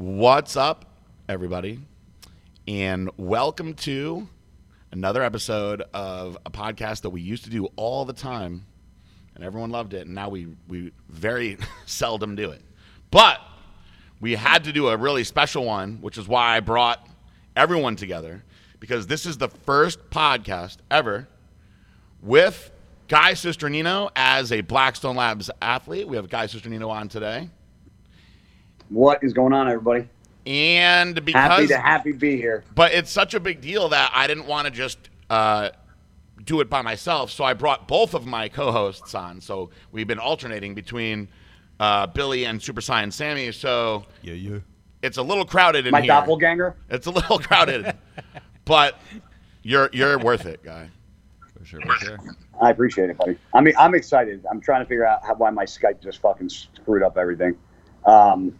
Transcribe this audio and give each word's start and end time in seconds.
What's 0.00 0.56
up, 0.56 0.86
everybody? 1.28 1.78
And 2.66 3.10
welcome 3.18 3.74
to 3.74 4.26
another 4.92 5.22
episode 5.22 5.82
of 5.92 6.38
a 6.46 6.50
podcast 6.50 7.02
that 7.02 7.10
we 7.10 7.20
used 7.20 7.44
to 7.44 7.50
do 7.50 7.66
all 7.76 8.06
the 8.06 8.14
time, 8.14 8.64
and 9.34 9.44
everyone 9.44 9.68
loved 9.68 9.92
it. 9.92 10.06
And 10.06 10.14
now 10.14 10.30
we, 10.30 10.56
we 10.68 10.92
very 11.10 11.58
seldom 11.84 12.34
do 12.34 12.50
it. 12.50 12.62
But 13.10 13.42
we 14.22 14.36
had 14.36 14.64
to 14.64 14.72
do 14.72 14.88
a 14.88 14.96
really 14.96 15.22
special 15.22 15.66
one, 15.66 15.98
which 16.00 16.16
is 16.16 16.26
why 16.26 16.56
I 16.56 16.60
brought 16.60 17.06
everyone 17.54 17.94
together, 17.94 18.42
because 18.78 19.06
this 19.06 19.26
is 19.26 19.36
the 19.36 19.48
first 19.48 20.08
podcast 20.08 20.78
ever 20.90 21.28
with 22.22 22.70
Guy 23.06 23.32
Cisternino 23.32 24.10
as 24.16 24.50
a 24.50 24.62
Blackstone 24.62 25.16
Labs 25.16 25.50
athlete. 25.60 26.08
We 26.08 26.16
have 26.16 26.30
Guy 26.30 26.46
Cisternino 26.46 26.88
on 26.88 27.10
today. 27.10 27.50
What 28.90 29.22
is 29.24 29.32
going 29.32 29.52
on, 29.52 29.68
everybody? 29.68 30.08
And 30.46 31.22
because 31.24 31.50
Happy 31.50 31.66
to 31.68 31.78
happy 31.78 32.12
to 32.12 32.18
be 32.18 32.36
here. 32.36 32.64
but 32.74 32.92
it's 32.92 33.10
such 33.10 33.34
a 33.34 33.40
big 33.40 33.60
deal 33.60 33.88
that 33.90 34.10
I 34.14 34.26
didn't 34.26 34.46
want 34.46 34.66
to 34.66 34.70
just 34.70 34.98
uh, 35.28 35.70
do 36.44 36.60
it 36.60 36.68
by 36.70 36.82
myself. 36.82 37.30
So 37.30 37.44
I 37.44 37.52
brought 37.54 37.86
both 37.86 38.14
of 38.14 38.26
my 38.26 38.48
co-hosts 38.48 39.14
on. 39.14 39.40
So 39.40 39.70
we've 39.92 40.06
been 40.06 40.18
alternating 40.18 40.74
between 40.74 41.28
uh, 41.78 42.06
Billy 42.08 42.44
and 42.46 42.60
Super 42.62 42.80
Saiyan 42.80 43.12
Sammy. 43.12 43.52
So 43.52 44.06
Yeah, 44.22 44.34
yeah. 44.34 44.58
it's 45.02 45.18
a 45.18 45.22
little 45.22 45.44
crowded 45.44 45.86
in 45.86 45.92
My 45.92 46.00
here. 46.00 46.08
doppelganger. 46.08 46.74
It's 46.88 47.06
a 47.06 47.10
little 47.10 47.38
crowded, 47.48 47.94
but 48.64 48.98
you're 49.62 49.90
you're 49.92 50.18
worth 50.18 50.46
it, 50.46 50.62
guy. 50.64 50.88
For 51.58 51.64
sure, 51.66 51.80
for 51.82 51.92
sure. 52.04 52.18
I 52.62 52.70
appreciate 52.70 53.10
it, 53.10 53.18
buddy. 53.18 53.36
I 53.54 53.60
mean, 53.60 53.74
I'm 53.78 53.94
excited. 53.94 54.44
I'm 54.50 54.60
trying 54.60 54.80
to 54.82 54.86
figure 54.88 55.04
out 55.06 55.22
how, 55.24 55.34
why 55.34 55.50
my 55.50 55.64
Skype 55.66 56.02
just 56.02 56.20
fucking 56.22 56.48
screwed 56.48 57.02
up 57.02 57.18
everything. 57.18 57.54
Um, 58.06 58.58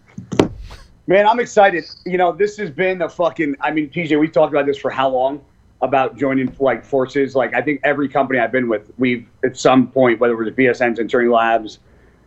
man, 1.10 1.26
I'm 1.26 1.40
excited. 1.40 1.84
You 2.06 2.16
know, 2.16 2.32
this 2.32 2.56
has 2.56 2.70
been 2.70 3.02
a 3.02 3.08
fucking. 3.08 3.56
I 3.60 3.72
mean, 3.72 3.90
PJ, 3.90 4.18
we've 4.18 4.32
talked 4.32 4.54
about 4.54 4.64
this 4.64 4.78
for 4.78 4.90
how 4.90 5.10
long? 5.10 5.44
About 5.82 6.16
joining 6.16 6.54
like 6.60 6.84
forces. 6.84 7.34
Like, 7.34 7.54
I 7.54 7.60
think 7.60 7.80
every 7.84 8.08
company 8.08 8.38
I've 8.38 8.52
been 8.52 8.68
with, 8.68 8.90
we've 8.96 9.26
at 9.44 9.56
some 9.56 9.88
point, 9.90 10.20
whether 10.20 10.34
it 10.34 10.44
was 10.44 10.54
BSN, 10.54 10.96
Century 10.96 11.28
Labs, 11.28 11.80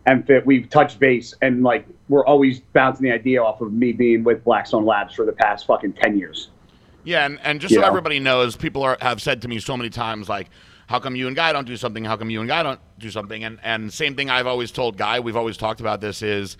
and 0.06 0.26
Fit, 0.26 0.44
we've 0.44 0.68
touched 0.68 1.00
base, 1.00 1.34
and 1.40 1.62
like 1.62 1.86
we're 2.08 2.26
always 2.26 2.60
bouncing 2.60 3.04
the 3.04 3.12
idea 3.12 3.42
off 3.42 3.60
of 3.60 3.72
me 3.72 3.92
being 3.92 4.22
with 4.22 4.44
Blackstone 4.44 4.84
Labs 4.84 5.14
for 5.14 5.24
the 5.24 5.32
past 5.32 5.66
fucking 5.66 5.94
ten 5.94 6.18
years. 6.18 6.50
Yeah, 7.04 7.26
and, 7.26 7.38
and 7.42 7.60
just 7.60 7.74
so 7.74 7.80
Yeah. 7.80 7.86
everybody 7.86 8.18
knows, 8.18 8.56
people 8.56 8.82
are, 8.82 8.96
have 9.00 9.20
said 9.20 9.42
to 9.42 9.48
me 9.48 9.60
so 9.60 9.76
many 9.76 9.90
times, 9.90 10.28
like, 10.28 10.48
how 10.86 10.98
come 10.98 11.14
you 11.16 11.26
and 11.26 11.36
Guy 11.36 11.52
don't 11.52 11.66
do 11.66 11.76
something? 11.76 12.02
How 12.02 12.16
come 12.16 12.30
you 12.30 12.40
and 12.40 12.48
Guy 12.48 12.62
don't 12.62 12.80
do 12.98 13.10
something? 13.10 13.44
And, 13.44 13.58
and 13.62 13.92
same 13.92 14.16
thing 14.16 14.30
I've 14.30 14.46
always 14.46 14.70
told 14.70 14.96
Guy, 14.96 15.20
we've 15.20 15.36
always 15.36 15.58
talked 15.58 15.80
about 15.80 16.00
this, 16.00 16.22
is 16.22 16.56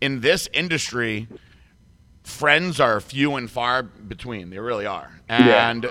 in 0.00 0.20
this 0.20 0.48
industry, 0.54 1.28
friends 2.26 2.80
are 2.80 3.00
few 3.00 3.36
and 3.36 3.48
far 3.48 3.84
between. 3.84 4.50
They 4.50 4.58
really 4.58 4.84
are. 4.84 5.10
Yeah. 5.28 5.70
And 5.70 5.90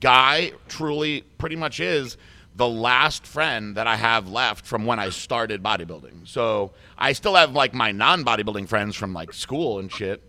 Guy 0.00 0.52
truly 0.68 1.22
pretty 1.38 1.54
much 1.56 1.80
is 1.80 2.16
the 2.56 2.66
last 2.66 3.26
friend 3.26 3.76
that 3.76 3.86
I 3.86 3.96
have 3.96 4.28
left 4.28 4.64
from 4.64 4.86
when 4.86 4.98
I 4.98 5.10
started 5.10 5.62
bodybuilding. 5.62 6.26
So 6.26 6.72
I 6.96 7.12
still 7.12 7.34
have 7.34 7.52
like 7.52 7.74
my 7.74 7.92
non 7.92 8.24
bodybuilding 8.24 8.68
friends 8.68 8.96
from 8.96 9.12
like 9.12 9.32
school 9.32 9.78
and 9.78 9.92
shit. 9.92 10.22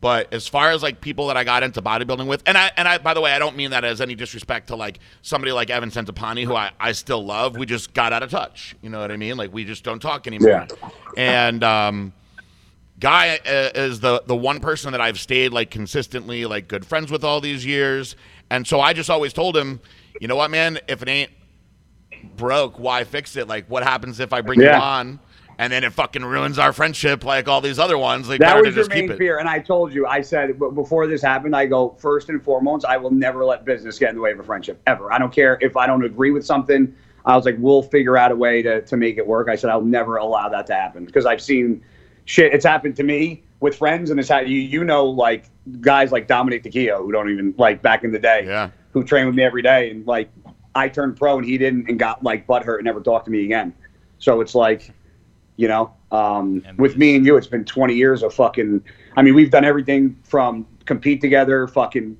But 0.00 0.32
as 0.32 0.46
far 0.48 0.70
as 0.70 0.82
like 0.82 1.00
people 1.00 1.26
that 1.26 1.36
I 1.36 1.44
got 1.44 1.62
into 1.62 1.82
bodybuilding 1.82 2.26
with, 2.26 2.42
and 2.46 2.56
I 2.56 2.70
and 2.76 2.86
I 2.86 2.98
by 2.98 3.12
the 3.12 3.20
way, 3.20 3.32
I 3.32 3.38
don't 3.38 3.56
mean 3.56 3.72
that 3.72 3.84
as 3.84 4.00
any 4.00 4.14
disrespect 4.14 4.68
to 4.68 4.76
like 4.76 5.00
somebody 5.22 5.52
like 5.52 5.68
Evan 5.68 5.90
Centopani, 5.90 6.44
who 6.44 6.54
I, 6.54 6.70
I 6.78 6.92
still 6.92 7.24
love. 7.24 7.56
We 7.56 7.66
just 7.66 7.92
got 7.92 8.12
out 8.12 8.22
of 8.22 8.30
touch. 8.30 8.76
You 8.82 8.88
know 8.88 9.00
what 9.00 9.10
I 9.10 9.16
mean? 9.16 9.36
Like 9.36 9.52
we 9.52 9.64
just 9.64 9.82
don't 9.82 10.00
talk 10.00 10.26
anymore. 10.26 10.48
Yeah. 10.48 10.90
And 11.16 11.64
um 11.64 12.12
Guy 13.00 13.38
uh, 13.46 13.70
is 13.74 14.00
the 14.00 14.22
the 14.26 14.36
one 14.36 14.60
person 14.60 14.92
that 14.92 15.00
I've 15.00 15.18
stayed 15.18 15.52
like 15.52 15.70
consistently 15.70 16.44
like 16.44 16.68
good 16.68 16.84
friends 16.84 17.10
with 17.10 17.24
all 17.24 17.40
these 17.40 17.64
years, 17.64 18.14
and 18.50 18.66
so 18.66 18.80
I 18.80 18.92
just 18.92 19.08
always 19.08 19.32
told 19.32 19.56
him, 19.56 19.80
you 20.20 20.28
know 20.28 20.36
what, 20.36 20.50
man, 20.50 20.78
if 20.86 21.00
it 21.02 21.08
ain't 21.08 21.30
broke, 22.36 22.78
why 22.78 23.04
fix 23.04 23.36
it? 23.36 23.48
Like, 23.48 23.66
what 23.68 23.82
happens 23.82 24.20
if 24.20 24.34
I 24.34 24.42
bring 24.42 24.60
you 24.60 24.68
on, 24.68 25.18
and 25.58 25.72
then 25.72 25.82
it 25.82 25.94
fucking 25.94 26.22
ruins 26.22 26.58
our 26.58 26.74
friendship 26.74 27.24
like 27.24 27.48
all 27.48 27.62
these 27.62 27.78
other 27.78 27.96
ones? 27.96 28.28
Like, 28.28 28.40
That 28.40 28.56
was 28.56 28.74
your 28.74 28.84
just 28.84 28.90
main 28.90 29.16
fear, 29.16 29.38
and 29.38 29.48
I 29.48 29.60
told 29.60 29.94
you. 29.94 30.06
I 30.06 30.20
said 30.20 30.58
before 30.58 31.06
this 31.06 31.22
happened, 31.22 31.56
I 31.56 31.64
go 31.64 31.96
first 31.98 32.28
and 32.28 32.42
foremost. 32.42 32.84
I 32.84 32.98
will 32.98 33.10
never 33.10 33.46
let 33.46 33.64
business 33.64 33.98
get 33.98 34.10
in 34.10 34.16
the 34.16 34.20
way 34.22 34.32
of 34.32 34.40
a 34.40 34.44
friendship 34.44 34.78
ever. 34.86 35.10
I 35.10 35.18
don't 35.18 35.32
care 35.32 35.56
if 35.62 35.74
I 35.74 35.86
don't 35.86 36.04
agree 36.04 36.32
with 36.32 36.44
something. 36.44 36.94
I 37.24 37.34
was 37.34 37.46
like, 37.46 37.56
we'll 37.58 37.82
figure 37.82 38.18
out 38.18 38.30
a 38.30 38.36
way 38.36 38.60
to 38.60 38.82
to 38.82 38.96
make 38.98 39.16
it 39.16 39.26
work. 39.26 39.48
I 39.48 39.56
said 39.56 39.70
I'll 39.70 39.80
never 39.80 40.16
allow 40.16 40.50
that 40.50 40.66
to 40.66 40.74
happen 40.74 41.06
because 41.06 41.24
I've 41.24 41.40
seen 41.40 41.82
shit. 42.30 42.54
It's 42.54 42.64
happened 42.64 42.94
to 42.96 43.02
me 43.02 43.42
with 43.58 43.76
friends, 43.76 44.10
and 44.10 44.20
it's 44.20 44.28
had 44.28 44.48
you 44.48 44.58
you 44.58 44.84
know 44.84 45.04
like 45.04 45.46
guys 45.80 46.12
like 46.12 46.28
Dominic 46.28 46.62
DeKio 46.62 46.98
who 46.98 47.10
don't 47.12 47.28
even 47.30 47.54
like 47.58 47.82
back 47.82 48.04
in 48.04 48.12
the 48.12 48.18
day, 48.18 48.44
Yeah. 48.46 48.70
who 48.92 49.02
train 49.02 49.26
with 49.26 49.34
me 49.34 49.42
every 49.42 49.62
day, 49.62 49.90
and 49.90 50.06
like 50.06 50.30
I 50.74 50.88
turned 50.88 51.16
pro 51.16 51.36
and 51.38 51.44
he 51.46 51.58
didn't, 51.58 51.88
and 51.88 51.98
got 51.98 52.22
like 52.22 52.46
butthurt 52.46 52.76
and 52.76 52.84
never 52.84 53.00
talked 53.00 53.24
to 53.24 53.30
me 53.30 53.44
again. 53.44 53.74
So 54.18 54.40
it's 54.40 54.54
like 54.54 54.92
you 55.56 55.66
know 55.68 55.92
um, 56.12 56.62
with 56.78 56.96
me 56.96 57.16
and 57.16 57.26
you 57.26 57.36
it's 57.36 57.46
been 57.46 57.64
20 57.64 57.94
years 57.94 58.22
of 58.22 58.32
fucking 58.32 58.82
i 59.16 59.20
mean 59.22 59.34
we've 59.34 59.50
done 59.50 59.64
everything 59.64 60.16
from 60.24 60.66
compete 60.86 61.20
together 61.20 61.66
fucking 61.68 62.16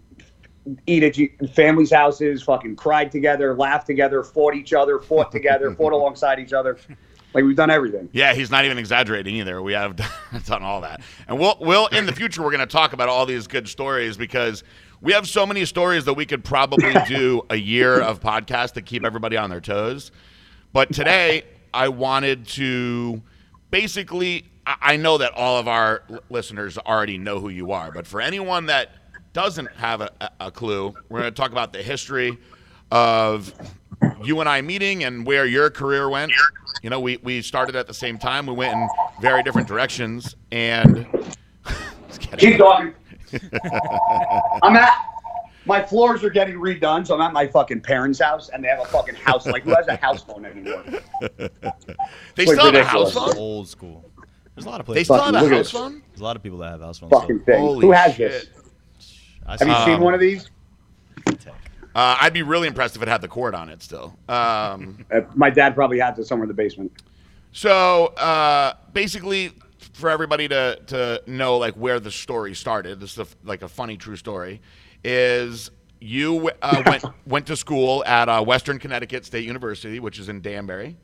eat 0.86 1.02
at 1.02 1.50
families 1.50 1.90
houses 1.90 2.42
fucking 2.42 2.76
cried 2.76 3.10
together 3.10 3.54
laughed 3.54 3.86
together 3.86 4.22
fought 4.22 4.54
each 4.54 4.74
other 4.74 4.98
fought 4.98 5.32
together 5.32 5.74
fought 5.74 5.92
alongside 6.00 6.38
each 6.38 6.52
other 6.52 6.76
like 7.34 7.44
we've 7.44 7.56
done 7.56 7.70
everything 7.70 8.08
Yeah, 8.12 8.34
he's 8.34 8.50
not 8.50 8.64
even 8.64 8.78
exaggerating 8.78 9.36
either. 9.36 9.62
We 9.62 9.72
have 9.74 9.96
done 10.46 10.62
all 10.62 10.80
that, 10.82 11.00
and 11.28 11.38
we'll 11.38 11.56
we'll 11.60 11.86
in 11.88 12.06
the 12.06 12.12
future 12.12 12.42
we're 12.42 12.50
going 12.50 12.60
to 12.60 12.66
talk 12.66 12.92
about 12.92 13.08
all 13.08 13.26
these 13.26 13.46
good 13.46 13.68
stories 13.68 14.16
because 14.16 14.64
we 15.00 15.12
have 15.12 15.28
so 15.28 15.46
many 15.46 15.64
stories 15.64 16.04
that 16.04 16.14
we 16.14 16.26
could 16.26 16.44
probably 16.44 16.94
do 17.08 17.42
a 17.50 17.56
year 17.56 18.00
of 18.00 18.20
podcast 18.20 18.72
to 18.72 18.82
keep 18.82 19.04
everybody 19.04 19.36
on 19.36 19.48
their 19.50 19.60
toes. 19.60 20.12
But 20.72 20.92
today 20.92 21.44
I 21.72 21.88
wanted 21.88 22.46
to 22.48 23.22
basically. 23.70 24.46
I 24.66 24.96
know 24.98 25.18
that 25.18 25.32
all 25.32 25.56
of 25.56 25.66
our 25.66 26.02
listeners 26.28 26.78
already 26.78 27.18
know 27.18 27.40
who 27.40 27.48
you 27.48 27.72
are, 27.72 27.90
but 27.90 28.06
for 28.06 28.20
anyone 28.20 28.66
that 28.66 28.90
doesn't 29.32 29.70
have 29.72 30.00
a, 30.00 30.10
a- 30.20 30.30
a 30.40 30.50
clue, 30.50 30.94
we're 31.08 31.20
going 31.20 31.32
to 31.32 31.36
talk 31.36 31.50
about 31.50 31.72
the 31.72 31.82
history 31.82 32.36
of 32.92 33.52
you 34.22 34.38
and 34.40 34.48
I 34.48 34.60
meeting 34.60 35.02
and 35.02 35.26
where 35.26 35.46
your 35.46 35.70
career 35.70 36.08
went. 36.08 36.30
You 36.82 36.90
know, 36.90 37.00
we, 37.00 37.18
we 37.18 37.42
started 37.42 37.76
at 37.76 37.86
the 37.86 37.94
same 37.94 38.18
time. 38.18 38.46
We 38.46 38.54
went 38.54 38.74
in 38.74 38.88
very 39.20 39.42
different 39.42 39.68
directions. 39.68 40.34
And 40.50 41.06
Just 42.08 42.20
kidding. 42.20 42.38
keep 42.38 42.58
talking 42.58 42.94
i'm 44.62 44.76
at 44.76 45.06
my 45.66 45.82
floors 45.82 46.24
are 46.24 46.30
getting 46.30 46.56
redone 46.56 47.06
so 47.06 47.14
i'm 47.14 47.20
at 47.20 47.32
my 47.32 47.46
fucking 47.46 47.80
parents 47.80 48.20
house 48.20 48.48
and 48.48 48.64
they 48.64 48.68
have 48.68 48.80
a 48.80 48.84
fucking 48.86 49.14
house 49.14 49.46
like 49.46 49.62
who 49.62 49.74
has 49.74 49.86
a 49.88 49.96
house 49.96 50.22
phone 50.22 50.44
anymore 50.44 50.82
they 51.36 52.44
like 52.46 52.58
still 52.58 52.64
have 52.64 52.74
a 52.74 52.84
house 52.84 53.14
phone. 53.14 53.36
Old 53.36 53.68
school. 53.68 54.04
There's 54.54 54.66
a 54.66 54.68
lot 54.68 54.80
of 54.80 54.86
places. 54.86 55.08
They 55.08 55.14
still 55.14 55.24
have 55.24 55.34
a 55.34 55.38
house 55.38 55.48
this. 55.48 55.70
phone. 55.70 56.02
There's 56.08 56.20
a 56.20 56.24
lot 56.24 56.36
of 56.36 56.42
people 56.42 56.58
that 56.58 56.72
have 56.72 56.80
house 56.80 56.98
phones. 56.98 57.12
fucking 57.12 57.40
thing 57.40 57.60
Holy 57.60 57.86
who 57.86 57.92
has 57.92 58.14
shit. 58.14 58.30
this 58.30 58.48
I 59.46 59.52
have 59.52 59.60
see 59.60 59.68
you 59.68 59.96
seen 59.96 60.00
one 60.00 60.14
of 60.14 60.20
these 60.20 60.50
Uh, 61.94 62.16
I'd 62.20 62.32
be 62.32 62.42
really 62.42 62.68
impressed 62.68 62.96
if 62.96 63.02
it 63.02 63.08
had 63.08 63.20
the 63.20 63.28
cord 63.28 63.54
on 63.54 63.68
it 63.68 63.82
still. 63.82 64.16
Um, 64.28 65.04
uh, 65.12 65.22
my 65.34 65.50
dad 65.50 65.74
probably 65.74 65.98
has 65.98 66.18
it 66.18 66.26
somewhere 66.26 66.44
in 66.44 66.48
the 66.48 66.54
basement 66.54 66.92
so 67.52 68.06
uh, 68.06 68.74
basically, 68.92 69.52
for 69.92 70.10
everybody 70.10 70.48
to, 70.48 70.78
to 70.86 71.22
know 71.26 71.58
like 71.58 71.74
where 71.74 72.00
the 72.00 72.10
story 72.10 72.54
started, 72.54 73.00
this 73.00 73.12
is 73.12 73.18
a, 73.18 73.26
like 73.44 73.62
a 73.62 73.68
funny 73.68 73.96
true 73.96 74.16
story, 74.16 74.60
is 75.02 75.70
you 76.00 76.50
uh, 76.62 76.82
went 76.86 77.04
went 77.26 77.46
to 77.48 77.56
school 77.56 78.04
at 78.04 78.28
uh, 78.28 78.42
Western 78.42 78.78
Connecticut 78.78 79.24
State 79.24 79.44
University, 79.44 80.00
which 80.00 80.18
is 80.18 80.28
in 80.28 80.40
Danbury, 80.40 80.96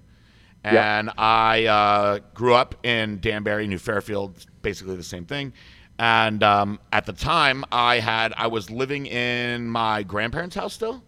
and 0.63 1.11
I 1.19 1.67
uh, 1.67 2.19
grew 2.35 2.55
up 2.55 2.75
in 2.85 3.21
Danbury, 3.21 3.67
New 3.67 3.79
Fairfield, 3.79 4.45
basically 4.63 4.97
the 4.97 5.03
same 5.03 5.25
thing. 5.25 5.53
And 5.99 6.43
um, 6.43 6.79
at 6.93 7.07
the 7.07 7.13
time, 7.13 7.65
I 7.73 8.01
had 8.01 8.35
I 8.37 8.49
was 8.49 8.71
living 8.71 9.07
in 9.07 9.67
my 9.67 10.03
grandparents' 10.03 10.55
house 10.55 10.75
still. 10.75 11.03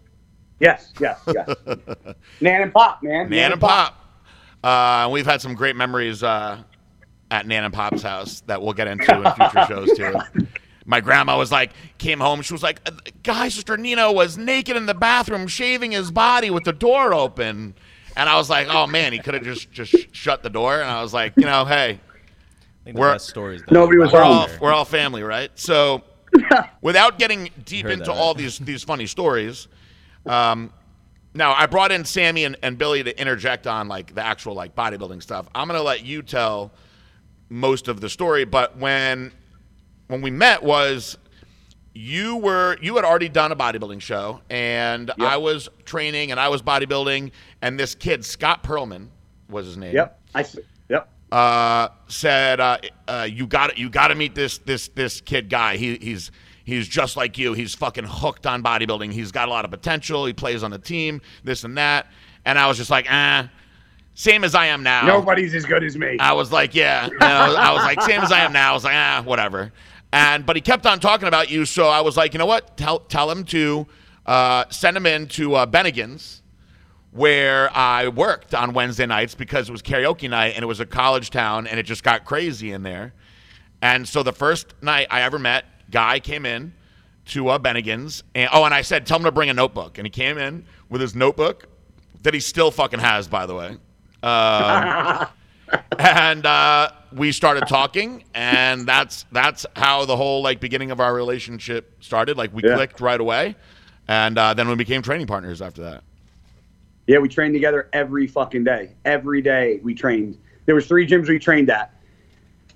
Yes, 0.61 0.93
yes, 0.99 1.21
yes. 1.27 1.49
Nan 2.41 2.63
and 2.63 2.73
Pop, 2.73 3.03
man. 3.03 3.29
Nan 3.29 3.53
and 3.53 3.61
Pop. 3.61 3.95
Uh, 4.65 5.09
we've 5.13 5.27
had 5.27 5.41
some 5.41 5.55
great 5.55 5.77
memories 5.77 6.23
uh, 6.23 6.59
at 7.31 7.47
Nan 7.47 7.65
and 7.65 7.75
Pop's 7.75 8.03
house 8.03 8.41
that 8.47 8.61
we'll 8.61 8.73
get 8.73 8.89
into 8.89 9.15
in 9.15 9.33
future 9.35 9.67
shows 9.69 9.97
too. 9.97 10.15
My 10.87 11.01
grandma 11.01 11.37
was 11.37 11.53
like, 11.53 11.73
came 11.99 12.19
home. 12.19 12.41
She 12.41 12.55
was 12.55 12.63
like, 12.63 12.83
"Guy, 13.23 13.49
Cisternino 13.49 14.15
was 14.15 14.39
naked 14.39 14.75
in 14.75 14.87
the 14.87 14.95
bathroom, 14.95 15.47
shaving 15.47 15.93
his 15.93 16.11
body 16.11 16.49
with 16.51 16.65
the 16.65 16.73
door 16.73 17.13
open." 17.13 17.75
And 18.17 18.29
I 18.29 18.37
was 18.37 18.49
like, 18.49 18.69
"Oh 18.71 18.87
man, 18.87 19.13
he 19.13 19.19
could 19.19 19.35
have 19.35 19.45
just 19.45 19.71
just 19.71 19.95
shut 20.13 20.43
the 20.43 20.49
door." 20.49 20.81
And 20.81 20.91
I 20.91 21.03
was 21.03 21.13
like, 21.13 21.35
"You 21.37 21.45
know, 21.45 21.67
hey, 21.67 22.01
think 22.89 22.97
the 22.97 23.01
We're- 23.01 23.15
best 23.15 23.29
stories. 23.29 23.63
Nobody 23.71 23.99
was 23.99 24.13
we're 24.13 24.23
home. 24.23 24.37
all 24.39 24.49
we're 24.61 24.73
all 24.73 24.85
family, 24.85 25.23
right?" 25.23 25.51
So, 25.55 26.03
without 26.81 27.19
getting 27.19 27.51
deep 27.65 27.85
heard 27.85 27.93
into 27.93 28.07
that, 28.07 28.13
all 28.13 28.35
these 28.35 28.59
these 28.59 28.83
funny 28.83 29.07
stories, 29.07 29.69
um, 30.27 30.73
now 31.35 31.55
I 31.55 31.67
brought 31.67 31.93
in 31.93 32.05
Sammy 32.05 32.45
and, 32.45 32.57
and 32.63 32.79
Billy 32.79 33.03
to 33.05 33.21
interject 33.21 33.67
on 33.67 33.89
like 33.89 34.15
the 34.15 34.25
actual 34.25 34.55
like 34.55 34.75
bodybuilding 34.75 35.23
stuff. 35.23 35.49
I'm 35.55 35.67
gonna 35.69 35.83
let 35.83 36.05
you 36.05 36.23
tell 36.23 36.73
most 37.51 37.89
of 37.89 38.01
the 38.01 38.09
story, 38.09 38.45
but 38.45 38.77
when 38.79 39.33
when 40.07 40.23
we 40.23 40.31
met 40.31 40.63
was 40.63 41.19
you 41.95 42.37
were 42.37 42.77
you 42.81 42.97
had 42.97 43.05
already 43.05 43.29
done 43.29 43.53
a 43.53 43.57
bodybuilding 43.57 44.01
show, 44.01 44.41
and 44.49 45.11
I 45.21 45.37
was 45.37 45.69
training 45.85 46.31
and 46.31 46.41
I 46.41 46.49
was 46.49 46.63
bodybuilding, 46.63 47.33
and 47.61 47.79
this 47.79 47.95
kid 47.95 48.25
Scott 48.25 48.63
Perlman 48.63 49.09
was 49.49 49.67
his 49.67 49.77
name. 49.77 49.95
Yep. 49.95 50.21
I. 50.35 50.45
uh, 51.31 51.89
said, 52.07 52.61
uh, 52.61 52.79
uh, 53.07 53.29
"You 53.31 53.47
got 53.47 53.79
You 53.79 53.91
got 53.91 54.09
to 54.09 54.15
meet 54.15 54.35
this 54.35 54.59
this 54.59 54.89
this 54.89 55.21
kid 55.21 55.49
guy. 55.49 55.77
He, 55.77 55.97
he's 55.97 56.31
he's 56.65 56.89
just 56.89 57.17
like 57.17 57.39
you. 57.39 57.53
He's 57.53 57.75
fucking 57.75 58.05
hooked 58.05 58.47
on 58.47 58.63
bodybuilding. 58.63 59.13
He's 59.13 59.33
got 59.33 59.49
a 59.49 59.51
lot 59.51 59.65
of 59.65 59.71
potential. 59.71 60.27
He 60.27 60.33
plays 60.33 60.63
on 60.63 60.71
the 60.71 60.79
team. 60.79 61.21
This 61.45 61.65
and 61.65 61.77
that." 61.79 62.07
And 62.45 62.59
I 62.59 62.67
was 62.67 62.77
just 62.77 62.91
like, 62.91 63.07
"Ah." 63.11 63.51
Same 64.15 64.43
as 64.43 64.57
I 64.57 64.67
am 64.67 64.83
now. 64.83 65.07
Nobody's 65.07 65.55
as 65.55 65.65
good 65.65 65.85
as 65.85 65.97
me. 65.97 66.17
I 66.19 66.33
was 66.33 66.51
like, 66.51 66.75
yeah. 66.75 67.07
You 67.07 67.19
know, 67.19 67.27
I 67.29 67.73
was 67.73 67.85
like, 67.85 68.03
same 68.03 68.21
as 68.21 68.33
I 68.33 68.41
am 68.41 68.53
now. 68.53 68.73
I 68.73 68.75
was 68.75 68.83
like, 68.83 68.97
ah, 68.97 69.23
whatever. 69.25 69.73
And 70.13 70.45
but 70.45 70.57
he 70.57 70.61
kept 70.61 70.87
on 70.87 70.99
talking 70.99 71.29
about 71.29 71.51
you, 71.51 71.65
so 71.65 71.87
I 71.87 72.01
was 72.01 72.17
like, 72.17 72.33
you 72.33 72.39
know 72.39 72.47
what? 72.47 72.77
Tell 72.77 72.99
tell 72.99 73.31
him 73.31 73.45
to 73.45 73.87
uh, 74.27 74.65
send 74.71 74.97
him 74.97 75.07
in 75.07 75.29
to 75.29 75.55
uh, 75.55 75.67
Bennigan's, 75.67 76.43
where 77.11 77.75
I 77.77 78.09
worked 78.09 78.55
on 78.55 78.73
Wednesday 78.75 79.07
nights 79.07 79.35
because 79.35 79.69
it 79.69 79.73
was 79.73 79.83
karaoke 79.83 80.29
night 80.29 80.55
and 80.55 80.63
it 80.63 80.67
was 80.67 80.81
a 80.81 80.87
college 80.87 81.31
town 81.31 81.67
and 81.67 81.79
it 81.81 81.85
just 81.85 82.03
got 82.03 82.25
crazy 82.25 82.73
in 82.73 82.83
there. 82.83 83.15
And 83.81 84.07
so 84.09 84.23
the 84.23 84.33
first 84.33 84.75
night 84.83 85.07
I 85.11 85.23
ever 85.23 85.39
met, 85.39 85.65
guy 85.91 86.21
came 86.21 86.45
in 86.45 86.75
to 87.27 87.49
uh, 87.49 87.59
Bennigan's, 87.59 88.25
and 88.35 88.49
oh, 88.53 88.65
and 88.65 88.73
I 88.75 88.83
said, 88.83 89.07
tell 89.07 89.19
him 89.19 89.25
to 89.25 89.33
bring 89.33 89.51
a 89.51 89.55
notebook, 89.55 89.99
and 89.99 90.07
he 90.07 90.11
came 90.11 90.39
in 90.39 90.65
with 90.89 91.01
his 91.01 91.15
notebook 91.15 91.67
that 92.23 92.33
he 92.35 92.41
still 92.41 92.71
fucking 92.71 93.01
has, 93.01 93.29
by 93.29 93.45
the 93.47 93.55
way. 93.55 93.77
Um, 94.23 95.27
and 95.99 96.47
uh, 96.47 96.91
we 97.13 97.31
started 97.33 97.69
talking, 97.69 98.25
and 98.35 98.87
that's 98.87 99.27
that's 99.31 99.67
how 99.77 100.05
the 100.07 100.17
whole 100.17 100.43
like 100.43 100.59
beginning 100.61 100.91
of 100.91 101.01
our 101.01 101.15
relationship 101.15 102.03
started. 102.03 102.37
Like 102.39 102.53
we 102.55 102.63
Yeah. 102.65 102.75
clicked 102.75 103.01
right 103.01 103.21
away, 103.21 103.57
and 104.09 104.39
uh, 104.39 104.55
then 104.55 104.67
we 104.69 104.75
became 104.75 105.03
training 105.03 105.27
partners 105.27 105.61
after 105.63 105.83
that. 105.83 106.03
Yeah, 107.09 107.19
we 107.19 107.29
trained 107.29 107.55
together 107.55 107.89
every 107.95 108.27
fucking 108.27 108.65
day. 108.65 108.93
Every 109.07 109.41
day 109.41 109.81
we 109.83 109.95
trained. 109.95 110.37
There 110.67 110.75
was 110.75 110.87
three 110.87 111.07
gyms 111.07 111.27
we 111.27 111.39
trained 111.39 111.71
at. 111.71 111.95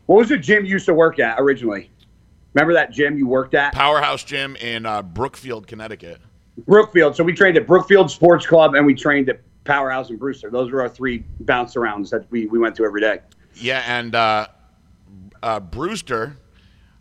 What 0.06 0.16
was 0.16 0.30
the 0.30 0.38
gym 0.38 0.64
you 0.64 0.72
used 0.72 0.86
to 0.86 0.94
work 0.94 1.18
at 1.18 1.38
originally? 1.38 1.90
Remember 2.54 2.72
that 2.72 2.92
gym 2.92 3.18
you 3.18 3.26
worked 3.26 3.54
at? 3.54 3.74
Powerhouse 3.74 4.24
Gym 4.24 4.56
in 4.56 4.86
uh, 4.86 5.02
Brookfield, 5.02 5.66
Connecticut. 5.66 6.18
Brookfield. 6.66 7.14
So 7.14 7.22
we 7.22 7.34
trained 7.34 7.58
at 7.58 7.66
Brookfield 7.66 8.10
Sports 8.10 8.46
Club 8.46 8.74
and 8.74 8.86
we 8.86 8.94
trained 8.94 9.28
at 9.28 9.40
Powerhouse 9.64 10.08
and 10.08 10.18
Brewster. 10.18 10.48
Those 10.50 10.70
were 10.72 10.80
our 10.80 10.88
three 10.88 11.24
bounce 11.40 11.74
arounds 11.74 12.08
that 12.10 12.24
we, 12.30 12.46
we 12.46 12.58
went 12.58 12.74
to 12.76 12.86
every 12.86 13.02
day. 13.02 13.20
Yeah, 13.56 13.84
and 13.86 14.14
uh, 14.14 14.46
uh, 15.42 15.60
Brewster, 15.60 16.38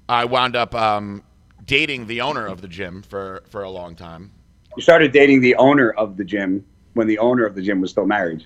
I 0.10 0.26
wound 0.26 0.58
up 0.58 0.76
um, 0.76 1.24
dating 1.66 2.08
the 2.08 2.20
owner 2.20 2.46
of 2.46 2.60
the 2.60 2.68
gym 2.68 3.02
for 3.02 3.44
for 3.50 3.64
a 3.64 3.70
long 3.70 3.96
time. 3.96 4.32
You 4.76 4.84
started 4.84 5.14
dating 5.14 5.40
the 5.40 5.56
owner 5.56 5.92
of 5.92 6.18
the 6.18 6.26
gym 6.26 6.66
when 6.94 7.08
the 7.08 7.18
owner 7.20 7.46
of 7.46 7.56
the 7.56 7.62
gym 7.62 7.82
was 7.82 7.92
still 7.92 8.06
married. 8.06 8.46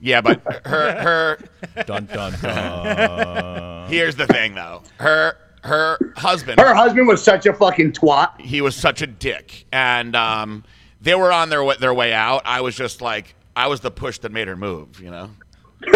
Yeah, 0.00 0.20
but 0.22 0.40
her 0.66 0.92
her 1.02 1.38
Dun 1.84 2.06
dun 2.06 2.32
dun. 2.40 3.88
here's 3.90 4.16
the 4.16 4.26
thing 4.26 4.54
though. 4.54 4.82
Her 4.98 5.36
her 5.62 5.98
husband 6.16 6.58
Her 6.58 6.74
husband 6.74 7.06
was 7.06 7.22
such 7.22 7.44
a 7.46 7.52
fucking 7.52 7.92
twat. 7.92 8.40
he 8.40 8.60
was 8.62 8.74
such 8.74 9.02
a 9.02 9.06
dick, 9.06 9.66
and 9.72 10.16
um, 10.16 10.64
they 11.02 11.14
were 11.14 11.30
on 11.30 11.50
their 11.50 11.62
wa- 11.62 11.76
their 11.78 11.92
way 11.92 12.14
out. 12.14 12.40
I 12.46 12.62
was 12.62 12.74
just 12.74 13.02
like, 13.02 13.34
I 13.54 13.66
was 13.66 13.80
the 13.80 13.90
push 13.90 14.18
that 14.20 14.32
made 14.32 14.48
her 14.48 14.56
move, 14.56 15.00
you 15.00 15.10
know. 15.10 15.30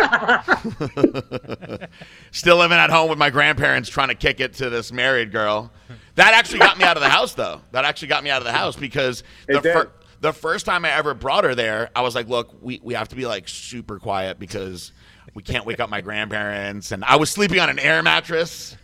Still 2.30 2.56
living 2.56 2.78
at 2.78 2.90
home 2.90 3.08
with 3.10 3.18
my 3.18 3.30
grandparents, 3.30 3.88
trying 3.88 4.08
to 4.08 4.14
kick 4.14 4.40
it 4.40 4.54
to 4.54 4.68
this 4.70 4.92
married 4.92 5.30
girl. 5.32 5.70
That 6.16 6.34
actually 6.34 6.58
got 6.60 6.78
me 6.78 6.84
out 6.84 6.96
of 6.96 7.02
the 7.02 7.08
house, 7.08 7.34
though. 7.34 7.60
That 7.72 7.84
actually 7.84 8.08
got 8.08 8.24
me 8.24 8.30
out 8.30 8.38
of 8.38 8.44
the 8.44 8.52
house 8.52 8.76
because 8.76 9.22
the 9.46 9.58
It 9.58 9.62
fir- 9.62 9.90
the 10.24 10.32
first 10.32 10.64
time 10.64 10.86
I 10.86 10.90
ever 10.90 11.12
brought 11.12 11.44
her 11.44 11.54
there, 11.54 11.90
I 11.94 12.00
was 12.00 12.14
like, 12.14 12.28
"Look, 12.28 12.56
we 12.62 12.80
we 12.82 12.94
have 12.94 13.08
to 13.10 13.16
be 13.16 13.26
like 13.26 13.46
super 13.46 13.98
quiet 13.98 14.38
because 14.38 14.90
we 15.34 15.42
can't 15.42 15.66
wake 15.66 15.80
up 15.80 15.90
my 15.90 16.00
grandparents." 16.00 16.92
And 16.92 17.04
I 17.04 17.16
was 17.16 17.28
sleeping 17.28 17.60
on 17.60 17.68
an 17.68 17.78
air 17.78 18.02
mattress. 18.02 18.74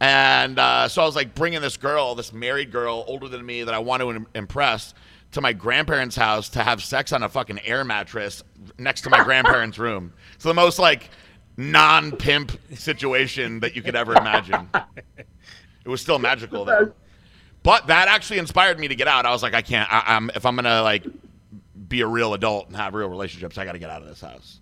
And 0.00 0.58
uh, 0.58 0.88
so 0.88 1.02
I 1.02 1.04
was 1.04 1.14
like 1.14 1.34
bringing 1.34 1.60
this 1.60 1.76
girl, 1.76 2.14
this 2.14 2.32
married 2.32 2.72
girl, 2.72 3.04
older 3.06 3.28
than 3.28 3.44
me, 3.44 3.64
that 3.64 3.74
I 3.74 3.78
want 3.80 4.00
to 4.02 4.10
im- 4.12 4.26
impress, 4.34 4.94
to 5.32 5.42
my 5.42 5.52
grandparents' 5.52 6.16
house 6.16 6.48
to 6.50 6.62
have 6.62 6.82
sex 6.82 7.12
on 7.12 7.22
a 7.22 7.28
fucking 7.28 7.60
air 7.60 7.84
mattress 7.84 8.42
next 8.78 9.02
to 9.02 9.10
my 9.10 9.22
grandparents' 9.22 9.78
room. 9.78 10.12
It's 10.34 10.44
the 10.44 10.54
most 10.54 10.78
like 10.78 11.10
non-pimp 11.58 12.58
situation 12.74 13.60
that 13.60 13.76
you 13.76 13.82
could 13.82 13.94
ever 13.94 14.14
imagine. 14.14 14.70
It 15.84 15.88
was 15.88 16.00
still 16.00 16.18
magical 16.18 16.64
though. 16.64 16.92
But 17.62 17.86
that 17.86 18.08
actually 18.08 18.38
inspired 18.38 18.78
me 18.78 18.88
to 18.88 18.94
get 18.94 19.08
out. 19.08 19.24
I 19.24 19.30
was 19.30 19.42
like, 19.42 19.54
I 19.54 19.62
can't. 19.62 19.90
I, 19.92 20.02
I'm 20.06 20.30
if 20.34 20.44
I'm 20.44 20.56
gonna 20.56 20.82
like 20.82 21.04
be 21.88 22.00
a 22.00 22.06
real 22.06 22.34
adult 22.34 22.68
and 22.68 22.76
have 22.76 22.94
real 22.94 23.08
relationships, 23.08 23.58
I 23.58 23.64
got 23.64 23.72
to 23.72 23.78
get 23.78 23.90
out 23.90 24.02
of 24.02 24.08
this 24.08 24.20
house. 24.20 24.60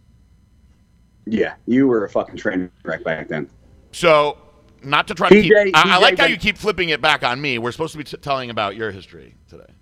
Yeah, 1.26 1.55
you 1.67 1.87
were 1.87 2.05
a 2.05 2.08
fucking 2.08 2.37
train 2.37 2.70
wreck 2.82 3.05
back 3.05 3.29
then. 3.29 3.49
So, 3.93 4.37
not 4.82 5.06
to 5.08 5.14
try 5.14 5.29
to 5.29 5.43
keep. 5.43 5.52
PJ 5.52 5.70
I, 5.75 5.97
I 5.97 5.99
like 5.99 6.19
how 6.19 6.26
you 6.26 6.37
keep 6.37 6.58
flipping 6.58 6.88
it 6.88 7.00
back 7.00 7.23
on 7.23 7.41
me. 7.41 7.58
We're 7.58 7.73
supposed 7.73 7.93
to 7.93 7.99
be 7.99 8.05
t- 8.05 8.17
telling 8.17 8.50
about 8.50 8.76
your 8.76 8.91
history 8.91 9.35
today. 9.49 9.73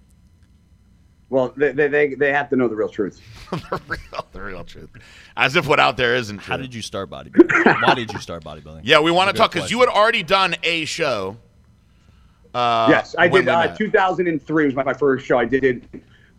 Well, 1.31 1.53
they, 1.57 1.73
they, 1.73 1.89
they, 1.89 2.15
they 2.15 2.33
have 2.33 2.49
to 2.51 2.57
know 2.57 2.69
the 2.69 2.77
real 2.77 2.89
truth. 2.89 3.21
the 3.51 3.81
real, 3.87 4.27
the 4.33 4.41
real 4.41 4.65
truth. 4.65 4.91
As 5.37 5.57
if 5.57 5.67
what 5.67 5.79
out 5.79 5.97
there 5.97 6.15
isn't 6.17 6.39
true. 6.39 6.53
How 6.53 6.57
did 6.57 6.75
you 6.75 6.81
start 6.81 7.11
bodybuilding? 7.11 7.83
Why 7.83 7.95
did 7.95 8.13
you 8.13 8.19
start 8.19 8.45
bodybuilding? 8.45 8.81
Yeah, 8.85 9.01
we 9.01 9.11
want 9.11 9.31
to 9.31 9.37
talk 9.37 9.53
because 9.53 9.71
you 9.71 9.81
had 9.81 9.89
already 9.89 10.23
done 10.23 10.57
a 10.63 10.85
show. 10.87 11.37
Uh, 12.59 12.89
yes, 12.91 13.15
I 13.17 13.29
did. 13.29 13.49
Uh, 13.49 13.73
2003 13.77 14.65
was 14.65 14.75
my, 14.75 14.83
my 14.83 14.93
first 14.93 15.25
show. 15.25 15.39
I 15.39 15.45
did 15.45 15.63
it 15.63 15.85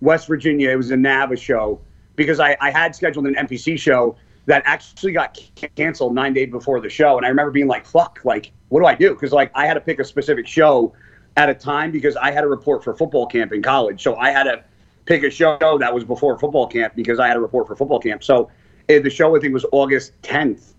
West 0.01 0.27
Virginia. 0.27 0.69
It 0.69 0.75
was 0.75 0.91
a 0.91 0.97
NAVA 0.97 1.37
show 1.37 1.79
because 2.17 2.41
I, 2.41 2.57
I 2.59 2.71
had 2.71 2.93
scheduled 2.93 3.25
an 3.25 3.35
NPC 3.35 3.79
show 3.79 4.17
that 4.45 4.61
actually 4.65 5.13
got 5.13 5.39
ca- 5.57 5.69
canceled 5.77 6.13
nine 6.13 6.33
days 6.33 6.51
before 6.51 6.81
the 6.81 6.89
show. 6.89 7.15
And 7.15 7.25
I 7.25 7.29
remember 7.29 7.51
being 7.51 7.67
like, 7.67 7.85
fuck, 7.85 8.19
like, 8.25 8.51
what 8.67 8.81
do 8.81 8.85
I 8.85 8.95
do? 8.95 9.13
Because, 9.13 9.31
like, 9.31 9.49
I 9.55 9.65
had 9.65 9.75
to 9.75 9.79
pick 9.79 9.99
a 9.99 10.03
specific 10.03 10.45
show 10.45 10.93
at 11.37 11.49
a 11.49 11.53
time 11.53 11.89
because 11.89 12.17
I 12.17 12.31
had 12.31 12.41
to 12.41 12.47
report 12.47 12.83
for 12.83 12.93
football 12.93 13.25
camp 13.25 13.53
in 13.53 13.61
college. 13.61 14.03
So 14.03 14.17
I 14.17 14.31
had 14.31 14.43
to 14.43 14.61
pick 15.05 15.23
a 15.23 15.29
show 15.29 15.77
that 15.79 15.93
was 15.93 16.03
before 16.03 16.37
football 16.37 16.67
camp 16.67 16.95
because 16.95 17.19
I 17.19 17.27
had 17.27 17.35
to 17.35 17.39
report 17.39 17.65
for 17.65 17.77
football 17.77 17.99
camp. 17.99 18.25
So 18.25 18.51
eh, 18.89 18.99
the 18.99 19.09
show, 19.09 19.37
I 19.37 19.39
think, 19.39 19.53
was 19.53 19.65
August 19.71 20.21
10th 20.23 20.73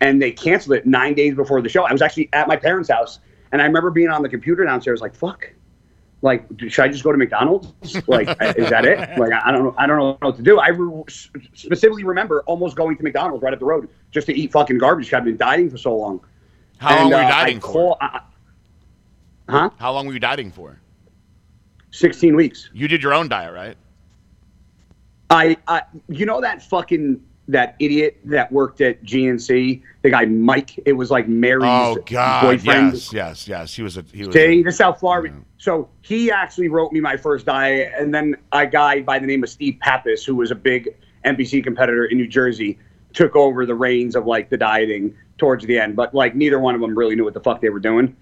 and 0.00 0.20
they 0.20 0.32
canceled 0.32 0.76
it 0.76 0.86
nine 0.86 1.14
days 1.14 1.34
before 1.34 1.62
the 1.62 1.68
show. 1.70 1.84
I 1.84 1.92
was 1.92 2.02
actually 2.02 2.28
at 2.34 2.46
my 2.46 2.56
parents' 2.56 2.90
house, 2.90 3.20
and 3.56 3.62
I 3.62 3.64
remember 3.64 3.90
being 3.90 4.10
on 4.10 4.22
the 4.22 4.28
computer 4.28 4.64
downstairs, 4.66 5.00
like, 5.00 5.14
"Fuck, 5.14 5.50
like, 6.20 6.44
should 6.68 6.82
I 6.84 6.88
just 6.88 7.02
go 7.02 7.10
to 7.10 7.16
McDonald's? 7.16 7.72
Like, 8.06 8.28
is 8.58 8.68
that 8.68 8.84
it? 8.84 9.18
Like, 9.18 9.32
I 9.32 9.50
don't 9.50 9.64
know, 9.64 9.74
I 9.78 9.86
don't 9.86 9.96
know 9.96 10.18
what 10.20 10.36
to 10.36 10.42
do." 10.42 10.58
I 10.58 10.68
re- 10.68 11.04
specifically 11.08 12.04
remember 12.04 12.42
almost 12.42 12.76
going 12.76 12.98
to 12.98 13.02
McDonald's 13.02 13.42
right 13.42 13.54
up 13.54 13.58
the 13.58 13.64
road 13.64 13.88
just 14.10 14.26
to 14.26 14.34
eat 14.38 14.52
fucking 14.52 14.76
garbage. 14.76 15.10
I've 15.14 15.24
been 15.24 15.38
dieting 15.38 15.70
for 15.70 15.78
so 15.78 15.96
long. 15.96 16.20
How 16.76 16.96
long 16.96 17.10
were 17.10 17.16
you 17.16 17.22
uh, 17.22 17.28
dieting 17.30 17.60
for? 17.60 17.66
call- 17.72 17.98
I- 18.02 18.20
huh? 19.48 19.70
How 19.78 19.90
long 19.92 20.06
were 20.06 20.12
you 20.12 20.20
dieting 20.20 20.50
for? 20.52 20.78
Sixteen 21.92 22.36
weeks. 22.36 22.68
You 22.74 22.88
did 22.88 23.02
your 23.02 23.14
own 23.14 23.28
diet, 23.28 23.54
right? 23.54 23.76
I, 25.30 25.56
I, 25.66 25.82
you 26.08 26.26
know 26.26 26.42
that 26.42 26.62
fucking 26.62 27.20
that 27.48 27.76
idiot 27.78 28.18
that 28.24 28.50
worked 28.50 28.80
at 28.80 29.02
GNC, 29.04 29.82
the 30.02 30.10
guy 30.10 30.24
Mike. 30.24 30.80
It 30.84 30.92
was 30.94 31.10
like 31.10 31.28
Mary's 31.28 31.64
Oh 31.64 31.96
God, 32.06 32.42
boyfriend. 32.42 32.94
yes, 32.94 33.12
yes, 33.12 33.48
yes. 33.48 33.74
He 33.74 33.82
was 33.82 33.96
a 33.96 34.04
he 34.12 34.24
was. 34.26 34.34
See, 34.34 34.62
a- 34.66 34.82
how 34.84 34.92
far. 34.92 35.22
we 35.22 35.30
mm. 35.30 35.42
So 35.58 35.88
he 36.02 36.30
actually 36.30 36.68
wrote 36.68 36.92
me 36.92 37.00
my 37.00 37.16
first 37.16 37.46
diet, 37.46 37.92
and 37.96 38.14
then 38.14 38.36
a 38.52 38.66
guy 38.66 39.00
by 39.00 39.18
the 39.18 39.26
name 39.26 39.42
of 39.42 39.48
Steve 39.48 39.78
Pappas, 39.80 40.24
who 40.24 40.34
was 40.36 40.50
a 40.50 40.54
big 40.54 40.94
NPC 41.24 41.62
competitor 41.64 42.04
in 42.06 42.18
New 42.18 42.28
Jersey, 42.28 42.78
took 43.14 43.34
over 43.36 43.64
the 43.64 43.74
reins 43.74 44.16
of 44.16 44.26
like 44.26 44.50
the 44.50 44.56
dieting 44.56 45.14
towards 45.38 45.64
the 45.66 45.78
end. 45.78 45.96
But 45.96 46.14
like 46.14 46.34
neither 46.34 46.58
one 46.58 46.74
of 46.74 46.80
them 46.80 46.96
really 46.96 47.14
knew 47.16 47.24
what 47.24 47.34
the 47.34 47.40
fuck 47.40 47.60
they 47.60 47.70
were 47.70 47.80
doing. 47.80 48.16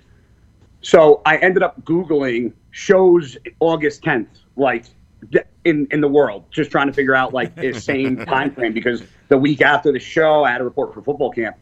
So 0.83 1.23
I 1.25 1.37
ended 1.39 1.63
up 1.63 1.83
googling 1.85 2.53
shows 2.71 3.39
August 3.61 4.03
10th, 4.03 4.27
like 4.57 4.85
in 5.65 5.87
in 5.91 6.01
the 6.03 6.09
world, 6.09 6.45
just 6.51 6.71
trying 6.71 6.87
to 6.89 6.93
figure 6.93 7.15
out 7.15 7.33
like 7.33 7.55
the 7.57 7.73
same 7.73 8.17
time 8.27 8.55
frame 8.55 8.75
because 8.75 9.03
the 9.29 9.39
week 9.39 9.61
after 9.63 9.93
the 9.93 9.99
show, 9.99 10.45
I 10.45 10.53
had 10.53 10.61
a 10.61 10.65
report 10.65 10.95
for 10.95 11.03
football 11.03 11.31
camp, 11.31 11.57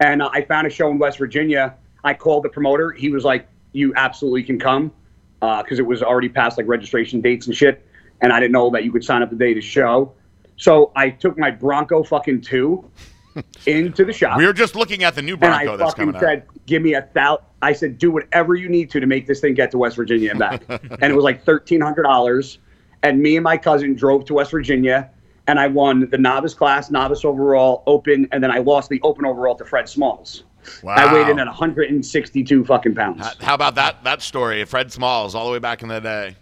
and 0.00 0.22
uh, 0.22 0.30
I 0.32 0.42
found 0.42 0.66
a 0.66 0.70
show 0.70 0.90
in 0.90 0.98
West 0.98 1.18
Virginia. 1.18 1.74
I 2.04 2.14
called 2.14 2.44
the 2.44 2.48
promoter. 2.48 2.92
He 2.92 3.10
was 3.10 3.24
like, 3.24 3.48
"You 3.72 3.92
absolutely 3.96 4.42
can 4.42 4.58
come," 4.58 4.92
because 5.40 5.78
it 5.78 5.86
was 5.86 6.02
already 6.02 6.28
past 6.28 6.58
like 6.58 6.66
registration 6.66 7.20
dates 7.20 7.46
and 7.46 7.56
shit, 7.56 7.86
and 8.20 8.32
I 8.32 8.40
didn't 8.40 8.52
know 8.52 8.70
that 8.70 8.84
you 8.84 8.92
could 8.92 9.04
sign 9.04 9.22
up 9.22 9.30
the 9.30 9.36
day 9.36 9.54
to 9.54 9.60
show. 9.60 10.12
So 10.56 10.92
I 10.96 11.10
took 11.10 11.38
my 11.38 11.50
Bronco 11.50 12.02
fucking 12.02 12.40
two 12.40 12.90
into 13.66 14.04
the 14.04 14.12
shop. 14.12 14.38
we 14.38 14.46
were 14.46 14.52
just 14.52 14.74
looking 14.74 15.04
at 15.04 15.14
the 15.14 15.22
new 15.22 15.34
And 15.34 15.40
Bronco 15.40 15.74
I 15.74 15.76
that's 15.76 15.90
fucking 15.92 16.12
coming 16.12 16.20
said, 16.20 16.38
out. 16.48 16.66
"Give 16.66 16.82
me 16.82 16.94
a 16.94 17.08
thou." 17.12 17.40
I 17.62 17.72
said, 17.72 17.98
"Do 17.98 18.10
whatever 18.10 18.54
you 18.54 18.68
need 18.68 18.90
to 18.90 19.00
to 19.00 19.06
make 19.06 19.26
this 19.26 19.40
thing 19.40 19.54
get 19.54 19.70
to 19.72 19.78
West 19.78 19.96
Virginia 19.96 20.30
and 20.30 20.38
back." 20.38 20.62
and 20.68 21.02
it 21.02 21.14
was 21.14 21.24
like 21.24 21.44
thirteen 21.44 21.80
hundred 21.80 22.02
dollars. 22.04 22.58
And 23.02 23.20
me 23.20 23.36
and 23.36 23.44
my 23.44 23.56
cousin 23.56 23.94
drove 23.94 24.24
to 24.24 24.34
West 24.34 24.50
Virginia, 24.50 25.10
and 25.46 25.58
I 25.60 25.66
won 25.68 26.08
the 26.10 26.18
novice 26.18 26.54
class, 26.54 26.90
novice 26.90 27.24
overall, 27.24 27.82
open, 27.86 28.28
and 28.32 28.42
then 28.42 28.50
I 28.50 28.58
lost 28.58 28.88
the 28.90 29.00
open 29.02 29.24
overall 29.24 29.54
to 29.56 29.64
Fred 29.64 29.88
Smalls. 29.88 30.44
Wow. 30.82 30.94
I 30.96 31.12
weighed 31.14 31.28
in 31.28 31.38
at 31.38 31.46
162 31.46 32.64
fucking 32.64 32.94
pounds. 32.94 33.24
How 33.40 33.54
about 33.54 33.76
that 33.76 34.02
that 34.04 34.20
story? 34.22 34.64
Fred 34.64 34.90
Smalls, 34.90 35.34
all 35.34 35.46
the 35.46 35.52
way 35.52 35.60
back 35.60 35.82
in 35.82 35.88
the 35.88 36.00
day. 36.00 36.34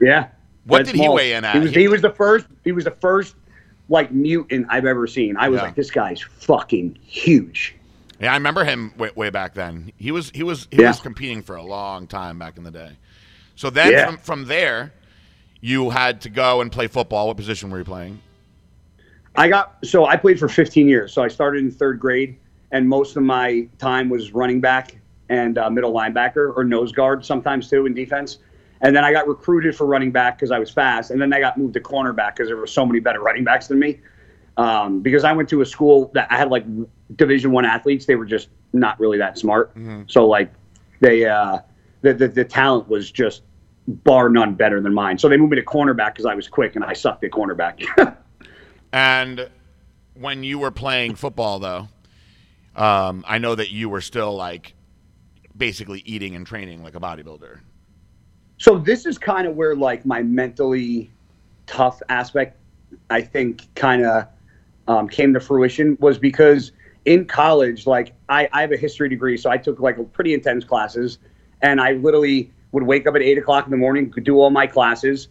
Yeah. 0.00 0.28
What 0.66 0.84
Fred 0.84 0.92
did 0.92 1.00
he 1.00 1.08
weigh 1.08 1.32
in 1.32 1.44
at? 1.44 1.54
He 1.54 1.60
was, 1.60 1.70
he 1.74 1.88
was 1.88 2.02
the 2.02 2.10
first. 2.10 2.46
He 2.64 2.72
was 2.72 2.84
the 2.84 2.90
first 2.90 3.36
like 3.88 4.12
mutant 4.12 4.66
I've 4.68 4.84
ever 4.84 5.06
seen. 5.06 5.36
I 5.38 5.48
was 5.48 5.58
Yeah. 5.58 5.64
like, 5.64 5.74
this 5.74 5.90
guy's 5.90 6.20
fucking 6.20 6.98
huge. 7.02 7.74
Yeah, 8.20 8.32
I 8.32 8.36
remember 8.36 8.64
him 8.64 8.92
way, 8.98 9.10
way 9.14 9.30
back 9.30 9.54
then. 9.54 9.92
He 9.96 10.10
was 10.12 10.30
he 10.34 10.42
was 10.42 10.68
he 10.70 10.82
Yeah. 10.82 10.88
was 10.88 11.00
competing 11.00 11.42
for 11.42 11.56
a 11.56 11.62
long 11.62 12.06
time 12.06 12.38
back 12.38 12.58
in 12.58 12.64
the 12.64 12.70
day. 12.70 12.90
So 13.56 13.70
then 13.70 13.92
Yeah. 13.92 14.06
from 14.06 14.16
from 14.18 14.44
there, 14.44 14.92
you 15.60 15.90
had 15.90 16.20
to 16.22 16.30
go 16.30 16.60
and 16.60 16.70
play 16.70 16.86
football. 16.86 17.26
What 17.26 17.36
position 17.36 17.70
were 17.70 17.78
you 17.78 17.84
playing? 17.84 18.20
I 19.36 19.48
got 19.48 19.76
so 19.84 20.06
I 20.06 20.16
played 20.16 20.38
for 20.38 20.48
15 20.48 20.88
years. 20.88 21.12
So 21.12 21.22
I 21.22 21.28
started 21.28 21.62
in 21.62 21.70
third 21.70 22.00
grade, 22.00 22.38
and 22.72 22.88
most 22.88 23.16
of 23.16 23.22
my 23.22 23.68
time 23.78 24.08
was 24.08 24.32
running 24.32 24.60
back 24.60 24.96
and 25.28 25.58
uh, 25.58 25.68
middle 25.70 25.92
linebacker 25.92 26.56
or 26.56 26.64
nose 26.64 26.90
guard 26.92 27.24
sometimes 27.24 27.68
too 27.68 27.86
in 27.86 27.94
defense. 27.94 28.38
And 28.80 28.94
then 28.94 29.04
I 29.04 29.12
got 29.12 29.26
recruited 29.26 29.76
for 29.76 29.86
running 29.86 30.12
back 30.12 30.38
because 30.38 30.50
I 30.50 30.58
was 30.58 30.70
fast, 30.70 31.10
and 31.10 31.20
then 31.20 31.32
I 31.32 31.40
got 31.40 31.58
moved 31.58 31.74
to 31.74 31.80
cornerback 31.80 32.36
because 32.36 32.48
there 32.48 32.56
were 32.56 32.66
so 32.66 32.86
many 32.86 33.00
better 33.00 33.20
running 33.20 33.44
backs 33.44 33.66
than 33.68 33.78
me. 33.78 34.00
Um, 34.56 35.00
because 35.00 35.22
I 35.22 35.32
went 35.32 35.48
to 35.50 35.60
a 35.60 35.66
school 35.66 36.10
that 36.14 36.30
I 36.32 36.36
had 36.36 36.50
like 36.50 36.64
Division 37.14 37.52
One 37.52 37.64
athletes, 37.64 38.06
they 38.06 38.16
were 38.16 38.24
just 38.24 38.48
not 38.72 38.98
really 38.98 39.18
that 39.18 39.38
smart. 39.38 39.72
So 40.08 40.26
like 40.26 40.52
they 41.00 41.26
uh, 41.26 41.58
the, 42.02 42.14
the 42.14 42.28
the 42.28 42.44
talent 42.44 42.88
was 42.88 43.10
just 43.10 43.42
bar 43.88 44.28
none 44.28 44.54
better 44.54 44.80
than 44.80 44.94
mine. 44.94 45.18
So 45.18 45.28
they 45.28 45.36
moved 45.36 45.50
me 45.50 45.56
to 45.56 45.64
cornerback 45.64 46.14
because 46.14 46.26
I 46.26 46.34
was 46.34 46.46
quick 46.46 46.76
and 46.76 46.84
I 46.84 46.92
sucked 46.92 47.24
at 47.24 47.30
cornerback. 47.30 47.84
And 48.92 49.48
when 50.14 50.42
you 50.42 50.58
were 50.58 50.70
playing 50.70 51.14
football, 51.14 51.58
though, 51.58 51.88
um, 52.74 53.24
I 53.26 53.38
know 53.38 53.54
that 53.54 53.70
you 53.70 53.88
were 53.88 54.00
still 54.00 54.34
like 54.34 54.74
basically 55.56 56.02
eating 56.06 56.34
and 56.36 56.46
training 56.46 56.82
like 56.82 56.94
a 56.94 57.00
bodybuilder. 57.00 57.60
So 58.58 58.78
this 58.78 59.06
is 59.06 59.18
kind 59.18 59.46
of 59.46 59.56
where 59.56 59.76
like 59.76 60.04
my 60.06 60.22
mentally 60.22 61.10
tough 61.66 62.00
aspect, 62.08 62.56
I 63.10 63.20
think, 63.20 63.72
kind 63.74 64.04
of 64.04 64.26
um, 64.88 65.08
came 65.08 65.34
to 65.34 65.40
fruition 65.40 65.96
was 66.00 66.18
because 66.18 66.72
in 67.04 67.26
college, 67.26 67.86
like 67.86 68.14
I, 68.28 68.48
I 68.52 68.62
have 68.62 68.72
a 68.72 68.76
history 68.76 69.08
degree, 69.08 69.36
so 69.36 69.50
I 69.50 69.58
took 69.58 69.80
like 69.80 69.96
pretty 70.12 70.34
intense 70.34 70.64
classes, 70.64 71.18
and 71.62 71.80
I 71.80 71.92
literally 71.92 72.52
would 72.72 72.82
wake 72.82 73.06
up 73.06 73.14
at 73.14 73.22
eight 73.22 73.38
o'clock 73.38 73.64
in 73.64 73.70
the 73.70 73.76
morning, 73.76 74.12
do 74.22 74.38
all 74.40 74.50
my 74.50 74.66
classes, 74.66 75.28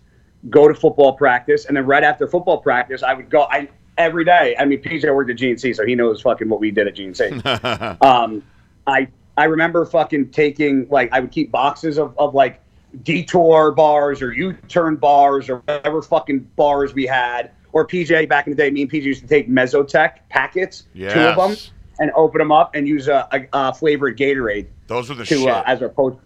go 0.50 0.67
to 0.67 0.74
football 0.74 1.13
practice, 1.13 1.65
and 1.65 1.77
then 1.77 1.86
right 1.86 2.03
after 2.03 2.27
football 2.27 2.60
practice, 2.60 3.03
I 3.03 3.13
would 3.13 3.29
go. 3.29 3.44
I 3.44 3.70
every 3.98 4.24
day. 4.24 4.56
I 4.58 4.65
mean, 4.65 4.82
PJ 4.82 5.13
worked 5.13 5.32
at 5.32 5.38
GNC, 5.38 5.75
so 5.75 5.86
he 5.86 5.96
knows 5.96 6.22
fucking 6.22 6.50
what 6.50 6.60
we 6.60 6.72
did 6.72 6.88
at 6.88 6.96
GNC. 6.96 8.01
um, 8.03 8.44
I 8.86 9.08
I 9.38 9.46
remember 9.46 9.86
fucking 9.86 10.29
taking 10.32 10.88
like 10.89 11.12
I 11.12 11.20
would 11.20 11.32
keep 11.32 11.51
boxes 11.51 11.98
of, 11.98 12.17
of 12.17 12.34
like 12.34 12.62
detour 13.03 13.72
bars 13.72 14.22
or 14.22 14.34
U-turn 14.34 14.96
bars 14.96 15.50
or 15.50 15.58
whatever 15.58 16.01
fucking 16.01 16.39
bars 16.56 16.94
we 16.94 17.06
had. 17.06 17.51
Or 17.74 17.86
PJ 17.86 18.27
back 18.29 18.48
in 18.48 18.51
the 18.53 18.58
day, 18.58 18.72
me 18.72 18.82
and 18.84 18.91
PJ 18.91 19.03
used 19.03 19.22
to 19.22 19.27
take 19.27 19.48
Mesotech 19.48 20.20
packets, 20.29 20.88
two 20.96 21.20
of 21.20 21.36
them, 21.36 21.56
and 22.00 22.12
open 22.15 22.39
them 22.39 22.51
up 22.51 22.74
and 22.74 22.88
use 22.88 23.08
a, 23.08 23.27
a, 23.32 23.48
a 23.53 23.74
flavored 23.74 24.17
Gatorade 24.17 24.67
Those 24.88 25.10
were 25.10 25.15
the 25.15 25.25
to 25.25 25.38
shit. 25.38 25.48
uh, 25.48 25.63
as 25.67 25.82
our 25.82 25.89
post 25.89 26.17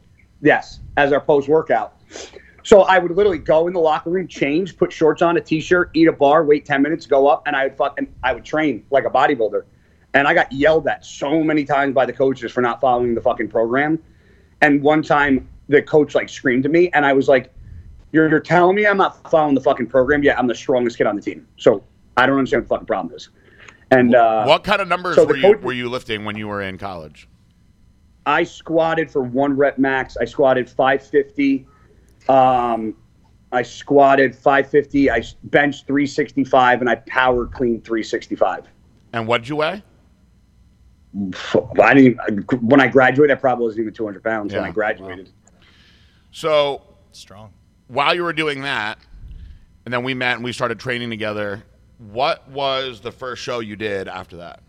yes 0.41 0.79
as 0.97 1.13
our 1.13 1.21
post 1.21 1.47
workout. 1.47 1.97
So 2.63 2.81
i 2.83 2.99
would 2.99 3.11
literally 3.11 3.39
go 3.39 3.67
in 3.67 3.73
the 3.73 3.79
locker 3.79 4.09
room 4.09 4.27
change 4.27 4.77
put 4.77 4.91
shorts 4.91 5.21
on 5.21 5.37
a 5.37 5.41
t-shirt 5.41 5.89
eat 5.93 6.07
a 6.07 6.11
bar 6.11 6.43
wait 6.43 6.65
10 6.65 6.81
minutes 6.81 7.07
go 7.07 7.27
up 7.27 7.43
and 7.47 7.55
i 7.55 7.63
would 7.63 7.75
fucking 7.75 8.07
i 8.23 8.33
would 8.33 8.45
train 8.45 8.83
like 8.91 9.05
a 9.05 9.09
bodybuilder. 9.09 9.63
And 10.13 10.27
i 10.27 10.33
got 10.33 10.51
yelled 10.51 10.87
at 10.87 11.05
so 11.05 11.43
many 11.43 11.63
times 11.65 11.95
by 11.95 12.05
the 12.05 12.13
coaches 12.13 12.51
for 12.51 12.61
not 12.61 12.79
following 12.81 13.15
the 13.15 13.21
fucking 13.21 13.49
program. 13.49 13.97
And 14.61 14.83
one 14.83 15.01
time 15.01 15.49
the 15.69 15.81
coach 15.81 16.13
like 16.13 16.29
screamed 16.29 16.65
at 16.65 16.71
me 16.71 16.89
and 16.93 17.05
i 17.05 17.13
was 17.13 17.27
like 17.27 17.51
you're, 18.11 18.29
you're 18.29 18.39
telling 18.39 18.75
me 18.75 18.85
i'm 18.85 18.97
not 18.97 19.29
following 19.31 19.55
the 19.55 19.61
fucking 19.61 19.87
program? 19.87 20.21
Yeah 20.21 20.37
i'm 20.37 20.47
the 20.47 20.55
strongest 20.55 20.97
kid 20.97 21.07
on 21.07 21.15
the 21.15 21.21
team. 21.21 21.47
So 21.57 21.83
i 22.17 22.25
don't 22.27 22.37
understand 22.37 22.63
what 22.63 22.67
the 22.67 22.75
fucking 22.75 22.87
problem 22.87 23.15
is. 23.15 23.29
And 23.89 24.15
uh, 24.15 24.45
what 24.45 24.63
kind 24.63 24.81
of 24.81 24.87
numbers 24.87 25.15
so 25.15 25.25
were 25.25 25.35
you 25.35 25.41
coach- 25.41 25.61
were 25.61 25.73
you 25.73 25.89
lifting 25.89 26.25
when 26.25 26.37
you 26.37 26.47
were 26.47 26.61
in 26.61 26.77
college? 26.77 27.27
I 28.25 28.43
squatted 28.43 29.09
for 29.09 29.21
one 29.21 29.55
rep 29.55 29.77
max. 29.77 30.17
I 30.17 30.25
squatted 30.25 30.69
550. 30.69 31.65
Um, 32.29 32.95
I 33.51 33.63
squatted 33.63 34.35
550. 34.35 35.11
I 35.11 35.23
benched 35.45 35.87
365, 35.87 36.81
and 36.81 36.89
I 36.89 36.95
power 36.95 37.45
cleaned 37.47 37.83
365. 37.83 38.67
And 39.13 39.27
what 39.27 39.41
did 39.41 39.49
you 39.49 39.57
weigh? 39.57 39.83
I 41.81 41.93
didn't. 41.93 42.53
When 42.61 42.79
I 42.79 42.87
graduated, 42.87 43.35
I 43.35 43.39
probably 43.39 43.65
wasn't 43.65 43.81
even 43.81 43.93
200 43.93 44.23
pounds 44.23 44.53
when 44.53 44.63
I 44.63 44.71
graduated. 44.71 45.29
So 46.31 46.83
Strong. 47.11 47.51
while 47.87 48.15
you 48.15 48.23
were 48.23 48.31
doing 48.31 48.61
that, 48.61 48.97
and 49.83 49.93
then 49.93 50.03
we 50.03 50.13
met 50.13 50.35
and 50.35 50.43
we 50.43 50.53
started 50.53 50.79
training 50.79 51.09
together. 51.09 51.63
What 51.97 52.47
was 52.49 53.01
the 53.01 53.11
first 53.11 53.43
show 53.43 53.59
you 53.59 53.75
did 53.75 54.07
after 54.07 54.37
that? 54.37 54.61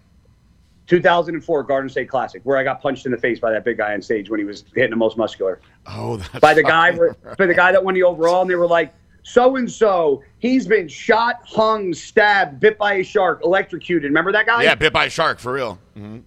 2004 1.01 1.63
Garden 1.63 1.89
State 1.89 2.09
Classic, 2.11 2.43
where 2.45 2.59
I 2.59 2.65
got 2.65 2.83
punched 2.83 3.07
in 3.07 3.13
the 3.13 3.19
face 3.19 3.41
by 3.41 3.51
that 3.51 3.65
big 3.65 3.79
guy 3.79 3.95
on 3.95 4.03
stage 4.03 4.29
when 4.29 4.39
he 4.39 4.45
was 4.45 4.65
hitting 4.75 4.91
the 4.91 4.97
most 4.97 5.17
muscular. 5.17 5.59
Oh, 5.87 6.19
that's 6.19 6.39
by 6.41 6.53
the 6.53 6.63
guy 6.63 6.93
fucking 6.93 7.15
by 7.39 7.47
the 7.47 7.55
guy 7.55 7.73
that 7.73 7.83
won 7.83 7.95
the 7.95 8.03
overall, 8.03 8.43
and 8.43 8.51
they 8.51 8.57
were 8.57 8.67
like, 8.67 8.93
so 9.23 9.57
and 9.57 9.71
so, 9.71 10.23
he's 10.39 10.67
been 10.67 10.89
shot, 10.89 11.37
hung, 11.47 11.95
stabbed, 11.95 12.61
bit 12.61 12.77
by 12.77 12.95
a 12.95 13.03
shark, 13.03 13.41
electrocuted. 13.43 14.05
Remember 14.11 14.33
that 14.33 14.45
guy? 14.45 14.65
Yeah, 14.65 14.75
bit 14.75 14.93
by 14.93 15.07
a 15.07 15.11
shark 15.11 15.39
for 15.39 15.53
real. 15.55 15.79
hmm 15.95 16.19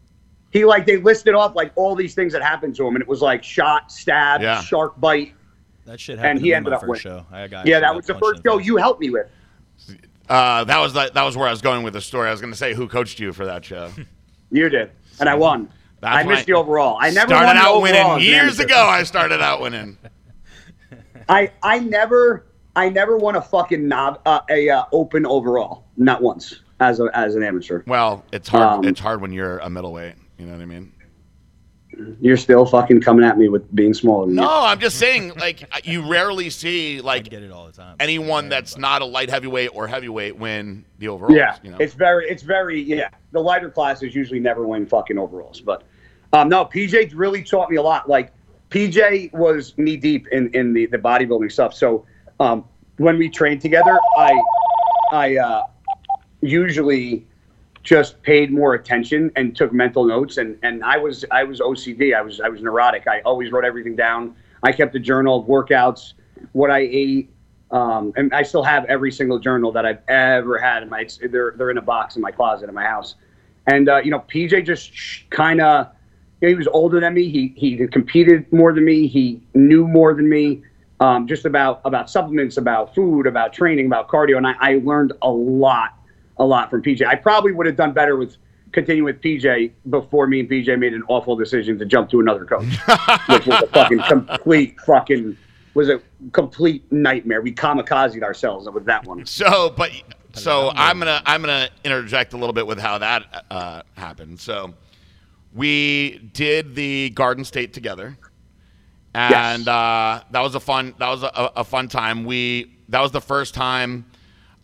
He 0.51 0.65
like 0.65 0.87
they 0.87 0.97
listed 0.97 1.35
off 1.35 1.55
like 1.55 1.71
all 1.75 1.93
these 1.95 2.15
things 2.15 2.33
that 2.33 2.41
happened 2.41 2.75
to 2.77 2.87
him, 2.87 2.95
and 2.95 3.03
it 3.03 3.07
was 3.07 3.21
like 3.21 3.43
shot, 3.43 3.91
stabbed, 3.91 4.41
Yeah. 4.41 4.61
shark 4.61 4.99
bite. 4.99 5.35
That 5.85 5.99
shit 5.99 6.17
happened 6.17 6.37
And 6.39 6.45
he 6.45 6.55
ended 6.55 6.71
my 6.71 6.77
up 6.77 6.81
first 6.81 7.05
winning. 7.05 7.19
show. 7.19 7.25
I 7.31 7.47
got 7.47 7.67
Yeah, 7.67 7.81
that 7.81 7.95
was 7.95 8.07
the 8.07 8.15
first 8.15 8.41
show 8.43 8.57
you 8.57 8.77
helped 8.77 8.99
me 9.01 9.11
with. 9.11 9.27
Uh, 10.27 10.63
that 10.63 10.79
was 10.79 10.93
the, 10.93 11.11
that 11.13 11.21
was 11.23 11.37
where 11.37 11.47
I 11.47 11.51
was 11.51 11.61
going 11.61 11.83
with 11.83 11.93
the 11.93 12.01
story. 12.01 12.27
I 12.29 12.31
was 12.31 12.41
going 12.41 12.51
to 12.51 12.57
say 12.57 12.73
who 12.73 12.87
coached 12.87 13.19
you 13.19 13.31
for 13.31 13.45
that 13.45 13.63
show. 13.63 13.91
You 14.51 14.69
did, 14.69 14.91
and 15.19 15.29
I 15.29 15.35
won. 15.35 15.69
That's 16.01 16.17
I 16.17 16.23
missed 16.23 16.45
the 16.45 16.53
overall. 16.53 16.97
I 16.99 17.09
never 17.09 17.29
started 17.29 17.47
won 17.47 17.55
the 17.55 17.61
out 17.61 17.75
overall 17.75 18.15
winning 18.15 18.27
years 18.27 18.59
ago. 18.59 18.75
I 18.75 19.03
started 19.03 19.41
out 19.41 19.61
winning. 19.61 19.97
I 21.29 21.51
I 21.63 21.79
never 21.79 22.45
I 22.75 22.89
never 22.89 23.17
won 23.17 23.35
a 23.35 23.41
fucking 23.41 23.87
knob 23.87 24.21
uh, 24.25 24.41
a 24.49 24.69
uh, 24.69 24.83
open 24.91 25.25
overall, 25.25 25.85
not 25.97 26.21
once 26.21 26.61
as 26.79 26.99
a 26.99 27.09
as 27.13 27.35
an 27.35 27.43
amateur. 27.43 27.83
Well, 27.87 28.23
it's 28.31 28.49
hard. 28.49 28.79
Um, 28.79 28.85
it's 28.85 28.99
hard 28.99 29.21
when 29.21 29.31
you're 29.31 29.59
a 29.59 29.69
middleweight. 29.69 30.15
You 30.37 30.45
know 30.45 30.53
what 30.53 30.61
I 30.61 30.65
mean? 30.65 30.91
You're 32.21 32.37
still 32.37 32.65
fucking 32.65 33.01
coming 33.01 33.25
at 33.25 33.37
me 33.37 33.49
with 33.49 33.73
being 33.75 33.93
smaller 33.93 34.25
than 34.25 34.35
No, 34.35 34.43
you. 34.43 34.47
I'm 34.49 34.79
just 34.79 34.97
saying. 34.97 35.33
Like 35.35 35.63
you 35.85 36.09
rarely 36.09 36.49
see 36.49 37.01
like 37.01 37.29
get 37.29 37.43
it 37.43 37.51
all 37.51 37.65
the 37.67 37.71
time. 37.71 37.95
anyone 37.99 38.49
that's 38.49 38.77
not 38.77 39.01
a 39.01 39.05
light 39.05 39.29
heavyweight 39.29 39.71
or 39.73 39.87
heavyweight 39.87 40.37
win 40.37 40.85
the 40.99 41.07
overalls. 41.07 41.35
Yeah, 41.35 41.57
you 41.63 41.71
know? 41.71 41.77
it's 41.79 41.93
very, 41.93 42.29
it's 42.29 42.43
very, 42.43 42.81
yeah. 42.81 43.09
The 43.31 43.39
lighter 43.39 43.69
classes 43.69 44.13
usually 44.15 44.39
never 44.39 44.65
win 44.65 44.85
fucking 44.85 45.17
overalls, 45.17 45.61
but 45.61 45.83
um, 46.33 46.49
no, 46.49 46.65
PJ 46.65 47.11
really 47.15 47.43
taught 47.43 47.69
me 47.69 47.77
a 47.77 47.81
lot. 47.81 48.09
Like 48.09 48.31
PJ 48.69 49.31
was 49.33 49.73
knee 49.77 49.97
deep 49.97 50.27
in 50.29 50.49
in 50.53 50.73
the 50.73 50.85
the 50.87 50.97
bodybuilding 50.97 51.51
stuff. 51.51 51.73
So 51.73 52.05
um, 52.39 52.65
when 52.97 53.17
we 53.17 53.29
trained 53.29 53.61
together, 53.61 53.99
I 54.17 54.41
I 55.11 55.35
uh, 55.37 55.63
usually 56.41 57.25
just 57.85 58.21
paid 58.23 58.51
more 58.51 58.73
attention 58.73 59.31
and 59.35 59.55
took 59.55 59.71
mental 59.71 60.03
notes 60.05 60.37
and 60.37 60.57
and 60.63 60.83
I 60.83 60.97
was 60.97 61.23
I 61.31 61.43
was 61.43 61.61
OCD. 61.61 62.15
I 62.15 62.21
was 62.21 62.41
I 62.41 62.49
was 62.49 62.61
neurotic. 62.61 63.07
I 63.07 63.21
always 63.21 63.51
wrote 63.51 63.63
everything 63.63 63.95
down. 63.95 64.35
I 64.63 64.71
kept 64.71 64.95
a 64.95 64.99
journal 64.99 65.39
of 65.39 65.45
workouts, 65.45 66.13
what 66.53 66.71
I 66.71 66.79
ate, 66.79 67.29
um, 67.69 68.11
and 68.15 68.33
I 68.33 68.41
still 68.41 68.63
have 68.63 68.85
every 68.85 69.11
single 69.11 69.37
journal 69.37 69.71
that 69.73 69.85
I've 69.85 70.01
ever 70.07 70.57
had 70.57 70.81
in 70.81 70.89
my. 70.89 71.07
They're 71.29 71.53
they're 71.55 71.69
in 71.69 71.77
a 71.77 71.83
box 71.83 72.15
in 72.15 72.23
my 72.23 72.31
closet 72.31 72.67
in 72.67 72.75
my 72.75 72.83
house, 72.83 73.15
and 73.67 73.87
uh, 73.87 73.97
you 73.97 74.09
know 74.09 74.19
PJ 74.19 74.65
just 74.65 74.91
kind 75.29 75.61
of. 75.61 75.87
You 76.41 76.47
know, 76.47 76.49
he 76.49 76.55
was 76.55 76.67
older 76.67 76.99
than 76.99 77.13
me. 77.13 77.29
He 77.29 77.53
he 77.55 77.87
competed 77.87 78.51
more 78.51 78.73
than 78.73 78.83
me. 78.83 79.07
He 79.07 79.41
knew 79.53 79.87
more 79.87 80.13
than 80.13 80.27
me. 80.27 80.63
Um, 80.99 81.27
just 81.27 81.45
about 81.45 81.81
about 81.85 82.09
supplements, 82.09 82.57
about 82.57 82.95
food, 82.95 83.27
about 83.27 83.53
training, 83.53 83.85
about 83.85 84.09
cardio, 84.09 84.37
and 84.37 84.47
I, 84.47 84.55
I 84.59 84.81
learned 84.83 85.13
a 85.21 85.29
lot, 85.29 85.93
a 86.37 86.43
lot 86.45 86.69
from 86.69 86.81
PJ. 86.81 87.05
I 87.05 87.15
probably 87.15 87.51
would 87.51 87.65
have 87.65 87.75
done 87.75 87.93
better 87.93 88.15
with 88.17 88.37
continuing 88.71 89.05
with 89.05 89.21
PJ 89.21 89.71
before 89.89 90.27
me 90.27 90.41
and 90.41 90.49
PJ 90.49 90.77
made 90.77 90.93
an 90.93 91.03
awful 91.07 91.35
decision 91.35 91.79
to 91.79 91.85
jump 91.85 92.09
to 92.09 92.19
another 92.19 92.45
coach, 92.45 92.65
which 93.29 93.45
was 93.45 93.61
a 93.63 93.67
fucking 93.67 93.99
complete 94.07 94.79
fucking 94.81 95.37
was 95.73 95.89
a 95.89 96.01
complete 96.31 96.89
nightmare. 96.91 97.41
We 97.41 97.53
kamikazed 97.53 98.21
ourselves 98.23 98.69
with 98.69 98.85
that 98.85 99.05
one. 99.05 99.25
So, 99.25 99.69
but 99.75 99.91
so 100.33 100.71
I'm 100.75 100.99
gonna 100.99 101.21
I'm 101.25 101.41
gonna 101.41 101.69
interject 101.83 102.33
a 102.33 102.37
little 102.37 102.53
bit 102.53 102.67
with 102.67 102.79
how 102.79 102.97
that 102.97 103.45
uh, 103.49 103.81
happened. 103.95 104.39
So, 104.39 104.73
we 105.53 106.29
did 106.33 106.75
the 106.75 107.09
Garden 107.11 107.43
State 107.45 107.73
together, 107.73 108.17
and 109.13 109.65
Yes. 109.65 109.67
uh, 109.67 110.23
that 110.31 110.41
was 110.41 110.55
a 110.55 110.59
fun 110.59 110.93
that 110.99 111.09
was 111.09 111.23
a, 111.23 111.51
a 111.57 111.63
fun 111.63 111.87
time. 111.87 112.25
We 112.25 112.77
that 112.89 113.01
was 113.01 113.11
the 113.11 113.21
first 113.21 113.53
time 113.53 114.05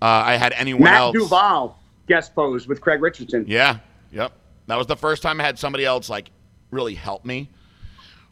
uh, 0.01 0.05
I 0.05 0.35
had 0.37 0.53
anyone 0.53 0.83
Matt 0.83 0.99
else. 1.01 1.13
Duval 1.17 1.79
guest 2.07 2.33
posed 2.35 2.67
with 2.67 2.81
Craig 2.81 3.01
Richardson. 3.01 3.45
Yeah. 3.47 3.77
Yep. 4.11 4.33
That 4.67 4.77
was 4.77 4.87
the 4.87 4.95
first 4.97 5.21
time 5.21 5.39
I 5.39 5.43
had 5.43 5.57
somebody 5.59 5.85
else 5.85 6.09
like 6.09 6.29
really 6.71 6.95
help 6.95 7.25
me 7.25 7.49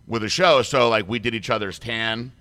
with 0.08 0.24
a 0.24 0.30
show. 0.30 0.62
So 0.62 0.90
like 0.90 1.08
we 1.08 1.20
did 1.20 1.34
each 1.36 1.50
other's 1.50 1.80
tan, 1.80 2.32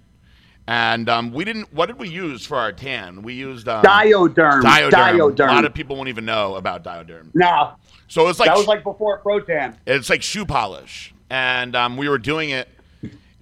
and 0.66 1.08
um, 1.08 1.32
we 1.32 1.44
didn't. 1.44 1.72
What 1.72 1.86
did 1.86 1.98
we 1.98 2.08
use 2.08 2.44
for 2.46 2.56
our 2.56 2.72
tan? 2.72 3.22
We 3.22 3.34
used 3.34 3.68
um, 3.68 3.82
Dyoderm. 3.84 4.62
Dyoderm. 4.62 4.90
Dyoderm. 4.90 5.48
A 5.50 5.52
lot 5.52 5.64
of 5.64 5.74
people 5.74 5.96
won't 5.96 6.08
even 6.08 6.24
know 6.24 6.54
about 6.56 6.84
Dyoderm. 6.84 7.30
no, 7.34 7.72
So 8.08 8.28
it's 8.28 8.38
like 8.40 8.48
that 8.48 8.56
was 8.56 8.66
like 8.66 8.82
before 8.84 9.20
Protan. 9.20 9.76
it's 9.86 10.10
like 10.10 10.22
shoe 10.22 10.44
polish, 10.46 11.12
and 11.30 11.74
um, 11.76 11.96
we 11.96 12.08
were 12.08 12.18
doing 12.18 12.50
it 12.50 12.68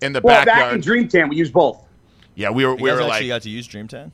in 0.02 0.12
the 0.12 0.20
Well, 0.20 0.44
back 0.44 0.72
in 0.74 0.80
Dream 0.80 1.08
Tan, 1.08 1.28
we 1.28 1.36
used 1.36 1.52
both. 1.52 1.82
yeah, 2.34 2.50
we 2.50 2.64
were 2.66 2.76
You 2.76 2.82
we 2.82 2.90
guys 2.90 2.96
were 2.98 3.02
actually 3.04 3.28
like 3.28 3.28
got 3.28 3.42
to 3.42 3.50
use 3.50 3.66
Dream 3.66 3.88
Tan? 3.88 4.12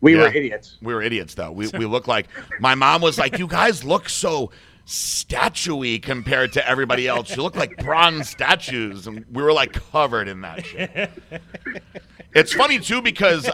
We 0.00 0.14
Yeah. 0.14 0.22
were 0.22 0.28
idiots. 0.28 0.76
we 0.82 0.94
were 0.94 1.02
idiots 1.02 1.34
though. 1.34 1.50
We 1.52 1.68
we 1.78 1.86
look 1.86 2.06
like 2.06 2.26
my 2.60 2.74
mom 2.74 3.02
was 3.02 3.18
like, 3.18 3.38
you 3.38 3.46
guys 3.46 3.82
look 3.84 4.08
so 4.08 4.50
statuey 4.86 6.00
compared 6.02 6.52
to 6.54 6.66
everybody 6.68 7.06
else. 7.08 7.36
You 7.36 7.42
look 7.42 7.56
like 7.56 7.76
bronze 7.78 8.28
statues, 8.30 9.06
and 9.06 9.24
we 9.30 9.42
were 9.42 9.52
like 9.52 9.72
covered 9.90 10.28
in 10.28 10.40
that 10.42 10.64
shit. 10.64 11.10
It's 12.34 12.52
funny 12.52 12.78
too 12.78 13.00
because 13.00 13.48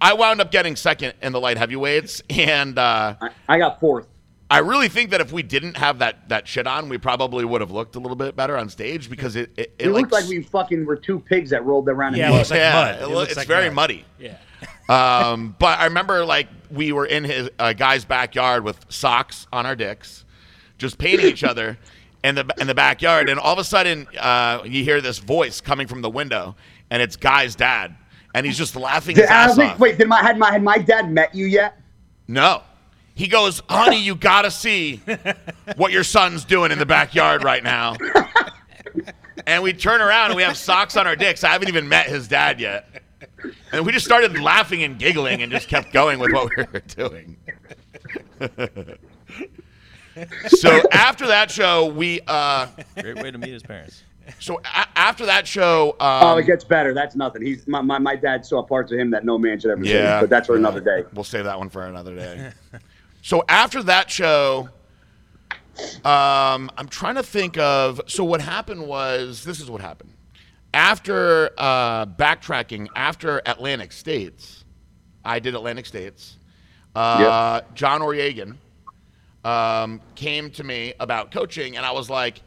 I 0.00 0.14
wound 0.14 0.40
up 0.40 0.50
getting 0.52 0.76
second 0.76 1.14
in 1.20 1.32
the 1.32 1.40
light 1.40 1.56
heavyweights, 1.58 2.22
and 2.30 2.78
uh, 2.78 3.16
I, 3.20 3.30
I 3.48 3.58
got 3.58 3.80
fourth. 3.80 4.06
I 4.48 4.58
really 4.58 4.88
think 4.88 5.10
that 5.10 5.20
if 5.20 5.32
we 5.32 5.42
didn't 5.42 5.76
have 5.76 5.98
that 5.98 6.28
that 6.28 6.46
shit 6.46 6.68
on, 6.68 6.88
we 6.88 6.98
probably 6.98 7.44
would 7.44 7.60
have 7.60 7.72
looked 7.72 7.96
a 7.96 7.98
little 7.98 8.16
bit 8.16 8.36
better 8.36 8.56
on 8.56 8.68
stage 8.68 9.10
because 9.10 9.34
it 9.34 9.50
it, 9.56 9.74
it 9.78 9.86
It 9.86 9.90
like, 9.90 10.02
looked 10.02 10.12
like 10.12 10.26
we 10.28 10.42
fucking 10.42 10.86
were 10.86 10.94
two 10.96 11.18
pigs 11.18 11.50
that 11.50 11.64
rolled 11.64 11.88
around 11.88 12.14
in 12.14 12.20
Yeah, 12.20 12.28
it 12.28 12.30
mud. 12.30 12.38
looks 12.38 12.50
like 12.52 12.58
yeah, 12.60 12.72
mud. 12.72 12.94
it 12.94 13.02
It 13.02 13.08
loo- 13.08 13.14
looks 13.16 13.30
it's 13.32 13.38
like 13.38 13.48
very 13.48 13.66
mud. 13.70 13.74
muddy. 13.74 14.04
Yeah. 14.20 14.36
Um, 14.88 15.56
but 15.58 15.78
I 15.80 15.84
remember 15.86 16.24
like 16.24 16.48
we 16.70 16.92
were 16.92 17.06
in 17.06 17.24
his 17.24 17.50
uh, 17.58 17.72
guy's 17.72 18.04
backyard 18.04 18.64
with 18.64 18.84
socks 18.88 19.46
on 19.52 19.66
our 19.66 19.74
dicks, 19.76 20.24
just 20.78 20.98
painting 20.98 21.26
each 21.26 21.44
other 21.44 21.78
in 22.22 22.34
the 22.36 22.46
in 22.60 22.66
the 22.66 22.74
backyard, 22.74 23.28
and 23.28 23.38
all 23.40 23.52
of 23.52 23.58
a 23.58 23.64
sudden 23.64 24.06
uh, 24.18 24.60
you 24.64 24.84
hear 24.84 25.00
this 25.00 25.18
voice 25.18 25.60
coming 25.60 25.86
from 25.86 26.02
the 26.02 26.10
window, 26.10 26.54
and 26.90 27.02
it's 27.02 27.16
guy's 27.16 27.54
dad, 27.56 27.96
and 28.34 28.46
he's 28.46 28.58
just 28.58 28.76
laughing 28.76 29.16
his 29.16 29.24
Did, 29.24 29.30
I 29.30 29.44
ass 29.44 29.56
think, 29.56 29.72
off. 29.72 29.78
wait, 29.80 29.98
did 29.98 30.08
my 30.08 30.22
had 30.22 30.38
my 30.38 30.52
had 30.52 30.62
my 30.62 30.78
dad 30.78 31.10
met 31.10 31.34
you 31.34 31.46
yet? 31.46 31.80
No. 32.28 32.62
He 33.14 33.28
goes, 33.28 33.62
honey, 33.68 33.98
you 33.98 34.14
gotta 34.14 34.50
see 34.50 35.00
what 35.76 35.90
your 35.90 36.04
son's 36.04 36.44
doing 36.44 36.70
in 36.70 36.78
the 36.78 36.84
backyard 36.84 37.42
right 37.44 37.64
now. 37.64 37.96
and 39.46 39.62
we 39.62 39.72
turn 39.72 40.02
around 40.02 40.26
and 40.32 40.36
we 40.36 40.42
have 40.42 40.56
socks 40.56 40.98
on 40.98 41.06
our 41.06 41.16
dicks. 41.16 41.42
I 41.42 41.48
haven't 41.48 41.68
even 41.68 41.88
met 41.88 42.06
his 42.06 42.28
dad 42.28 42.60
yet. 42.60 43.02
And 43.72 43.84
we 43.86 43.92
just 43.92 44.04
started 44.06 44.38
laughing 44.40 44.82
and 44.82 44.98
giggling 44.98 45.42
and 45.42 45.50
just 45.52 45.68
kept 45.68 45.92
going 45.92 46.18
with 46.18 46.32
what 46.32 46.50
we 46.56 46.64
were 46.72 46.80
doing. 46.80 47.36
so 50.48 50.80
after 50.92 51.26
that 51.26 51.50
show, 51.50 51.86
we 51.86 52.20
uh, 52.26 52.66
Great 53.00 53.16
way 53.16 53.30
to 53.30 53.38
meet 53.38 53.50
his 53.52 53.62
parents. 53.62 54.02
so 54.40 54.58
a- 54.64 54.86
after 54.98 55.26
that 55.26 55.46
show, 55.46 55.90
um, 56.00 56.22
oh, 56.22 56.36
it 56.38 56.46
gets 56.46 56.64
better. 56.64 56.94
That's 56.94 57.14
nothing. 57.16 57.42
He's 57.42 57.66
my, 57.68 57.80
my, 57.80 57.98
my 57.98 58.16
dad 58.16 58.44
saw 58.44 58.62
parts 58.62 58.90
of 58.92 58.98
him 58.98 59.10
that 59.10 59.24
no 59.24 59.38
man 59.38 59.60
should 59.60 59.70
ever 59.70 59.84
Yeah. 59.84 60.18
see. 60.18 60.22
But 60.24 60.30
that's 60.30 60.46
for 60.46 60.56
another 60.56 60.80
day. 60.80 61.04
We'll 61.12 61.24
save 61.24 61.44
that 61.44 61.58
one 61.58 61.68
for 61.68 61.86
another 61.86 62.14
day. 62.16 62.50
so 63.22 63.44
after 63.48 63.82
that 63.84 64.10
show, 64.10 64.68
um, 66.04 66.70
I'm 66.78 66.88
trying 66.88 67.16
to 67.16 67.22
think 67.22 67.58
of. 67.58 68.00
So 68.06 68.24
what 68.24 68.40
happened 68.40 68.86
was 68.86 69.44
this 69.44 69.60
is 69.60 69.70
what 69.70 69.80
happened. 69.80 70.10
After 70.76 71.52
uh, 71.56 72.04
backtracking, 72.04 72.88
after 72.94 73.40
Atlantic 73.46 73.92
States, 73.92 74.62
I 75.24 75.38
did 75.38 75.54
Atlantic 75.54 75.86
States. 75.86 76.36
Uh, 76.94 77.62
John 77.72 78.02
Oriegan 78.02 78.58
um, 79.42 80.02
came 80.16 80.50
to 80.50 80.62
me 80.62 80.92
about 81.00 81.30
coaching, 81.30 81.78
and 81.78 81.86
I 81.86 81.92
was 81.92 82.10
like, 82.10 82.42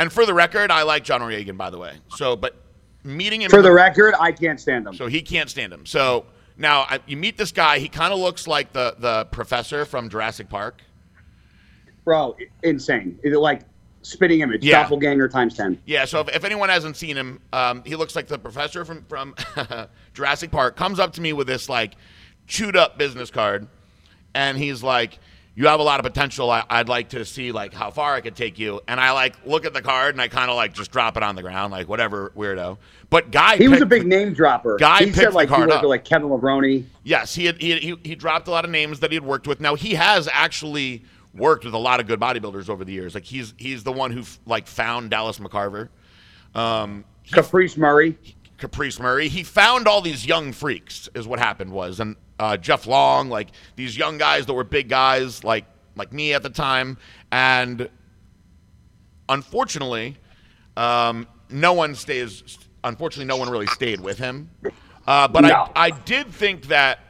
and 0.00 0.12
for 0.12 0.26
the 0.26 0.34
record, 0.34 0.72
I 0.72 0.82
like 0.82 1.04
John 1.04 1.22
Oriegan, 1.22 1.56
by 1.56 1.70
the 1.70 1.78
way. 1.78 1.92
So, 2.16 2.34
but 2.34 2.56
meeting 3.04 3.40
him 3.42 3.50
For 3.50 3.58
in 3.58 3.62
the 3.62 3.72
record, 3.72 4.14
I 4.18 4.32
can't 4.32 4.58
stand 4.58 4.88
him. 4.88 4.94
so 4.94 5.06
he 5.06 5.22
can't 5.22 5.48
stand 5.48 5.72
him. 5.72 5.86
So 5.86 6.26
now 6.56 6.86
I, 6.88 6.98
you 7.06 7.16
meet 7.16 7.38
this 7.38 7.52
guy. 7.52 7.78
He 7.78 7.88
kind 7.88 8.12
of 8.12 8.18
looks 8.18 8.48
like 8.48 8.72
the 8.72 8.96
the 8.98 9.26
professor 9.26 9.84
from 9.84 10.08
Jurassic 10.08 10.48
Park. 10.48 10.82
Bro, 12.04 12.36
insane. 12.64 13.16
Is 13.22 13.32
it 13.32 13.38
like 13.38 13.62
spitting 14.02 14.40
image? 14.40 14.64
Yeah. 14.64 14.82
Doppelganger 14.82 15.28
times 15.28 15.56
10. 15.56 15.80
Yeah. 15.86 16.04
So 16.04 16.20
if, 16.20 16.28
if 16.36 16.44
anyone 16.44 16.68
hasn't 16.68 16.96
seen 16.96 17.16
him, 17.16 17.40
um, 17.52 17.82
he 17.84 17.96
looks 17.96 18.16
like 18.16 18.26
the 18.26 18.38
professor 18.38 18.84
from 18.84 19.04
from 19.08 19.34
Jurassic 20.14 20.50
Park. 20.50 20.76
Comes 20.76 20.98
up 20.98 21.12
to 21.14 21.20
me 21.20 21.32
with 21.32 21.46
this 21.46 21.68
like 21.68 21.94
chewed 22.46 22.76
up 22.76 22.98
business 22.98 23.30
card, 23.30 23.66
and 24.34 24.56
he's 24.58 24.82
like. 24.82 25.18
You 25.56 25.66
have 25.66 25.80
a 25.80 25.82
lot 25.82 25.98
of 26.00 26.06
potential. 26.06 26.48
I, 26.48 26.64
I'd 26.70 26.88
like 26.88 27.10
to 27.10 27.24
see 27.24 27.50
like 27.52 27.74
how 27.74 27.90
far 27.90 28.14
I 28.14 28.20
could 28.22 28.36
take 28.36 28.58
you. 28.58 28.80
And 28.88 28.98
I 28.98 29.10
like 29.10 29.34
look 29.44 29.66
at 29.66 29.74
the 29.74 29.82
card 29.82 30.14
and 30.14 30.22
I 30.22 30.28
kind 30.28 30.48
of 30.48 30.56
like 30.56 30.72
just 30.72 30.90
drop 30.92 31.18
it 31.18 31.22
on 31.22 31.34
the 31.34 31.42
ground, 31.42 31.72
like 31.72 31.86
whatever 31.86 32.32
weirdo. 32.34 32.78
But 33.10 33.30
guy, 33.30 33.56
He 33.56 33.68
was 33.68 33.82
a 33.82 33.84
big 33.86 34.06
name 34.06 34.32
dropper. 34.32 34.76
Guy 34.78 35.00
he 35.00 35.04
picked 35.06 35.16
said 35.16 35.26
the 35.32 35.34
like 35.34 35.48
he 35.48 35.54
card 35.56 35.68
worked 35.68 35.72
up. 35.78 35.82
with 35.82 35.90
like 35.90 36.04
Kevin 36.04 36.28
Levrone. 36.30 36.84
Yes, 37.02 37.34
he, 37.34 37.44
had, 37.46 37.60
he, 37.60 37.78
he 37.78 37.96
he 38.04 38.14
dropped 38.14 38.46
a 38.48 38.52
lot 38.52 38.64
of 38.64 38.70
names 38.70 39.00
that 39.00 39.10
he 39.10 39.16
had 39.16 39.24
worked 39.24 39.46
with. 39.48 39.60
Now 39.60 39.74
he 39.74 39.94
has 39.96 40.28
actually 40.32 41.02
worked 41.34 41.64
with 41.64 41.74
a 41.74 41.78
lot 41.78 42.00
of 42.00 42.06
good 42.06 42.20
bodybuilders 42.20 42.68
over 42.68 42.84
the 42.84 42.92
years. 42.92 43.14
Like 43.14 43.24
he's 43.24 43.54
he's 43.56 43.82
the 43.84 43.92
one 43.92 44.10
who 44.10 44.22
like 44.46 44.66
found 44.66 45.10
Dallas 45.10 45.38
McCarver, 45.38 45.88
um, 46.54 47.04
Caprice 47.30 47.76
Murray. 47.76 48.16
Caprice 48.58 48.98
Murray. 49.00 49.28
He 49.28 49.42
found 49.42 49.86
all 49.88 50.00
these 50.00 50.26
young 50.26 50.52
freaks. 50.52 51.08
Is 51.14 51.26
what 51.26 51.38
happened 51.38 51.72
was, 51.72 52.00
and 52.00 52.16
uh, 52.38 52.56
Jeff 52.56 52.86
Long, 52.86 53.28
like 53.28 53.48
these 53.76 53.96
young 53.96 54.18
guys 54.18 54.46
that 54.46 54.54
were 54.54 54.64
big 54.64 54.88
guys, 54.88 55.44
like 55.44 55.64
like 55.96 56.12
me 56.12 56.34
at 56.34 56.42
the 56.42 56.50
time, 56.50 56.98
and 57.32 57.88
unfortunately, 59.28 60.16
um, 60.76 61.26
no 61.48 61.72
one 61.72 61.94
stays. 61.94 62.58
Unfortunately, 62.82 63.26
no 63.26 63.36
one 63.36 63.50
really 63.50 63.66
stayed 63.66 64.00
with 64.00 64.18
him. 64.18 64.50
Uh, 65.06 65.28
but 65.28 65.42
No. 65.42 65.70
I, 65.76 65.86
I 65.86 65.90
did 65.90 66.28
think 66.28 66.68
that 66.68 67.00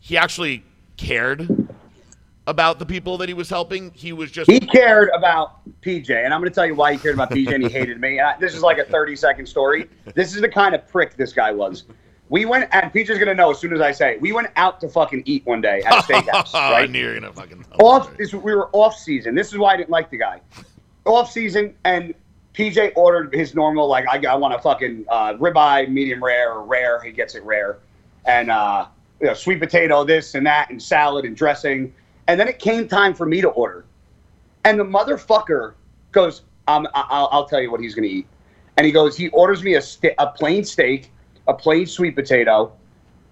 he 0.00 0.16
actually 0.18 0.64
cared 0.96 1.67
about 2.48 2.78
the 2.78 2.86
people 2.86 3.18
that 3.18 3.28
he 3.28 3.34
was 3.34 3.50
helping. 3.50 3.92
He 3.92 4.12
was 4.12 4.30
just 4.30 4.50
He 4.50 4.58
cared 4.58 5.10
about 5.14 5.60
PJ, 5.82 6.10
and 6.10 6.32
I'm 6.32 6.40
going 6.40 6.50
to 6.50 6.54
tell 6.54 6.66
you 6.66 6.74
why 6.74 6.92
he 6.92 6.98
cared 6.98 7.14
about 7.14 7.30
PJ 7.30 7.54
and 7.54 7.62
he 7.62 7.68
hated 7.68 8.00
me. 8.00 8.18
And 8.18 8.28
I, 8.28 8.38
this 8.38 8.54
is 8.54 8.62
like 8.62 8.78
a 8.78 8.84
30 8.84 9.14
second 9.16 9.46
story. 9.46 9.88
This 10.14 10.34
is 10.34 10.40
the 10.40 10.48
kind 10.48 10.74
of 10.74 10.88
prick 10.88 11.16
this 11.16 11.32
guy 11.32 11.52
was. 11.52 11.84
We 12.30 12.46
went, 12.46 12.68
and 12.72 12.92
PJ's 12.92 13.10
going 13.10 13.26
to 13.26 13.34
know 13.34 13.50
as 13.50 13.58
soon 13.58 13.72
as 13.74 13.80
I 13.80 13.92
say 13.92 14.14
it. 14.14 14.20
We 14.20 14.32
went 14.32 14.48
out 14.56 14.80
to 14.80 14.88
fucking 14.88 15.22
eat 15.26 15.46
one 15.46 15.60
day 15.60 15.82
at 15.82 15.92
a 15.92 16.02
steakhouse, 16.02 16.54
I 16.54 16.70
right? 16.80 16.90
knew 16.90 17.00
you 17.00 17.08
were 17.08 17.20
gonna 17.20 17.32
fucking 17.32 17.64
off 17.80 18.16
this, 18.16 18.32
we 18.32 18.54
were 18.54 18.68
off 18.72 18.96
season. 18.96 19.34
This 19.34 19.52
is 19.52 19.58
why 19.58 19.74
I 19.74 19.76
didn't 19.76 19.90
like 19.90 20.10
the 20.10 20.18
guy. 20.18 20.40
Off 21.04 21.30
season, 21.30 21.74
and 21.84 22.14
PJ 22.54 22.92
ordered 22.96 23.34
his 23.34 23.54
normal 23.54 23.86
like 23.88 24.06
I, 24.08 24.32
I 24.32 24.34
want 24.34 24.52
a 24.54 24.58
fucking 24.58 25.06
uh, 25.08 25.34
ribeye, 25.34 25.88
medium 25.88 26.22
rare 26.22 26.52
or 26.52 26.64
rare. 26.64 27.00
He 27.00 27.12
gets 27.12 27.34
it 27.34 27.42
rare, 27.44 27.78
and 28.26 28.50
uh, 28.50 28.86
you 29.20 29.28
know, 29.28 29.34
sweet 29.34 29.60
potato, 29.60 30.04
this 30.04 30.34
and 30.34 30.46
that, 30.46 30.70
and 30.70 30.82
salad 30.82 31.24
and 31.24 31.36
dressing. 31.36 31.94
And 32.28 32.38
then 32.38 32.46
it 32.46 32.58
came 32.58 32.86
time 32.86 33.14
for 33.14 33.26
me 33.26 33.40
to 33.40 33.48
order, 33.48 33.86
and 34.64 34.78
the 34.78 34.84
motherfucker 34.84 35.72
goes, 36.12 36.42
um, 36.68 36.86
I'll, 36.94 37.28
"I'll 37.32 37.46
tell 37.46 37.60
you 37.60 37.70
what 37.70 37.80
he's 37.80 37.94
gonna 37.94 38.06
eat," 38.06 38.26
and 38.76 38.84
he 38.84 38.92
goes, 38.92 39.16
he 39.16 39.28
orders 39.30 39.64
me 39.64 39.74
a 39.74 39.80
sta- 39.80 40.14
a 40.18 40.26
plain 40.28 40.62
steak, 40.62 41.10
a 41.48 41.54
plain 41.54 41.86
sweet 41.86 42.14
potato, 42.14 42.70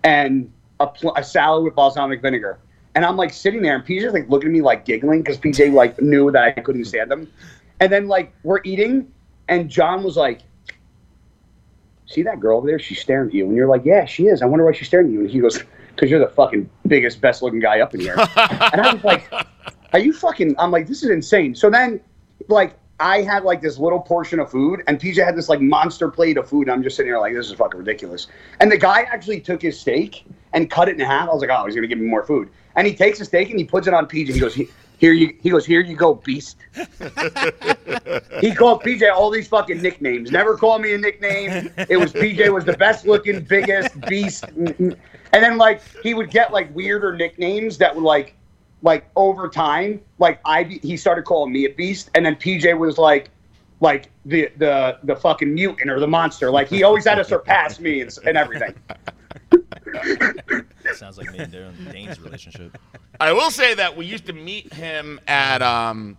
and 0.02 0.50
a, 0.80 0.86
pl- 0.86 1.14
a 1.16 1.22
salad 1.22 1.62
with 1.62 1.74
balsamic 1.74 2.22
vinegar. 2.22 2.58
And 2.94 3.04
I'm 3.04 3.18
like 3.18 3.32
sitting 3.34 3.60
there, 3.60 3.74
and 3.76 3.84
PJ's 3.84 4.14
like 4.14 4.30
looking 4.30 4.48
at 4.48 4.52
me 4.52 4.62
like 4.62 4.86
giggling 4.86 5.22
because 5.22 5.36
PJ 5.36 5.74
like 5.74 6.00
knew 6.00 6.30
that 6.30 6.42
I 6.42 6.52
couldn't 6.52 6.86
stand 6.86 7.12
him. 7.12 7.30
And 7.80 7.92
then 7.92 8.08
like 8.08 8.32
we're 8.42 8.60
eating, 8.64 9.12
and 9.48 9.68
John 9.68 10.02
was 10.02 10.16
like, 10.16 10.40
"See 12.06 12.22
that 12.22 12.40
girl 12.40 12.56
over 12.56 12.66
there? 12.66 12.78
She's 12.78 13.00
staring 13.00 13.28
at 13.28 13.34
you." 13.34 13.44
And 13.44 13.54
you're 13.54 13.68
like, 13.68 13.84
"Yeah, 13.84 14.06
she 14.06 14.28
is. 14.28 14.40
I 14.40 14.46
wonder 14.46 14.64
why 14.64 14.72
she's 14.72 14.88
staring 14.88 15.08
at 15.08 15.12
you." 15.12 15.20
And 15.20 15.30
he 15.30 15.40
goes, 15.40 15.62
"Because 15.96 16.10
you're 16.10 16.20
the 16.20 16.28
fucking 16.28 16.70
biggest, 16.86 17.20
best 17.20 17.42
looking 17.42 17.58
guy 17.58 17.80
up 17.80 17.94
in 17.94 18.00
here." 18.00 18.14
and 18.36 18.80
I 18.80 18.94
was 18.94 19.02
like, 19.02 19.28
"Are 19.92 19.98
you 19.98 20.12
fucking?" 20.12 20.54
I'm 20.58 20.70
like, 20.70 20.86
"This 20.86 21.02
is 21.02 21.10
insane." 21.10 21.54
So 21.54 21.70
then, 21.70 22.00
like. 22.48 22.78
I 22.98 23.20
had 23.20 23.44
like 23.44 23.60
this 23.60 23.76
little 23.76 24.00
portion 24.00 24.40
of 24.40 24.50
food, 24.50 24.82
and 24.86 24.98
PJ 24.98 25.22
had 25.22 25.36
this 25.36 25.50
like 25.50 25.60
monster 25.60 26.08
plate 26.08 26.38
of 26.38 26.48
food. 26.48 26.62
And 26.62 26.70
I'm 26.70 26.82
just 26.82 26.96
sitting 26.96 27.10
here 27.10 27.18
like, 27.18 27.34
this 27.34 27.46
is 27.48 27.52
fucking 27.52 27.78
ridiculous. 27.78 28.28
And 28.58 28.72
the 28.72 28.78
guy 28.78 29.02
actually 29.02 29.38
took 29.38 29.60
his 29.60 29.78
steak 29.78 30.24
and 30.54 30.70
cut 30.70 30.88
it 30.88 30.98
in 30.98 31.04
half. 31.04 31.28
I 31.28 31.32
was 31.34 31.42
like, 31.42 31.50
oh, 31.52 31.66
he's 31.66 31.74
gonna 31.74 31.88
give 31.88 31.98
me 31.98 32.06
more 32.06 32.24
food. 32.24 32.48
And 32.74 32.86
he 32.86 32.94
takes 32.94 33.18
the 33.18 33.26
steak 33.26 33.50
and 33.50 33.58
he 33.58 33.66
puts 33.66 33.86
it 33.86 33.92
on 33.92 34.06
PJ. 34.06 34.28
He 34.28 34.40
goes, 34.40 34.54
here 34.98 35.12
you. 35.12 35.36
He 35.42 35.50
goes, 35.50 35.66
here 35.66 35.80
you 35.80 35.96
go, 35.96 36.14
beast. 36.14 36.56
he 36.74 38.54
called 38.54 38.82
PJ 38.82 39.12
all 39.12 39.30
these 39.30 39.48
fucking 39.48 39.82
nicknames. 39.82 40.30
Never 40.30 40.56
called 40.56 40.82
me 40.82 40.94
a 40.94 40.98
nickname. 40.98 41.70
It 41.88 41.98
was 41.98 42.12
PJ 42.12 42.52
was 42.52 42.64
the 42.64 42.76
best 42.76 43.06
looking, 43.06 43.42
biggest 43.42 44.00
beast. 44.02 44.44
And 44.56 44.96
then 45.32 45.58
like 45.58 45.82
he 46.02 46.14
would 46.14 46.30
get 46.30 46.52
like 46.52 46.74
weirder 46.74 47.14
nicknames 47.14 47.76
that 47.78 47.94
would 47.94 48.04
like 48.04 48.34
like 48.82 49.06
over 49.16 49.48
time, 49.48 50.00
like 50.18 50.40
I 50.44 50.64
he 50.64 50.96
started 50.96 51.24
calling 51.24 51.52
me 51.52 51.66
a 51.66 51.70
beast, 51.70 52.10
and 52.14 52.24
then 52.24 52.36
PJ 52.36 52.78
was 52.78 52.98
like, 52.98 53.30
like 53.80 54.10
the 54.24 54.50
the 54.56 54.98
the 55.02 55.16
fucking 55.16 55.52
mutant 55.52 55.90
or 55.90 56.00
the 56.00 56.08
monster. 56.08 56.50
Like 56.50 56.68
he 56.68 56.82
always 56.82 57.04
had 57.04 57.16
to 57.16 57.24
surpass 57.24 57.80
me 57.80 58.00
and, 58.00 58.16
and 58.24 58.36
everything. 58.36 58.74
Sounds 60.94 61.18
like 61.18 61.30
me 61.32 61.38
and 61.38 61.52
Darren 61.52 61.92
Dane's 61.92 62.20
relationship. 62.20 62.76
I 63.20 63.32
will 63.32 63.50
say 63.50 63.74
that 63.74 63.96
we 63.96 64.06
used 64.06 64.26
to 64.26 64.32
meet 64.32 64.72
him 64.72 65.20
at 65.26 65.62
um, 65.62 66.16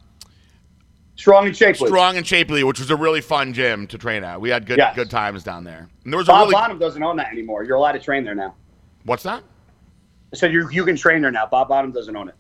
Strong 1.16 1.48
and 1.48 1.58
shapely. 1.58 1.88
Strong 1.88 2.18
and 2.18 2.28
Shapely, 2.28 2.64
which 2.64 2.80
was 2.80 2.92
a 2.92 2.96
really 2.96 3.22
fun 3.22 3.52
gym 3.54 3.88
to 3.88 3.98
train 3.98 4.24
at. 4.24 4.40
We 4.40 4.50
had 4.50 4.68
good 4.68 4.78
Yes. 4.78 4.96
good 4.96 5.10
times 5.10 5.44
down 5.44 5.64
there. 5.64 5.90
And 6.04 6.14
there 6.14 6.18
was 6.18 6.28
a 6.28 6.32
Bob 6.32 6.42
really 6.42 6.54
Bonham 6.54 6.78
doesn't 6.78 7.02
own 7.02 7.18
that 7.18 7.32
anymore. 7.32 7.64
You're 7.64 7.78
allowed 7.78 7.94
to 7.94 8.00
train 8.00 8.24
there 8.24 8.36
now. 8.36 8.54
what's 9.04 9.24
that? 9.24 9.42
I 10.32 10.36
said 10.36 10.54
you 10.54 10.70
you 10.70 10.86
can 10.86 10.96
train 10.96 11.22
there 11.24 11.32
now. 11.32 11.48
Bob 11.48 11.70
Bonham 11.70 11.92
doesn't 11.92 12.16
own 12.16 12.28
it. 12.30 12.36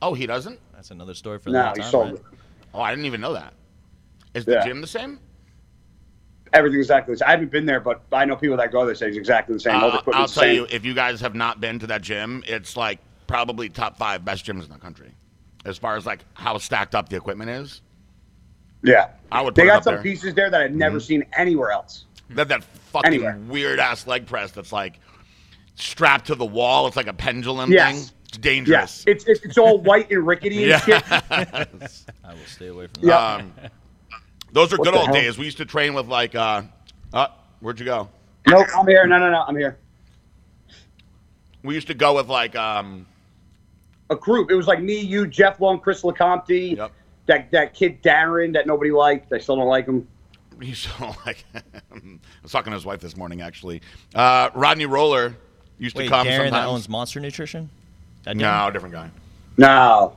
Oh, 0.00 0.14
he 0.14 0.26
doesn't. 0.26 0.58
That's 0.72 0.90
another 0.92 1.12
story 1.12 1.38
for 1.38 1.50
No, 1.50 1.60
another 1.60 1.76
he 1.76 1.82
time. 1.82 1.90
sold 1.90 2.06
right? 2.06 2.14
it. 2.14 2.22
Oh, 2.72 2.80
I 2.80 2.90
didn't 2.90 3.04
even 3.04 3.20
know 3.20 3.34
that. 3.34 3.52
Is 4.32 4.46
the 4.46 4.52
Yeah. 4.52 4.64
gym 4.64 4.80
the 4.80 4.86
same? 4.86 5.18
Everything's 6.52 6.86
exactly 6.86 7.14
the 7.14 7.18
same. 7.18 7.28
I 7.28 7.30
haven't 7.32 7.50
been 7.52 7.66
there, 7.66 7.80
but 7.80 8.02
I 8.12 8.24
know 8.24 8.34
people 8.36 8.56
that 8.56 8.72
go 8.72 8.84
there 8.84 8.94
say 8.94 9.08
it's 9.08 9.16
exactly 9.16 9.54
the 9.54 9.60
same. 9.60 9.76
All 9.76 9.90
the 9.92 9.98
Uh, 9.98 10.02
I'll 10.14 10.26
tell 10.28 10.42
the 10.44 10.54
you, 10.54 10.66
same. 10.66 10.76
if 10.76 10.84
you 10.84 10.94
guys 10.94 11.20
have 11.20 11.34
not 11.34 11.60
been 11.60 11.78
to 11.78 11.86
that 11.88 12.02
gym, 12.02 12.42
it's 12.46 12.76
like 12.76 12.98
probably 13.26 13.68
top 13.68 13.96
five 13.96 14.24
best 14.24 14.44
gyms 14.44 14.64
in 14.64 14.70
the 14.70 14.78
country, 14.78 15.12
as 15.64 15.78
far 15.78 15.96
as 15.96 16.06
like 16.06 16.20
how 16.34 16.58
stacked 16.58 16.94
up 16.94 17.08
the 17.08 17.16
equipment 17.16 17.50
is. 17.50 17.82
Yeah. 18.82 19.10
I 19.30 19.42
would 19.42 19.54
They 19.54 19.62
put 19.62 19.66
it 19.66 19.70
got 19.70 19.76
up 19.78 19.84
some 19.84 19.94
there. 19.94 20.02
pieces 20.02 20.34
there 20.34 20.50
that 20.50 20.60
I've 20.60 20.72
never 20.72 20.98
seen 20.98 21.24
anywhere 21.36 21.70
else. 21.70 22.06
That 22.30 22.48
that 22.48 22.64
fucking 22.64 23.06
Anywhere. 23.12 23.38
weird 23.48 23.78
ass 23.78 24.06
leg 24.06 24.26
press 24.26 24.50
that's 24.52 24.72
like 24.72 24.98
strapped 25.76 26.26
to 26.28 26.34
the 26.34 26.46
wall. 26.46 26.86
It's 26.86 26.96
like 26.96 27.06
a 27.06 27.12
pendulum 27.12 27.70
Yes. 27.70 27.92
thing. 28.08 28.16
It's 28.28 28.38
dangerous. 28.38 28.76
Yes. 28.76 29.04
It's, 29.06 29.24
it's 29.26 29.44
it's 29.44 29.58
all 29.58 29.78
white 29.78 30.10
and 30.10 30.26
rickety 30.26 30.70
and 30.72 30.82
shit. 30.84 31.02
Yeah. 31.08 31.20
I 31.30 31.66
will 32.32 32.46
stay 32.46 32.68
away 32.68 32.86
from 32.86 33.08
Yeah. 33.08 33.36
that. 33.36 33.40
um, 33.40 33.52
those 34.52 34.72
are 34.72 34.76
What 34.76 34.84
good 34.84 34.94
old 34.94 35.06
hell? 35.06 35.14
days. 35.14 35.38
We 35.38 35.44
used 35.44 35.58
to 35.58 35.64
train 35.64 35.94
with 35.94 36.06
like, 36.08 36.34
uh, 36.34 36.62
uh, 37.12 37.28
where'd 37.60 37.78
you 37.78 37.86
go? 37.86 38.08
No, 38.48 38.64
I'm 38.76 38.86
here. 38.86 39.06
No, 39.06 39.18
no, 39.18 39.30
no. 39.30 39.42
I'm 39.46 39.56
here. 39.56 39.76
We 41.62 41.74
used 41.74 41.86
to 41.88 41.94
go 41.94 42.14
with 42.16 42.28
like, 42.28 42.56
um, 42.56 43.06
A 44.10 44.16
group. 44.16 44.50
It 44.50 44.54
was 44.54 44.66
like 44.66 44.80
me, 44.80 44.98
you, 44.98 45.26
Jeff 45.26 45.60
Long, 45.60 45.78
Chris 45.80 46.02
LeCompte, 46.02 46.76
Yep. 46.76 46.92
that 47.26 47.50
that 47.50 47.74
kid 47.74 48.02
Darren 48.02 48.52
that 48.54 48.66
nobody 48.66 48.90
liked. 48.90 49.32
I 49.32 49.38
still 49.38 49.56
don't 49.56 49.68
like 49.68 49.86
him. 49.86 50.06
he 50.60 50.68
used 50.70 50.88
to 50.88 51.04
like. 51.26 51.44
I 51.54 51.60
was 52.42 52.50
talking 52.52 52.70
to 52.70 52.76
his 52.76 52.86
wife 52.86 53.00
this 53.00 53.16
morning 53.16 53.42
actually. 53.42 53.82
Uh, 54.14 54.50
Rodney 54.54 54.86
Roller 54.86 55.34
used 55.78 55.96
Wait, 55.96 56.04
to 56.04 56.08
come 56.10 56.26
Darren 56.26 56.36
sometimes. 56.36 56.52
that 56.52 56.66
owns 56.66 56.88
Monster 56.88 57.20
Nutrition? 57.20 57.68
That 58.24 58.38
guy? 58.38 58.66
no, 58.66 58.70
different 58.70 58.94
guy. 58.94 59.10
No. 59.58 60.16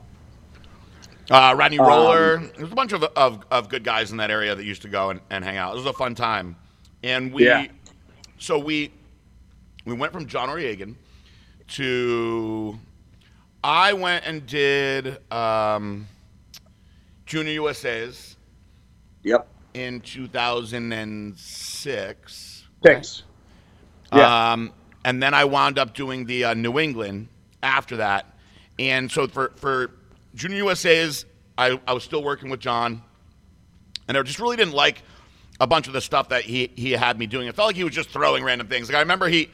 Uh, 1.30 1.54
Rodney 1.56 1.78
Um, 1.78 1.86
Roller. 1.86 2.38
There's 2.56 2.70
a 2.70 2.74
bunch 2.74 2.92
of, 2.92 3.02
of, 3.04 3.44
of 3.50 3.68
good 3.68 3.84
guys 3.84 4.10
in 4.10 4.18
that 4.18 4.30
area 4.30 4.54
that 4.54 4.64
used 4.64 4.82
to 4.82 4.88
go 4.88 5.10
and, 5.10 5.20
and 5.30 5.44
hang 5.44 5.56
out. 5.56 5.74
It 5.74 5.78
was 5.78 5.86
a 5.86 5.92
fun 5.92 6.14
time. 6.14 6.56
And 7.02 7.32
we, 7.32 7.46
Yeah. 7.46 7.66
so 8.38 8.58
we, 8.58 8.92
we 9.84 9.94
went 9.94 10.12
from 10.12 10.26
John 10.26 10.50
Oriegan 10.50 10.96
to, 11.68 12.78
I 13.62 13.92
went 13.94 14.26
and 14.26 14.46
did 14.46 15.18
um, 15.32 16.06
Junior 17.26 17.52
USA's 17.52 18.36
Yep. 19.22 19.46
in 19.74 20.00
2006. 20.00 22.64
Six. 22.84 23.22
Yeah. 24.12 24.52
Um, 24.52 24.72
and 25.04 25.22
then 25.22 25.32
I 25.34 25.44
wound 25.44 25.78
up 25.78 25.94
doing 25.94 26.26
the 26.26 26.44
uh, 26.44 26.54
New 26.54 26.78
England 26.78 27.28
after 27.62 27.96
that. 27.96 28.26
And 28.78 29.10
so 29.10 29.26
for, 29.26 29.52
for 29.56 29.90
Junior 30.34 30.64
USA's, 30.64 31.26
I, 31.56 31.80
I 31.86 31.92
was 31.92 32.04
still 32.04 32.22
working 32.22 32.50
with 32.50 32.60
John. 32.60 33.02
And 34.08 34.16
I 34.18 34.22
just 34.22 34.38
really 34.38 34.56
didn't 34.56 34.74
like 34.74 35.02
a 35.60 35.66
bunch 35.66 35.86
of 35.86 35.92
the 35.92 36.00
stuff 36.00 36.28
that 36.30 36.42
he, 36.42 36.70
he 36.74 36.92
had 36.92 37.18
me 37.18 37.26
doing. 37.26 37.46
It 37.46 37.54
felt 37.54 37.66
like 37.68 37.76
he 37.76 37.84
was 37.84 37.94
just 37.94 38.10
throwing 38.10 38.44
random 38.44 38.66
things. 38.66 38.88
Like 38.88 38.96
I 38.96 39.00
remember 39.00 39.28
he, 39.28 39.50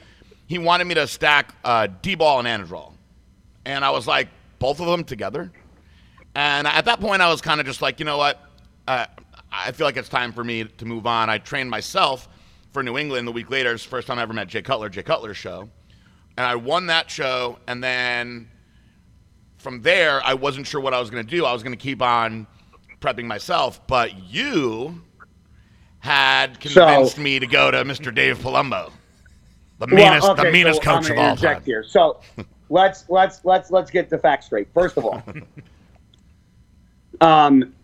he 0.46 0.58
wanted 0.58 0.86
me 0.86 0.94
to 0.94 1.06
stack 1.06 1.54
uh, 1.64 1.88
D-ball 2.02 2.44
and 2.44 2.48
Anadrol. 2.48 2.94
And 3.64 3.84
I 3.84 3.90
was 3.90 4.06
like, 4.06 4.28
both 4.58 4.80
of 4.80 4.86
them 4.86 5.04
together? 5.04 5.52
And 6.34 6.66
at 6.66 6.84
that 6.86 7.00
point, 7.00 7.22
I 7.22 7.30
was 7.30 7.40
kind 7.40 7.60
of 7.60 7.66
just 7.66 7.82
like, 7.82 7.98
you 7.98 8.04
know 8.06 8.16
what? 8.16 8.40
Uh, 8.86 9.06
I 9.52 9.72
feel 9.72 9.86
like 9.86 9.96
it's 9.96 10.08
time 10.08 10.32
for 10.32 10.44
me 10.44 10.64
to 10.64 10.84
move 10.84 11.06
on. 11.06 11.28
I 11.28 11.38
trained 11.38 11.70
myself 11.70 12.28
for 12.72 12.82
New 12.82 12.96
England 12.96 13.26
the 13.26 13.32
week 13.32 13.50
later. 13.50 13.72
It's 13.72 13.84
the 13.84 13.90
first 13.90 14.06
time 14.06 14.18
I 14.18 14.22
ever 14.22 14.32
met 14.32 14.48
Jay 14.48 14.62
Cutler, 14.62 14.88
Jay 14.88 15.02
Cutler's 15.02 15.36
show. 15.36 15.68
And 16.36 16.46
I 16.46 16.54
won 16.54 16.86
that 16.86 17.10
show. 17.10 17.58
And 17.66 17.82
then 17.82 18.48
from 19.61 19.83
there, 19.83 20.23
I 20.25 20.35
wasn't 20.35 20.66
sure 20.66 20.81
what 20.81 20.94
I 20.94 21.01
was 21.01 21.11
going 21.11 21.25
to 21.25 21.31
do. 21.31 21.44
I 21.44 21.53
was 21.53 21.62
going 21.62 21.77
to 21.77 21.83
keep 21.83 22.01
on 22.03 22.46
prepping 23.01 23.27
myself. 23.27 23.87
But 23.87 24.18
you 24.33 25.03
had 26.01 26.59
convinced 26.61 27.18
me 27.18 27.38
to 27.38 27.46
go 27.46 27.70
to 27.70 27.79
Mr. 27.85 28.14
Dave 28.14 28.38
Palumbo, 28.38 28.90
the 29.79 29.87
meanest, 29.87 30.27
Well, 30.27 30.35
the 30.35 30.51
meanest 30.51 30.83
so 30.83 30.90
coach 30.90 31.11
of 31.11 31.18
all 31.18 31.37
time. 31.37 31.62
Here. 31.64 31.85
So 31.85 32.20
let's 32.70 33.05
let's 33.09 33.44
let's 33.44 33.70
let's 33.70 33.90
get 33.90 34.09
the 34.09 34.18
facts 34.18 34.46
straight. 34.46 34.68
First 34.73 34.96
of 34.96 35.05
all, 35.05 35.23
um, 37.20 37.75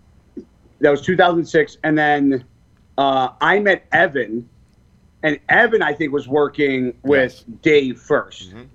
that 0.80 0.90
was 0.90 1.02
2006, 1.02 1.78
and 1.84 1.96
then 1.96 2.44
uh, 2.96 3.28
I 3.40 3.58
met 3.58 3.84
Evan, 3.92 4.48
and 5.22 5.38
Evan 5.50 5.82
I 5.82 5.92
think 5.92 6.12
was 6.12 6.26
working 6.26 6.94
with 7.02 7.32
Yes. 7.32 7.44
Dave 7.62 7.96
1st 8.00 8.52
Mhm. 8.54 8.66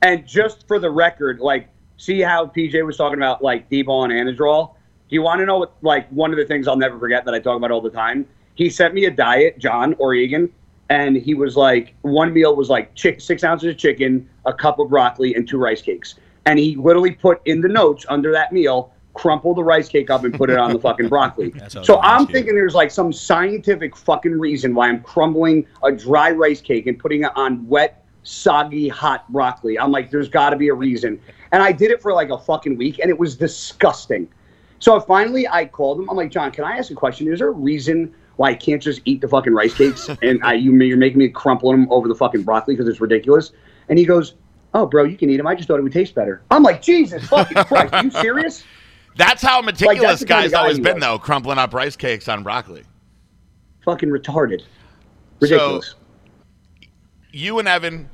And 0.00 0.24
just 0.26 0.68
for 0.68 0.78
the 0.78 0.90
record, 0.90 1.40
like, 1.40 1.68
see 1.98 2.20
how 2.20 2.46
PJ 2.46 2.84
was 2.86 2.96
talking 2.96 3.18
about 3.18 3.42
like 3.42 3.68
D-ball 3.68 4.04
and 4.04 4.12
Anadrol. 4.12 4.74
Do 5.08 5.14
you 5.14 5.22
want 5.22 5.40
to 5.40 5.46
know 5.46 5.58
what 5.58 5.74
like 5.82 6.08
one 6.08 6.30
of 6.30 6.38
the 6.38 6.44
things 6.46 6.66
I'll 6.66 6.76
never 6.76 6.98
forget 6.98 7.24
that 7.26 7.34
I 7.34 7.40
talk 7.40 7.56
about 7.56 7.70
all 7.70 7.82
the 7.82 7.90
time? 7.90 8.26
He 8.54 8.70
sent 8.70 8.94
me 8.94 9.04
a 9.04 9.10
diet, 9.10 9.58
John 9.58 9.94
Oregon, 9.98 10.50
and 10.88 11.16
he 11.16 11.34
was 11.34 11.56
like, 11.56 11.94
one 12.02 12.32
meal 12.32 12.56
was 12.56 12.70
like 12.70 12.94
chick, 12.94 13.20
six 13.20 13.44
ounces 13.44 13.70
of 13.70 13.78
chicken, 13.78 14.28
a 14.46 14.52
cup 14.52 14.78
of 14.78 14.88
broccoli, 14.88 15.34
and 15.34 15.46
two 15.46 15.58
rice 15.58 15.82
cakes. 15.82 16.14
And 16.46 16.58
he 16.58 16.76
literally 16.76 17.12
put 17.12 17.40
in 17.44 17.60
the 17.60 17.68
notes 17.68 18.06
under 18.08 18.32
that 18.32 18.52
meal, 18.52 18.92
crumple 19.14 19.54
the 19.54 19.62
rice 19.62 19.88
cake 19.88 20.10
up 20.10 20.24
and 20.24 20.32
put 20.32 20.48
it 20.48 20.56
on 20.58 20.72
the 20.72 20.78
fucking 20.78 21.08
broccoli. 21.08 21.52
So 21.68 22.00
I'm 22.00 22.26
thinking 22.26 22.54
there's 22.54 22.74
like 22.74 22.90
some 22.90 23.12
scientific 23.12 23.96
fucking 23.96 24.38
reason 24.38 24.74
why 24.74 24.88
I'm 24.88 25.02
crumbling 25.02 25.66
a 25.82 25.92
dry 25.92 26.30
rice 26.30 26.60
cake 26.60 26.86
and 26.86 26.98
putting 26.98 27.24
it 27.24 27.32
on 27.36 27.66
wet, 27.68 27.97
soggy, 28.22 28.88
hot 28.88 29.30
broccoli. 29.32 29.78
I'm 29.78 29.90
like, 29.90 30.10
there's 30.10 30.28
got 30.28 30.50
to 30.50 30.56
be 30.56 30.68
a 30.68 30.74
reason. 30.74 31.20
And 31.52 31.62
I 31.62 31.72
did 31.72 31.90
it 31.90 32.02
for 32.02 32.12
like 32.12 32.30
a 32.30 32.38
fucking 32.38 32.76
week, 32.76 32.98
and 32.98 33.10
it 33.10 33.18
was 33.18 33.36
disgusting. 33.36 34.28
So 34.80 34.98
finally, 35.00 35.48
I 35.48 35.64
called 35.66 36.00
him. 36.00 36.08
I'm 36.10 36.16
like, 36.16 36.30
John, 36.30 36.50
can 36.50 36.64
I 36.64 36.76
ask 36.76 36.90
a 36.90 36.94
question? 36.94 37.32
Is 37.32 37.40
there 37.40 37.48
a 37.48 37.52
reason 37.52 38.14
why 38.36 38.50
I 38.50 38.54
can't 38.54 38.82
just 38.82 39.00
eat 39.04 39.20
the 39.20 39.28
fucking 39.28 39.52
rice 39.52 39.74
cakes 39.74 40.08
and 40.22 40.42
I, 40.44 40.54
you, 40.54 40.74
you're 40.82 40.96
making 40.96 41.18
me 41.18 41.28
crumple 41.28 41.70
them 41.70 41.90
over 41.90 42.06
the 42.06 42.14
fucking 42.14 42.42
broccoli 42.42 42.74
because 42.74 42.88
it's 42.88 43.00
ridiculous? 43.00 43.52
And 43.88 43.98
he 43.98 44.04
goes, 44.04 44.34
Oh, 44.74 44.84
bro, 44.84 45.04
you 45.04 45.16
can 45.16 45.30
eat 45.30 45.38
them. 45.38 45.46
I 45.46 45.54
just 45.54 45.66
thought 45.66 45.78
it 45.78 45.82
would 45.82 45.92
taste 45.92 46.14
better. 46.14 46.42
I'm 46.50 46.62
like, 46.62 46.82
Jesus 46.82 47.26
fucking 47.26 47.64
Christ, 47.64 47.94
are 47.94 48.04
you 48.04 48.10
serious? 48.10 48.64
That's 49.16 49.42
how 49.42 49.62
meticulous 49.62 50.20
the 50.20 50.26
kind 50.26 50.44
guys 50.44 50.52
guy 50.52 50.60
always 50.60 50.78
been, 50.78 50.96
was. 50.96 51.02
though, 51.02 51.18
crumpling 51.18 51.58
up 51.58 51.72
rice 51.72 51.96
cakes 51.96 52.28
on 52.28 52.42
broccoli. 52.42 52.84
Fucking 53.84 54.10
retarded. 54.10 54.62
Ridiculous. 55.40 55.94
You 57.32 57.58
and 57.58 57.68
Evan 57.68 58.08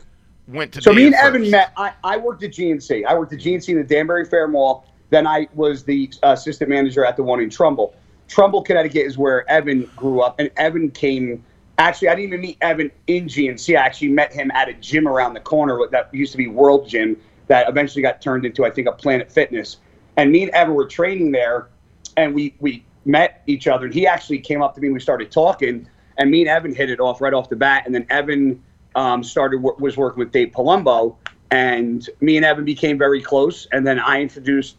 went 0.48 0.72
to 0.72 0.82
So, 0.82 0.92
me 0.92 1.06
and 1.06 1.14
Evan 1.14 1.50
met. 1.50 1.72
I, 1.76 1.92
I 2.02 2.16
worked 2.16 2.42
at 2.42 2.52
GNC. 2.52 3.04
I 3.06 3.14
worked 3.14 3.32
at 3.32 3.38
GNC 3.38 3.68
in 3.70 3.76
the 3.76 3.84
Danbury 3.84 4.24
Fair 4.24 4.48
Mall. 4.48 4.86
Then 5.10 5.26
I 5.26 5.48
was 5.54 5.84
the 5.84 6.10
uh, 6.22 6.32
assistant 6.32 6.70
manager 6.70 7.04
at 7.04 7.16
the 7.16 7.22
one 7.22 7.40
in 7.40 7.50
Trumbull. 7.50 7.94
Trumbull, 8.28 8.62
Connecticut 8.62 9.06
is 9.06 9.18
where 9.18 9.48
Evan 9.50 9.88
grew 9.96 10.20
up. 10.20 10.38
And 10.38 10.50
Evan 10.56 10.90
came. 10.90 11.44
Actually, 11.78 12.08
I 12.08 12.14
didn't 12.14 12.28
even 12.28 12.40
meet 12.40 12.58
Evan 12.60 12.90
in 13.06 13.26
GNC. 13.26 13.76
I 13.76 13.80
actually 13.80 14.08
met 14.08 14.32
him 14.32 14.50
at 14.52 14.68
a 14.68 14.74
gym 14.74 15.08
around 15.08 15.34
the 15.34 15.40
corner 15.40 15.78
that 15.90 16.12
used 16.12 16.32
to 16.32 16.38
be 16.38 16.46
World 16.46 16.88
Gym 16.88 17.16
that 17.48 17.68
eventually 17.68 18.02
got 18.02 18.22
turned 18.22 18.46
into, 18.46 18.64
I 18.64 18.70
think, 18.70 18.88
a 18.88 18.92
Planet 18.92 19.30
Fitness. 19.30 19.78
And 20.16 20.30
me 20.30 20.44
and 20.44 20.50
Evan 20.52 20.74
were 20.74 20.86
training 20.86 21.32
there, 21.32 21.68
and 22.16 22.34
we 22.34 22.54
we 22.60 22.84
met 23.04 23.42
each 23.46 23.66
other. 23.66 23.86
And 23.86 23.94
he 23.94 24.06
actually 24.06 24.38
came 24.38 24.62
up 24.62 24.74
to 24.74 24.80
me 24.80 24.88
and 24.88 24.94
we 24.94 25.00
started 25.00 25.30
talking. 25.30 25.88
And 26.16 26.30
me 26.30 26.42
and 26.42 26.48
Evan 26.48 26.74
hit 26.74 26.90
it 26.90 27.00
off 27.00 27.20
right 27.20 27.34
off 27.34 27.48
the 27.48 27.56
bat. 27.56 27.82
And 27.86 27.94
then 27.94 28.06
Evan 28.08 28.62
um, 28.94 29.22
started 29.22 29.58
was 29.62 29.96
working 29.96 30.18
with 30.20 30.32
Dave 30.32 30.48
Palumbo, 30.52 31.16
and 31.50 32.08
me 32.20 32.36
and 32.36 32.44
Evan 32.44 32.64
became 32.64 32.98
very 32.98 33.20
close. 33.20 33.66
And 33.72 33.86
then 33.86 33.98
I 33.98 34.20
introduced 34.20 34.76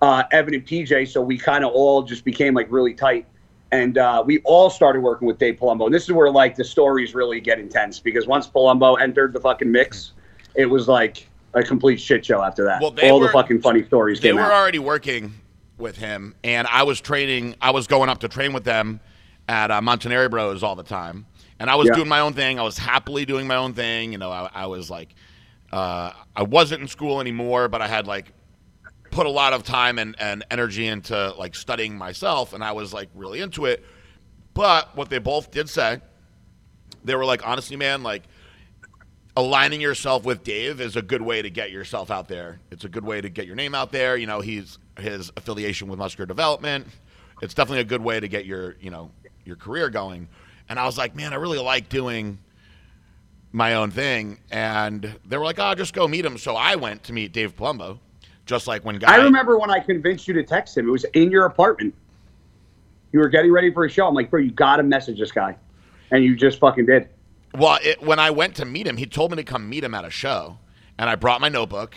uh, 0.00 0.24
Evan 0.32 0.54
and 0.54 0.66
PJ, 0.66 1.08
so 1.08 1.20
we 1.22 1.38
kind 1.38 1.64
of 1.64 1.72
all 1.72 2.02
just 2.02 2.24
became 2.24 2.54
like 2.54 2.66
really 2.70 2.94
tight. 2.94 3.26
And 3.70 3.96
uh, 3.96 4.22
we 4.26 4.40
all 4.40 4.68
started 4.68 5.00
working 5.00 5.26
with 5.26 5.38
Dave 5.38 5.56
Palumbo. 5.56 5.86
And 5.86 5.94
this 5.94 6.02
is 6.04 6.12
where 6.12 6.30
like 6.30 6.56
the 6.56 6.64
stories 6.64 7.14
really 7.14 7.40
get 7.40 7.58
intense 7.58 7.98
because 8.00 8.26
once 8.26 8.46
Palumbo 8.46 9.00
entered 9.00 9.32
the 9.32 9.40
fucking 9.40 9.70
mix, 9.70 10.12
it 10.54 10.66
was 10.66 10.88
like 10.88 11.26
a 11.54 11.62
complete 11.62 11.98
shit 12.00 12.24
show 12.26 12.42
after 12.42 12.64
that. 12.64 12.82
Well, 12.82 12.94
all 13.04 13.20
were- 13.20 13.26
the 13.28 13.32
fucking 13.32 13.62
funny 13.62 13.84
stories 13.84 14.20
They 14.20 14.32
were 14.32 14.40
out. 14.40 14.52
already 14.52 14.78
working 14.78 15.32
with 15.78 15.96
him, 15.96 16.34
and 16.44 16.66
I 16.68 16.82
was 16.82 17.00
training. 17.00 17.56
I 17.62 17.70
was 17.70 17.86
going 17.86 18.08
up 18.10 18.18
to 18.20 18.28
train 18.28 18.52
with 18.52 18.64
them 18.64 19.00
at 19.48 19.70
uh, 19.70 19.80
Montanari 19.80 20.30
Bros 20.30 20.62
all 20.62 20.76
the 20.76 20.82
time, 20.84 21.26
and 21.62 21.70
I 21.70 21.76
was 21.76 21.86
Yeah. 21.86 21.94
doing 21.94 22.08
my 22.08 22.18
own 22.18 22.32
thing. 22.34 22.58
I 22.58 22.62
was 22.62 22.76
happily 22.76 23.24
doing 23.24 23.46
my 23.46 23.54
own 23.54 23.72
thing. 23.72 24.10
You 24.10 24.18
know, 24.18 24.32
I, 24.32 24.50
I 24.52 24.66
was 24.66 24.90
like, 24.90 25.14
uh, 25.72 26.10
I 26.34 26.42
wasn't 26.42 26.82
in 26.82 26.88
school 26.88 27.20
anymore, 27.20 27.68
but 27.68 27.80
I 27.80 27.86
had 27.86 28.08
like 28.08 28.32
put 29.12 29.26
a 29.26 29.30
lot 29.30 29.52
of 29.52 29.62
time 29.62 29.98
and, 30.00 30.16
and 30.18 30.44
energy 30.50 30.88
into 30.88 31.32
like 31.38 31.54
studying 31.54 31.96
myself, 31.96 32.52
and 32.52 32.64
I 32.64 32.72
was 32.72 32.92
like 32.92 33.08
really 33.14 33.40
into 33.40 33.66
it. 33.66 33.84
But 34.54 34.94
what 34.96 35.08
they 35.08 35.18
both 35.18 35.52
did 35.52 35.68
say, 35.70 36.00
they 37.04 37.14
were 37.14 37.24
like, 37.24 37.46
honestly, 37.46 37.76
man, 37.76 38.02
like 38.02 38.24
aligning 39.36 39.80
yourself 39.80 40.24
with 40.24 40.42
Dave 40.42 40.80
is 40.80 40.96
a 40.96 41.02
good 41.02 41.22
way 41.22 41.42
to 41.42 41.48
get 41.48 41.70
yourself 41.70 42.10
out 42.10 42.26
there. 42.26 42.58
It's 42.72 42.84
a 42.84 42.88
good 42.88 43.04
way 43.04 43.20
to 43.20 43.30
get 43.30 43.46
your 43.46 43.54
name 43.56 43.74
out 43.74 43.92
there. 43.92 44.16
You 44.16 44.26
know, 44.26 44.40
he's 44.40 44.78
his 44.98 45.30
affiliation 45.36 45.86
with 45.88 46.00
Muscular 46.00 46.26
Development. 46.26 46.88
It's 47.40 47.54
definitely 47.54 47.82
a 47.82 47.84
good 47.84 48.02
way 48.02 48.18
to 48.18 48.26
get 48.26 48.46
your, 48.46 48.74
you 48.80 48.90
know, 48.90 49.12
your 49.44 49.56
career 49.56 49.90
going. 49.90 50.28
And 50.68 50.78
I 50.78 50.86
was 50.86 50.96
like, 50.96 51.14
man, 51.14 51.32
I 51.32 51.36
really 51.36 51.58
like 51.58 51.88
doing 51.88 52.38
my 53.52 53.74
own 53.74 53.90
thing. 53.90 54.38
And 54.50 55.14
they 55.24 55.36
were 55.36 55.44
like, 55.44 55.58
oh, 55.58 55.74
just 55.74 55.94
go 55.94 56.08
meet 56.08 56.24
him. 56.24 56.38
So 56.38 56.56
I 56.56 56.76
went 56.76 57.04
to 57.04 57.12
meet 57.12 57.32
Dave 57.32 57.56
Palumbo, 57.56 57.98
just 58.46 58.66
like 58.66 58.84
when 58.84 58.98
guy. 58.98 59.12
I 59.12 59.16
remember 59.16 59.58
when 59.58 59.70
I 59.70 59.80
convinced 59.80 60.26
you 60.26 60.34
to 60.34 60.42
text 60.42 60.76
him. 60.76 60.88
It 60.88 60.90
was 60.90 61.04
in 61.12 61.30
your 61.30 61.46
apartment. 61.46 61.94
You 63.12 63.20
were 63.20 63.28
getting 63.28 63.52
ready 63.52 63.72
for 63.72 63.84
a 63.84 63.90
show. 63.90 64.08
I'm 64.08 64.14
like, 64.14 64.30
bro, 64.30 64.40
you 64.40 64.50
got 64.50 64.76
to 64.76 64.82
message 64.82 65.18
this 65.18 65.32
guy. 65.32 65.56
And 66.10 66.24
you 66.24 66.34
just 66.34 66.58
fucking 66.58 66.86
did. 66.86 67.08
Well, 67.54 67.78
it, 67.82 68.02
when 68.02 68.18
I 68.18 68.30
went 68.30 68.56
to 68.56 68.64
meet 68.64 68.86
him, 68.86 68.96
he 68.96 69.06
told 69.06 69.30
me 69.30 69.36
to 69.36 69.44
come 69.44 69.68
meet 69.68 69.84
him 69.84 69.94
at 69.94 70.04
a 70.04 70.10
show, 70.10 70.58
and 70.98 71.10
I 71.10 71.16
brought 71.16 71.40
my 71.40 71.50
notebook, 71.50 71.96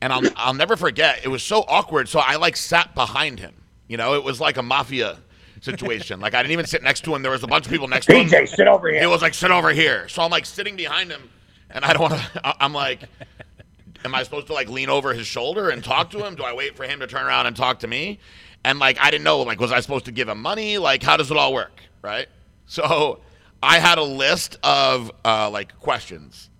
and 0.00 0.12
I'll 0.12 0.22
I'll 0.36 0.54
never 0.54 0.76
forget. 0.76 1.20
It 1.24 1.28
was 1.28 1.42
so 1.42 1.64
awkward, 1.68 2.08
so 2.08 2.18
I 2.18 2.36
like 2.36 2.56
sat 2.56 2.94
behind 2.94 3.38
him. 3.38 3.54
You 3.86 3.96
know, 3.96 4.14
it 4.14 4.24
was 4.24 4.40
like 4.40 4.56
a 4.56 4.62
mafia 4.62 5.18
situation. 5.62 6.20
like 6.20 6.34
I 6.34 6.42
didn't 6.42 6.52
even 6.52 6.66
sit 6.66 6.82
next 6.82 7.04
to 7.04 7.14
him. 7.14 7.22
There 7.22 7.30
was 7.30 7.42
a 7.42 7.46
bunch 7.46 7.66
of 7.66 7.72
people 7.72 7.88
next 7.88 8.06
to 8.06 8.14
him. 8.14 8.28
PJ, 8.28 8.48
sit 8.48 8.68
over 8.68 8.90
here. 8.90 9.02
It 9.02 9.08
was 9.08 9.22
like 9.22 9.34
sit 9.34 9.50
over 9.50 9.70
here. 9.70 10.08
So 10.08 10.22
I'm 10.22 10.30
like 10.30 10.44
sitting 10.44 10.76
behind 10.76 11.10
him, 11.10 11.30
and 11.70 11.84
I 11.84 11.92
don't 11.92 12.02
want 12.02 12.14
to. 12.14 12.56
I'm 12.62 12.72
like, 12.72 13.04
am 14.04 14.14
I 14.14 14.22
supposed 14.22 14.48
to 14.48 14.52
like 14.52 14.68
lean 14.68 14.90
over 14.90 15.14
his 15.14 15.26
shoulder 15.26 15.70
and 15.70 15.82
talk 15.82 16.10
to 16.10 16.24
him? 16.24 16.34
Do 16.34 16.42
I 16.42 16.52
wait 16.52 16.76
for 16.76 16.84
him 16.84 17.00
to 17.00 17.06
turn 17.06 17.24
around 17.24 17.46
and 17.46 17.56
talk 17.56 17.78
to 17.80 17.86
me? 17.86 18.18
And 18.64 18.78
like 18.78 18.98
I 19.00 19.10
didn't 19.10 19.24
know. 19.24 19.40
Like 19.40 19.60
was 19.60 19.72
I 19.72 19.80
supposed 19.80 20.04
to 20.06 20.12
give 20.12 20.28
him 20.28 20.42
money? 20.42 20.78
Like 20.78 21.02
how 21.02 21.16
does 21.16 21.30
it 21.30 21.36
all 21.36 21.54
work? 21.54 21.80
Right. 22.02 22.28
So 22.66 23.20
I 23.62 23.78
had 23.78 23.98
a 23.98 24.04
list 24.04 24.58
of 24.64 25.10
uh, 25.24 25.48
like 25.50 25.78
questions, 25.78 26.50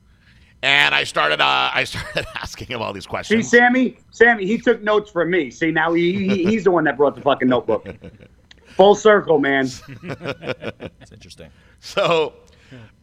and 0.63 0.95
I 0.95 1.05
started. 1.05 1.41
Uh, 1.41 1.71
I 1.75 1.85
started 1.85 2.27
asking 2.37 2.69
him 2.69 2.81
all 2.81 2.93
these 2.93 3.07
questions. 3.07 3.49
See. 3.51 3.57
Sammy, 3.59 3.99
Sammy, 4.11 4.47
he 4.47 4.59
took 4.59 4.83
notes 4.83 5.11
from 5.11 5.31
me. 5.31 5.51
See, 5.51 5.73
now 5.73 5.93
he, 5.93 6.29
he 6.29 6.45
he's 6.45 6.65
the 6.65 6.71
one 6.71 6.85
that 6.85 6.97
brought 6.97 7.17
the 7.17 7.23
fucking 7.23 7.49
notebook. 7.49 7.87
Full 8.77 8.95
circle, 8.95 9.39
man. 9.39 9.67
It's 11.01 11.13
interesting. 11.13 11.51
So 11.81 12.35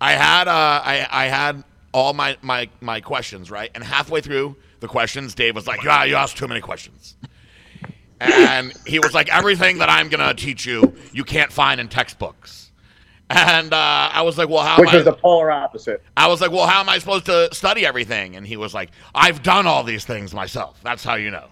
I 0.01 0.13
had 0.13 0.47
uh, 0.47 0.81
I 0.83 1.07
I 1.11 1.25
had 1.25 1.63
all 1.93 2.13
my 2.13 2.37
my 2.41 2.69
my 2.81 3.01
questions 3.01 3.49
right, 3.51 3.69
and 3.75 3.83
halfway 3.83 4.21
through 4.21 4.55
the 4.79 4.87
questions, 4.87 5.35
Dave 5.35 5.55
was 5.55 5.67
like, 5.67 5.83
"Yeah, 5.83 6.03
you 6.05 6.15
asked 6.15 6.37
too 6.37 6.47
many 6.47 6.61
questions." 6.61 7.15
And 8.19 8.73
he 8.85 8.99
was 8.99 9.13
like, 9.13 9.29
"Everything 9.29 9.77
that 9.77 9.89
I'm 9.89 10.09
gonna 10.09 10.33
teach 10.33 10.65
you, 10.65 10.93
you 11.13 11.23
can't 11.23 11.51
find 11.51 11.79
in 11.79 11.87
textbooks." 11.87 12.71
And 13.29 13.73
uh, 13.73 14.09
I 14.11 14.21
was 14.23 14.37
like, 14.37 14.49
"Well, 14.49 14.63
how?" 14.63 14.77
Which 14.79 14.89
am 14.89 14.93
I- 14.95 14.97
was 14.97 15.05
the 15.05 15.13
polar 15.13 15.51
opposite. 15.51 16.01
I 16.17 16.27
was 16.27 16.41
like, 16.41 16.51
well, 16.51 16.65
how 16.67 16.79
am 16.81 16.89
I 16.89 16.97
supposed 16.97 17.25
to 17.27 17.47
study 17.53 17.85
everything? 17.85 18.35
And 18.35 18.45
he 18.45 18.57
was 18.57 18.73
like, 18.73 18.89
I've 19.15 19.41
done 19.43 19.67
all 19.67 19.83
these 19.83 20.03
things 20.03 20.33
myself. 20.33 20.79
That's 20.83 21.03
how 21.03 21.15
you 21.15 21.31
know. 21.31 21.45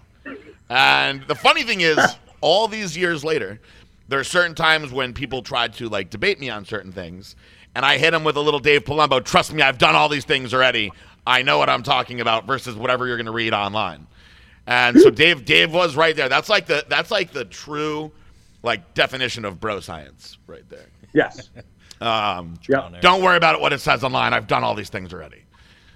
And 0.68 1.22
the 1.28 1.34
funny 1.34 1.62
thing 1.62 1.80
is, 1.80 1.98
all 2.42 2.68
these 2.68 2.96
years 2.96 3.24
later, 3.24 3.60
there 4.08 4.18
are 4.18 4.24
certain 4.24 4.54
times 4.54 4.92
when 4.92 5.12
people 5.12 5.42
try 5.42 5.68
to 5.68 5.88
like 5.88 6.10
debate 6.10 6.40
me 6.40 6.50
on 6.50 6.64
certain 6.64 6.92
things, 6.92 7.36
and 7.74 7.84
I 7.84 7.98
hit 7.98 8.10
them 8.12 8.24
with 8.24 8.36
a 8.36 8.40
little 8.40 8.60
Dave 8.60 8.84
Palumbo. 8.84 9.24
Trust 9.24 9.52
me, 9.52 9.62
I've 9.62 9.78
done 9.78 9.94
all 9.94 10.08
these 10.08 10.24
things 10.24 10.52
already. 10.54 10.90
I 11.26 11.42
know 11.42 11.58
what 11.58 11.68
I'm 11.68 11.82
talking 11.82 12.20
about 12.20 12.46
versus 12.46 12.74
whatever 12.74 13.06
you're 13.06 13.18
going 13.18 13.26
to 13.26 13.32
read 13.32 13.52
online. 13.52 14.06
And 14.66 14.98
so 14.98 15.10
Dave, 15.10 15.44
Dave 15.44 15.72
was 15.72 15.94
right 15.96 16.16
there. 16.16 16.28
That's 16.28 16.48
like 16.48 16.66
the 16.66 16.84
that's 16.88 17.10
like 17.10 17.32
the 17.32 17.44
true 17.44 18.10
like 18.62 18.94
definition 18.94 19.44
of 19.44 19.60
bro 19.60 19.80
science 19.80 20.38
right 20.46 20.68
there. 20.68 20.86
Yes. 21.12 21.50
Um, 22.00 22.54
Yep. 22.68 23.00
don't 23.00 23.24
worry 23.24 23.36
about 23.36 23.56
it, 23.56 23.60
what 23.60 23.72
it 23.72 23.80
says 23.80 24.04
online. 24.04 24.32
I've 24.32 24.46
done 24.46 24.62
all 24.62 24.76
these 24.76 24.88
things 24.88 25.12
already. 25.12 25.42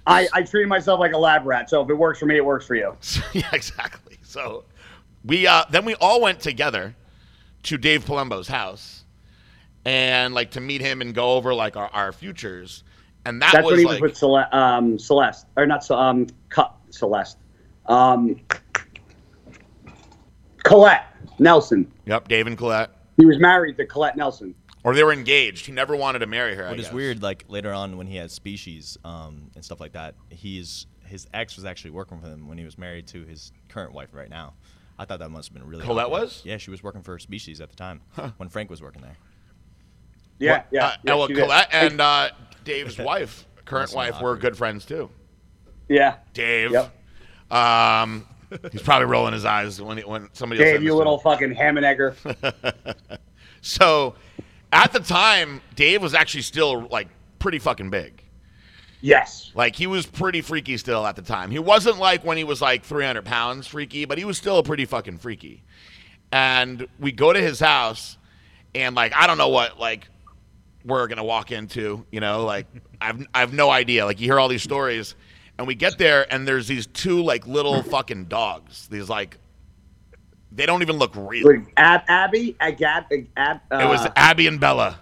I, 0.05 0.27
I 0.33 0.41
treated 0.43 0.67
myself 0.67 0.99
like 0.99 1.13
a 1.13 1.17
lab 1.17 1.45
rat, 1.45 1.69
so 1.69 1.81
if 1.81 1.89
it 1.89 1.93
works 1.93 2.19
for 2.19 2.25
me, 2.25 2.35
it 2.35 2.43
works 2.43 2.65
for 2.65 2.75
you. 2.75 2.93
yeah, 3.33 3.47
exactly. 3.53 4.17
So 4.21 4.65
we 5.23 5.47
uh, 5.47 5.63
then 5.69 5.85
we 5.85 5.95
all 5.95 6.19
went 6.19 6.41
together 6.41 6.93
to 7.63 7.77
Dave 7.77 8.05
Palumbo's 8.05 8.47
house 8.47 9.05
and 9.85 10.33
like 10.33 10.51
to 10.51 10.61
meet 10.61 10.81
him 10.81 11.01
and 11.01 11.13
go 11.13 11.33
over 11.33 11.53
like 11.53 11.75
our, 11.75 11.89
our 11.89 12.11
futures. 12.11 12.83
And 13.25 13.41
that 13.41 13.53
That's 13.53 13.65
was 13.65 13.71
what 13.71 13.79
he 13.79 13.85
like 13.85 14.01
was 14.01 14.11
with 14.11 14.17
Cele- 14.17 14.47
um, 14.51 14.99
Celeste, 14.99 15.47
or 15.55 15.65
not 15.65 15.83
Ce- 15.83 15.91
um, 15.91 16.27
Cut 16.49 16.75
Celeste, 16.89 17.37
um, 17.85 18.39
Colette 20.63 21.05
Nelson. 21.39 21.91
yep, 22.05 22.27
Dave 22.27 22.47
and 22.47 22.57
Colette. 22.57 22.91
He 23.17 23.25
was 23.25 23.39
married 23.39 23.77
to 23.77 23.85
Colette 23.85 24.17
Nelson. 24.17 24.55
Or 24.83 24.93
they 24.93 25.03
were 25.03 25.13
engaged. 25.13 25.65
He 25.65 25.71
never 25.71 25.95
wanted 25.95 26.19
to 26.19 26.27
marry 26.27 26.55
her. 26.55 26.67
I 26.67 26.71
What 26.71 26.79
is 26.79 26.91
weird, 26.91 27.23
like 27.23 27.45
later 27.47 27.71
on 27.71 27.95
when 27.95 28.07
he 28.07 28.17
had 28.17 28.31
species 28.31 28.97
um, 29.05 29.49
and 29.55 29.63
stuff 29.63 29.79
like 29.79 29.93
that, 29.93 30.15
he's 30.29 30.87
his 31.05 31.27
ex 31.33 31.55
was 31.55 31.63
actually 31.63 31.91
working 31.91 32.19
for 32.19 32.27
him 32.27 32.47
when 32.47 32.57
he 32.57 32.65
was 32.65 32.77
married 32.77 33.07
to 33.07 33.23
his 33.23 33.51
current 33.69 33.93
wife 33.93 34.09
right 34.13 34.29
now. 34.29 34.53
I 34.99 35.05
thought 35.05 35.19
that 35.19 35.29
must 35.29 35.49
have 35.49 35.57
been 35.59 35.67
really. 35.67 35.83
Colette 35.83 36.05
awkward. 36.07 36.21
was? 36.21 36.41
Yeah, 36.45 36.57
she 36.57 36.71
was 36.71 36.83
working 36.83 37.01
for 37.01 37.17
Species 37.19 37.61
at 37.61 37.69
the 37.69 37.75
time 37.75 38.01
when 38.37 38.49
Frank 38.49 38.69
was 38.69 38.81
working 38.81 39.01
there. 39.01 39.17
Yeah, 40.39 40.51
Well, 40.51 40.65
yeah. 40.71 40.85
uh, 40.87 40.91
yeah, 41.03 41.15
well, 41.15 41.27
she 41.27 41.33
did. 41.33 41.49
And 41.71 42.01
uh, 42.01 42.29
Dave's 42.63 42.97
wife, 42.99 43.45
current 43.65 43.83
Must 43.89 43.95
wife, 43.95 44.13
been 44.15 44.23
were 44.23 44.37
good 44.37 44.57
friends 44.57 44.85
too. 44.85 45.09
yeah. 45.89 46.17
Dave. 46.33 46.71
Yep. 46.71 46.93
Um, 47.51 48.27
he's 48.71 48.81
probably 48.81 49.05
rolling 49.05 49.33
his 49.33 49.45
eyes 49.45 49.79
when 49.81 49.97
he, 49.97 50.03
when 50.03 50.29
somebody 50.33 50.59
else 50.61 50.67
Dave, 50.67 50.75
said 50.77 50.83
you 50.83 50.95
little 50.95 51.17
him. 51.17 51.23
fucking 51.23 51.51
ham 51.53 51.77
and 51.77 51.85
egger. 51.85 52.15
So, 53.61 54.15
at 54.73 54.91
the 54.91 54.99
time, 54.99 55.61
Dave 55.75 56.01
was 56.01 56.13
actually 56.13 56.41
still 56.41 56.87
like 56.89 57.07
pretty 57.39 57.59
fucking 57.59 57.89
big. 57.89 58.22
Yes. 59.03 59.51
Like 59.53 59.75
he 59.75 59.85
was 59.85 60.05
pretty 60.05 60.39
freaky 60.39 60.77
still 60.77 61.05
at 61.05 61.17
the 61.17 61.21
time. 61.21 61.51
He 61.51 61.59
wasn't 61.59 61.97
like 61.97 62.23
when 62.23 62.37
he 62.37 62.45
was 62.45 62.61
like 62.61 62.85
300 62.85 63.25
pounds 63.25 63.67
freaky, 63.67 64.05
but 64.05 64.17
he 64.17 64.23
was 64.23 64.37
still 64.37 64.63
pretty 64.63 64.85
fucking 64.85 65.17
freaky. 65.17 65.61
And 66.31 66.87
we 67.01 67.11
go 67.11 67.33
to 67.33 67.39
his 67.39 67.59
house, 67.59 68.17
and 68.73 68.95
like 68.95 69.13
I 69.13 69.27
don't 69.27 69.37
know 69.37 69.49
what 69.49 69.77
like 69.77 70.07
we're 70.85 71.07
gonna 71.07 71.23
walk 71.23 71.51
into. 71.51 72.05
You 72.13 72.21
know, 72.21 72.45
like 72.45 72.65
I've 73.01 73.27
I 73.33 73.41
have 73.41 73.51
no 73.51 73.69
idea. 73.69 74.05
Like 74.05 74.21
you 74.21 74.27
hear 74.27 74.39
all 74.39 74.47
these 74.47 74.63
stories, 74.63 75.15
and 75.57 75.67
we 75.67 75.75
get 75.75 75.97
there, 75.97 76.25
and 76.33 76.47
there's 76.47 76.69
these 76.69 76.87
two 76.87 77.21
like 77.21 77.45
little 77.45 77.83
fucking 77.91 78.25
dogs. 78.25 78.87
These 78.87 79.09
like 79.09 79.37
they 80.49 80.65
don't 80.65 80.81
even 80.81 80.95
look 80.95 81.11
real. 81.17 81.45
Ab, 81.75 82.03
Abby, 82.07 82.55
Agab, 82.61 83.27
Ab, 83.35 83.59
uh, 83.69 83.79
It 83.79 83.87
was 83.89 84.07
Abby 84.15 84.47
and 84.47 84.61
Bella. 84.61 84.97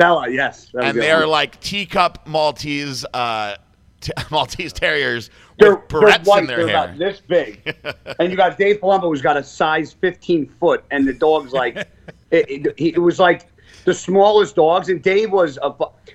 Bella. 0.00 0.28
Yes. 0.30 0.70
that 0.72 0.84
and 0.84 0.98
they're 0.98 1.26
like 1.26 1.60
teacup 1.60 2.26
Maltese 2.26 3.04
uh, 3.14 3.56
t- 4.00 4.12
Maltese 4.30 4.72
terriers 4.72 5.28
They're, 5.58 5.76
with 5.76 5.88
barrettes 5.88 6.24
they're 6.24 6.24
white, 6.24 6.40
in 6.40 6.46
their 6.46 6.56
they're 6.64 6.68
hair. 6.68 6.84
about 6.86 6.98
this 6.98 7.20
big, 7.20 7.76
and 8.18 8.30
you 8.30 8.36
got 8.36 8.56
Dave 8.56 8.80
Palumbo 8.80 9.02
who's 9.02 9.20
got 9.22 9.36
a 9.36 9.42
size 9.44 9.92
15 9.92 10.46
foot, 10.58 10.82
and 10.90 11.06
the 11.06 11.12
dog's 11.12 11.52
like, 11.52 11.76
it, 12.30 12.66
it, 12.66 12.94
it 12.96 12.98
was 12.98 13.18
like 13.18 13.46
the 13.84 13.92
smallest 13.94 14.56
dogs, 14.56 14.88
and 14.88 15.02
Dave 15.02 15.30
was 15.32 15.58
a. 15.62 15.72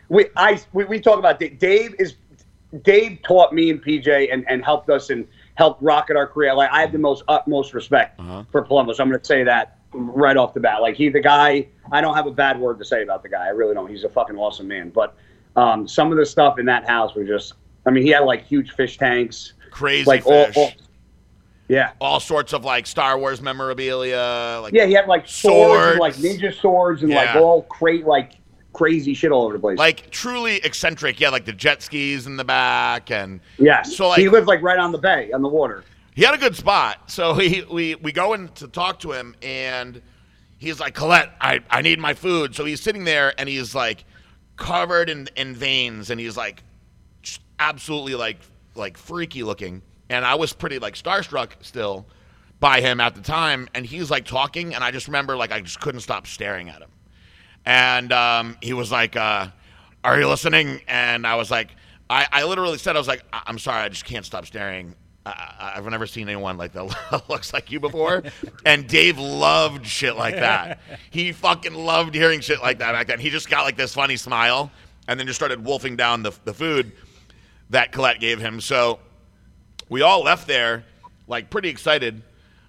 We 0.10 0.26
I 0.36 0.60
we, 0.74 0.86
we 0.86 1.00
talk 1.00 1.20
about 1.20 1.40
Dave. 1.40 1.60
Dave 1.60 1.96
is 2.00 2.16
Dave 2.84 3.20
taught 3.24 3.54
me 3.54 3.70
and 3.70 3.82
PJ 3.84 4.34
and, 4.34 4.44
and 4.50 4.64
helped 4.66 4.90
us 4.90 5.10
and 5.10 5.28
helped 5.56 5.82
rocket 5.82 6.18
our 6.18 6.28
career. 6.28 6.54
Like 6.54 6.70
I 6.72 6.82
have 6.82 6.92
the 6.92 6.98
most 7.00 7.24
utmost 7.28 7.74
respect 7.74 8.20
Uh-huh. 8.20 8.44
for 8.52 8.66
Palumbo. 8.66 8.94
So 8.96 9.02
I'm 9.04 9.10
going 9.10 9.20
to 9.20 9.26
say 9.26 9.44
that 9.44 9.75
right 9.96 10.38
off 10.38 10.54
the 10.54 10.60
bat. 10.60 10.82
Like 10.82 10.96
he, 10.96 11.10
the 11.10 11.20
guy, 11.20 11.68
I 11.92 12.02
don't 12.02 12.16
have 12.16 12.28
a 12.28 12.32
bad 12.32 12.60
word 12.60 12.80
to 12.80 12.86
say 12.86 13.04
about 13.04 13.24
the 13.24 13.30
guy. 13.30 13.46
I 13.46 13.50
really 13.50 13.74
don't. 13.74 13.90
He's 13.90 14.04
a 14.04 14.10
fucking 14.10 14.36
awesome 14.36 14.68
man. 14.68 14.90
But 14.90 15.16
um, 15.56 15.88
some 15.88 16.12
of 16.12 16.18
the 16.18 16.26
stuff 16.26 16.60
in 16.60 16.66
that 16.66 16.88
house 16.88 17.16
was 17.16 17.28
just. 17.28 17.54
I 17.88 17.92
mean, 17.92 18.04
he 18.04 18.10
had 18.10 18.22
like 18.22 18.44
huge 18.44 18.72
fish 18.72 18.98
tanks 18.98 19.54
Crazy 19.70 20.06
like 20.06 20.26
all, 20.26 20.46
fish. 20.46 20.58
all- 20.58 20.72
yeah 21.68 21.94
all 22.00 22.20
sorts 22.20 22.54
of 22.54 22.64
like 22.64 22.88
Star 22.88 23.18
Wars 23.18 23.42
memorabilia. 23.42 24.60
Like 24.62 24.74
yeah 24.74 24.86
he 24.86 24.94
had 24.94 25.08
like 25.08 25.28
swords, 25.28 25.92
and, 25.92 26.00
like 26.00 26.14
ninja 26.16 26.54
swords 26.54 27.04
and 27.04 27.12
like 27.12 27.36
all 27.36 27.64
crate 27.64 28.06
like 28.06 28.34
crazy 28.72 29.14
shit 29.14 29.32
all 29.32 29.44
over 29.44 29.54
the 29.54 29.60
place 29.60 29.78
like 29.78 30.10
truly 30.12 30.58
eccentric. 30.58 31.20
Yeah, 31.20 31.30
like 31.30 31.46
the 31.46 31.54
jet 31.54 31.82
skis 31.82 32.28
in 32.28 32.38
the 32.38 32.44
back, 32.44 33.12
and 33.12 33.40
yeah. 33.58 33.82
so, 33.82 34.10
like- 34.10 34.20
he 34.20 34.30
lived 34.30 34.48
like 34.48 34.62
right 34.62 34.80
on 34.80 34.92
the 34.92 34.98
bay 34.98 35.32
on 35.32 35.42
the 35.42 35.50
water 35.50 35.84
he 36.16 36.24
had 36.24 36.34
a 36.34 36.38
good 36.38 36.56
spot. 36.56 37.12
So 37.12 37.36
he, 37.36 37.62
we 37.64 37.96
we 37.96 38.12
go 38.12 38.34
in 38.34 38.48
to 38.50 38.68
talk 38.68 39.00
to 39.02 39.12
him, 39.12 39.36
and 39.44 40.02
he's 40.58 40.80
like, 40.80 40.96
Colette, 40.96 41.32
I, 41.40 41.60
I 41.70 41.82
need 41.82 42.00
my 42.00 42.14
food. 42.14 42.56
So 42.56 42.66
he's 42.66 42.82
sitting 42.82 43.04
there, 43.04 43.34
and 43.40 43.48
he's 43.48 43.76
like 43.76 44.04
covered 44.56 45.10
in, 45.10 45.28
in 45.36 45.54
veins, 45.54 46.10
and 46.10 46.20
he's 46.20 46.38
like 46.38 46.64
absolutely 47.60 48.16
like 48.16 48.40
like 48.76 48.98
freaky 48.98 49.44
looking. 49.44 49.82
And 50.10 50.24
I 50.26 50.36
was 50.36 50.54
pretty 50.54 50.80
like 50.80 50.96
starstruck 50.96 51.52
still 51.62 52.06
by 52.60 52.80
him 52.82 53.00
at 53.02 53.16
the 53.16 53.22
time, 53.22 53.68
and 53.74 53.86
he's 53.86 54.10
like 54.10 54.26
talking, 54.26 54.74
and 54.74 54.84
I 54.84 54.92
just 54.92 55.08
remember 55.08 55.36
like 55.36 55.52
I 55.52 55.60
just 55.62 55.80
couldn't 55.82 56.02
stop 56.02 56.28
staring 56.28 56.70
at 56.70 56.82
him. 56.82 56.90
And 57.66 58.12
um, 58.14 58.58
he 58.62 58.74
was 58.74 58.92
like, 58.92 59.16
uh, 59.16 59.48
"Are 60.04 60.20
you 60.20 60.28
listening?" 60.28 60.82
And 60.88 61.26
I 61.28 61.36
was 61.36 61.50
like, 61.52 61.72
I, 62.10 62.28
I 62.32 62.44
literally 62.46 62.78
said, 62.78 62.96
"I 62.96 63.00
was 63.00 63.08
like, 63.08 63.24
I- 63.34 63.42
I'm 63.48 63.58
sorry, 63.60 63.82
I 63.82 63.90
just 63.90 64.06
can't 64.06 64.26
stop 64.26 64.46
staring." 64.46 64.96
I, 65.26 65.74
I've 65.76 65.86
never 65.86 66.06
seen 66.08 66.28
anyone 66.30 66.58
like 66.58 66.72
that 66.74 67.24
looks 67.30 67.54
like 67.54 67.72
you 67.72 67.80
before. 67.80 68.24
and 68.66 68.88
Dave 68.88 69.18
loved 69.18 69.86
shit 69.88 70.16
like 70.16 70.36
that. 70.36 70.80
He 71.10 71.32
fucking 71.32 71.74
loved 71.74 72.14
hearing 72.14 72.42
shit 72.42 72.62
like 72.62 72.78
that 72.80 72.92
back 72.92 73.08
then. 73.08 73.20
He 73.20 73.30
just 73.30 73.50
got 73.50 73.64
like 73.64 73.76
this 73.78 73.94
funny 73.94 74.18
smile, 74.18 74.72
and 75.08 75.20
then 75.20 75.26
just 75.28 75.38
started 75.40 75.64
wolfing 75.66 75.96
down 75.96 76.24
the 76.24 76.32
the 76.44 76.54
food. 76.54 76.92
that 77.72 77.92
Colette 77.92 78.20
gave 78.20 78.40
him. 78.40 78.62
So 78.62 79.00
we 79.90 80.02
all 80.04 80.22
left 80.24 80.48
there 80.48 80.84
like 81.28 81.50
pretty 81.50 81.70
excited 81.70 82.22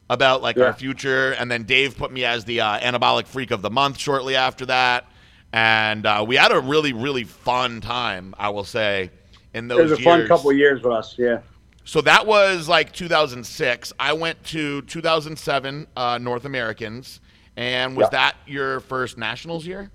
about 0.09 0.41
like 0.41 0.57
Yeah. 0.57 0.65
our 0.67 0.73
future. 0.73 1.33
And 1.33 1.51
then 1.51 1.65
Dave 1.65 1.99
put 1.99 2.11
me 2.11 2.25
as 2.25 2.45
the 2.47 2.61
uh, 2.63 2.79
anabolic 2.79 3.27
freak 3.27 3.51
of 3.51 3.61
the 3.61 3.71
month 3.71 3.99
shortly 3.99 4.37
after 4.37 4.65
that. 4.67 5.05
And 5.53 6.07
uh, 6.07 6.25
we 6.27 6.37
had 6.37 6.53
a 6.53 6.61
really, 6.61 6.93
really 6.95 7.25
fun 7.25 7.81
time, 7.83 8.35
I 8.39 8.49
will 8.51 8.65
say, 8.65 9.11
in 9.53 9.69
those 9.69 9.79
years. 9.79 9.91
It 9.91 9.93
was 9.93 10.01
a 10.01 10.05
fun 10.05 10.27
couple 10.27 10.51
of 10.51 10.57
years 10.57 10.83
with 10.83 10.93
us. 10.93 11.15
Yeah. 11.19 11.41
So 11.87 12.01
that 12.01 12.27
was 12.27 12.69
like 12.69 12.93
2006. 12.93 13.93
I 13.99 14.13
went 14.13 14.43
to 14.47 14.83
2007 14.83 15.87
uh, 15.97 16.19
North 16.21 16.45
Americans. 16.45 17.21
And 17.57 17.97
was 17.97 18.07
Yeah. 18.07 18.19
that 18.19 18.37
your 18.47 18.81
first 18.81 19.17
nationals 19.17 19.65
year? 19.65 19.91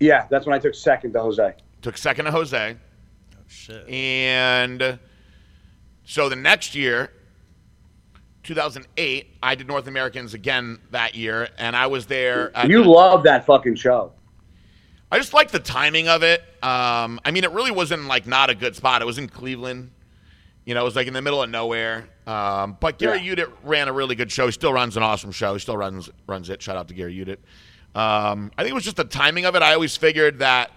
Yeah, 0.00 0.26
that's 0.30 0.46
when 0.46 0.54
I 0.54 0.58
took 0.58 0.74
second 0.74 1.12
to 1.12 1.20
Jose. 1.20 1.54
Took 1.82 1.96
second 1.96 2.24
to 2.24 2.30
Jose. 2.32 2.76
Oh 2.76 3.38
shit. 3.46 3.86
And 3.88 4.98
so 6.04 6.28
the 6.28 6.34
next 6.36 6.74
year, 6.74 7.12
2008, 8.42 9.36
I 9.42 9.54
did 9.54 9.68
North 9.68 9.86
Americans 9.86 10.34
again 10.34 10.80
that 10.90 11.14
year, 11.14 11.48
and 11.58 11.76
I 11.76 11.86
was 11.86 12.06
there. 12.06 12.50
At, 12.56 12.68
You 12.68 12.82
love 12.82 13.22
that 13.24 13.46
fucking 13.46 13.76
show. 13.76 14.12
I 15.12 15.18
just 15.18 15.34
like 15.34 15.50
the 15.52 15.60
timing 15.60 16.08
of 16.08 16.22
it. 16.24 16.40
Um, 16.62 17.20
I 17.24 17.30
mean, 17.30 17.44
it 17.44 17.52
really 17.52 17.70
wasn't 17.70 18.06
like 18.06 18.26
not 18.26 18.50
a 18.50 18.54
good 18.54 18.74
spot. 18.74 19.02
It 19.02 19.04
was 19.04 19.18
in 19.18 19.28
Cleveland. 19.28 19.90
You 20.64 20.74
know, 20.74 20.82
it 20.82 20.84
was 20.84 20.96
like 20.96 21.06
in 21.08 21.14
the 21.14 21.22
middle 21.22 21.42
of 21.42 21.50
nowhere. 21.50 22.08
Um, 22.26 22.76
but 22.78 22.98
Gary 22.98 23.20
Yeah. 23.20 23.34
Udit 23.34 23.52
ran 23.64 23.88
a 23.88 23.92
really 23.92 24.14
good 24.14 24.30
show. 24.30 24.46
He 24.46 24.52
still 24.52 24.72
runs 24.72 24.96
an 24.96 25.02
awesome 25.02 25.32
show. 25.32 25.54
He 25.54 25.58
still 25.58 25.76
runs 25.76 26.08
runs 26.26 26.50
it. 26.50 26.62
Shout 26.62 26.76
out 26.76 26.88
to 26.88 26.94
Gary 26.94 27.14
Udit. 27.16 27.38
Um, 27.98 28.50
I 28.56 28.62
think 28.62 28.70
it 28.70 28.74
was 28.74 28.84
just 28.84 28.96
the 28.96 29.04
timing 29.04 29.44
of 29.44 29.54
it. 29.56 29.62
I 29.62 29.74
always 29.74 29.96
figured 29.96 30.38
that 30.38 30.70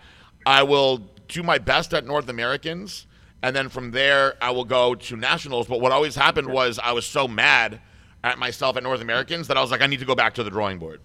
I 0.45 0.63
will 0.63 0.97
do 1.27 1.43
my 1.43 1.57
best 1.59 1.93
at 1.93 2.05
North 2.05 2.29
Americans, 2.29 3.07
and 3.43 3.55
then 3.55 3.69
from 3.69 3.91
there 3.91 4.35
I 4.41 4.51
will 4.51 4.65
go 4.65 4.95
to 4.95 5.15
nationals. 5.15 5.67
But 5.67 5.81
what 5.81 5.91
always 5.91 6.15
happened 6.15 6.47
was 6.49 6.79
I 6.79 6.91
was 6.91 7.05
so 7.05 7.27
mad 7.27 7.79
at 8.23 8.39
myself 8.39 8.75
at 8.75 8.83
North 8.83 9.01
Americans 9.01 9.47
that 9.47 9.55
I 9.57 9.61
was 9.61 9.69
like, 9.69 9.81
I 9.81 9.87
need 9.87 9.99
to 9.99 10.05
go 10.05 10.15
back 10.15 10.33
to 10.35 10.43
the 10.43 10.49
drawing 10.49 10.79
board. 10.79 10.99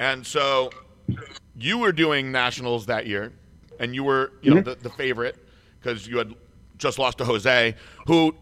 And 0.00 0.26
so 0.26 0.70
you 1.56 1.78
were 1.78 1.92
doing 1.92 2.32
nationals 2.32 2.86
that 2.86 3.06
year, 3.06 3.32
and 3.78 3.94
you 3.94 4.02
were, 4.02 4.32
you 4.40 4.54
know, 4.54 4.60
the, 4.62 4.76
the 4.76 4.90
favorite 4.90 5.36
because 5.78 6.06
you 6.06 6.18
had 6.18 6.34
just 6.78 6.98
lost 6.98 7.18
to 7.18 7.24
Jose, 7.24 7.74
who 8.06 8.34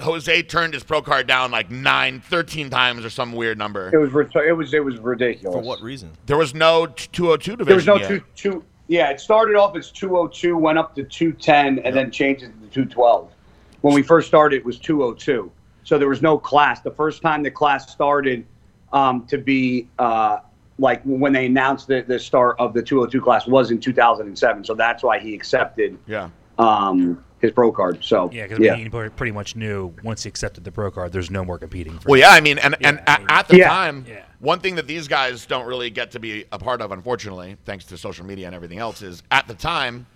Jose 0.00 0.42
turned 0.42 0.74
his 0.74 0.84
pro 0.84 1.02
card 1.02 1.26
down 1.26 1.50
like 1.50 1.70
nine, 1.70 2.20
13 2.20 2.70
times 2.70 3.04
or 3.04 3.10
some 3.10 3.32
weird 3.32 3.58
number. 3.58 3.88
It 3.88 3.92
number. 3.92 4.22
was 4.22 4.30
it 4.46 4.52
was 4.56 4.74
it 4.74 4.84
was 4.84 4.98
ridiculous. 4.98 5.54
For 5.56 5.62
what 5.62 5.80
reason? 5.80 6.12
There 6.26 6.36
was 6.36 6.54
no 6.54 6.86
202 6.86 7.56
division. 7.56 7.66
There 7.66 7.76
was 7.76 7.86
no 7.86 7.96
yet. 7.96 8.08
two 8.08 8.22
two. 8.34 8.64
Yeah, 8.86 9.10
it 9.10 9.18
started 9.18 9.56
off 9.56 9.74
as 9.76 9.90
202, 9.90 10.58
went 10.58 10.76
up 10.76 10.94
to 10.96 11.04
210, 11.04 11.78
and 11.86 11.96
then 11.96 12.10
changed 12.10 12.42
it 12.42 12.48
to 12.48 12.68
212. 12.68 13.32
When 13.80 13.94
we 13.94 14.02
first 14.02 14.28
started, 14.28 14.56
it 14.56 14.64
was 14.64 14.78
202. 14.78 15.50
So 15.84 15.98
there 15.98 16.08
was 16.08 16.20
no 16.20 16.36
class. 16.36 16.80
The 16.80 16.90
first 16.90 17.22
time 17.22 17.42
the 17.42 17.50
class 17.50 17.90
started 17.90 18.44
um, 18.92 19.26
to 19.28 19.38
be 19.38 19.88
uh, 19.98 20.40
like 20.78 21.02
when 21.04 21.32
they 21.32 21.46
announced 21.46 21.86
the, 21.88 22.02
the 22.02 22.18
start 22.18 22.56
of 22.58 22.74
the 22.74 22.82
202 22.82 23.22
class 23.22 23.46
was 23.46 23.70
in 23.70 23.80
2007. 23.80 24.64
So 24.64 24.74
that's 24.74 25.02
why 25.02 25.18
he 25.18 25.34
accepted 25.34 25.98
Yeah. 26.06 26.28
um, 26.58 27.24
his 27.44 27.52
pro 27.52 27.70
card. 27.72 28.04
So 28.04 28.30
Yeah, 28.32 28.46
because 28.46 28.58
yeah. 28.58 28.74
he 28.76 28.88
pretty 28.88 29.32
much 29.32 29.54
knew 29.56 29.94
once 30.02 30.22
he 30.24 30.28
accepted 30.28 30.64
the 30.64 30.72
pro 30.72 30.90
card, 30.90 31.12
there's 31.12 31.30
no 31.30 31.44
more 31.44 31.58
competing. 31.58 31.98
For 31.98 32.08
Well, 32.10 32.20
yeah, 32.20 32.30
I 32.30 32.40
mean, 32.40 32.58
and, 32.58 32.74
and 32.82 33.00
I 33.06 33.12
at, 33.12 33.18
mean- 33.20 33.26
at 33.30 33.48
the 33.48 33.56
Yeah. 33.58 33.68
time, 33.68 34.04
Yeah. 34.08 34.22
one 34.40 34.60
thing 34.60 34.74
that 34.76 34.86
these 34.86 35.06
guys 35.08 35.46
don't 35.46 35.66
really 35.66 35.90
get 35.90 36.10
to 36.12 36.20
be 36.20 36.44
a 36.52 36.58
part 36.58 36.80
of, 36.82 36.90
unfortunately, 36.92 37.56
thanks 37.64 37.84
to 37.86 37.96
social 37.98 38.26
media 38.26 38.46
and 38.46 38.54
everything 38.54 38.78
else, 38.78 39.02
is 39.02 39.22
at 39.30 39.46
the 39.48 39.54
time, 39.54 40.06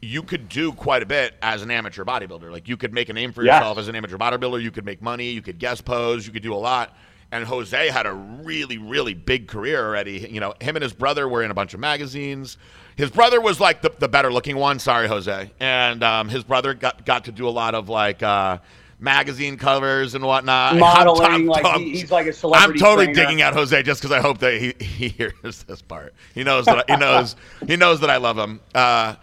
you 0.00 0.22
could 0.22 0.48
do 0.48 0.72
quite 0.72 1.02
a 1.02 1.06
bit 1.06 1.34
as 1.42 1.62
an 1.62 1.70
amateur 1.70 2.04
bodybuilder. 2.04 2.50
Like, 2.50 2.68
you 2.68 2.76
could 2.76 2.92
make 2.92 3.08
a 3.08 3.12
name 3.12 3.32
for 3.32 3.44
Yes. 3.44 3.60
yourself 3.60 3.78
as 3.78 3.88
an 3.88 3.94
amateur 3.94 4.16
bodybuilder. 4.16 4.60
You 4.60 4.70
could 4.72 4.84
make 4.84 5.00
money. 5.00 5.30
You 5.30 5.42
could 5.42 5.58
guest 5.58 5.84
pose. 5.84 6.26
You 6.26 6.32
could 6.32 6.42
do 6.42 6.52
a 6.54 6.56
lot. 6.56 6.96
And 7.30 7.44
Jose 7.44 7.88
had 7.88 8.04
a 8.06 8.12
really, 8.12 8.78
really 8.78 9.14
big 9.14 9.46
career 9.48 9.82
already. 9.86 10.28
You 10.30 10.40
know, 10.40 10.54
him 10.60 10.76
and 10.76 10.82
his 10.82 10.92
brother 10.92 11.28
were 11.28 11.42
in 11.42 11.50
a 11.50 11.54
bunch 11.54 11.72
of 11.72 11.80
magazines. 11.80 12.58
His 12.96 13.10
brother 13.10 13.40
was 13.40 13.58
like 13.60 13.82
the, 13.82 13.90
the 13.98 14.08
better 14.08 14.32
looking 14.32 14.56
one. 14.56 14.78
Sorry, 14.78 15.08
Jose. 15.08 15.50
And 15.60 16.02
um, 16.02 16.28
his 16.28 16.44
brother 16.44 16.74
got, 16.74 17.04
got 17.06 17.24
to 17.24 17.32
do 17.32 17.48
a 17.48 17.50
lot 17.50 17.74
of 17.74 17.88
like 17.88 18.22
uh, 18.22 18.58
magazine 18.98 19.56
covers 19.56 20.14
and 20.14 20.24
whatnot. 20.24 20.76
Modeling, 20.76 21.22
I'm- 21.30 21.46
like, 21.46 21.64
he- 21.78 21.90
he's 21.98 22.10
like 22.10 22.26
a 22.26 22.32
celebrity 22.32 22.74
I'm 22.74 22.78
totally 22.78 23.06
trainer. 23.06 23.22
digging 23.28 23.42
at 23.42 23.54
Jose 23.54 23.82
just 23.82 24.00
because 24.02 24.12
I 24.16 24.20
hope 24.20 24.38
that 24.38 24.54
he, 24.60 24.74
he 24.84 25.08
hears 25.08 25.62
this 25.66 25.80
part. 25.82 26.14
He 26.34 26.44
knows 26.44 26.66
that 26.66 26.84
I, 26.88 26.92
he 26.94 26.98
knows 27.00 27.36
he 27.66 27.76
knows 27.76 28.00
that 28.00 28.10
I 28.10 28.18
love 28.18 28.36
him. 28.38 28.60
Uh, 28.74 29.16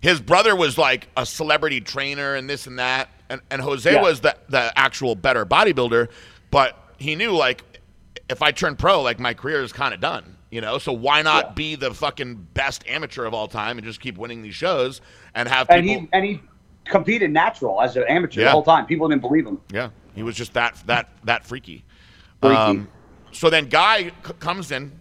his 0.00 0.20
brother 0.20 0.54
was 0.54 0.76
like 0.78 1.08
a 1.16 1.24
celebrity 1.26 1.80
trainer 1.80 2.34
and 2.34 2.48
this 2.48 2.66
and 2.66 2.78
that, 2.78 3.08
and, 3.30 3.40
and 3.50 3.60
Jose 3.62 3.90
Yeah. 3.92 4.02
was 4.02 4.20
the 4.20 4.36
the 4.50 4.72
actual 4.78 5.14
better 5.16 5.44
bodybuilder, 5.46 6.08
but 6.50 6.78
he 6.98 7.16
knew 7.16 7.32
like 7.32 7.64
if 8.28 8.42
I 8.42 8.50
turn 8.52 8.76
pro, 8.76 9.00
like 9.02 9.18
my 9.18 9.32
career 9.34 9.62
is 9.62 9.72
kind 9.72 9.94
of 9.94 10.00
done. 10.00 10.35
You 10.56 10.62
know, 10.62 10.78
so 10.78 10.90
why 10.90 11.20
not 11.20 11.48
Yeah. 11.48 11.52
be 11.52 11.74
the 11.74 11.92
fucking 11.92 12.46
best 12.54 12.82
amateur 12.88 13.26
of 13.26 13.34
all 13.34 13.46
time 13.46 13.76
and 13.76 13.86
just 13.86 14.00
keep 14.00 14.16
winning 14.16 14.40
these 14.40 14.54
shows 14.54 15.02
and 15.34 15.46
have 15.50 15.68
people? 15.68 15.76
and 15.76 15.84
he 15.86 16.08
and 16.14 16.24
he 16.24 16.40
competed 16.86 17.30
natural 17.30 17.82
as 17.82 17.94
an 17.94 18.04
amateur 18.08 18.40
Yeah. 18.40 18.46
the 18.46 18.52
whole 18.52 18.62
time. 18.62 18.86
People 18.86 19.06
didn't 19.10 19.20
believe 19.20 19.46
him. 19.46 19.60
Yeah, 19.70 19.90
he 20.14 20.22
was 20.22 20.34
just 20.34 20.54
that 20.54 20.82
that 20.86 21.10
that 21.24 21.44
freaky. 21.44 21.84
Freaky. 22.40 22.56
Um, 22.56 22.88
so 23.32 23.50
then 23.50 23.66
Guy 23.68 24.04
c- 24.04 24.32
comes 24.38 24.72
in, 24.72 24.92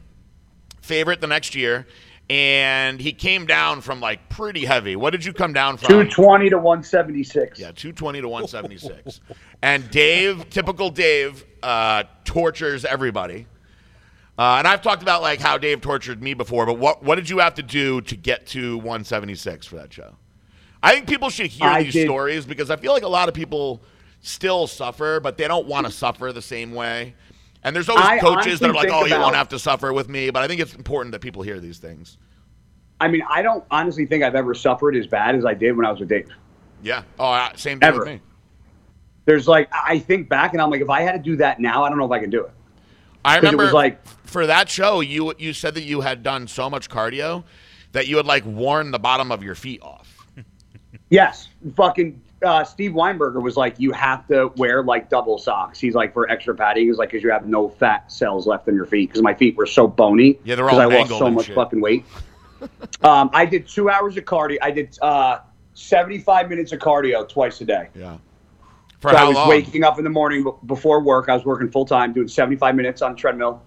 favorite 0.82 1.22
the 1.22 1.28
next 1.28 1.56
year, 1.56 1.88
and 2.30 3.00
he 3.00 3.14
came 3.14 3.46
down 3.46 3.80
from 3.80 4.02
like 4.02 4.28
pretty 4.28 4.66
heavy. 4.66 4.98
What 4.98 5.12
did 5.12 5.24
you 5.24 5.32
come 5.32 5.54
down 5.54 5.78
from? 5.78 5.88
220 5.88 6.50
to 6.50 6.58
176. 6.58 7.58
Yeah, 7.62 7.68
220 7.68 8.20
to 8.20 8.28
176. 8.28 9.22
and 9.62 9.90
Dave, 9.90 10.50
typical 10.50 10.90
Dave, 10.90 11.46
uh, 11.64 12.04
tortures 12.26 12.84
everybody. 12.84 13.48
Uh, 14.38 14.56
and 14.60 14.68
I've 14.68 14.82
talked 14.82 15.02
about 15.02 15.22
like 15.22 15.40
how 15.40 15.58
Dave 15.58 15.82
tortured 15.82 16.22
me 16.22 16.34
before, 16.34 16.66
but 16.66 16.78
what 16.78 17.04
what 17.04 17.16
did 17.16 17.30
you 17.30 17.40
have 17.40 17.54
to 17.56 17.64
do 17.64 18.02
to 18.02 18.16
get 18.18 18.46
to 18.48 18.78
176 18.78 19.66
for 19.66 19.78
that 19.78 19.94
show? 19.94 20.16
I 20.84 20.94
think 20.94 21.08
people 21.08 21.30
should 21.30 21.48
hear 21.48 21.68
I 21.68 21.84
these 21.84 21.94
did- 21.94 22.06
stories 22.06 22.46
because 22.46 22.70
I 22.70 22.76
feel 22.76 22.92
like 22.92 23.04
a 23.04 23.08
lot 23.08 23.28
of 23.30 23.34
people 23.34 23.82
still 24.22 24.68
suffer, 24.68 25.20
but 25.20 25.38
they 25.38 25.48
don't 25.48 25.68
want 25.68 25.86
to 25.88 25.92
suffer 25.92 26.34
the 26.34 26.42
same 26.42 26.74
way. 26.74 27.16
And 27.64 27.76
there's 27.76 27.90
always 27.90 28.06
I 28.06 28.20
coaches 28.20 28.60
that 28.60 28.70
are 28.70 28.74
like, 28.74 28.90
"Oh, 28.92 29.00
think 29.02 29.14
you 29.16 29.20
won't 29.20 29.36
have 29.36 29.50
to 29.50 29.58
suffer 29.60 29.92
with 29.94 30.10
me," 30.10 30.30
but 30.30 30.44
I 30.44 30.48
think 30.48 30.62
it's 30.62 30.76
important 30.76 31.14
that 31.14 31.22
people 31.22 31.42
hear 31.42 31.60
these 31.60 31.80
things. 31.80 32.18
I 33.02 33.08
mean, 33.08 33.24
I 33.30 33.42
don't 33.42 33.64
honestly 33.72 34.06
think 34.06 34.24
I've 34.24 34.36
ever 34.36 34.54
suffered 34.54 34.96
as 34.96 35.08
bad 35.08 35.36
as 35.36 35.46
I 35.46 35.54
did 35.54 35.76
when 35.76 35.86
I 35.86 35.92
was 35.92 36.00
with 36.00 36.10
Dave. 36.10 36.28
Yeah. 36.84 37.04
Oh, 37.20 37.50
same 37.56 37.80
thing 37.80 37.92
with 37.94 38.02
Ever. 38.02 38.06
me. 38.06 38.22
There's 39.26 39.48
like, 39.48 39.68
I 39.74 39.98
think 40.00 40.30
back 40.30 40.54
and 40.54 40.62
I'm 40.62 40.70
like, 40.70 40.82
if 40.82 40.90
I 40.90 41.02
had 41.02 41.14
to 41.14 41.20
do 41.20 41.36
that 41.38 41.60
now, 41.60 41.84
I 41.84 41.90
don't 41.90 41.98
know 41.98 42.06
if 42.06 42.12
I 42.12 42.20
can 42.20 42.30
do 42.30 42.46
it. 42.46 42.52
I 43.26 43.36
'Cause 43.36 43.36
it 43.36 43.46
remember 43.48 43.64
was 43.66 43.74
like- 43.74 44.06
for 44.26 44.48
that 44.48 44.70
show, 44.70 45.02
you 45.02 45.34
you 45.38 45.54
said 45.54 45.74
that 45.76 45.84
you 45.84 46.02
had 46.02 46.24
done 46.24 46.48
so 46.48 46.70
much 46.70 46.90
cardio 46.90 47.44
that 47.92 48.08
you 48.08 48.18
had 48.18 48.26
like 48.26 48.46
worn 48.46 48.92
the 48.92 49.00
bottom 49.00 49.32
of 49.32 49.44
your 49.44 49.56
feet 49.56 49.82
off. 49.82 50.26
Yes, 51.10 51.50
fucking 51.76 52.22
uh, 52.44 52.64
Steve 52.64 52.92
Weinberger 52.92 53.42
was 53.42 53.58
like, 53.58 53.80
you 53.80 53.92
have 53.92 54.28
to 54.28 54.52
wear 54.58 54.84
like 54.84 55.10
double 55.10 55.38
socks. 55.38 55.80
He's 55.80 55.96
like 55.96 56.14
for 56.14 56.30
extra 56.30 56.54
padding. 56.54 56.88
He's 56.88 56.98
like, 56.98 57.10
because 57.10 57.24
you 57.24 57.32
have 57.32 57.48
no 57.48 57.70
fat 57.70 58.12
cells 58.12 58.46
left 58.46 58.68
in 58.68 58.76
your 58.76 58.86
feet. 58.86 59.10
Because 59.10 59.22
my 59.24 59.34
feet 59.34 59.56
were 59.56 59.66
so 59.66 59.88
bony. 59.88 60.38
Yeah, 60.44 60.56
they're 60.56 60.70
all 60.70 60.80
I 60.80 60.86
lost 60.86 61.10
so 61.10 61.30
much 61.30 61.46
shit. 61.48 61.56
fucking 61.56 61.82
weight. 61.82 62.06
um, 63.04 63.30
I 63.34 63.46
did 63.46 63.68
two 63.68 63.90
hours 63.90 64.18
of 64.18 64.26
cardio. 64.26 64.58
I 64.62 64.72
did 64.72 64.98
uh, 65.02 65.40
75 65.74 66.50
minutes 66.50 66.72
of 66.72 66.80
cardio 66.80 67.28
twice 67.28 67.62
a 67.62 67.66
day. 67.66 67.88
Yeah. 67.96 68.18
For 69.00 69.12
so 69.12 69.18
I 69.18 69.24
was 69.26 69.36
long? 69.36 69.50
waking 69.50 69.84
up 69.84 69.98
in 69.98 70.04
the 70.04 70.10
morning 70.10 70.46
before 70.66 71.02
work. 71.02 71.30
I 71.30 71.34
was 71.36 71.46
working 71.46 71.70
full 71.70 71.86
time, 71.86 72.14
doing 72.14 72.28
75 72.28 72.76
minutes 72.76 73.02
on 73.02 73.12
a 73.12 73.16
treadmill, 73.16 73.62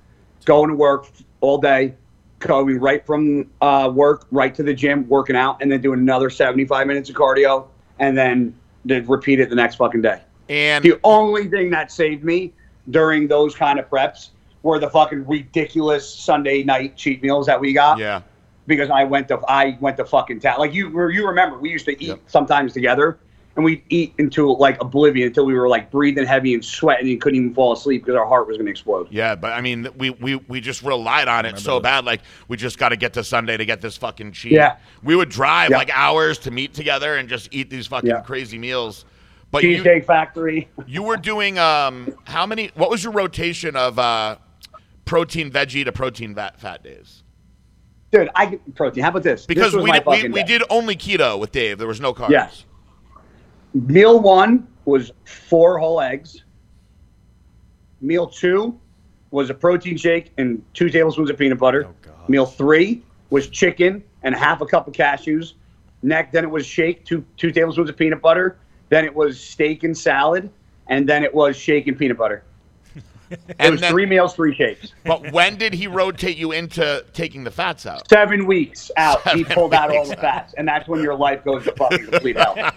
going 0.44 0.68
to 0.68 0.74
work 0.74 1.06
all 1.40 1.58
day, 1.58 1.94
going 2.40 2.78
right 2.80 3.04
from 3.06 3.50
uh, 3.60 3.90
work 3.94 4.26
right 4.30 4.54
to 4.54 4.62
the 4.62 4.74
gym, 4.74 5.08
working 5.08 5.36
out, 5.36 5.60
and 5.60 5.70
then 5.70 5.80
doing 5.80 6.00
another 6.00 6.30
75 6.30 6.86
minutes 6.86 7.10
of 7.10 7.16
cardio, 7.16 7.66
and 7.98 8.16
then 8.16 8.54
did 8.86 9.08
repeat 9.08 9.40
it 9.40 9.50
the 9.50 9.56
next 9.56 9.76
fucking 9.76 10.02
day. 10.02 10.22
and 10.48 10.84
The 10.84 10.98
only 11.04 11.48
thing 11.48 11.70
that 11.70 11.92
saved 11.92 12.24
me 12.24 12.52
during 12.90 13.28
those 13.28 13.54
kind 13.54 13.78
of 13.78 13.88
preps 13.90 14.30
were 14.62 14.78
the 14.78 14.88
fucking 14.90 15.26
ridiculous 15.26 16.12
Sunday 16.12 16.62
night 16.62 16.96
cheat 16.96 17.22
meals 17.22 17.46
that 17.46 17.60
we 17.60 17.72
got 17.72 17.98
yeah, 17.98 18.22
because 18.66 18.90
I 18.90 19.04
went 19.04 19.28
to 19.28 19.38
I 19.48 19.76
went 19.80 19.96
to 19.98 20.04
fucking 20.04 20.40
town. 20.40 20.58
Like 20.58 20.74
you 20.74 20.88
you 21.10 21.26
remember, 21.28 21.58
we 21.58 21.70
used 21.70 21.84
to 21.86 21.92
eat 21.92 22.08
Yep. 22.08 22.20
sometimes 22.26 22.72
together, 22.72 23.18
and 23.58 23.64
we'd 23.64 23.82
eat 23.88 24.14
into 24.18 24.52
like 24.52 24.80
oblivion 24.80 25.26
until 25.26 25.44
we 25.44 25.52
were 25.52 25.68
like 25.68 25.90
breathing 25.90 26.24
heavy 26.24 26.54
and 26.54 26.64
sweating 26.64 27.10
and 27.10 27.20
couldn't 27.20 27.40
even 27.40 27.52
fall 27.52 27.72
asleep 27.72 28.02
because 28.04 28.16
our 28.16 28.24
heart 28.24 28.46
was 28.46 28.56
going 28.56 28.66
to 28.66 28.70
explode. 28.70 29.08
yeah, 29.10 29.34
but 29.34 29.52
I 29.52 29.60
mean, 29.60 29.88
we 29.96 30.10
we, 30.10 30.36
we 30.36 30.60
just 30.60 30.82
relied 30.84 31.26
on 31.26 31.44
it 31.44 31.58
so 31.58 31.72
those. 31.72 31.82
bad. 31.82 32.04
Like 32.04 32.20
we 32.46 32.56
just 32.56 32.78
got 32.78 32.90
to 32.90 32.96
get 32.96 33.14
to 33.14 33.24
Sunday 33.24 33.56
to 33.56 33.64
get 33.64 33.80
this 33.80 33.96
fucking 33.96 34.30
cheat. 34.30 34.52
Yeah. 34.52 34.76
we 35.02 35.16
would 35.16 35.28
drive 35.28 35.70
Yeah. 35.70 35.78
like 35.78 35.90
hours 35.92 36.38
to 36.40 36.52
meet 36.52 36.72
together 36.72 37.16
and 37.16 37.28
just 37.28 37.48
eat 37.52 37.68
these 37.68 37.88
fucking 37.88 38.08
Yeah. 38.08 38.20
crazy 38.20 38.58
meals. 38.58 39.04
But 39.50 39.64
you, 39.64 39.78
Cheesecake 39.78 40.04
Factory. 40.04 40.68
you 40.86 41.02
were 41.02 41.16
doing 41.16 41.58
um 41.58 42.14
how 42.24 42.46
many? 42.46 42.70
What 42.74 42.90
was 42.90 43.02
your 43.02 43.12
rotation 43.12 43.74
of 43.74 43.98
uh 43.98 44.36
protein 45.04 45.50
veggie 45.50 45.84
to 45.84 45.90
protein 45.90 46.32
fat 46.32 46.60
fat 46.60 46.84
days? 46.84 47.24
Dude, 48.12 48.30
I 48.36 48.46
get 48.46 48.74
protein. 48.76 49.02
How 49.02 49.10
about 49.10 49.24
this? 49.24 49.46
Because 49.46 49.72
this 49.72 49.82
we 49.82 49.90
did, 49.90 50.06
we, 50.06 50.28
we 50.28 50.42
did 50.44 50.62
only 50.70 50.94
keto 50.94 51.40
with 51.40 51.50
Dave. 51.50 51.76
There 51.78 51.88
was 51.88 52.00
no 52.00 52.14
carbs. 52.14 52.30
Yes. 52.30 52.64
Meal 53.74 54.20
one 54.20 54.66
was 54.84 55.12
four 55.24 55.78
whole 55.78 56.00
eggs. 56.00 56.44
Meal 58.00 58.26
two 58.26 58.78
was 59.30 59.50
a 59.50 59.54
protein 59.54 59.96
shake 59.96 60.32
and 60.38 60.62
two 60.72 60.88
tablespoons 60.88 61.30
of 61.30 61.36
peanut 61.36 61.58
butter. 61.58 61.86
Oh. 61.86 62.12
Meal 62.28 62.46
three 62.46 63.02
was 63.30 63.48
chicken 63.48 64.02
and 64.22 64.34
half 64.34 64.60
a 64.60 64.66
cup 64.66 64.88
of 64.88 64.94
cashews. 64.94 65.54
Next, 66.02 66.32
then 66.32 66.44
it 66.44 66.50
was 66.50 66.64
shake, 66.64 67.04
two 67.04 67.24
two 67.36 67.50
tablespoons 67.50 67.90
of 67.90 67.96
peanut 67.96 68.22
butter. 68.22 68.58
Then 68.88 69.04
it 69.04 69.14
was 69.14 69.38
steak 69.38 69.84
and 69.84 69.96
salad, 69.96 70.50
and 70.86 71.08
then 71.08 71.24
it 71.24 71.34
was 71.34 71.56
shake 71.56 71.88
and 71.88 71.98
peanut 71.98 72.16
butter. 72.16 72.44
It 73.30 73.70
was 73.70 73.80
then- 73.80 73.90
three 73.90 74.06
meals, 74.06 74.34
three 74.34 74.54
shakes. 74.54 74.92
But 75.04 75.32
when 75.32 75.56
did 75.56 75.74
he 75.74 75.86
rotate 75.86 76.36
you 76.36 76.52
into 76.52 77.04
taking 77.12 77.44
the 77.44 77.50
fats 77.50 77.86
out? 77.86 78.08
Seven 78.08 78.46
weeks 78.46 78.90
out, 78.96 79.26
he 79.36 79.44
pulled 79.44 79.74
out 79.74 79.94
all 79.94 80.04
the 80.06 80.12
out. 80.16 80.20
fats, 80.20 80.54
and 80.56 80.66
that's 80.66 80.88
when 80.88 81.02
your 81.02 81.14
life 81.14 81.44
goes 81.44 81.64
to 81.64 81.72
fucking 81.72 82.06
complete 82.10 82.36
hell. 82.38 82.72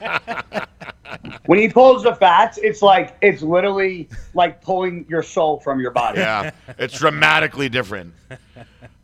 when 1.46 1.60
he 1.60 1.70
pulls 1.70 2.04
the 2.04 2.16
fats, 2.16 2.58
it's 2.62 2.82
like 2.82 3.16
it's 3.22 3.42
literally 3.42 4.10
like 4.34 4.62
pulling 4.62 5.06
your 5.10 5.24
soul 5.24 5.60
from 5.60 5.80
your 5.80 5.92
body. 5.92 6.20
Yeah, 6.20 6.52
it's 6.78 6.98
dramatically 6.98 7.70
different. 7.70 8.14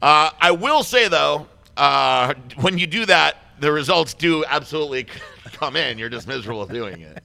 Uh, 0.02 0.30
I 0.40 0.52
will 0.52 0.84
say 0.84 1.08
though, 1.08 1.48
uh, 1.76 2.34
when 2.60 2.78
you 2.78 2.88
do 2.88 3.06
that, 3.06 3.38
the 3.60 3.72
results 3.72 4.14
do 4.14 4.44
absolutely 4.46 5.08
come 5.54 5.76
in. 5.76 5.98
You're 5.98 6.10
just 6.10 6.28
miserable 6.28 6.66
doing 6.66 7.02
it. 7.02 7.24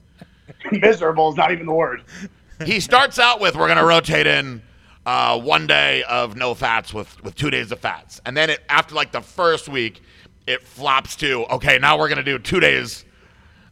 Miserable 0.71 1.29
is 1.29 1.35
not 1.35 1.51
even 1.51 1.65
the 1.65 1.73
word. 1.73 2.03
He 2.65 2.79
starts 2.79 3.19
out 3.19 3.39
with 3.39 3.55
we're 3.55 3.67
going 3.67 3.77
to 3.77 3.85
rotate 3.85 4.27
in 4.27 4.61
uh, 5.05 5.39
one 5.39 5.67
day 5.67 6.03
of 6.03 6.35
no 6.35 6.53
fats 6.53 6.93
with 6.93 7.21
with 7.23 7.35
two 7.35 7.49
days 7.49 7.71
of 7.71 7.79
fats, 7.79 8.21
and 8.25 8.35
then 8.35 8.49
it, 8.49 8.61
after 8.69 8.95
like 8.95 9.11
the 9.11 9.21
first 9.21 9.67
week, 9.67 10.01
it 10.47 10.63
flops 10.63 11.15
to 11.17 11.45
okay, 11.45 11.77
now 11.79 11.97
we're 11.97 12.07
going 12.09 12.17
to 12.17 12.23
do 12.23 12.39
two 12.39 12.59
days 12.59 13.05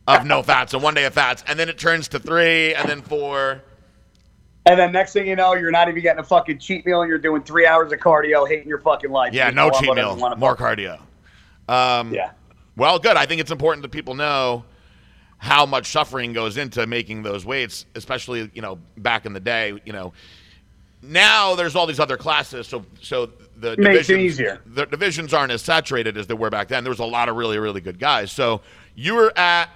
of 0.08 0.26
no 0.26 0.44
fats 0.44 0.74
and 0.74 0.84
one 0.84 0.94
day 0.94 1.06
of 1.06 1.14
fats, 1.14 1.44
and 1.48 1.58
then 1.58 1.70
it 1.70 1.78
turns 1.78 2.08
to 2.10 2.20
three, 2.20 2.74
and 2.74 2.90
then 2.90 3.02
four. 3.02 3.62
And 4.66 4.80
then 4.80 4.92
next 4.92 5.14
thing 5.14 5.28
you 5.28 5.36
know, 5.36 5.54
you're 5.54 5.72
not 5.72 5.90
even 5.90 6.02
getting 6.02 6.20
a 6.20 6.24
fucking 6.24 6.60
cheat 6.60 6.86
meal, 6.86 7.02
and 7.02 7.10
you're 7.10 7.18
doing 7.18 7.42
three 7.42 7.66
hours 7.66 7.92
of 7.92 8.00
cardio, 8.00 8.48
hating 8.48 8.68
your 8.68 8.80
fucking 8.80 9.10
life. 9.10 9.34
Yeah, 9.34 9.50
You 9.50 9.56
no 9.56 9.72
cheat 9.72 9.94
meal, 9.94 10.16
more 10.38 10.56
cardio. 10.56 11.00
Um, 11.68 12.14
Yeah. 12.14 12.32
Well, 12.78 13.00
good. 13.00 13.18
I 13.18 13.26
think 13.26 13.42
it's 13.42 13.52
important 13.52 13.82
that 13.84 13.92
people 13.92 14.16
know 14.16 14.64
how 15.42 15.66
much 15.66 15.92
suffering 15.92 16.34
goes 16.34 16.56
into 16.56 16.86
making 16.86 17.24
those 17.24 17.44
weights, 17.44 17.88
especially 17.96 18.52
you 18.54 18.62
know 18.62 18.78
back 18.98 19.26
in 19.26 19.34
the 19.34 19.40
day. 19.40 19.74
You 19.86 19.92
know, 19.92 20.14
now 21.02 21.56
there's 21.56 21.76
all 21.76 21.88
these 21.88 22.00
other 22.00 22.16
classes, 22.16 22.68
so 22.68 22.86
so 23.02 23.32
the 23.58 23.76
divisions. 23.76 24.38
The 24.68 24.86
divisions 24.86 25.34
aren't 25.34 25.52
as 25.52 25.64
saturated 25.64 26.16
as 26.16 26.28
they 26.28 26.36
were 26.36 26.52
back 26.52 26.68
then. 26.68 26.84
There 26.84 26.92
was 26.92 27.00
a 27.00 27.06
lot 27.06 27.28
of 27.28 27.36
really 27.38 27.58
really 27.58 27.82
good 27.82 27.98
guys. 27.98 28.32
So 28.32 28.62
you 28.94 29.16
were 29.16 29.36
at 29.36 29.72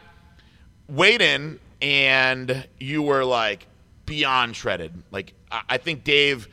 weighed 0.88 1.22
in 1.22 1.60
and 1.82 2.68
you 2.80 3.02
were 3.02 3.26
like 3.26 3.66
beyond 4.06 4.56
shredded. 4.56 4.94
Like 5.10 5.34
I, 5.52 5.62
I 5.70 5.78
think 5.78 6.04
Dave 6.04 6.48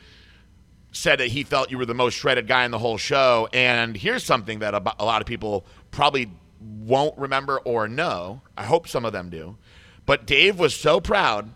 said 0.91 1.19
that 1.19 1.27
he 1.27 1.43
felt 1.43 1.69
you 1.69 1.77
were 1.77 1.85
the 1.85 1.93
most 1.93 2.15
shredded 2.15 2.47
guy 2.47 2.65
in 2.65 2.71
the 2.71 2.79
whole 2.79 2.97
show. 2.97 3.47
And 3.53 3.95
here's 3.95 4.23
something 4.23 4.57
that 4.59 4.73
a, 4.73 4.95
a 4.99 5.05
lot 5.05 5.21
of 5.21 5.27
people 5.27 5.67
probably 5.91 6.31
won't 6.63 7.17
remember 7.17 7.59
or 7.59 7.87
know. 7.87 8.41
I 8.57 8.63
hope 8.65 8.87
some 8.87 9.05
of 9.05 9.13
them 9.13 9.29
do. 9.29 9.57
But 10.05 10.25
Dave 10.25 10.59
was 10.59 10.75
so 10.75 10.99
proud 10.99 11.49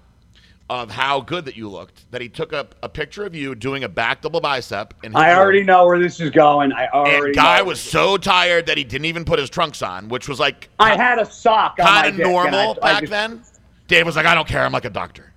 of 0.70 0.92
how 0.92 1.22
good 1.22 1.46
that 1.46 1.56
you 1.56 1.70
looked 1.70 2.10
that 2.12 2.20
he 2.22 2.28
took 2.28 2.52
a, 2.52 2.68
a 2.84 2.90
picture 2.90 3.26
of 3.26 3.34
you 3.34 3.56
doing 3.56 3.86
a 3.86 3.90
back 3.90 4.22
double 4.22 4.42
bicep. 4.42 4.94
And 5.04 5.16
I 5.16 5.34
already 5.34 5.64
know 5.64 5.86
where 5.86 5.98
this 6.00 6.20
is 6.20 6.30
going. 6.30 6.74
I 6.74 6.88
already. 6.90 7.28
And 7.28 7.36
guy 7.36 7.62
was 7.62 7.80
so 7.80 8.18
tired 8.18 8.66
that 8.66 8.78
he 8.78 8.84
didn't 8.84 9.06
even 9.06 9.24
put 9.24 9.40
his 9.40 9.50
trunks 9.50 9.82
on, 9.82 10.10
which 10.10 10.28
was 10.28 10.40
like 10.42 10.68
I 10.80 10.96
had 10.98 11.20
a 11.20 11.26
sock. 11.26 11.78
kind 11.78 12.08
of 12.08 12.18
normal 12.20 12.78
I- 12.82 12.90
I 12.90 12.92
back 12.94 13.00
just- 13.02 13.12
then. 13.12 13.44
Dave 13.88 14.06
was 14.06 14.18
like, 14.18 14.26
I 14.26 14.36
don't 14.36 14.48
care. 14.48 14.64
I'm 14.66 14.74
like 14.74 14.84
a 14.84 14.90
doctor. 14.90 15.32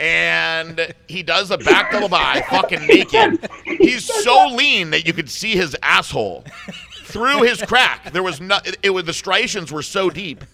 And 0.00 0.94
he 1.08 1.22
does 1.22 1.50
a 1.50 1.58
back 1.58 1.90
double 1.90 2.08
by, 2.08 2.44
fucking 2.50 2.86
naked. 2.86 3.48
He's 3.64 4.04
so 4.04 4.48
lean 4.48 4.90
that 4.90 5.06
you 5.06 5.12
could 5.12 5.28
see 5.28 5.52
his 5.56 5.76
asshole 5.82 6.44
through 7.08 7.42
his 7.42 7.62
crack. 7.62 8.12
There 8.12 8.22
was 8.22 8.40
no, 8.40 8.58
it 8.82 8.90
was 8.90 9.04
the 9.04 9.12
striations 9.12 9.72
were 9.72 9.82
so 9.82 10.10
deep 10.10 10.44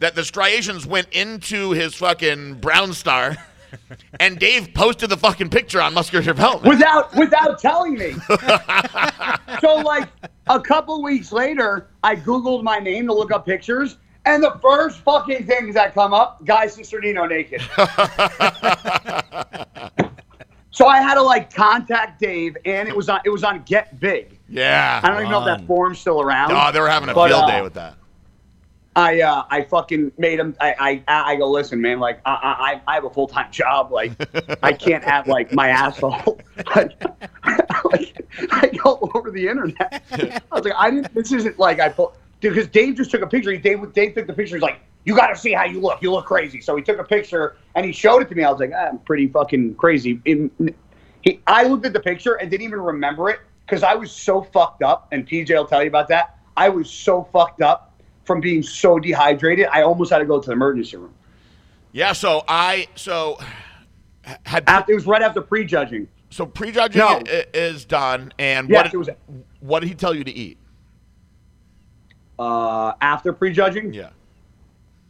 that 0.00 0.14
the 0.14 0.24
striations 0.24 0.86
went 0.86 1.08
into 1.12 1.70
his 1.70 1.94
fucking 1.94 2.54
brown 2.54 2.92
star. 2.92 3.36
And 4.18 4.38
Dave 4.38 4.74
posted 4.74 5.10
the 5.10 5.16
fucking 5.16 5.50
picture 5.50 5.80
on 5.80 5.94
Muscular 5.94 6.24
Development. 6.24 6.74
without 6.74 7.14
without 7.14 7.60
telling 7.60 7.94
me. 7.94 8.12
so 9.60 9.76
like 9.76 10.08
a 10.48 10.60
couple 10.60 11.00
weeks 11.04 11.30
later, 11.30 11.86
I 12.02 12.16
googled 12.16 12.64
my 12.64 12.78
name 12.78 13.06
to 13.06 13.14
look 13.14 13.30
up 13.30 13.46
pictures, 13.46 13.96
and 14.24 14.42
the 14.42 14.58
first 14.60 14.98
fucking 14.98 15.46
things 15.46 15.74
that 15.74 15.94
come 15.94 16.12
up, 16.12 16.44
Guy 16.44 16.66
Cisternino 16.66 17.28
naked. 17.28 17.60
so 20.72 20.88
I 20.88 21.00
had 21.00 21.14
to 21.14 21.22
like 21.22 21.54
contact 21.54 22.20
Dave, 22.20 22.56
and 22.64 22.88
it 22.88 22.96
was 22.96 23.08
on 23.08 23.20
it 23.24 23.30
was 23.30 23.44
on 23.44 23.62
Get 23.62 24.00
Big. 24.00 24.39
Yeah. 24.50 25.00
I 25.02 25.08
don't 25.08 25.18
even 25.20 25.30
know 25.30 25.38
if 25.38 25.44
that 25.46 25.58
Fun. 25.58 25.66
form's 25.66 25.98
still 26.00 26.20
around. 26.20 26.52
Oh, 26.52 26.72
they 26.72 26.80
were 26.80 26.88
having 26.88 27.08
a 27.08 27.14
But, 27.14 27.28
field 27.28 27.44
uh, 27.44 27.46
day 27.46 27.62
with 27.62 27.74
that. 27.74 27.94
I 28.96 29.20
uh, 29.20 29.44
I 29.48 29.62
fucking 29.62 30.10
made 30.18 30.40
him. 30.40 30.56
I 30.60 31.02
I, 31.06 31.32
I 31.32 31.36
go 31.36 31.48
listen, 31.48 31.80
man. 31.80 32.00
Like 32.00 32.20
I 32.26 32.80
I, 32.86 32.92
I 32.92 32.94
have 32.96 33.04
a 33.04 33.10
full 33.10 33.28
time 33.28 33.50
job. 33.52 33.92
Like 33.92 34.12
I 34.64 34.72
can't 34.72 35.04
have 35.04 35.28
like 35.28 35.52
my 35.52 35.68
asshole. 35.68 36.40
like, 36.74 37.00
like, 37.84 38.26
I 38.50 38.68
go 38.82 39.10
over 39.14 39.30
the 39.30 39.46
internet. 39.46 40.02
I 40.10 40.40
was 40.54 40.64
like, 40.64 40.74
I 40.76 40.90
didn't. 40.90 41.14
This 41.14 41.30
isn't 41.30 41.58
like 41.58 41.78
I 41.78 41.88
put 41.88 42.10
because 42.40 42.66
Dave 42.66 42.96
just 42.96 43.12
took 43.12 43.22
a 43.22 43.28
picture. 43.28 43.56
Dave 43.56 43.92
Dave 43.92 44.14
took 44.14 44.26
the 44.26 44.32
picture. 44.32 44.56
He's 44.56 44.62
like, 44.62 44.80
you 45.04 45.14
got 45.14 45.28
to 45.28 45.36
see 45.36 45.52
how 45.52 45.64
you 45.64 45.80
look. 45.80 46.02
You 46.02 46.10
look 46.10 46.26
crazy. 46.26 46.60
So 46.60 46.74
he 46.74 46.82
took 46.82 46.98
a 46.98 47.04
picture 47.04 47.56
and 47.76 47.86
he 47.86 47.92
showed 47.92 48.22
it 48.22 48.28
to 48.30 48.34
me. 48.34 48.42
I 48.42 48.50
was 48.50 48.58
like, 48.58 48.72
I'm 48.72 48.98
pretty 48.98 49.28
fucking 49.28 49.76
crazy. 49.76 50.20
In, 50.24 50.50
he, 51.22 51.40
I 51.46 51.64
looked 51.64 51.86
at 51.86 51.92
the 51.92 52.00
picture 52.00 52.34
and 52.34 52.50
didn't 52.50 52.64
even 52.64 52.80
remember 52.80 53.30
it 53.30 53.40
because 53.70 53.84
I 53.84 53.94
was 53.94 54.10
so 54.10 54.42
fucked 54.42 54.82
up. 54.82 55.06
And 55.12 55.26
PJ 55.26 55.48
will 55.50 55.64
tell 55.64 55.80
you 55.82 55.88
about 55.88 56.08
that. 56.08 56.36
I 56.56 56.68
was 56.68 56.90
so 56.90 57.22
fucked 57.32 57.62
up 57.62 57.94
from 58.24 58.40
being 58.40 58.62
so 58.62 58.98
dehydrated. 58.98 59.68
I 59.72 59.82
almost 59.82 60.10
had 60.10 60.18
to 60.18 60.24
go 60.24 60.40
to 60.40 60.46
the 60.46 60.52
emergency 60.52 60.96
room. 60.96 61.14
Yeah, 61.92 62.12
so 62.12 62.42
I 62.48 62.88
so 62.96 63.38
had 64.44 64.64
After, 64.66 64.92
it 64.92 64.94
was 64.96 65.06
right 65.06 65.22
after 65.22 65.40
prejudging. 65.40 66.08
so 66.30 66.46
prejudging 66.46 66.98
No. 67.00 67.22
is 67.54 67.84
done, 67.84 68.32
and 68.38 68.68
Yes, 68.68 68.84
what 68.92 68.94
it 68.94 68.96
was- 68.96 69.08
what 69.60 69.80
did 69.80 69.88
he 69.88 69.94
tell 69.94 70.14
you 70.14 70.24
to 70.24 70.30
eat? 70.30 70.58
Uh, 72.38 72.92
after 73.00 73.32
prejudging, 73.32 73.92
Yeah, 73.92 74.10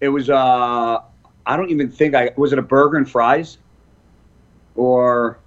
it 0.00 0.08
was. 0.08 0.28
Uh, 0.30 1.00
I 1.46 1.56
don't 1.56 1.70
even 1.70 1.90
think 1.90 2.14
I 2.14 2.30
was 2.36 2.52
it 2.52 2.58
a 2.58 2.62
burger 2.62 2.96
and 2.96 3.08
fries, 3.08 3.58
or 4.74 5.38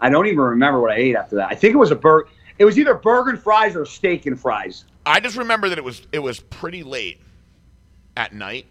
I 0.00 0.10
don't 0.10 0.26
even 0.26 0.40
remember 0.40 0.80
what 0.80 0.92
I 0.92 0.96
ate 0.96 1.16
after 1.16 1.36
that. 1.36 1.48
I 1.50 1.54
think 1.54 1.74
it 1.74 1.78
was 1.78 1.90
a 1.90 1.96
burger. 1.96 2.28
It 2.58 2.64
was 2.64 2.78
either 2.78 2.94
burger 2.94 3.30
and 3.30 3.38
fries 3.42 3.74
or 3.74 3.84
steak 3.84 4.26
and 4.26 4.38
fries. 4.38 4.84
I 5.06 5.20
just 5.20 5.36
remember 5.36 5.68
that 5.68 5.78
it 5.78 5.84
was 5.84 6.06
it 6.12 6.20
was 6.20 6.40
pretty 6.40 6.82
late 6.82 7.20
at 8.16 8.32
night, 8.32 8.66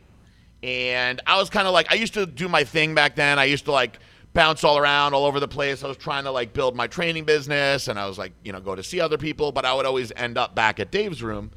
and 0.61 1.21
I 1.27 1.37
was 1.37 1.49
kind 1.49 1.67
of 1.67 1.73
like 1.73 1.91
I 1.91 1.95
used 1.95 2.13
to 2.15 2.25
do 2.25 2.47
my 2.47 2.63
thing 2.63 2.95
back 2.95 3.15
then. 3.15 3.39
I 3.39 3.45
used 3.45 3.65
to 3.65 3.71
like 3.71 3.99
bounce 4.33 4.63
all 4.63 4.77
around 4.77 5.13
all 5.13 5.25
over 5.25 5.39
the 5.39 5.47
place. 5.47 5.83
I 5.83 5.87
was 5.87 5.97
trying 5.97 6.23
to 6.23 6.31
like 6.31 6.53
build 6.53 6.75
my 6.75 6.87
training 6.87 7.25
business, 7.25 7.87
and 7.87 7.99
I 7.99 8.07
was 8.07 8.17
like 8.17 8.33
you 8.43 8.51
know 8.51 8.59
go 8.59 8.75
to 8.75 8.83
see 8.83 8.99
other 8.99 9.17
people, 9.17 9.51
but 9.51 9.65
I 9.65 9.73
would 9.73 9.85
always 9.85 10.11
end 10.15 10.37
up 10.37 10.55
back 10.55 10.79
at 10.79 10.91
Dave's 10.91 11.21
room, 11.21 11.51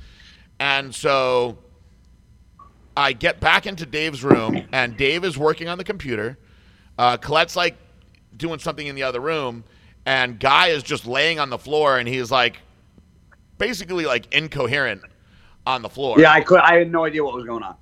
and 0.59 0.95
so 0.95 1.59
I 2.97 3.13
get 3.13 3.41
back 3.41 3.67
into 3.67 3.87
Dave's 3.87 4.25
room, 4.25 4.67
and 4.73 4.97
Dave 4.97 5.25
is 5.25 5.39
working 5.39 5.69
on 5.69 5.79
the 5.79 5.85
computer. 5.85 6.39
Uh, 6.99 7.17
Colette's 7.17 7.57
like 7.57 7.77
doing 8.37 8.59
something 8.59 8.87
in 8.87 8.95
the 8.95 9.03
other 9.03 9.21
room, 9.21 9.65
and 10.07 10.39
Guy 10.39 10.69
is 10.69 10.85
just 10.85 11.05
laying 11.07 11.41
on 11.41 11.51
the 11.51 11.59
floor, 11.59 11.99
and 11.99 12.09
he's 12.09 12.31
like 12.31 12.61
basically 13.59 14.07
like 14.07 14.33
incoherent 14.33 15.03
on 15.67 15.83
the 15.83 15.89
floor. 15.89 16.19
Yeah, 16.19 16.33
I 16.33 16.41
could. 16.41 16.61
I 16.61 16.77
had 16.79 16.91
no 16.91 17.05
idea 17.05 17.25
what 17.25 17.35
was 17.35 17.45
going 17.45 17.65
on. 17.65 17.75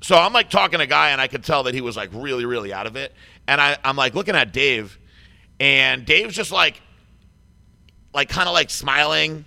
So 0.00 0.16
I'm 0.16 0.32
like 0.32 0.50
talking 0.50 0.80
to 0.80 0.86
Guy, 0.86 1.10
and 1.10 1.20
I 1.20 1.28
could 1.28 1.44
tell 1.44 1.62
that 1.62 1.74
he 1.74 1.80
was 1.80 1.96
like 1.96 2.10
really, 2.12 2.44
really 2.44 2.72
out 2.72 2.86
of 2.86 2.96
it. 2.96 3.14
And 3.46 3.60
I, 3.60 3.76
I'm 3.84 3.96
like 3.96 4.14
looking 4.14 4.34
at 4.34 4.52
Dave, 4.52 4.98
and 5.58 6.04
Dave's 6.04 6.34
just 6.34 6.52
like, 6.52 6.82
like 8.12 8.28
kind 8.28 8.48
of 8.48 8.54
like 8.54 8.70
smiling, 8.70 9.44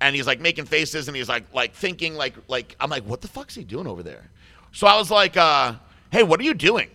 and 0.00 0.16
he's 0.16 0.26
like 0.26 0.40
making 0.40 0.64
faces, 0.64 1.08
and 1.08 1.16
he's 1.16 1.28
like 1.28 1.44
like 1.52 1.74
thinking 1.74 2.14
like 2.14 2.34
like 2.48 2.76
I'm 2.80 2.88
like 2.88 3.04
what 3.04 3.20
the 3.20 3.28
fuck's 3.28 3.54
he 3.54 3.62
doing 3.62 3.86
over 3.86 4.02
there? 4.02 4.30
So 4.72 4.86
I 4.86 4.96
was 4.96 5.10
like, 5.10 5.36
uh, 5.36 5.74
hey, 6.10 6.22
what 6.22 6.40
are 6.40 6.44
you 6.44 6.54
doing? 6.54 6.90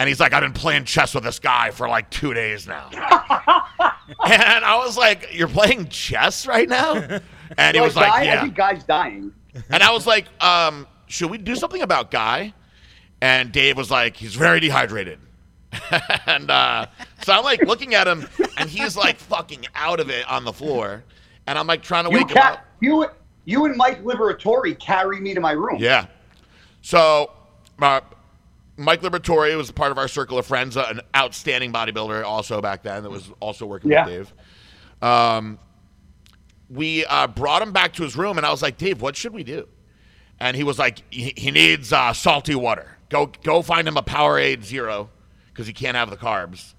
And 0.00 0.08
he's 0.08 0.18
like, 0.18 0.32
I've 0.32 0.40
been 0.40 0.54
playing 0.54 0.86
chess 0.86 1.14
with 1.14 1.24
this 1.24 1.38
guy 1.38 1.72
for 1.72 1.86
like 1.86 2.08
two 2.08 2.32
days 2.32 2.66
now. 2.66 2.88
and 2.94 4.64
I 4.64 4.80
was 4.82 4.96
like, 4.96 5.28
you're 5.34 5.46
playing 5.46 5.90
chess 5.90 6.46
right 6.46 6.66
now? 6.66 7.20
And 7.58 7.74
he 7.74 7.82
was 7.82 7.92
Guy, 7.92 8.00
like, 8.00 8.12
I 8.14 8.22
yeah. 8.22 8.40
think 8.40 8.54
Guy's 8.54 8.82
dying. 8.82 9.30
And 9.68 9.82
I 9.82 9.92
was 9.92 10.06
like, 10.06 10.24
um, 10.42 10.86
should 11.06 11.30
we 11.30 11.36
do 11.36 11.54
something 11.54 11.82
about 11.82 12.10
Guy? 12.10 12.54
And 13.20 13.52
Dave 13.52 13.76
was 13.76 13.90
like, 13.90 14.16
he's 14.16 14.34
very 14.34 14.58
dehydrated. 14.58 15.18
and 16.26 16.50
uh, 16.50 16.86
so 17.22 17.34
I'm 17.34 17.44
like 17.44 17.60
looking 17.66 17.94
at 17.94 18.08
him, 18.08 18.26
and 18.56 18.70
he's 18.70 18.96
like 18.96 19.18
fucking 19.18 19.66
out 19.74 20.00
of 20.00 20.08
it 20.08 20.26
on 20.30 20.44
the 20.44 20.52
floor. 20.54 21.04
And 21.46 21.58
I'm 21.58 21.66
like 21.66 21.82
trying 21.82 22.04
to 22.04 22.10
You, 22.10 22.16
wake 22.16 22.30
him 22.30 22.38
up. 22.38 22.64
you, 22.80 23.06
you 23.44 23.66
and 23.66 23.76
Mike 23.76 24.02
Liberatore 24.02 24.78
carry 24.78 25.20
me 25.20 25.34
to 25.34 25.40
my 25.40 25.52
room. 25.52 25.76
Yeah. 25.78 26.06
So 26.80 27.32
uh, 27.82 28.00
Mike 28.80 29.02
Liberatore 29.02 29.56
was 29.56 29.70
part 29.70 29.92
of 29.92 29.98
our 29.98 30.08
circle 30.08 30.38
of 30.38 30.46
friends, 30.46 30.76
uh, 30.76 30.86
an 30.88 31.00
outstanding 31.14 31.72
bodybuilder 31.72 32.24
also 32.24 32.60
back 32.60 32.82
then 32.82 33.02
that 33.02 33.10
was 33.10 33.30
also 33.38 33.66
working 33.66 33.90
Yeah. 33.90 34.06
with 34.06 34.14
Dave. 34.14 35.08
Um, 35.08 35.58
we 36.70 37.04
uh, 37.04 37.26
brought 37.26 37.62
him 37.62 37.72
back 37.72 37.92
to 37.94 38.02
his 38.02 38.16
room, 38.16 38.38
and 38.38 38.46
I 38.46 38.50
was 38.50 38.62
like, 38.62 38.78
Dave, 38.78 39.02
what 39.02 39.16
should 39.16 39.34
we 39.34 39.44
do? 39.44 39.68
And 40.38 40.56
he 40.56 40.64
was 40.64 40.78
like, 40.78 41.02
he, 41.10 41.34
he 41.36 41.50
needs 41.50 41.92
uh, 41.92 42.12
salty 42.14 42.54
water. 42.54 42.96
Go 43.10 43.26
go 43.42 43.60
find 43.60 43.86
him 43.86 43.96
a 43.96 44.02
Powerade 44.02 44.62
Zero 44.64 45.10
because 45.48 45.66
he 45.66 45.72
can't 45.72 45.96
have 45.96 46.08
the 46.10 46.16
carbs, 46.16 46.74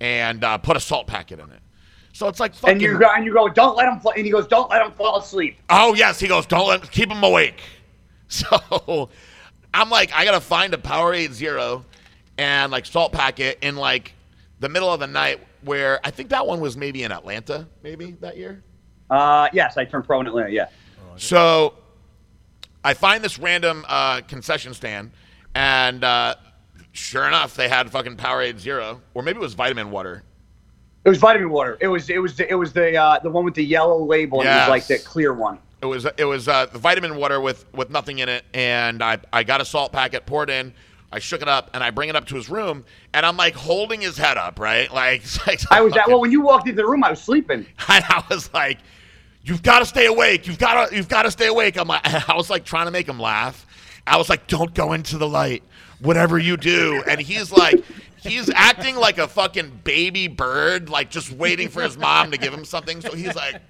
and 0.00 0.42
uh, 0.44 0.56
put 0.58 0.76
a 0.76 0.80
salt 0.80 1.06
packet 1.06 1.40
in 1.40 1.50
it. 1.50 1.60
So 2.12 2.28
it's 2.28 2.38
like 2.40 2.54
fucking. 2.54 2.74
And 2.74 2.80
you 2.82 2.96
go, 2.98 3.10
and 3.14 3.26
you 3.26 3.34
go, 3.34 3.48
don't 3.48 3.76
let 3.76 3.88
him. 3.88 3.98
Fall. 4.00 4.12
And 4.16 4.24
he 4.24 4.30
goes, 4.30 4.46
don't 4.46 4.70
let 4.70 4.86
him 4.86 4.92
fall 4.92 5.18
asleep. 5.18 5.58
Oh 5.68 5.94
yes, 5.94 6.20
he 6.20 6.28
goes. 6.28 6.46
Don't 6.46 6.68
let 6.68 6.90
keep 6.90 7.10
him 7.10 7.22
awake. 7.22 7.60
So 8.28 9.10
I'm 9.74 9.90
like, 9.90 10.12
I 10.14 10.24
gotta 10.24 10.40
find 10.40 10.72
a 10.72 10.78
Powerade 10.78 11.32
Zero 11.32 11.84
and 12.38 12.70
like 12.72 12.86
salt 12.86 13.12
packet 13.12 13.58
in 13.60 13.76
like 13.76 14.14
the 14.60 14.68
middle 14.68 14.90
of 14.92 15.00
the 15.00 15.06
night. 15.06 15.40
Where 15.62 15.98
I 16.04 16.10
think 16.10 16.28
that 16.28 16.46
one 16.46 16.60
was 16.60 16.76
maybe 16.76 17.02
in 17.02 17.12
Atlanta, 17.12 17.66
maybe 17.82 18.12
that 18.20 18.36
year. 18.36 18.62
Uh, 19.10 19.48
yes, 19.52 19.76
I 19.76 19.84
turned 19.84 20.04
pro 20.04 20.20
in 20.20 20.26
Atlanta. 20.26 20.50
Yeah. 20.50 20.68
So 21.16 21.74
I 22.84 22.94
find 22.94 23.24
this 23.24 23.38
random 23.38 23.84
uh, 23.88 24.20
concession 24.22 24.74
stand, 24.74 25.10
and 25.54 26.04
uh, 26.04 26.34
sure 26.92 27.26
enough, 27.26 27.54
they 27.54 27.68
had 27.68 27.90
fucking 27.90 28.16
Powerade 28.16 28.58
Zero, 28.58 29.00
or 29.14 29.22
maybe 29.22 29.38
it 29.38 29.42
was 29.42 29.54
vitamin 29.54 29.90
water. 29.90 30.22
It 31.04 31.08
was 31.08 31.18
vitamin 31.18 31.50
water. 31.50 31.78
It 31.80 31.88
was 31.88 32.08
it 32.10 32.18
was 32.18 32.36
the, 32.36 32.50
it 32.50 32.54
was 32.54 32.72
the 32.72 32.96
uh, 32.96 33.18
the 33.20 33.30
one 33.30 33.44
with 33.44 33.54
the 33.54 33.64
yellow 33.64 34.02
label. 34.04 34.40
And 34.40 34.48
It 34.48 34.52
was 34.52 34.68
like 34.68 34.86
the 34.86 34.98
clear 34.98 35.32
one. 35.34 35.58
It 35.84 35.88
was 35.88 36.06
it 36.16 36.24
was 36.24 36.48
uh, 36.48 36.66
the 36.66 36.78
vitamin 36.78 37.16
water 37.16 37.40
with 37.40 37.64
with 37.74 37.90
nothing 37.90 38.18
in 38.18 38.28
it, 38.28 38.44
and 38.54 39.02
I 39.02 39.18
I 39.32 39.44
got 39.44 39.60
a 39.60 39.64
salt 39.64 39.92
packet, 39.92 40.26
poured 40.26 40.50
in, 40.50 40.72
I 41.14 41.20
shook 41.20 41.42
it 41.42 41.48
up, 41.48 41.70
and 41.72 41.84
I 41.84 41.90
bring 41.90 42.08
it 42.08 42.16
up 42.16 42.26
to 42.26 42.34
his 42.34 42.50
room, 42.50 42.84
and 43.12 43.24
I'm 43.24 43.36
like 43.36 43.54
holding 43.54 44.00
his 44.00 44.18
head 44.18 44.36
up, 44.36 44.58
right? 44.58 44.90
Like, 44.94 45.22
like 45.46 45.60
I 45.70 45.80
was 45.80 45.92
that 45.94 46.08
well 46.08 46.20
when 46.20 46.32
you 46.32 46.40
walked 46.40 46.66
into 46.66 46.82
the 46.82 46.88
room, 46.88 47.04
I 47.04 47.10
was 47.10 47.22
sleeping. 47.22 47.66
and 47.88 48.04
I 48.08 48.24
was 48.28 48.52
like, 48.52 48.78
"You've 49.44 49.62
got 49.62 49.78
to 49.78 49.86
stay 49.86 50.06
awake. 50.06 50.46
You've 50.46 50.58
got 50.58 50.88
to 50.88 50.96
you've 50.96 51.08
got 51.08 51.22
to 51.22 51.30
stay 51.30 51.46
awake." 51.46 51.76
I'm 51.76 51.86
like, 51.86 52.02
I 52.28 52.34
was 52.34 52.50
like 52.50 52.64
trying 52.64 52.86
to 52.86 52.90
make 52.90 53.08
him 53.08 53.20
laugh. 53.20 53.64
I 54.06 54.16
was 54.16 54.28
like, 54.28 54.48
"Don't 54.48 54.74
go 54.74 54.92
into 54.92 55.18
the 55.18 55.28
light, 55.28 55.62
whatever 56.00 56.38
you 56.38 56.56
do." 56.56 57.02
And 57.08 57.20
he's 57.20 57.52
like, 57.52 57.84
he's 58.16 58.50
acting 58.50 58.96
like 58.96 59.18
a 59.18 59.28
fucking 59.28 59.82
baby 59.84 60.26
bird, 60.26 60.88
like 60.88 61.10
just 61.10 61.30
waiting 61.30 61.68
for 61.68 61.82
his 61.82 61.96
mom 61.96 62.32
to 62.32 62.38
give 62.38 62.52
him 62.52 62.64
something. 62.64 63.00
So 63.00 63.14
he's 63.14 63.36
like. 63.36 63.60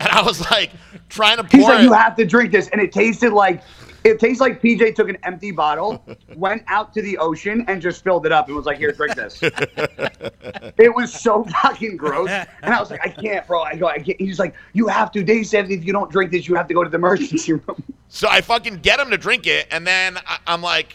And 0.00 0.08
I 0.08 0.22
was 0.22 0.40
like 0.50 0.72
trying 1.08 1.36
to 1.36 1.44
pour 1.44 1.60
He's 1.60 1.68
like, 1.68 1.80
it. 1.80 1.84
you 1.84 1.92
have 1.92 2.16
to 2.16 2.24
drink 2.24 2.52
this, 2.52 2.68
and 2.68 2.80
it 2.80 2.92
tasted 2.92 3.32
like 3.32 3.62
it 4.04 4.20
tastes 4.20 4.40
like 4.40 4.60
PJ 4.60 4.94
took 4.94 5.08
an 5.08 5.16
empty 5.22 5.50
bottle, 5.50 6.04
went 6.36 6.62
out 6.66 6.92
to 6.92 7.00
the 7.02 7.16
ocean, 7.16 7.64
and 7.68 7.80
just 7.80 8.04
filled 8.04 8.26
it 8.26 8.32
up, 8.32 8.48
and 8.48 8.56
was 8.56 8.66
like, 8.66 8.76
"Here, 8.76 8.92
drink 8.92 9.14
this." 9.14 9.38
it 9.42 10.94
was 10.94 11.12
so 11.12 11.44
fucking 11.44 11.96
gross, 11.96 12.28
and 12.28 12.74
I 12.74 12.78
was 12.78 12.90
like, 12.90 13.00
"I 13.04 13.08
can't, 13.08 13.46
bro." 13.46 13.62
I 13.62 13.76
go, 13.76 13.86
"I 13.86 13.98
can't." 13.98 14.20
He's 14.20 14.38
like, 14.38 14.54
"You 14.74 14.88
have 14.88 15.10
to." 15.12 15.24
Dave 15.24 15.46
said, 15.46 15.70
"If 15.70 15.84
you 15.84 15.92
don't 15.92 16.10
drink 16.10 16.32
this, 16.32 16.46
you 16.46 16.54
have 16.54 16.68
to 16.68 16.74
go 16.74 16.84
to 16.84 16.90
the 16.90 16.96
emergency 16.96 17.54
room." 17.54 17.82
So 18.08 18.28
I 18.28 18.42
fucking 18.42 18.76
get 18.76 19.00
him 19.00 19.10
to 19.10 19.18
drink 19.18 19.48
it, 19.48 19.66
and 19.72 19.84
then 19.84 20.18
I, 20.18 20.38
I'm 20.46 20.62
like, 20.62 20.94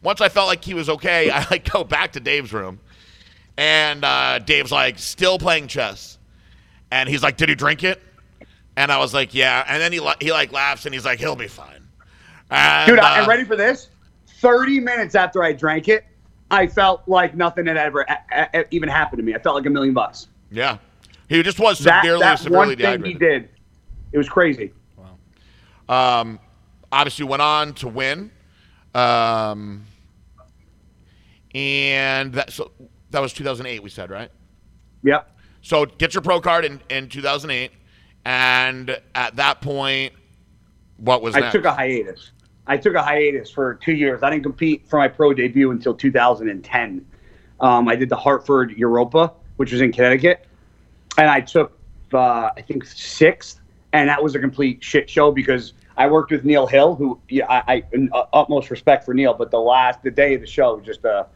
once 0.00 0.20
I 0.20 0.28
felt 0.28 0.46
like 0.46 0.62
he 0.62 0.74
was 0.74 0.88
okay, 0.88 1.28
I 1.28 1.44
like 1.50 1.68
go 1.72 1.82
back 1.82 2.12
to 2.12 2.20
Dave's 2.20 2.52
room, 2.52 2.78
and 3.56 4.04
uh, 4.04 4.38
Dave's 4.38 4.70
like 4.70 5.00
still 5.00 5.40
playing 5.40 5.66
chess, 5.66 6.18
and 6.92 7.08
he's 7.08 7.22
like, 7.22 7.36
"Did 7.36 7.48
he 7.48 7.56
drink 7.56 7.82
it?" 7.82 8.00
And 8.76 8.90
I 8.90 8.98
was 8.98 9.12
like, 9.12 9.34
"Yeah," 9.34 9.64
and 9.68 9.80
then 9.80 9.92
he 9.92 10.00
he 10.20 10.32
like 10.32 10.52
laughs 10.52 10.86
and 10.86 10.94
he's 10.94 11.04
like, 11.04 11.18
"He'll 11.18 11.36
be 11.36 11.48
fine." 11.48 11.86
And, 12.50 12.88
Dude, 12.88 12.98
uh, 12.98 13.02
I, 13.02 13.18
and 13.18 13.28
ready 13.28 13.44
for 13.44 13.56
this? 13.56 13.88
Thirty 14.40 14.80
minutes 14.80 15.14
after 15.14 15.42
I 15.42 15.52
drank 15.52 15.88
it, 15.88 16.04
I 16.50 16.66
felt 16.66 17.02
like 17.06 17.34
nothing 17.34 17.66
had 17.66 17.76
ever 17.76 18.06
a, 18.08 18.48
a, 18.54 18.64
even 18.70 18.88
happened 18.88 19.18
to 19.18 19.24
me. 19.24 19.34
I 19.34 19.38
felt 19.38 19.56
like 19.56 19.66
a 19.66 19.70
million 19.70 19.94
bucks. 19.94 20.28
Yeah, 20.50 20.78
he 21.28 21.42
just 21.42 21.58
was 21.58 21.78
That 21.80 22.02
severely 22.02 22.22
that 22.22 22.38
severely 22.38 22.74
one 22.74 22.76
thing 22.76 23.04
he 23.04 23.14
did, 23.14 23.50
it 24.12 24.18
was 24.18 24.28
crazy. 24.28 24.72
Wow. 24.96 26.20
Um, 26.20 26.38
obviously 26.90 27.24
went 27.24 27.42
on 27.42 27.74
to 27.74 27.88
win. 27.88 28.30
Um, 28.94 29.86
and 31.54 32.32
that 32.34 32.52
so 32.52 32.70
that 33.10 33.20
was 33.20 33.32
2008. 33.32 33.82
We 33.82 33.90
said 33.90 34.10
right. 34.10 34.30
Yep. 35.02 35.28
So 35.62 35.86
get 35.86 36.14
your 36.14 36.22
pro 36.22 36.40
card 36.40 36.64
in, 36.64 36.80
in 36.90 37.08
2008, 37.08 37.70
and 38.24 39.00
at 39.14 39.36
that 39.36 39.60
point, 39.60 40.12
what 40.98 41.22
was 41.22 41.34
I 41.34 41.40
next? 41.40 41.52
took 41.52 41.64
a 41.64 41.72
hiatus. 41.72 42.30
I 42.66 42.76
took 42.76 42.94
a 42.94 43.02
hiatus 43.02 43.50
for 43.50 43.74
two 43.74 43.92
years. 43.92 44.22
I 44.22 44.30
didn't 44.30 44.44
compete 44.44 44.88
for 44.88 44.98
my 44.98 45.08
pro 45.08 45.32
debut 45.32 45.70
until 45.70 45.94
2010. 45.94 47.06
Um, 47.60 47.88
I 47.88 47.96
did 47.96 48.08
the 48.08 48.16
Hartford 48.16 48.72
Europa, 48.72 49.32
which 49.56 49.72
was 49.72 49.80
in 49.80 49.92
Connecticut, 49.92 50.46
and 51.18 51.28
I 51.28 51.40
took 51.40 51.78
uh, 52.12 52.50
I 52.56 52.62
think 52.62 52.84
sixth, 52.84 53.60
and 53.92 54.08
that 54.08 54.22
was 54.22 54.34
a 54.34 54.38
complete 54.38 54.82
shit 54.82 55.08
show 55.08 55.32
because 55.32 55.72
I 55.96 56.08
worked 56.08 56.30
with 56.30 56.44
Neil 56.44 56.66
Hill, 56.66 56.94
who 56.94 57.20
yeah, 57.28 57.46
I, 57.48 57.84
I 57.94 58.08
uh, 58.12 58.26
utmost 58.32 58.70
respect 58.70 59.04
for 59.04 59.14
Neil, 59.14 59.34
but 59.34 59.50
the 59.50 59.60
last 59.60 60.02
the 60.02 60.10
day 60.10 60.34
of 60.34 60.40
the 60.40 60.46
show 60.46 60.76
was 60.76 60.86
just 60.86 61.04
a 61.04 61.26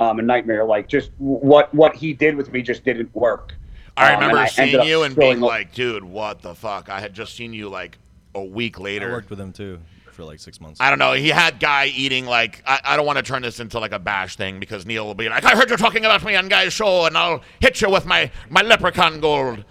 um, 0.00 0.18
a 0.18 0.22
nightmare. 0.22 0.64
Like 0.64 0.88
just 0.88 1.10
what 1.18 1.72
what 1.74 1.94
he 1.94 2.12
did 2.12 2.36
with 2.36 2.52
me 2.52 2.62
just 2.62 2.84
didn't 2.84 3.14
work. 3.14 3.54
I 3.96 4.14
Um, 4.14 4.22
and 4.22 4.30
remember 4.32 4.48
seeing 4.50 4.76
up 4.76 4.86
you 4.86 5.02
and 5.02 5.16
being 5.16 5.42
up- 5.42 5.48
like, 5.48 5.74
"Dude, 5.74 6.04
what 6.04 6.42
the 6.42 6.54
fuck?" 6.54 6.88
I 6.88 7.00
had 7.00 7.14
just 7.14 7.34
seen 7.36 7.52
you 7.52 7.68
like 7.68 7.98
a 8.34 8.42
week 8.44 8.78
later. 8.78 9.04
I 9.04 9.08
later. 9.08 9.16
worked 9.16 9.30
with 9.30 9.40
him 9.40 9.52
too 9.52 9.78
for 10.12 10.24
like 10.24 10.38
six 10.40 10.60
months. 10.60 10.80
I 10.80 10.90
don't 10.90 10.98
know. 10.98 11.12
He 11.12 11.28
had 11.28 11.60
guy 11.60 11.86
eating 11.86 12.26
like 12.26 12.62
I, 12.66 12.80
I 12.84 12.96
don't 12.96 13.06
want 13.06 13.16
to 13.18 13.22
turn 13.22 13.42
this 13.42 13.60
into 13.60 13.78
like 13.78 13.92
a 13.92 13.98
bash 13.98 14.36
thing 14.36 14.60
because 14.60 14.86
Neil 14.86 15.06
will 15.06 15.14
be 15.14 15.28
like, 15.28 15.44
I 15.44 15.50
heard 15.56 15.68
you're 15.68 15.78
talking 15.78 16.04
about 16.04 16.22
me 16.24 16.36
on 16.36 16.48
Guy's 16.48 16.72
show, 16.72 17.06
and 17.06 17.16
I'll 17.16 17.42
hit 17.60 17.80
you 17.80 17.90
with 17.90 18.06
my 18.06 18.30
my 18.48 18.62
leprechaun 18.62 19.20
gold. 19.20 19.64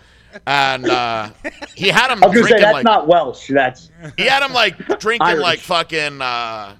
And 0.46 0.86
uh, 0.88 1.30
he 1.76 1.88
had 1.88 2.12
him 2.12 2.24
I 2.24 2.28
was 2.28 2.36
gonna 2.36 2.44
say 2.44 2.50
drinking 2.50 2.62
that's 2.62 2.74
like 2.74 2.84
not 2.84 3.08
Welsh. 3.08 3.48
That's 3.50 3.90
he 4.16 4.26
had 4.26 4.44
him 4.46 4.54
like 4.54 4.78
drinking 5.00 5.26
Irish. 5.28 5.42
like 5.42 5.60
fucking. 5.60 6.22
Uh, 6.22 6.76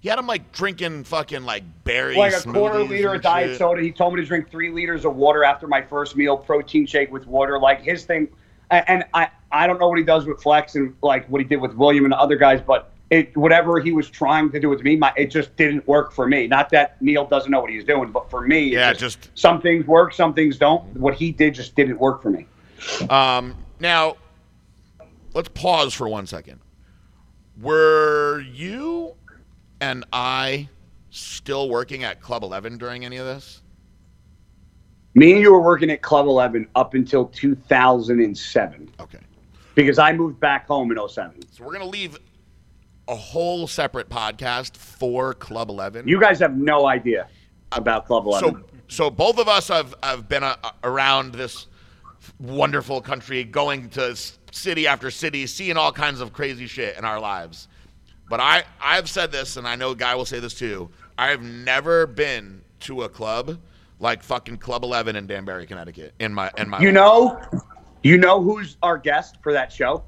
he 0.00 0.08
had 0.08 0.18
him 0.18 0.26
like 0.26 0.52
drinking 0.52 1.04
fucking 1.04 1.44
like 1.44 1.64
berry 1.84 2.16
like 2.16 2.34
a 2.34 2.42
quarter 2.42 2.82
liter 2.84 3.14
of 3.14 3.22
diet 3.22 3.50
shit. 3.50 3.58
soda. 3.58 3.82
He 3.82 3.90
told 3.92 4.14
me 4.14 4.20
to 4.20 4.26
drink 4.26 4.50
three 4.50 4.70
liters 4.70 5.04
of 5.04 5.16
water 5.16 5.44
after 5.44 5.66
my 5.66 5.82
first 5.82 6.16
meal, 6.16 6.36
protein 6.36 6.86
shake 6.86 7.10
with 7.10 7.26
water. 7.26 7.58
Like 7.58 7.82
his 7.82 8.04
thing, 8.04 8.28
and, 8.70 9.04
I 9.14 9.28
I 9.50 9.66
don't 9.66 9.78
know 9.80 9.88
what 9.88 9.98
he 9.98 10.04
does 10.04 10.26
with 10.26 10.42
Flex 10.42 10.74
and 10.74 10.94
like 11.02 11.26
what 11.28 11.40
he 11.40 11.46
did 11.46 11.60
with 11.60 11.74
William 11.74 12.04
and 12.04 12.12
the 12.12 12.18
other 12.18 12.36
guys, 12.36 12.60
but 12.60 12.90
it 13.10 13.36
whatever 13.36 13.80
he 13.80 13.92
was 13.92 14.10
trying 14.10 14.50
to 14.50 14.60
do 14.60 14.68
with 14.68 14.82
me, 14.82 14.96
my 14.96 15.12
it 15.16 15.26
just 15.30 15.56
didn't 15.56 15.86
work 15.86 16.12
for 16.12 16.26
me. 16.26 16.46
Not 16.46 16.70
that 16.70 17.00
Neil 17.00 17.24
doesn't 17.24 17.50
know 17.50 17.60
what 17.60 17.70
he's 17.70 17.84
doing, 17.84 18.10
but 18.12 18.28
for 18.30 18.42
me, 18.42 18.72
Yeah, 18.74 18.92
just, 18.92 19.20
just- 19.22 19.38
some 19.38 19.60
things 19.60 19.86
work, 19.86 20.12
some 20.12 20.34
things 20.34 20.58
don't. 20.58 20.84
What 20.96 21.14
he 21.14 21.32
did 21.32 21.54
just 21.54 21.74
didn't 21.74 21.98
work 21.98 22.22
for 22.22 22.30
me. 22.30 22.46
Um, 23.08 23.56
now, 23.80 24.16
let's 25.34 25.48
pause 25.48 25.94
for 25.94 26.08
one 26.08 26.26
second. 26.26 26.60
Were 27.60 28.40
you 28.52 29.14
and 29.80 30.04
I 30.12 30.68
still 31.10 31.68
working 31.68 32.04
at 32.04 32.20
Club 32.20 32.42
Eleven 32.42 32.78
during 32.78 33.04
any 33.04 33.16
of 33.16 33.26
this? 33.26 33.62
Me 35.14 35.32
and 35.32 35.40
you 35.40 35.52
were 35.52 35.62
working 35.62 35.90
at 35.90 36.02
Club 36.02 36.26
Eleven 36.26 36.68
up 36.74 36.94
until 36.94 37.26
2007 37.26 38.90
Okay. 39.00 39.18
because 39.74 39.98
I 39.98 40.12
moved 40.12 40.38
back 40.40 40.66
home 40.66 40.90
in 40.92 40.98
07. 41.08 41.40
So 41.52 41.64
we're 41.64 41.72
gonna 41.72 41.86
leave 41.86 42.18
a 43.08 43.14
whole 43.14 43.66
separate 43.66 44.08
podcast 44.08 44.76
for 44.76 45.32
Club 45.34 45.70
Eleven. 45.70 46.06
You 46.06 46.20
guys 46.20 46.38
have 46.40 46.56
no 46.56 46.86
idea 46.86 47.28
about 47.72 48.06
Club 48.06 48.26
11. 48.26 48.54
so 48.54 48.62
so 48.88 49.10
both 49.10 49.38
of 49.38 49.48
us 49.48 49.68
have 49.68 49.94
have 50.02 50.28
been 50.28 50.42
uh, 50.44 50.56
around 50.84 51.32
this 51.34 51.66
wonderful 52.38 53.00
country, 53.00 53.44
going 53.44 53.88
to 53.90 54.16
city 54.50 54.86
after 54.86 55.10
city, 55.10 55.46
seeing 55.46 55.76
all 55.76 55.92
kinds 55.92 56.20
of 56.20 56.32
crazy 56.32 56.66
shit 56.66 56.96
in 56.98 57.04
our 57.04 57.20
lives. 57.20 57.68
But 58.28 58.40
I 58.40 58.64
I've 58.80 59.08
said 59.08 59.32
this, 59.32 59.56
and 59.56 59.66
I 59.66 59.76
know 59.76 59.94
Guy 59.94 60.14
will 60.14 60.24
say 60.24 60.40
this 60.40 60.54
too. 60.54 60.90
I've 61.18 61.42
never 61.42 62.06
been 62.06 62.62
to 62.80 63.02
a 63.02 63.08
club 63.08 63.58
like 64.00 64.22
fucking 64.22 64.58
Club 64.58 64.84
Eleven 64.84 65.16
in 65.16 65.26
Danbury, 65.26 65.66
Connecticut. 65.66 66.14
In 66.18 66.34
my 66.34 66.50
in 66.56 66.68
my 66.68 66.80
You 66.80 66.92
know, 66.92 67.40
you 68.02 68.18
know 68.18 68.42
who's 68.42 68.76
our 68.82 68.98
guest 68.98 69.38
for 69.42 69.52
that 69.52 69.72
show? 69.72 70.04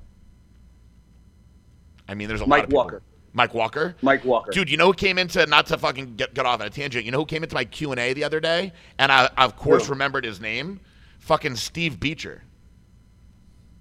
I 2.08 2.14
mean, 2.14 2.28
there's 2.28 2.40
a 2.40 2.44
lot 2.44 2.50
Mike 2.50 2.64
of 2.64 2.70
people. 2.70 2.84
Walker. 2.84 3.02
Mike 3.34 3.54
Walker. 3.54 3.94
Mike 4.02 4.24
Walker. 4.24 4.50
Dude, 4.50 4.70
you 4.70 4.76
know 4.76 4.86
who 4.86 4.94
came 4.94 5.18
into 5.18 5.44
not 5.46 5.66
to 5.66 5.78
fucking 5.78 6.16
get, 6.16 6.34
get 6.34 6.46
off 6.46 6.60
on 6.60 6.66
a 6.66 6.70
tangent. 6.70 7.04
You 7.04 7.10
know 7.12 7.18
who 7.18 7.26
came 7.26 7.42
into 7.42 7.54
my 7.54 7.64
Q 7.64 7.92
and 7.92 8.00
A 8.00 8.12
the 8.14 8.24
other 8.24 8.40
day, 8.40 8.72
and 8.98 9.12
I, 9.12 9.30
I 9.36 9.44
of 9.44 9.56
course 9.56 9.88
remembered 9.88 10.24
his 10.24 10.40
name. 10.40 10.80
Fucking 11.20 11.56
Steve 11.56 12.00
Beecher. 12.00 12.42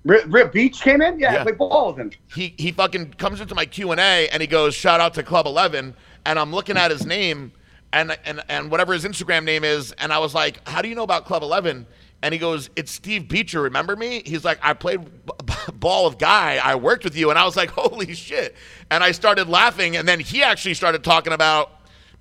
Rip, 0.08 0.24
Rip 0.28 0.54
Beach 0.54 0.82
came 0.82 1.02
in. 1.02 1.20
Yeah, 1.20 1.34
Yeah. 1.34 1.40
I 1.42 1.44
played 1.44 1.58
ball 1.58 1.88
with 1.90 1.98
him. 2.00 2.12
He 2.34 2.54
he 2.58 2.72
fucking 2.72 3.14
comes 3.14 3.42
into 3.42 3.54
my 3.56 3.66
Q 3.66 3.92
and 3.92 4.00
A 4.00 4.30
and 4.30 4.42
he 4.42 4.48
goes, 4.48 4.74
"Shout 4.74 5.00
out 5.02 5.14
to 5.16 5.24
Club 5.24 5.46
11," 5.46 5.94
and 6.26 6.40
I'm 6.40 6.52
looking 6.54 6.78
at 6.78 6.92
his 6.92 7.06
name 7.06 7.52
and 7.94 8.18
and 8.26 8.42
and 8.50 8.72
whatever 8.72 8.94
his 8.94 9.04
Instagram 9.06 9.44
name 9.44 9.64
is, 9.64 9.92
and 9.94 10.12
I 10.14 10.20
was 10.20 10.34
like, 10.34 10.68
"How 10.68 10.82
do 10.82 10.88
you 10.88 10.96
know 10.96 11.04
about 11.04 11.26
Club 11.26 11.44
11?" 11.44 11.86
And 12.24 12.34
he 12.34 12.40
goes, 12.40 12.70
"It's 12.76 12.92
Steve 12.92 13.28
Beecher. 13.28 13.62
Remember 13.62 13.96
me?" 13.96 14.24
He's 14.26 14.44
like, 14.46 14.60
"I 14.64 14.74
played 14.74 15.04
b- 15.26 15.34
b- 15.46 15.54
ball 15.74 16.10
with 16.10 16.18
Guy. 16.18 16.60
I 16.64 16.76
worked 16.76 17.04
with 17.04 17.16
you," 17.16 17.30
and 17.30 17.38
I 17.38 17.46
was 17.46 17.56
like, 17.58 17.70
"Holy 17.78 18.14
shit!" 18.16 18.56
And 18.90 19.04
I 19.04 19.12
started 19.12 19.50
laughing, 19.50 19.98
and 19.98 20.08
then 20.08 20.20
he 20.20 20.42
actually 20.42 20.74
started 20.74 21.04
talking 21.04 21.34
about 21.34 21.72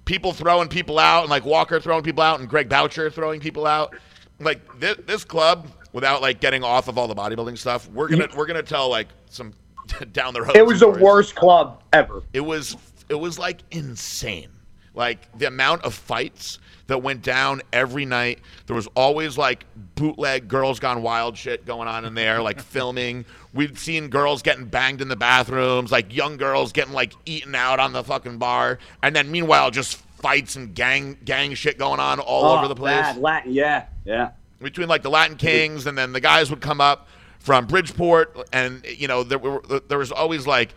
people 0.04 0.32
throwing 0.32 0.68
people 0.68 0.98
out, 0.98 1.22
and 1.22 1.30
like 1.30 1.44
Walker 1.44 1.80
throwing 1.80 2.02
people 2.02 2.22
out, 2.22 2.40
and 2.40 2.48
Greg 2.48 2.68
Boucher 2.68 3.10
throwing 3.10 3.40
people 3.40 3.66
out. 3.66 3.94
Like 4.38 4.60
this, 4.80 4.98
this 5.06 5.24
club, 5.24 5.68
without 5.96 6.20
like 6.20 6.40
getting 6.40 6.62
off 6.62 6.88
of 6.88 6.98
all 6.98 7.08
the 7.08 7.14
bodybuilding 7.14 7.56
stuff, 7.56 7.88
we're 7.90 8.06
gonna 8.06 8.28
we're 8.36 8.44
gonna 8.44 8.62
tell 8.62 8.90
like 8.90 9.08
some 9.30 9.54
down 10.12 10.34
the 10.34 10.42
road. 10.42 10.54
It 10.54 10.66
was 10.66 10.80
the 10.80 10.90
worst 10.90 11.34
club 11.34 11.82
ever. 11.94 12.22
It 12.34 12.42
was 12.42 12.76
it 13.08 13.14
was 13.14 13.38
like 13.38 13.62
insane. 13.70 14.50
Like 14.94 15.36
the 15.38 15.46
amount 15.46 15.84
of 15.84 15.94
fights 15.94 16.58
that 16.88 17.02
went 17.02 17.22
down 17.22 17.62
every 17.72 18.04
night. 18.04 18.40
There 18.66 18.76
was 18.76 18.86
always 18.88 19.38
like 19.38 19.64
bootleg 19.94 20.48
girls 20.48 20.78
gone 20.80 21.02
wild 21.02 21.36
shit 21.36 21.64
going 21.64 21.88
on 21.88 22.04
in 22.04 22.12
there, 22.12 22.42
like 22.42 22.60
filming. 22.74 23.24
We'd 23.54 23.78
seen 23.78 24.08
girls 24.08 24.42
getting 24.42 24.66
banged 24.66 25.00
in 25.00 25.08
the 25.08 25.16
bathrooms, 25.16 25.90
like 25.90 26.14
young 26.14 26.36
girls 26.36 26.72
getting 26.72 26.92
like 26.92 27.14
eaten 27.24 27.54
out 27.54 27.80
on 27.80 27.94
the 27.94 28.04
fucking 28.04 28.36
bar, 28.36 28.78
and 29.02 29.16
then 29.16 29.30
meanwhile 29.30 29.70
just 29.70 29.96
fights 30.20 30.56
and 30.56 30.74
gang 30.74 31.16
gang 31.24 31.54
shit 31.54 31.78
going 31.78 32.00
on 32.00 32.20
all 32.20 32.44
Oh, 32.44 32.58
over 32.58 32.68
the 32.68 32.74
place 32.74 33.00
bad. 33.00 33.16
Latin, 33.16 33.52
yeah, 33.54 33.86
yeah. 34.04 34.32
Between 34.60 34.88
like 34.88 35.02
the 35.02 35.10
Latin 35.10 35.36
Kings, 35.36 35.86
and 35.86 35.96
then 35.96 36.12
the 36.12 36.20
guys 36.20 36.50
would 36.50 36.60
come 36.60 36.80
up 36.80 37.08
from 37.38 37.66
Bridgeport, 37.66 38.48
and 38.52 38.84
you 38.86 39.08
know 39.08 39.22
there 39.22 39.38
were 39.38 39.62
there 39.88 39.98
was 39.98 40.12
always 40.12 40.46
like 40.46 40.74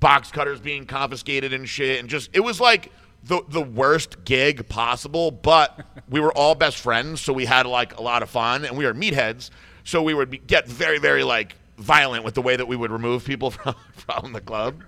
box 0.00 0.30
cutters 0.30 0.60
being 0.60 0.86
confiscated 0.86 1.52
and 1.52 1.68
shit, 1.68 2.00
and 2.00 2.08
just 2.08 2.30
it 2.32 2.40
was 2.40 2.60
like 2.60 2.92
the 3.24 3.42
the 3.48 3.60
worst 3.60 4.24
gig 4.24 4.68
possible. 4.68 5.30
But 5.30 5.86
we 6.08 6.20
were 6.20 6.32
all 6.32 6.54
best 6.54 6.78
friends, 6.78 7.20
so 7.20 7.32
we 7.32 7.44
had 7.44 7.66
like 7.66 7.98
a 7.98 8.02
lot 8.02 8.22
of 8.22 8.30
fun, 8.30 8.64
and 8.64 8.76
we 8.76 8.86
were 8.86 8.94
meatheads, 8.94 9.50
so 9.84 10.02
we 10.02 10.14
would 10.14 10.30
be, 10.30 10.38
get 10.38 10.68
very 10.68 10.98
very 10.98 11.24
like 11.24 11.56
violent 11.78 12.24
with 12.24 12.34
the 12.34 12.42
way 12.42 12.56
that 12.56 12.66
we 12.66 12.76
would 12.76 12.90
remove 12.90 13.24
people 13.24 13.50
from 13.52 13.74
from 13.92 14.32
the 14.32 14.40
club. 14.40 14.82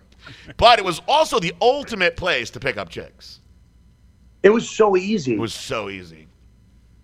But 0.57 0.79
it 0.79 0.85
was 0.85 1.01
also 1.07 1.39
the 1.39 1.55
ultimate 1.61 2.17
place 2.17 2.51
to 2.51 2.61
pick 2.61 2.77
up 2.77 2.89
chicks. 2.89 3.41
It 4.43 4.51
was 4.51 4.69
so 4.69 4.97
easy. 4.97 5.35
It 5.35 5.39
was 5.39 5.55
so 5.55 5.89
easy. 5.89 6.26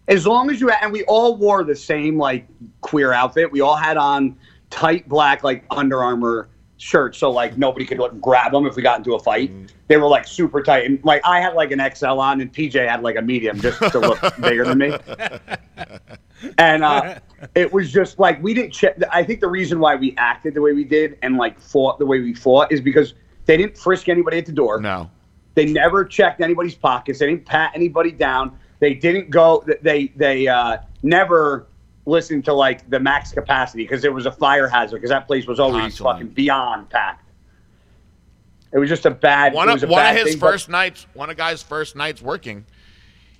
As 0.09 0.26
long 0.26 0.50
as 0.50 0.61
you 0.61 0.68
had, 0.68 0.82
and 0.82 0.92
we 0.92 1.05
all 1.05 1.36
wore 1.36 1.64
the 1.64 1.76
same 1.76 2.18
like 2.18 2.46
queer 2.80 3.12
outfit. 3.12 3.50
We 3.50 3.61
all 3.61 3.76
had 3.76 3.96
on 3.96 4.36
tight 4.70 5.09
black 5.09 5.44
like 5.44 5.64
Under 5.70 6.03
Armour 6.03 6.48
shirts, 6.76 7.18
so 7.18 7.30
like 7.30 7.57
nobody 7.57 7.86
could 7.86 7.98
like, 7.98 8.20
grab 8.20 8.53
them 8.53 8.66
if 8.66 8.74
we 8.76 8.82
got 8.82 8.98
into 8.98 9.14
a 9.14 9.18
fight. 9.18 9.53
They 9.88 9.96
were 9.96 10.09
like 10.09 10.26
super 10.26 10.62
tight, 10.62 10.86
and 10.86 11.03
like 11.05 11.22
I 11.24 11.40
had 11.40 11.55
like 11.55 11.70
an 11.70 11.80
XL 11.94 12.07
on, 12.07 12.40
and 12.40 12.53
PJ 12.53 12.88
had 12.88 13.03
like 13.03 13.16
a 13.16 13.22
medium 13.22 13.61
just 13.61 13.78
to 13.78 13.98
look 14.00 14.20
bigger 14.40 14.64
than 14.64 14.78
me. 14.78 14.96
And 16.59 16.82
uh, 16.82 17.20
it 17.55 17.72
was 17.72 17.92
just 17.92 18.18
like 18.18 18.42
we 18.42 18.55
didn't 18.55 18.72
check. 18.72 18.96
I 19.12 19.22
think 19.22 19.40
the 19.40 19.48
reason 19.48 19.78
why 19.78 19.94
we 19.94 20.14
acted 20.16 20.55
the 20.55 20.61
way 20.61 20.72
we 20.72 20.84
did 20.84 21.18
and 21.22 21.36
like 21.36 21.61
fought 21.61 21.98
the 21.98 22.07
way 22.07 22.20
we 22.20 22.34
fought 22.34 22.72
is 22.72 22.80
because 22.80 23.14
they 23.46 23.57
didn't 23.57 23.78
frisk 23.78 24.09
anybody 24.09 24.38
at 24.38 24.46
the 24.46 24.53
door. 24.53 24.80
No. 24.80 25.11
They 25.55 25.66
never 25.66 26.05
checked 26.05 26.40
anybody's 26.40 26.74
pockets. 26.74 27.18
They 27.18 27.26
didn't 27.26 27.44
pat 27.44 27.72
anybody 27.74 28.11
down. 28.11 28.59
They 28.82 28.94
didn't 28.94 29.30
go. 29.30 29.64
They 29.80 30.08
they 30.16 30.48
uh, 30.48 30.78
never 31.04 31.68
listened 32.04 32.44
to 32.46 32.52
like 32.52 32.90
the 32.90 32.98
max 32.98 33.30
capacity 33.30 33.84
because 33.84 34.02
there 34.02 34.10
was 34.10 34.26
a 34.26 34.32
fire 34.32 34.66
hazard 34.66 34.96
because 34.96 35.10
that 35.10 35.28
place 35.28 35.46
was 35.46 35.60
always 35.60 35.82
Constantly. 35.82 36.12
fucking 36.14 36.28
beyond 36.30 36.90
packed. 36.90 37.30
It 38.72 38.78
was 38.80 38.88
just 38.88 39.06
a 39.06 39.10
bad. 39.12 39.54
one 39.54 39.68
it 39.68 39.70
of 39.70 39.74
was 39.74 39.82
a 39.84 39.86
one 39.86 40.02
bad 40.02 40.16
of 40.16 40.22
his 40.22 40.32
thing, 40.32 40.40
but- 40.40 40.50
first 40.50 40.68
nights, 40.68 41.06
one 41.14 41.30
of 41.30 41.36
guy's 41.36 41.62
first 41.62 41.94
nights 41.94 42.20
working, 42.20 42.66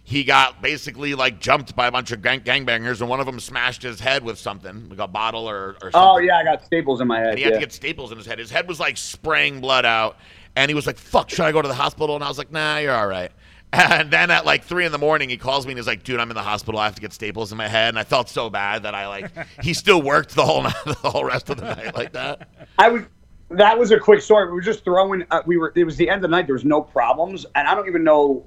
he 0.05 0.22
got 0.22 0.62
basically 0.62 1.16
like 1.16 1.40
jumped 1.40 1.74
by 1.74 1.88
a 1.88 1.90
bunch 1.90 2.12
of 2.12 2.22
gang- 2.22 2.43
gangbangers, 2.43 3.01
and 3.01 3.11
one 3.11 3.18
of 3.18 3.26
them 3.26 3.40
smashed 3.40 3.82
his 3.82 3.99
head 3.99 4.22
with 4.22 4.38
something, 4.38 4.90
like 4.90 5.01
a 5.01 5.09
bottle 5.09 5.51
or, 5.51 5.70
or 5.82 5.90
something. 5.90 6.01
Oh 6.01 6.18
yeah, 6.18 6.38
I 6.38 6.45
got 6.45 6.64
staples 6.64 7.01
in 7.01 7.09
my 7.09 7.18
head. 7.18 7.30
and 7.30 7.38
he 7.38 7.43
had 7.43 7.55
yeah. 7.55 7.59
to 7.59 7.64
get 7.64 7.72
staples 7.72 8.12
in 8.12 8.16
his 8.16 8.28
head. 8.28 8.38
His 8.38 8.53
head 8.53 8.68
was 8.68 8.78
like 8.78 8.97
spraying 8.97 9.61
blood 9.61 9.84
out, 9.84 10.18
and 10.55 10.70
he 10.70 10.74
was 10.76 10.86
like, 10.86 10.99
"Fuck, 10.99 11.30
should 11.30 11.40
I 11.40 11.51
go 11.51 11.61
to 11.61 11.66
the 11.66 11.74
hospital?" 11.74 12.14
And 12.14 12.22
I 12.22 12.28
was 12.28 12.38
like, 12.38 12.53
"Nah, 12.53 12.78
you're 12.78 12.95
all 12.95 13.09
right." 13.09 13.32
And 13.73 14.11
then 14.11 14.31
at 14.31 14.45
like 14.45 14.64
three 14.64 14.85
in 14.85 14.93
the 14.93 14.99
morning, 14.99 15.31
he 15.31 15.39
calls 15.39 15.64
me 15.66 15.73
and 15.73 15.79
he's 15.79 15.87
like, 15.87 16.03
"Dude, 16.03 16.20
I'm 16.20 16.31
in 16.31 16.35
the 16.35 16.43
hospital. 16.43 16.79
I 16.79 16.85
have 16.85 16.95
to 16.97 17.01
get 17.01 17.12
staples 17.12 17.53
in 17.53 17.59
my 17.59 17.68
head." 17.68 17.89
And 17.89 17.99
I 17.99 18.05
felt 18.05 18.29
so 18.29 18.51
bad 18.51 18.83
that 18.83 18.95
I 18.95 19.09
like 19.09 19.31
he 19.62 19.73
still 19.73 20.03
worked 20.03 20.35
the 20.35 20.45
whole 20.45 20.62
night, 20.62 20.75
the 20.85 21.11
whole 21.11 21.25
rest 21.25 21.49
of 21.49 21.57
the 21.57 21.75
night 21.75 21.95
like 21.95 22.12
that. 22.12 22.49
I 22.79 22.89
was. 22.91 23.03
That 23.49 23.79
was 23.79 23.91
a 23.91 23.99
quick 23.99 24.23
story. 24.23 24.47
We 24.47 24.53
were 24.53 24.61
just 24.61 24.83
throwing. 24.85 25.25
Uh, 25.31 25.43
we 25.47 25.57
were. 25.57 25.73
It 25.77 25.85
was 25.85 25.97
the 25.97 26.09
end 26.09 26.16
of 26.16 26.23
the 26.23 26.29
night. 26.29 26.47
There 26.47 26.55
was 26.55 26.64
no 26.64 26.81
problems, 26.81 27.47
and 27.55 27.66
I 27.66 27.75
don't 27.75 27.87
even 27.87 28.05
know. 28.05 28.47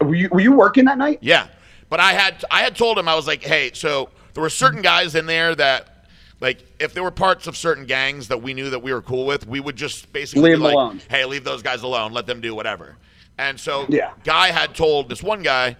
Were 0.00 0.14
you, 0.14 0.28
were 0.30 0.40
you 0.40 0.52
working 0.52 0.84
that 0.86 0.98
night? 0.98 1.18
Yeah, 1.22 1.46
but 1.88 2.00
I 2.00 2.12
had 2.12 2.44
I 2.50 2.62
had 2.62 2.76
told 2.76 2.98
him 2.98 3.08
I 3.08 3.14
was 3.14 3.26
like, 3.26 3.42
hey, 3.42 3.70
so 3.72 4.10
there 4.34 4.42
were 4.42 4.50
certain 4.50 4.82
guys 4.82 5.14
in 5.14 5.26
there 5.26 5.54
that, 5.54 6.08
like, 6.40 6.64
if 6.78 6.92
there 6.92 7.02
were 7.02 7.10
parts 7.10 7.46
of 7.46 7.56
certain 7.56 7.86
gangs 7.86 8.28
that 8.28 8.42
we 8.42 8.52
knew 8.52 8.70
that 8.70 8.80
we 8.80 8.92
were 8.92 9.02
cool 9.02 9.26
with, 9.26 9.46
we 9.46 9.60
would 9.60 9.76
just 9.76 10.12
basically 10.12 10.50
Leave 10.50 10.60
like, 10.60 10.74
alone. 10.74 11.00
hey, 11.08 11.24
leave 11.24 11.44
those 11.44 11.62
guys 11.62 11.82
alone, 11.82 12.12
let 12.12 12.26
them 12.26 12.40
do 12.40 12.54
whatever. 12.54 12.96
And 13.38 13.58
so, 13.58 13.86
Yeah. 13.88 14.12
guy 14.24 14.48
had 14.52 14.74
told 14.74 15.08
this 15.08 15.22
one 15.22 15.42
guy, 15.42 15.76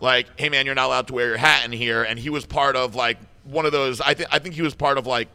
like, 0.00 0.26
hey 0.38 0.48
man, 0.48 0.66
you're 0.66 0.74
not 0.74 0.86
allowed 0.86 1.06
to 1.08 1.14
wear 1.14 1.28
your 1.28 1.36
hat 1.38 1.64
in 1.64 1.72
here, 1.72 2.02
and 2.02 2.18
he 2.18 2.30
was 2.30 2.44
part 2.46 2.76
of 2.76 2.94
like 2.94 3.18
one 3.44 3.66
of 3.66 3.72
those. 3.72 4.00
I 4.00 4.14
think 4.14 4.28
I 4.32 4.38
think 4.38 4.54
he 4.54 4.62
was 4.62 4.74
part 4.74 4.98
of 4.98 5.06
like. 5.06 5.28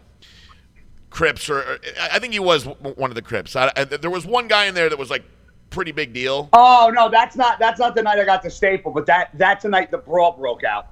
Crips, 1.10 1.48
or 1.48 1.60
or- 1.60 1.80
I 2.12 2.18
think 2.18 2.34
he 2.34 2.40
was 2.40 2.64
w- 2.64 2.96
one 2.96 3.12
of 3.12 3.16
the 3.16 3.22
Crips. 3.22 3.56
I, 3.56 3.72
I, 3.78 3.84
there 3.84 4.10
was 4.10 4.26
one 4.26 4.48
guy 4.48 4.66
in 4.66 4.74
there 4.74 4.90
that 4.90 4.98
was 4.98 5.12
like 5.12 5.24
pretty 5.70 5.92
big 5.92 6.12
deal. 6.12 6.50
Oh 6.54 6.92
no, 6.92 7.08
that's 7.08 7.36
not. 7.36 7.60
That's 7.60 7.80
not 7.80 7.94
the 7.94 8.02
night 8.02 8.18
I 8.18 8.26
got 8.26 8.42
the 8.42 8.50
staple. 8.50 8.92
But 8.92 9.06
that 9.06 9.30
that's 9.36 9.62
the 9.62 9.70
night 9.70 9.92
the 9.92 10.00
brawl 10.00 10.32
broke 10.32 10.64
out. 10.64 10.88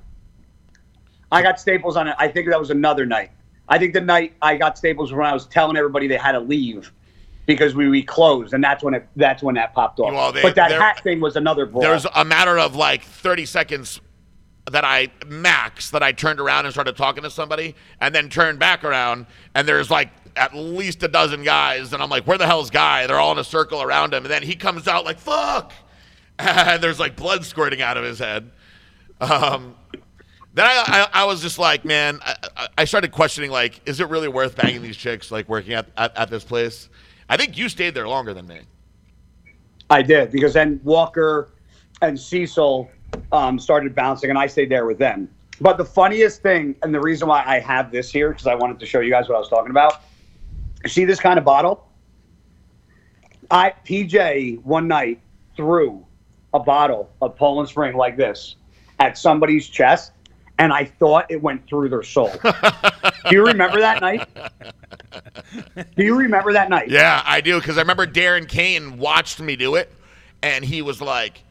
I 1.32 1.42
got 1.42 1.60
staples 1.60 1.96
on 1.98 2.08
it. 2.08 2.16
I 2.20 2.28
think 2.28 2.48
that 2.50 2.60
was 2.60 2.70
another 2.70 3.04
night. 3.04 3.32
I 3.68 3.80
think 3.80 3.94
the 3.96 4.02
night 4.02 4.34
I 4.44 4.58
got 4.58 4.78
staples 4.78 5.12
was 5.12 5.18
when 5.18 5.26
I 5.26 5.34
was 5.34 5.48
telling 5.48 5.76
everybody 5.76 6.08
they 6.08 6.18
had 6.18 6.34
to 6.34 6.40
leave 6.40 6.92
because 7.54 7.76
we, 7.76 7.88
we 7.90 8.04
closed, 8.04 8.54
and 8.54 8.64
that's 8.64 8.84
when 8.84 8.94
it 8.94 9.08
that's 9.16 9.42
when 9.44 9.56
that 9.56 9.74
popped 9.74 10.00
off. 10.00 10.12
Well, 10.14 10.32
they- 10.32 10.42
but 10.42 10.56
that 10.56 10.72
hat 10.72 11.02
thing 11.04 11.20
was 11.20 11.36
another 11.36 11.66
brawl. 11.66 11.82
There 11.82 11.94
was 11.94 12.08
a 12.16 12.26
matter 12.26 12.58
of 12.60 12.76
like 12.76 13.04
30 13.04 13.46
seconds 13.46 14.02
that 14.72 14.86
I 14.86 15.10
max 15.28 15.90
that 15.90 16.04
I 16.04 16.12
turned 16.12 16.40
around 16.40 16.66
and 16.66 16.74
started 16.74 16.96
talking 16.96 17.24
to 17.24 17.30
somebody 17.32 17.76
and 18.00 18.14
then 18.14 18.30
turned 18.30 18.60
back 18.60 18.84
around 18.84 19.26
and 19.56 19.68
there's 19.68 19.90
like 19.90 20.10
at 20.36 20.54
least 20.56 21.02
a 21.04 21.08
dozen 21.08 21.44
guys 21.44 21.92
and 21.94 22.02
I'm 22.02 22.10
like, 22.10 22.26
where 22.28 22.38
the 22.38 22.46
hell's 22.46 22.70
guy? 22.70 23.08
They're 23.08 23.20
all 23.20 23.32
in 23.32 23.40
a 23.40 23.44
circle 23.44 23.82
around 23.82 24.14
him 24.14 24.24
and 24.24 24.32
then 24.32 24.44
he 24.44 24.56
comes 24.56 24.88
out 24.88 25.04
like, 25.04 25.18
fuck. 25.20 25.74
And 26.40 26.82
there's 26.82 27.00
like 27.00 27.16
blood 27.16 27.44
squirting 27.44 27.82
out 27.82 27.98
of 27.98 28.04
his 28.04 28.18
head. 28.20 28.52
Um, 29.20 29.76
then 30.54 30.66
I, 30.66 31.08
I, 31.14 31.22
I 31.22 31.26
was 31.26 31.42
just 31.42 31.58
like, 31.60 31.84
man, 31.86 32.20
I, 32.22 32.36
I- 32.58 32.68
I 32.80 32.86
started 32.86 33.12
questioning 33.12 33.52
like, 33.52 33.82
is 33.88 34.00
it 34.00 34.10
really 34.10 34.28
worth 34.28 34.56
banging 34.56 34.82
these 34.82 34.98
chicks 34.98 35.32
like 35.32 35.48
working 35.50 35.74
at, 35.74 35.88
at, 35.98 36.16
at 36.18 36.30
this 36.30 36.44
place? 36.44 36.90
I 37.32 37.38
think 37.38 37.58
you 37.58 37.70
stayed 37.70 37.94
there 37.94 38.10
longer 38.10 38.34
than 38.34 38.46
me. 38.46 38.60
I 39.90 40.02
did 40.02 40.34
because 40.34 40.54
then 40.54 40.82
Walker 40.84 41.48
and 42.02 42.20
Cecil 42.20 42.92
um, 43.32 43.58
started 43.58 43.96
bouncing, 43.96 44.30
and 44.30 44.38
I 44.38 44.48
stayed 44.48 44.70
there 44.70 44.86
with 44.86 44.98
them. 44.98 45.30
But 45.62 45.78
the 45.78 45.86
funniest 45.86 46.42
thing, 46.42 46.76
and 46.84 46.94
the 46.94 47.00
reason 47.00 47.30
why 47.30 47.42
I 47.48 47.60
have 47.60 47.90
this 47.90 48.12
here, 48.12 48.32
because 48.32 48.48
I 48.48 48.56
wanted 48.56 48.82
to 48.82 48.86
show 48.86 49.00
you 49.00 49.10
guys 49.10 49.30
what 49.30 49.38
I 49.38 49.40
was 49.40 49.48
talking 49.48 49.70
about. 49.70 50.02
See 50.88 51.06
this 51.06 51.22
kind 51.22 51.40
of 51.40 51.46
bottle? 51.46 51.88
I 53.50 53.76
PJ 53.86 54.62
one 54.64 54.90
night 54.90 55.22
threw 55.56 56.06
a 56.54 56.60
bottle 56.60 57.10
of 57.22 57.38
Poland 57.38 57.70
Spring 57.70 57.96
like 57.96 58.18
this 58.18 58.58
at 59.00 59.18
somebody's 59.18 59.70
chest, 59.70 60.12
and 60.62 60.72
I 60.72 60.86
thought 60.86 61.26
it 61.32 61.42
went 61.42 61.68
through 61.68 61.90
their 61.90 62.04
soul. 62.04 62.32
Do 62.44 63.36
you 63.36 63.44
remember 63.44 63.80
that 63.80 64.00
night? 64.00 64.30
Do 65.96 66.04
you 66.04 66.16
remember 66.16 66.54
that 66.54 66.70
night? 66.70 66.88
Yeah, 66.88 67.24
I 67.26 67.42
do 67.42 67.60
because 67.60 67.78
I 67.78 67.82
remember 67.82 68.06
Darren 68.06 68.48
Kane 68.48 69.00
watched 69.00 69.40
me 69.40 69.56
do 69.56 69.74
it, 69.76 69.92
and 70.44 70.64
he 70.64 70.84
was 70.84 71.02
like, 71.02 71.44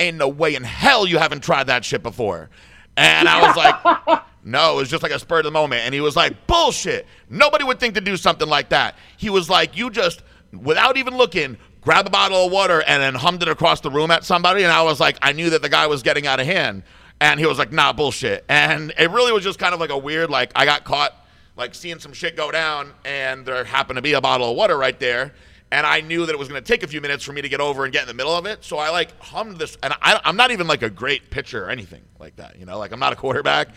"Ain't 0.00 0.16
no 0.16 0.28
way 0.28 0.56
in 0.56 0.64
hell 0.64 1.06
you 1.06 1.18
haven't 1.18 1.44
tried 1.44 1.68
that 1.68 1.84
shit 1.84 2.02
before." 2.02 2.50
And 2.96 3.28
I 3.28 3.46
was 3.46 3.56
like, 3.56 4.22
"No, 4.44 4.72
it 4.72 4.76
was 4.76 4.90
just 4.90 5.02
like 5.04 5.12
a 5.12 5.18
spur 5.18 5.38
of 5.38 5.44
the 5.44 5.50
moment." 5.52 5.82
And 5.84 5.94
he 5.94 6.00
was 6.00 6.16
like, 6.16 6.46
"Bullshit! 6.48 7.06
Nobody 7.28 7.62
would 7.62 7.78
think 7.78 7.94
to 7.94 8.00
do 8.00 8.16
something 8.16 8.48
like 8.48 8.70
that." 8.70 8.96
He 9.16 9.30
was 9.30 9.48
like, 9.48 9.76
"You 9.76 9.90
just, 9.90 10.22
without 10.52 10.96
even 10.96 11.16
looking." 11.16 11.56
Grab 11.82 12.06
a 12.06 12.10
bottle 12.10 12.44
of 12.44 12.52
water 12.52 12.82
and 12.86 13.02
then 13.02 13.14
hummed 13.14 13.40
it 13.40 13.48
across 13.48 13.80
the 13.80 13.90
room 13.90 14.10
at 14.10 14.22
somebody, 14.22 14.64
and 14.64 14.70
I 14.70 14.82
was 14.82 15.00
like, 15.00 15.16
I 15.22 15.32
knew 15.32 15.48
that 15.48 15.62
the 15.62 15.70
guy 15.70 15.86
was 15.86 16.02
getting 16.02 16.26
out 16.26 16.38
of 16.38 16.44
hand, 16.44 16.82
and 17.20 17.38
he 17.38 17.46
was 17.46 17.58
like, 17.58 17.72
"Nah, 17.72 17.92
bullshit." 17.92 18.44
And 18.48 18.92
it 18.98 19.10
really 19.10 19.32
was 19.32 19.44
just 19.44 19.58
kind 19.58 19.74
of 19.74 19.80
like 19.80 19.90
a 19.90 19.98
weird, 19.98 20.30
like 20.30 20.52
I 20.54 20.64
got 20.64 20.84
caught 20.84 21.14
like 21.56 21.74
seeing 21.74 21.98
some 21.98 22.12
shit 22.12 22.36
go 22.36 22.50
down 22.50 22.92
and 23.04 23.44
there 23.44 23.64
happened 23.64 23.96
to 23.96 24.02
be 24.02 24.14
a 24.14 24.20
bottle 24.20 24.50
of 24.50 24.56
water 24.56 24.76
right 24.78 24.98
there. 24.98 25.34
And 25.72 25.86
i 25.86 26.00
knew 26.00 26.26
that 26.26 26.32
it 26.32 26.38
was 26.38 26.48
going 26.48 26.60
to 26.60 26.66
take 26.66 26.82
a 26.82 26.88
few 26.88 27.00
minutes 27.00 27.22
for 27.22 27.32
me 27.32 27.42
to 27.42 27.48
get 27.48 27.60
over 27.60 27.84
and 27.84 27.92
get 27.92 28.02
in 28.02 28.08
the 28.08 28.14
middle 28.14 28.34
of 28.34 28.46
it. 28.46 28.64
So 28.64 28.78
i 28.78 28.90
like 28.90 29.16
hummed 29.20 29.58
this. 29.58 29.76
And 29.82 29.92
I, 30.00 30.20
i'm 30.24 30.36
not 30.36 30.50
even 30.50 30.66
like 30.66 30.82
a 30.82 30.90
great 30.90 31.30
pitcher 31.30 31.64
or 31.66 31.70
anything 31.70 32.02
like 32.18 32.36
that 32.36 32.58
you 32.58 32.66
know? 32.66 32.78
Like 32.78 32.92
i'm 32.92 32.98
not 32.98 33.12
a 33.12 33.16
quarterback 33.16 33.68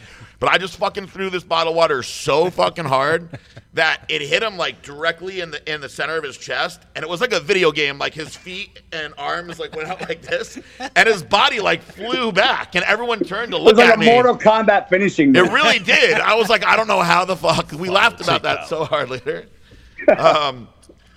but 0.43 0.51
i 0.51 0.57
just 0.57 0.75
fucking 0.75 1.07
threw 1.07 1.29
this 1.29 1.43
bottle 1.43 1.71
of 1.71 1.77
water 1.77 2.03
so 2.03 2.49
fucking 2.49 2.83
hard 2.83 3.39
that 3.73 4.03
it 4.09 4.21
hit 4.21 4.43
him 4.43 4.57
like 4.57 4.81
directly 4.81 5.39
in 5.39 5.51
the 5.51 5.73
in 5.73 5.79
the 5.79 5.87
center 5.87 6.17
of 6.17 6.23
his 6.23 6.37
chest 6.37 6.81
and 6.97 7.03
it 7.03 7.07
was 7.07 7.21
like 7.21 7.31
a 7.31 7.39
video 7.39 7.71
game 7.71 7.97
like 7.97 8.13
his 8.13 8.35
feet 8.35 8.81
and 8.91 9.13
arms 9.17 9.57
like 9.57 9.73
went 9.73 9.87
out 9.87 10.01
like 10.01 10.21
this 10.21 10.59
and 10.97 11.07
his 11.07 11.23
body 11.23 11.61
like 11.61 11.81
flew 11.81 12.29
back 12.33 12.75
and 12.75 12.83
everyone 12.83 13.19
turned 13.21 13.51
to 13.51 13.57
look 13.57 13.77
at 13.77 13.77
me. 13.77 13.83
It 13.83 13.87
was 13.87 13.89
like 13.89 13.97
a 13.97 13.99
me 13.99 14.05
Mortal 14.07 14.37
Kombat 14.37 14.89
finishing. 14.89 15.31
Move. 15.31 15.47
It 15.47 15.53
really 15.53 15.79
did. 15.79 16.19
I 16.19 16.35
was 16.35 16.49
like, 16.49 16.65
I 16.65 16.75
don't 16.75 16.87
know 16.87 17.01
how 17.01 17.23
the 17.23 17.35
fuck. 17.35 17.71
We 17.71 17.89
laughed 17.89 18.21
about 18.21 18.43
that 18.43 18.67
so 18.67 18.85
hard 18.85 19.09
later. 19.09 19.47
Um, 20.17 20.67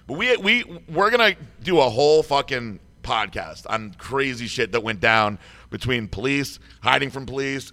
but 0.07 0.17
we 0.17 0.37
we 0.37 0.63
we're 0.89 1.11
gonna 1.11 1.35
do 1.65 1.81
a 1.81 1.91
whole 1.91 2.23
fucking 2.23 2.79
podcast 3.03 3.67
on 3.69 3.95
crazy 3.99 4.47
shit 4.47 4.71
that 4.71 4.85
went 4.85 5.01
down 5.01 5.41
between 5.71 6.07
police, 6.07 6.61
hiding 6.83 7.11
from 7.11 7.27
police, 7.27 7.73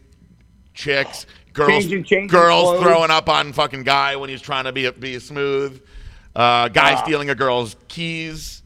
chicks, 0.73 1.27
girls, 1.53 1.69
Changing- 1.69 2.03
changing 2.03 2.27
girls 2.27 2.63
clothes. 2.63 2.81
throwing 2.83 3.11
up 3.11 3.29
on 3.29 3.53
fucking 3.53 3.83
guy 3.83 4.15
when 4.15 4.29
he's 4.29 4.41
trying 4.41 4.65
to 4.65 4.71
be 4.71 4.89
be 4.91 5.19
smooth, 5.19 5.81
uh, 6.35 6.67
guy 6.69 6.93
Ah. 6.93 7.03
stealing 7.03 7.29
a 7.29 7.35
girl's 7.35 7.75
keys. 7.87 8.63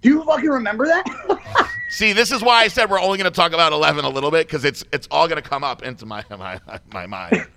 Do 0.00 0.08
you 0.10 0.24
fucking 0.24 0.48
remember 0.48 0.86
that? 0.86 1.68
See, 1.90 2.12
this 2.12 2.30
is 2.30 2.42
why 2.42 2.62
I 2.62 2.68
said 2.68 2.88
we're 2.90 3.00
only 3.00 3.18
going 3.18 3.30
to 3.30 3.34
talk 3.36 3.52
about 3.52 3.72
Eleven 3.72 4.04
a 4.04 4.08
little 4.08 4.30
bit 4.30 4.46
because 4.46 4.64
it's 4.64 4.84
it's 4.92 5.08
all 5.10 5.26
going 5.28 5.42
to 5.42 5.48
come 5.48 5.64
up 5.64 5.82
into 5.82 6.06
my 6.06 6.24
my 6.30 6.58
my 6.92 7.06
mind. 7.06 7.46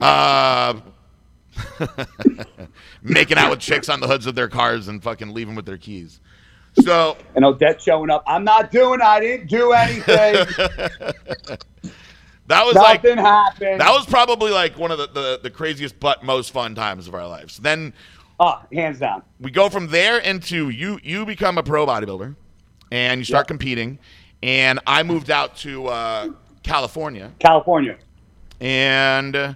Uh, 0.00 0.74
making 3.02 3.36
out 3.38 3.50
with 3.50 3.60
chicks 3.60 3.88
on 3.88 4.00
the 4.00 4.06
hoods 4.08 4.26
of 4.26 4.34
their 4.34 4.48
cars 4.48 4.88
and 4.88 5.02
fucking 5.02 5.32
leaving 5.34 5.54
with 5.54 5.66
their 5.66 5.76
keys. 5.78 6.20
So 6.82 7.16
and 7.36 7.44
Odette 7.44 7.80
showing 7.80 8.10
up. 8.10 8.24
I'm 8.26 8.42
not 8.44 8.70
doing. 8.70 9.00
I 9.02 9.20
didn't 9.20 9.48
do 9.48 9.72
anything. 9.72 10.46
That 12.46 12.64
was 12.64 12.74
like 12.74 13.02
Nothing 13.04 13.18
happened. 13.18 13.80
that 13.80 13.90
was 13.90 14.06
probably 14.06 14.50
like 14.50 14.78
one 14.78 14.90
of 14.90 14.98
the, 14.98 15.06
the 15.08 15.40
the 15.42 15.50
craziest 15.50 15.98
but 16.00 16.22
most 16.22 16.50
fun 16.52 16.74
times 16.74 17.08
of 17.08 17.14
our 17.14 17.26
lives. 17.26 17.58
Then 17.58 17.92
Ah, 18.40 18.66
hands 18.72 18.98
down. 18.98 19.22
we 19.40 19.50
go 19.50 19.68
from 19.70 19.86
there 19.88 20.18
into 20.18 20.68
you 20.68 20.98
you 21.02 21.24
become 21.24 21.56
a 21.58 21.62
pro 21.62 21.86
bodybuilder 21.86 22.34
and 22.90 23.20
you 23.20 23.24
start 23.24 23.42
Yep. 23.42 23.48
competing 23.48 23.98
and 24.42 24.80
i 24.88 25.02
moved 25.04 25.30
out 25.30 25.56
to 25.58 25.86
uh, 25.86 26.28
california 26.64 27.30
California. 27.38 27.96
and 28.60 29.36
uh, 29.36 29.54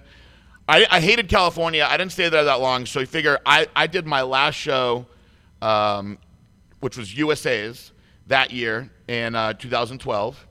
I, 0.67 0.87
I 0.89 0.99
hated 1.01 1.27
california 1.27 1.85
i 1.89 1.97
didn't 1.97 2.13
stay 2.13 2.29
there 2.29 2.45
that 2.45 2.61
long 2.61 2.85
so 2.85 3.01
you 3.01 3.05
figure 3.05 3.37
i, 3.45 3.67
I 3.75 3.85
did 3.87 4.07
my 4.07 4.21
last 4.21 4.55
show 4.55 5.05
um, 5.61 6.17
which 6.79 6.97
was 6.97 7.15
usa's 7.15 7.91
that 8.27 8.51
year 8.51 8.89
in 9.09 9.35
uh, 9.35 9.53
2012 9.53 10.47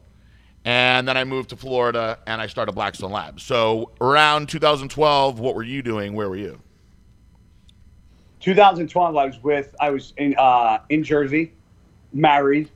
and 0.68 1.08
then 1.08 1.16
i 1.16 1.24
moved 1.24 1.50
to 1.50 1.56
florida 1.56 2.18
and 2.26 2.40
i 2.40 2.46
started 2.46 2.72
blackstone 2.72 3.10
labs 3.10 3.42
so 3.42 3.90
around 4.00 4.48
2012 4.48 5.40
what 5.40 5.54
were 5.54 5.62
you 5.62 5.82
doing 5.82 6.14
where 6.14 6.28
were 6.28 6.36
you 6.36 6.60
2012. 8.40 9.16
I 9.16 9.26
was 9.26 9.42
with. 9.42 9.74
I 9.80 9.90
was 9.90 10.12
in 10.16 10.34
uh, 10.38 10.78
in 10.88 11.02
Jersey, 11.02 11.52
married, 12.12 12.70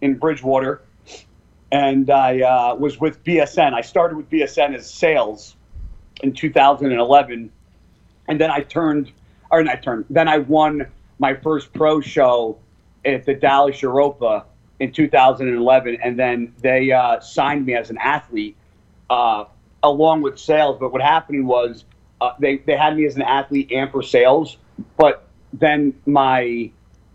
in 0.00 0.14
Bridgewater, 0.14 0.82
and 1.70 2.08
I 2.10 2.40
uh, 2.40 2.74
was 2.76 3.00
with 3.00 3.22
BSN. 3.24 3.74
I 3.74 3.80
started 3.80 4.16
with 4.16 4.30
BSN 4.30 4.74
as 4.74 4.88
sales 4.88 5.56
in 6.22 6.32
2011, 6.32 7.50
and 8.28 8.40
then 8.40 8.50
I 8.50 8.60
turned, 8.60 9.10
or 9.50 9.62
not 9.62 9.82
turned. 9.82 10.04
Then 10.08 10.28
I 10.28 10.38
won 10.38 10.86
my 11.18 11.34
first 11.34 11.72
pro 11.72 12.00
show 12.00 12.58
at 13.04 13.26
the 13.26 13.34
Dallas 13.34 13.82
Europa 13.82 14.44
in 14.82 14.90
2011, 14.92 15.98
and 16.02 16.18
then 16.18 16.52
they 16.60 16.90
uh, 16.90 17.20
signed 17.20 17.64
me 17.64 17.74
as 17.74 17.88
an 17.90 17.98
athlete 17.98 18.56
uh, 19.08 19.44
along 19.84 20.22
with 20.22 20.38
sales. 20.38 20.76
But 20.80 20.92
what 20.92 21.00
happened 21.00 21.46
was 21.46 21.84
uh, 22.20 22.32
they 22.40 22.58
they 22.58 22.76
had 22.76 22.96
me 22.96 23.06
as 23.06 23.14
an 23.14 23.22
athlete 23.22 23.70
and 23.70 23.90
for 23.92 24.02
sales, 24.02 24.56
but 24.96 25.28
then 25.52 25.94
my 26.04 26.70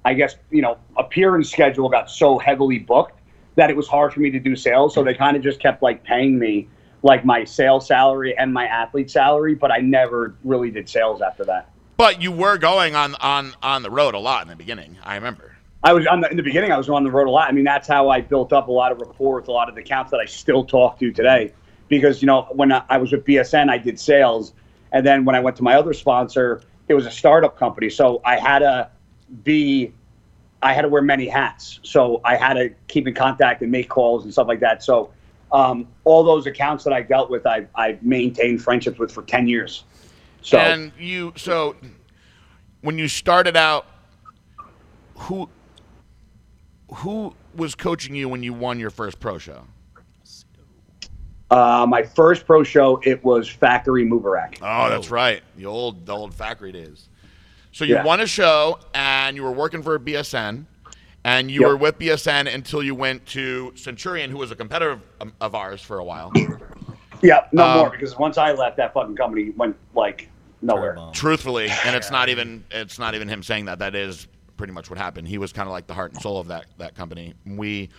I 0.05 0.13
guess 0.13 0.37
you 0.49 0.61
know 0.61 0.77
appearance 0.95 1.51
schedule 1.51 1.89
got 1.89 2.09
so 2.09 2.37
heavily 2.37 2.79
booked 2.79 3.19
that 3.55 3.69
it 3.69 3.75
was 3.75 3.87
hard 3.87 4.13
for 4.13 4.21
me 4.21 4.31
to 4.31 4.39
do 4.39 4.55
sales. 4.55 4.93
So 4.93 5.03
they 5.03 5.13
kind 5.13 5.35
of 5.35 5.43
just 5.43 5.59
kept 5.59 5.83
like 5.83 6.03
paying 6.05 6.39
me 6.39 6.69
like 7.03 7.25
my 7.25 7.43
sales 7.43 7.85
salary 7.85 8.37
and 8.37 8.53
my 8.53 8.65
athlete 8.65 9.11
salary, 9.11 9.55
but 9.55 9.71
I 9.71 9.79
never 9.79 10.35
really 10.45 10.71
did 10.71 10.87
sales 10.87 11.21
after 11.21 11.43
that. 11.45 11.69
but 11.97 12.21
you 12.21 12.31
were 12.31 12.57
going 12.57 12.95
on 12.95 13.15
on 13.15 13.53
on 13.61 13.83
the 13.83 13.89
road 13.91 14.13
a 14.15 14.19
lot 14.19 14.41
in 14.43 14.47
the 14.47 14.55
beginning 14.55 14.97
i 15.03 15.15
remember 15.15 15.56
I 15.83 15.93
was 15.93 16.07
on 16.07 16.21
the, 16.21 16.29
in 16.29 16.37
the 16.37 16.43
beginning. 16.43 16.71
I 16.71 16.77
was 16.77 16.89
on 16.89 17.03
the 17.03 17.11
road 17.11 17.27
a 17.27 17.31
lot. 17.31 17.49
I 17.49 17.51
mean, 17.51 17.63
that's 17.63 17.87
how 17.87 18.09
I 18.09 18.21
built 18.21 18.51
up 18.51 18.67
a 18.67 18.71
lot 18.71 18.91
of 18.91 18.99
rapport 18.99 19.35
with 19.35 19.47
a 19.47 19.51
lot 19.51 19.69
of 19.69 19.75
the 19.75 19.81
accounts 19.81 20.11
that 20.11 20.19
I 20.19 20.25
still 20.25 20.63
talk 20.63 20.99
to 20.99 21.11
today. 21.11 21.53
Because 21.87 22.21
you 22.21 22.25
know, 22.25 22.47
when 22.51 22.71
I 22.71 22.97
was 22.97 23.11
with 23.11 23.23
BSN, 23.23 23.69
I 23.69 23.77
did 23.77 23.99
sales, 23.99 24.53
and 24.91 25.05
then 25.05 25.23
when 25.23 25.35
I 25.35 25.39
went 25.39 25.55
to 25.57 25.63
my 25.63 25.75
other 25.75 25.93
sponsor, 25.93 26.61
it 26.87 26.93
was 26.93 27.05
a 27.05 27.11
startup 27.11 27.57
company. 27.57 27.89
So 27.89 28.21
I 28.25 28.37
had 28.37 28.59
to 28.59 28.89
be, 29.43 29.93
I 30.61 30.73
had 30.73 30.81
to 30.81 30.89
wear 30.89 31.01
many 31.01 31.27
hats. 31.27 31.79
So 31.83 32.19
I 32.25 32.35
had 32.35 32.55
to 32.55 32.71
keep 32.87 33.07
in 33.07 33.13
contact 33.13 33.61
and 33.61 33.71
make 33.71 33.87
calls 33.87 34.25
and 34.25 34.33
stuff 34.33 34.47
like 34.47 34.59
that. 34.59 34.83
So 34.83 35.11
um, 35.51 35.87
all 36.03 36.23
those 36.23 36.45
accounts 36.45 36.83
that 36.83 36.91
I 36.91 37.01
dealt 37.01 37.29
with, 37.29 37.45
I 37.45 37.67
I 37.75 37.97
maintained 38.01 38.61
friendships 38.61 38.99
with 38.99 39.11
for 39.11 39.23
ten 39.23 39.47
years. 39.47 39.85
So 40.41 40.57
And 40.57 40.91
you 40.99 41.33
so 41.37 41.75
when 42.81 42.97
you 42.97 43.07
started 43.07 43.55
out, 43.55 43.85
who 45.15 45.49
who 46.95 47.33
was 47.55 47.75
coaching 47.75 48.15
you 48.15 48.29
when 48.29 48.43
you 48.43 48.53
won 48.53 48.79
your 48.79 48.89
first 48.89 49.19
pro 49.19 49.37
show? 49.37 49.63
uh, 51.49 51.85
my 51.87 52.03
first 52.03 52.45
pro 52.45 52.63
show, 52.63 52.99
it 53.03 53.23
was 53.23 53.47
Factory 53.49 54.05
Mubarak. 54.05 54.57
Oh, 54.61 54.89
that's 54.89 55.09
right, 55.09 55.41
the 55.55 55.65
old 55.65 56.05
the 56.05 56.13
old 56.13 56.33
factory 56.33 56.71
days. 56.71 57.09
So 57.71 57.85
you 57.85 57.95
Yeah. 57.95 58.03
won 58.03 58.19
a 58.21 58.27
show 58.27 58.79
and 58.93 59.35
you 59.35 59.43
were 59.43 59.51
working 59.51 59.83
for 59.83 59.97
BSN, 59.99 60.65
and 61.23 61.51
you 61.51 61.61
Yep. 61.61 61.69
were 61.69 61.77
with 61.77 61.99
BSN 61.99 62.47
until 62.53 62.81
you 62.81 62.95
went 62.95 63.25
to 63.27 63.71
Centurion, 63.75 64.31
who 64.31 64.37
was 64.37 64.51
a 64.51 64.55
competitor 64.55 64.91
of, 64.91 65.01
um, 65.21 65.33
of 65.39 65.55
ours 65.55 65.81
for 65.81 65.99
a 65.99 66.03
while. 66.03 66.33
Yeah, 67.21 67.45
no 67.51 67.65
Um, 67.65 67.77
more 67.77 67.89
because 67.89 68.17
once 68.17 68.37
I 68.37 68.51
left, 68.51 68.77
that 68.77 68.93
fucking 68.93 69.15
company 69.15 69.51
went 69.51 69.75
like 69.93 70.29
nowhere. 70.61 70.97
Truthfully, 71.13 71.67
and 71.67 71.95
it's 71.95 72.11
not 72.11 72.29
even 72.29 72.63
it's 72.71 72.99
not 72.99 73.15
even 73.15 73.27
him 73.27 73.41
saying 73.43 73.65
that. 73.65 73.79
That 73.79 73.95
is 73.95 74.27
pretty 74.57 74.73
much 74.73 74.89
what 74.89 74.97
happened. 74.97 75.27
He 75.27 75.37
was 75.37 75.53
kind 75.53 75.67
of 75.67 75.71
like 75.71 75.87
the 75.87 75.93
heart 75.93 76.13
and 76.13 76.21
soul 76.21 76.39
of 76.39 76.47
that 76.47 76.65
that 76.77 76.95
company. 76.95 77.33
We 77.45 77.89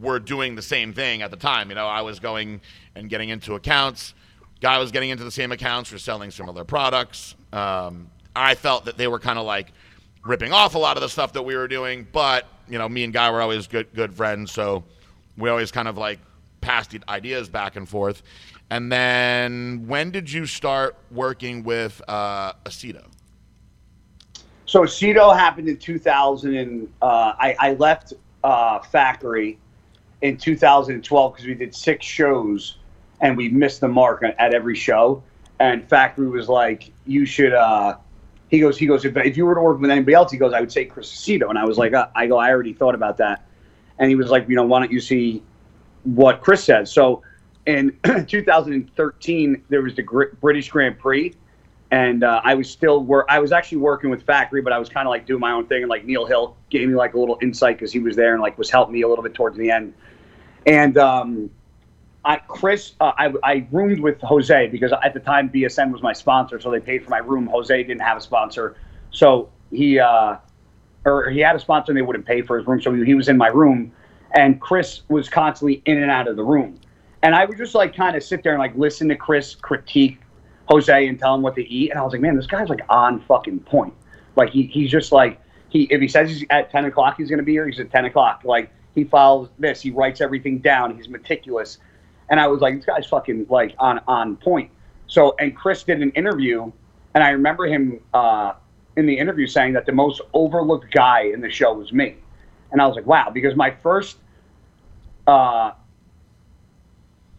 were 0.00 0.18
doing 0.18 0.54
the 0.54 0.62
same 0.62 0.92
thing 0.92 1.22
at 1.22 1.30
the 1.30 1.36
time. 1.36 1.68
You 1.68 1.74
know, 1.74 1.86
I 1.86 2.02
was 2.02 2.20
going 2.20 2.60
and 2.94 3.08
getting 3.10 3.28
into 3.28 3.54
accounts. 3.54 4.14
Guy 4.60 4.78
was 4.78 4.90
getting 4.90 5.10
into 5.10 5.24
the 5.24 5.30
same 5.30 5.52
accounts. 5.52 5.90
We're 5.90 5.98
selling 5.98 6.30
similar 6.30 6.64
products. 6.64 7.34
Um, 7.52 8.10
I 8.36 8.54
felt 8.54 8.84
that 8.84 8.96
they 8.96 9.08
were 9.08 9.18
kind 9.18 9.38
of 9.38 9.46
like 9.46 9.72
ripping 10.24 10.52
off 10.52 10.74
a 10.74 10.78
lot 10.78 10.96
of 10.96 11.02
the 11.02 11.08
stuff 11.08 11.32
that 11.32 11.42
we 11.42 11.56
were 11.56 11.68
doing, 11.68 12.06
but 12.12 12.46
you 12.68 12.78
know, 12.78 12.88
me 12.88 13.04
and 13.04 13.12
Guy 13.12 13.30
were 13.30 13.40
always 13.40 13.66
good 13.66 13.92
good 13.94 14.14
friends, 14.14 14.52
so 14.52 14.84
we 15.36 15.48
always 15.48 15.70
kind 15.70 15.88
of 15.88 15.98
like 15.98 16.20
passed 16.60 16.94
ideas 17.08 17.48
back 17.48 17.76
and 17.76 17.88
forth. 17.88 18.22
And 18.70 18.92
then, 18.92 19.86
when 19.88 20.12
did 20.12 20.30
you 20.30 20.46
start 20.46 20.96
working 21.10 21.64
with 21.64 22.00
uh, 22.06 22.52
Aceto? 22.64 23.04
So 24.70 24.82
Aceto 24.82 25.36
happened 25.36 25.68
in 25.68 25.78
2000, 25.78 26.54
and 26.54 26.88
uh, 27.02 27.32
I, 27.36 27.56
I 27.58 27.72
left 27.74 28.12
uh, 28.44 28.78
Factory 28.78 29.58
in 30.22 30.36
2012 30.36 31.32
because 31.32 31.44
we 31.44 31.54
did 31.54 31.74
six 31.74 32.06
shows 32.06 32.76
and 33.20 33.36
we 33.36 33.48
missed 33.48 33.80
the 33.80 33.88
mark 33.88 34.22
at 34.22 34.54
every 34.54 34.76
show. 34.76 35.24
And 35.58 35.88
Factory 35.88 36.28
was 36.28 36.48
like, 36.48 36.92
"You 37.04 37.26
should." 37.26 37.52
Uh, 37.52 37.96
he 38.48 38.60
goes, 38.60 38.78
"He 38.78 38.86
goes. 38.86 39.04
If, 39.04 39.16
if 39.16 39.36
you 39.36 39.44
were 39.44 39.56
to 39.56 39.60
work 39.60 39.80
with 39.80 39.90
anybody 39.90 40.14
else, 40.14 40.30
he 40.30 40.38
goes, 40.38 40.52
I 40.52 40.60
would 40.60 40.70
say 40.70 40.84
Chris 40.84 41.10
Aceto." 41.12 41.50
And 41.50 41.58
I 41.58 41.64
was 41.64 41.76
like, 41.76 41.92
uh, 41.92 42.06
"I 42.14 42.28
go. 42.28 42.38
I 42.38 42.50
already 42.50 42.72
thought 42.72 42.94
about 42.94 43.16
that." 43.16 43.44
And 43.98 44.08
he 44.08 44.14
was 44.14 44.30
like, 44.30 44.48
"You 44.48 44.54
know, 44.54 44.66
why 44.66 44.78
don't 44.78 44.92
you 44.92 45.00
see 45.00 45.42
what 46.04 46.42
Chris 46.42 46.62
says?" 46.62 46.92
So 46.92 47.24
in 47.66 47.98
2013, 48.28 49.64
there 49.68 49.82
was 49.82 49.96
the 49.96 50.30
British 50.40 50.70
Grand 50.70 50.96
Prix 50.96 51.34
and 51.90 52.22
uh, 52.22 52.40
I 52.44 52.54
was 52.54 52.70
still. 52.70 53.06
I 53.28 53.40
was 53.40 53.52
actually 53.52 53.78
working 53.78 54.10
with 54.10 54.22
Factory, 54.22 54.62
but 54.62 54.72
I 54.72 54.78
was 54.78 54.88
kind 54.88 55.08
of 55.08 55.10
like 55.10 55.26
doing 55.26 55.40
my 55.40 55.52
own 55.52 55.66
thing. 55.66 55.82
And 55.82 55.90
like 55.90 56.04
Neil 56.04 56.24
Hill 56.24 56.56
gave 56.70 56.88
me 56.88 56.94
like 56.94 57.14
a 57.14 57.18
little 57.18 57.38
insight 57.42 57.76
because 57.76 57.92
he 57.92 57.98
was 57.98 58.14
there 58.14 58.32
and 58.32 58.42
like 58.42 58.56
was 58.58 58.70
helping 58.70 58.94
me 58.94 59.02
a 59.02 59.08
little 59.08 59.24
bit 59.24 59.34
towards 59.34 59.56
the 59.56 59.70
end. 59.70 59.92
And 60.66 60.96
um, 60.98 61.50
I, 62.24 62.36
Chris, 62.36 62.92
uh, 63.00 63.12
I, 63.18 63.32
I 63.42 63.66
roomed 63.72 64.00
with 64.00 64.20
Jose 64.20 64.68
because 64.68 64.92
at 64.92 65.14
the 65.14 65.20
time 65.20 65.50
BSN 65.50 65.90
was 65.90 66.02
my 66.02 66.12
sponsor, 66.12 66.60
so 66.60 66.70
they 66.70 66.80
paid 66.80 67.02
for 67.02 67.10
my 67.10 67.18
room. 67.18 67.46
Jose 67.46 67.82
didn't 67.82 68.02
have 68.02 68.18
a 68.18 68.20
sponsor, 68.20 68.76
so 69.10 69.48
he 69.72 69.98
uh, 69.98 70.36
or 71.04 71.30
he 71.30 71.40
had 71.40 71.56
a 71.56 71.58
sponsor 71.58 71.90
and 71.90 71.98
they 71.98 72.02
wouldn't 72.02 72.26
pay 72.26 72.42
for 72.42 72.56
his 72.56 72.66
room, 72.66 72.80
so 72.80 72.92
he, 72.92 73.04
he 73.04 73.14
was 73.14 73.28
in 73.28 73.36
my 73.36 73.48
room. 73.48 73.92
And 74.32 74.60
Chris 74.60 75.02
was 75.08 75.28
constantly 75.28 75.82
in 75.86 76.00
and 76.00 76.08
out 76.08 76.28
of 76.28 76.36
the 76.36 76.44
room, 76.44 76.78
and 77.22 77.34
I 77.34 77.46
would 77.46 77.58
just 77.58 77.74
like 77.74 77.96
kind 77.96 78.16
of 78.16 78.22
sit 78.22 78.44
there 78.44 78.52
and 78.52 78.60
like 78.60 78.76
listen 78.76 79.08
to 79.08 79.16
Chris 79.16 79.56
critique 79.56 80.19
Jose 80.70 81.06
and 81.06 81.18
tell 81.18 81.34
him 81.34 81.42
what 81.42 81.54
to 81.56 81.68
eat. 81.68 81.90
And 81.90 81.98
I 81.98 82.02
was 82.02 82.12
like, 82.12 82.22
man, 82.22 82.36
this 82.36 82.46
guy's 82.46 82.68
like 82.68 82.82
on 82.88 83.20
fucking 83.20 83.60
point. 83.60 83.92
Like 84.36 84.50
he, 84.50 84.64
he's 84.64 84.90
just 84.90 85.12
like 85.12 85.40
he 85.68 85.82
if 85.90 86.00
he 86.00 86.08
says 86.08 86.30
he's 86.30 86.44
at 86.50 86.70
ten 86.70 86.84
o'clock 86.84 87.16
he's 87.18 87.28
gonna 87.28 87.42
be 87.42 87.52
here, 87.52 87.66
he's 87.66 87.80
at 87.80 87.90
ten 87.90 88.04
o'clock. 88.04 88.42
Like 88.44 88.70
he 88.94 89.04
follows 89.04 89.48
this, 89.58 89.80
he 89.80 89.90
writes 89.90 90.20
everything 90.20 90.58
down, 90.58 90.96
he's 90.96 91.08
meticulous. 91.08 91.78
And 92.28 92.38
I 92.38 92.46
was 92.46 92.60
like, 92.60 92.76
this 92.76 92.84
guy's 92.84 93.06
fucking 93.06 93.46
like 93.50 93.74
on 93.78 94.00
on 94.06 94.36
point. 94.36 94.70
So 95.06 95.34
and 95.38 95.56
Chris 95.56 95.82
did 95.82 96.00
an 96.00 96.10
interview, 96.12 96.70
and 97.14 97.24
I 97.24 97.30
remember 97.30 97.66
him 97.66 98.00
uh, 98.14 98.52
in 98.96 99.06
the 99.06 99.18
interview 99.18 99.46
saying 99.46 99.72
that 99.72 99.86
the 99.86 99.92
most 99.92 100.20
overlooked 100.34 100.92
guy 100.92 101.22
in 101.22 101.40
the 101.40 101.50
show 101.50 101.72
was 101.72 101.92
me. 101.92 102.16
And 102.70 102.80
I 102.80 102.86
was 102.86 102.94
like, 102.94 103.06
wow, 103.06 103.30
because 103.30 103.56
my 103.56 103.72
first 103.82 104.18
uh, 105.26 105.72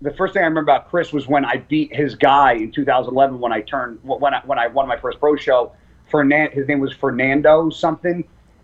the 0.01 0.11
first 0.11 0.33
thing 0.33 0.41
I 0.41 0.45
remember 0.45 0.71
about 0.71 0.89
Chris 0.89 1.13
was 1.13 1.27
when 1.27 1.45
I 1.45 1.57
beat 1.57 1.95
his 1.95 2.15
guy 2.15 2.53
in 2.53 2.71
2011 2.71 3.39
when 3.39 3.51
I 3.51 3.61
turned 3.61 3.99
when 4.03 4.33
I 4.33 4.41
when 4.45 4.57
I 4.59 4.67
won 4.67 4.87
my 4.87 4.97
first 4.97 5.19
pro 5.19 5.35
show. 5.35 5.73
Fernan, 6.09 6.51
his 6.51 6.67
name 6.67 6.79
was 6.79 6.91
Fernando 6.93 7.69
something, 7.69 8.23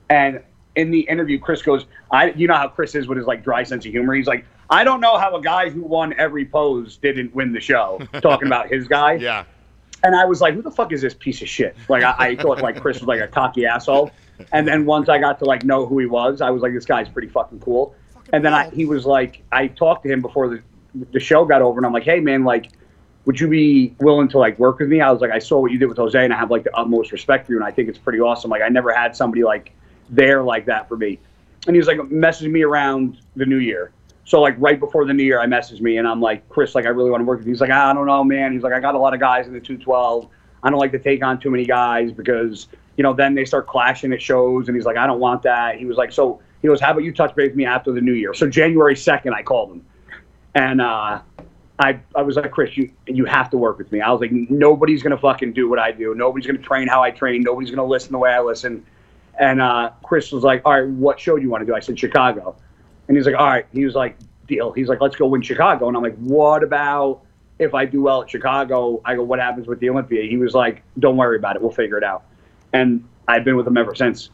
and 0.10 0.42
in 0.76 0.92
the 0.92 1.00
interview, 1.02 1.40
Chris 1.40 1.62
goes, 1.62 1.86
"I, 2.12 2.32
you 2.32 2.48
know 2.48 2.56
how 2.56 2.68
Chris 2.68 2.94
is 2.96 3.08
with 3.08 3.18
his 3.18 3.26
like 3.28 3.44
dry 3.44 3.64
sense 3.64 3.86
of 3.86 3.92
humor. 3.92 4.14
He's 4.14 4.28
like, 4.28 4.46
I 4.70 4.84
don't 4.84 5.00
know 5.00 5.18
how 5.18 5.36
a 5.36 5.42
guy 5.42 5.70
who 5.70 5.82
won 5.82 6.14
every 6.18 6.46
pose 6.46 6.98
didn't 6.98 7.34
win 7.34 7.54
the 7.54 7.62
show. 7.62 8.02
Talking 8.22 8.48
about 8.48 8.68
his 8.70 8.88
guy, 8.88 9.14
Yeah. 9.14 9.46
and 10.04 10.14
I 10.16 10.26
was 10.26 10.42
like, 10.42 10.56
who 10.56 10.62
the 10.62 10.72
fuck 10.72 10.92
is 10.92 11.02
this 11.02 11.14
piece 11.14 11.42
of 11.42 11.48
shit? 11.48 11.76
Like, 11.88 12.04
I, 12.04 12.16
I 12.32 12.36
thought 12.36 12.62
like 12.62 12.82
Chris 12.82 13.00
was 13.00 13.08
like 13.08 13.22
a 13.22 13.28
cocky 13.28 13.66
asshole. 13.66 14.12
And 14.52 14.68
then 14.68 14.86
once 14.86 15.08
I 15.08 15.18
got 15.20 15.40
to 15.40 15.46
like 15.46 15.64
know 15.64 15.86
who 15.86 15.98
he 16.00 16.06
was, 16.06 16.42
I 16.42 16.50
was 16.50 16.62
like, 16.62 16.74
this 16.74 16.86
guy's 16.86 17.08
pretty 17.10 17.30
fucking 17.30 17.62
cool. 17.62 17.96
And 18.34 18.44
then 18.44 18.54
I, 18.54 18.70
he 18.72 18.86
was 18.86 19.06
like, 19.06 19.42
I 19.54 19.68
talked 19.68 20.04
to 20.04 20.12
him 20.12 20.22
before 20.22 20.50
the, 20.50 20.62
the 21.12 21.20
show 21.20 21.46
got 21.46 21.62
over, 21.62 21.80
and 21.80 21.86
I'm 21.86 21.94
like, 21.94 22.04
hey 22.04 22.20
man, 22.20 22.44
like, 22.44 22.72
would 23.26 23.40
you 23.40 23.48
be 23.48 23.96
willing 24.00 24.28
to 24.30 24.38
like 24.38 24.58
work 24.60 24.80
with 24.80 24.90
me? 24.90 25.02
I 25.02 25.12
was 25.12 25.22
like, 25.22 25.32
I 25.32 25.40
saw 25.40 25.60
what 25.60 25.72
you 25.72 25.78
did 25.78 25.88
with 25.88 25.98
Jose, 25.98 26.24
and 26.24 26.34
I 26.34 26.38
have 26.38 26.52
like 26.52 26.64
the 26.64 26.76
utmost 26.76 27.12
respect 27.12 27.46
for 27.46 27.54
you, 27.54 27.58
and 27.58 27.66
I 27.66 27.72
think 27.72 27.90
it's 27.90 28.00
pretty 28.00 28.20
awesome. 28.20 28.50
Like, 28.50 28.62
I 28.62 28.70
never 28.70 28.94
had 28.94 29.16
somebody 29.16 29.44
like 29.44 29.72
there 30.10 30.44
like 30.44 30.66
that 30.66 30.88
for 30.88 30.98
me. 30.98 31.20
And 31.66 31.76
he 31.76 31.80
was 31.80 31.88
like, 31.88 31.98
messaging 31.98 32.52
me 32.52 32.64
around 32.64 33.20
the 33.36 33.46
new 33.46 33.58
year. 33.58 33.92
So 34.28 34.42
like 34.42 34.56
right 34.58 34.80
before 34.80 35.06
the 35.06 35.14
new 35.14 35.24
year, 35.24 35.40
I 35.40 35.46
messaged 35.46 35.80
me 35.80 35.98
and 35.98 36.08
I'm 36.08 36.22
like, 36.22 36.48
Chris, 36.50 36.76
like 36.76 36.86
I 36.86 36.90
really 36.90 37.10
want 37.10 37.22
to 37.22 37.26
work 37.26 37.40
with 37.40 37.48
you. 37.48 37.54
He's 37.54 37.62
like, 37.62 37.70
ah, 37.72 37.90
I 37.90 37.94
don't 37.94 38.06
know, 38.06 38.24
man. 38.26 38.52
He's 38.52 38.62
like, 38.62 38.74
I 38.74 38.80
got 38.82 38.94
a 38.94 38.98
lot 38.98 39.14
of 39.14 39.22
guys 39.22 39.48
in 39.48 39.54
the 39.54 39.60
212. 39.60 40.28
I 40.64 40.70
don't 40.70 40.80
like 40.80 40.92
to 40.92 41.00
take 41.00 41.24
on 41.24 41.40
too 41.40 41.50
many 41.50 41.66
guys 41.66 42.12
because 42.12 42.68
you 42.98 43.04
know 43.04 43.14
then 43.14 43.36
they 43.36 43.46
start 43.46 43.68
clashing 43.68 44.12
at 44.12 44.22
shows. 44.22 44.68
And 44.68 44.76
he's 44.76 44.86
like, 44.86 44.98
I 44.98 45.08
don't 45.08 45.22
want 45.22 45.44
that. 45.44 45.78
He 45.78 45.86
was 45.86 45.96
like, 45.96 46.12
so 46.12 46.42
he 46.62 46.68
goes, 46.68 46.82
how 46.82 46.92
about 46.92 47.04
you 47.04 47.14
touch 47.14 47.36
base 47.36 47.50
with 47.50 47.56
me 47.56 47.66
after 47.66 47.94
the 47.94 48.02
new 48.02 48.14
year? 48.14 48.34
So 48.34 48.50
January 48.50 48.96
2nd, 48.96 49.34
I 49.34 49.44
called 49.44 49.72
him, 49.72 49.86
and 50.58 50.82
uh, 50.82 51.22
I 51.80 52.00
I 52.16 52.22
was 52.24 52.36
like, 52.36 52.52
Chris, 52.52 52.76
you 52.76 52.92
you 53.06 53.26
have 53.26 53.50
to 53.52 53.58
work 53.58 53.78
with 53.78 53.92
me. 53.92 54.02
I 54.02 54.12
was 54.12 54.20
like, 54.20 54.32
nobody's 54.32 55.04
gonna 55.04 55.18
fucking 55.18 55.54
do 55.54 55.70
what 55.70 55.78
I 55.80 55.92
do. 55.92 56.16
Nobody's 56.16 56.48
gonna 56.48 56.58
train 56.58 56.88
how 56.88 57.04
I 57.04 57.12
train. 57.12 57.44
Nobody's 57.44 57.70
gonna 57.70 57.86
listen 57.86 58.12
the 58.12 58.18
way 58.18 58.32
I 58.32 58.42
listen. 58.42 58.84
And 59.40 59.62
uh, 59.62 59.92
Chris 60.04 60.32
was 60.32 60.44
like, 60.44 60.64
all 60.66 60.74
right, 60.74 60.90
what 60.90 61.20
show 61.20 61.36
do 61.36 61.44
you 61.44 61.50
want 61.50 61.62
to 61.62 61.66
do? 61.68 61.76
I 61.76 61.80
said 61.80 62.00
Chicago. 62.00 62.56
And 63.08 63.16
he's 63.16 63.28
like, 63.28 63.36
all 63.36 63.46
right. 63.46 63.68
He 63.72 63.86
was 63.86 63.94
like, 63.94 64.18
deal. 64.48 64.72
He's 64.72 64.88
like, 64.90 65.00
let's 65.00 65.16
go 65.16 65.28
win 65.28 65.44
Chicago. 65.44 65.88
And 65.88 65.96
I'm 65.96 66.02
like, 66.02 66.18
what 66.18 66.64
about 66.64 67.22
if 67.60 67.76
I 67.76 67.86
do 67.86 68.02
well 68.02 68.24
at 68.24 68.30
Chicago? 68.32 69.00
I 69.06 69.14
go, 69.14 69.22
what 69.22 69.38
happens 69.38 69.68
with 69.68 69.80
the 69.80 69.92
Olympia? 69.92 70.28
He 70.28 70.38
was 70.38 70.56
like, 70.56 70.82
don't 70.98 71.18
worry 71.18 71.38
about 71.38 71.56
it. 71.56 71.62
We'll 71.62 71.72
figure 71.72 72.00
it 72.00 72.04
out. 72.04 72.24
And 72.74 73.08
I've 73.28 73.44
been 73.46 73.56
with 73.56 73.68
him 73.68 73.78
ever 73.78 73.94
since. 73.94 74.32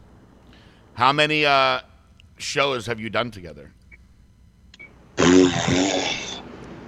How 0.94 1.12
many 1.12 1.46
uh, 1.46 1.82
shows 2.38 2.86
have 2.86 3.02
you 3.02 3.10
done 3.10 3.30
together? 3.30 3.74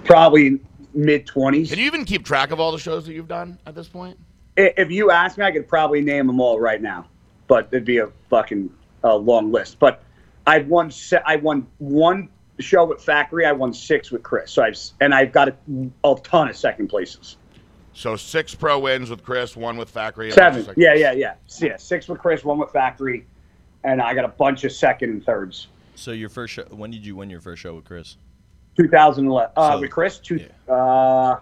Probably 0.06 0.60
mid 0.94 1.26
20s. 1.26 1.68
Can 1.70 1.78
you 1.78 1.84
even 1.86 2.04
keep 2.04 2.24
track 2.24 2.50
of 2.50 2.60
all 2.60 2.72
the 2.72 2.78
shows 2.78 3.06
that 3.06 3.12
you've 3.12 3.28
done 3.28 3.58
at 3.66 3.74
this 3.74 3.88
point? 3.88 4.18
If 4.56 4.90
you 4.90 5.10
ask 5.10 5.36
me, 5.36 5.44
I 5.44 5.50
could 5.52 5.68
probably 5.68 6.00
name 6.00 6.26
them 6.26 6.40
all 6.40 6.58
right 6.58 6.80
now, 6.80 7.06
but 7.46 7.68
it'd 7.72 7.84
be 7.84 7.98
a 7.98 8.08
fucking 8.30 8.70
uh, 9.04 9.14
long 9.16 9.52
list. 9.52 9.78
But 9.78 10.02
I've 10.46 10.66
won. 10.68 10.90
Se- 10.90 11.20
I 11.26 11.36
won 11.36 11.66
one 11.78 12.30
show 12.58 12.86
with 12.86 13.02
Factory. 13.02 13.44
I 13.44 13.52
won 13.52 13.74
six 13.74 14.10
with 14.10 14.22
Chris. 14.22 14.50
So 14.52 14.62
I've 14.62 14.78
and 15.00 15.12
I've 15.12 15.32
got 15.32 15.48
a, 15.48 15.56
a 16.04 16.14
ton 16.22 16.48
of 16.48 16.56
second 16.56 16.88
places. 16.88 17.36
So 17.92 18.16
six 18.16 18.54
pro 18.54 18.78
wins 18.78 19.10
with 19.10 19.22
Chris, 19.22 19.56
one 19.56 19.76
with 19.76 19.90
Factory. 19.90 20.30
and 20.30 20.38
a 20.38 20.40
bunch 20.40 20.54
Seven. 20.54 20.70
of 20.70 20.78
Yeah, 20.78 20.94
yeah, 20.94 21.12
yeah. 21.12 21.34
S- 21.46 21.60
Yeah, 21.62 21.76
six 21.76 22.08
with 22.08 22.18
Chris, 22.18 22.44
one 22.44 22.58
with 22.58 22.70
Factory, 22.70 23.26
and 23.84 24.00
I 24.00 24.14
got 24.14 24.24
a 24.24 24.28
bunch 24.28 24.64
of 24.64 24.72
second 24.72 25.10
and 25.10 25.24
thirds. 25.24 25.66
So 25.96 26.12
your 26.12 26.28
first 26.30 26.54
show. 26.54 26.64
When 26.70 26.90
did 26.90 27.04
you 27.04 27.16
win 27.16 27.28
your 27.28 27.40
first 27.40 27.60
show 27.62 27.74
with 27.74 27.84
Chris? 27.84 28.16
2011 28.76 29.52
uh, 29.56 29.72
So- 29.72 29.80
with 29.80 29.90
Chris. 29.90 30.18
Two, 30.18 30.36
yeah. 30.68 30.72
uh, 30.74 31.40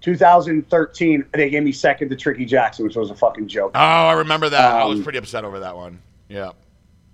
2013, 0.00 1.24
they 1.32 1.48
gave 1.50 1.62
me 1.62 1.72
second 1.72 2.10
to 2.10 2.16
Tricky 2.16 2.44
Jackson, 2.44 2.84
which 2.84 2.96
was 2.96 3.10
a 3.10 3.14
fucking 3.14 3.48
joke. 3.48 3.72
Oh, 3.74 3.78
I 3.78 4.12
remember 4.12 4.48
that. 4.50 4.72
I 4.74 4.84
was 4.84 4.98
Um, 4.98 5.04
pretty 5.04 5.18
upset 5.18 5.44
over 5.44 5.60
that 5.60 5.74
one. 5.76 5.98
Yeah. 6.28 6.50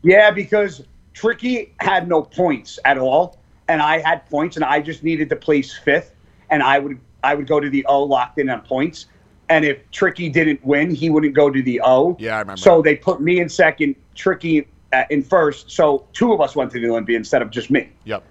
Yeah, 0.02 0.30
because 0.30 0.82
Tricky 1.14 1.72
had 1.78 2.08
no 2.08 2.22
points 2.22 2.78
at 2.84 2.98
all, 2.98 3.38
and 3.68 3.80
I 3.80 3.98
had 3.98 4.28
points, 4.28 4.56
and 4.56 4.64
I 4.64 4.80
just 4.80 5.04
needed 5.04 5.28
to 5.30 5.36
place 5.36 5.76
fifth, 5.84 6.14
and 6.50 6.62
I 6.62 6.78
would 6.78 6.98
I 7.22 7.34
would 7.34 7.46
go 7.46 7.60
to 7.60 7.68
the 7.68 7.84
O 7.84 8.02
locked 8.02 8.38
in 8.38 8.48
on 8.48 8.62
points, 8.62 9.06
and 9.50 9.62
if 9.62 9.78
Tricky 9.90 10.30
didn't 10.30 10.64
win, 10.64 10.90
he 10.90 11.10
wouldn't 11.10 11.34
go 11.34 11.50
to 11.50 11.62
the 11.62 11.80
O. 11.84 12.16
Yeah, 12.18 12.36
I 12.36 12.40
remember. 12.40 12.56
So 12.60 12.80
they 12.80 12.96
put 12.96 13.20
me 13.20 13.40
in 13.40 13.48
second, 13.50 13.94
Tricky 14.14 14.66
in 15.10 15.22
first. 15.22 15.70
So 15.70 16.06
two 16.12 16.32
of 16.32 16.40
us 16.40 16.56
went 16.56 16.70
to 16.72 16.80
the 16.80 16.88
Olympia 16.88 17.16
instead 17.16 17.42
of 17.42 17.50
just 17.50 17.70
me. 17.70 17.90
Yep. 18.04 18.24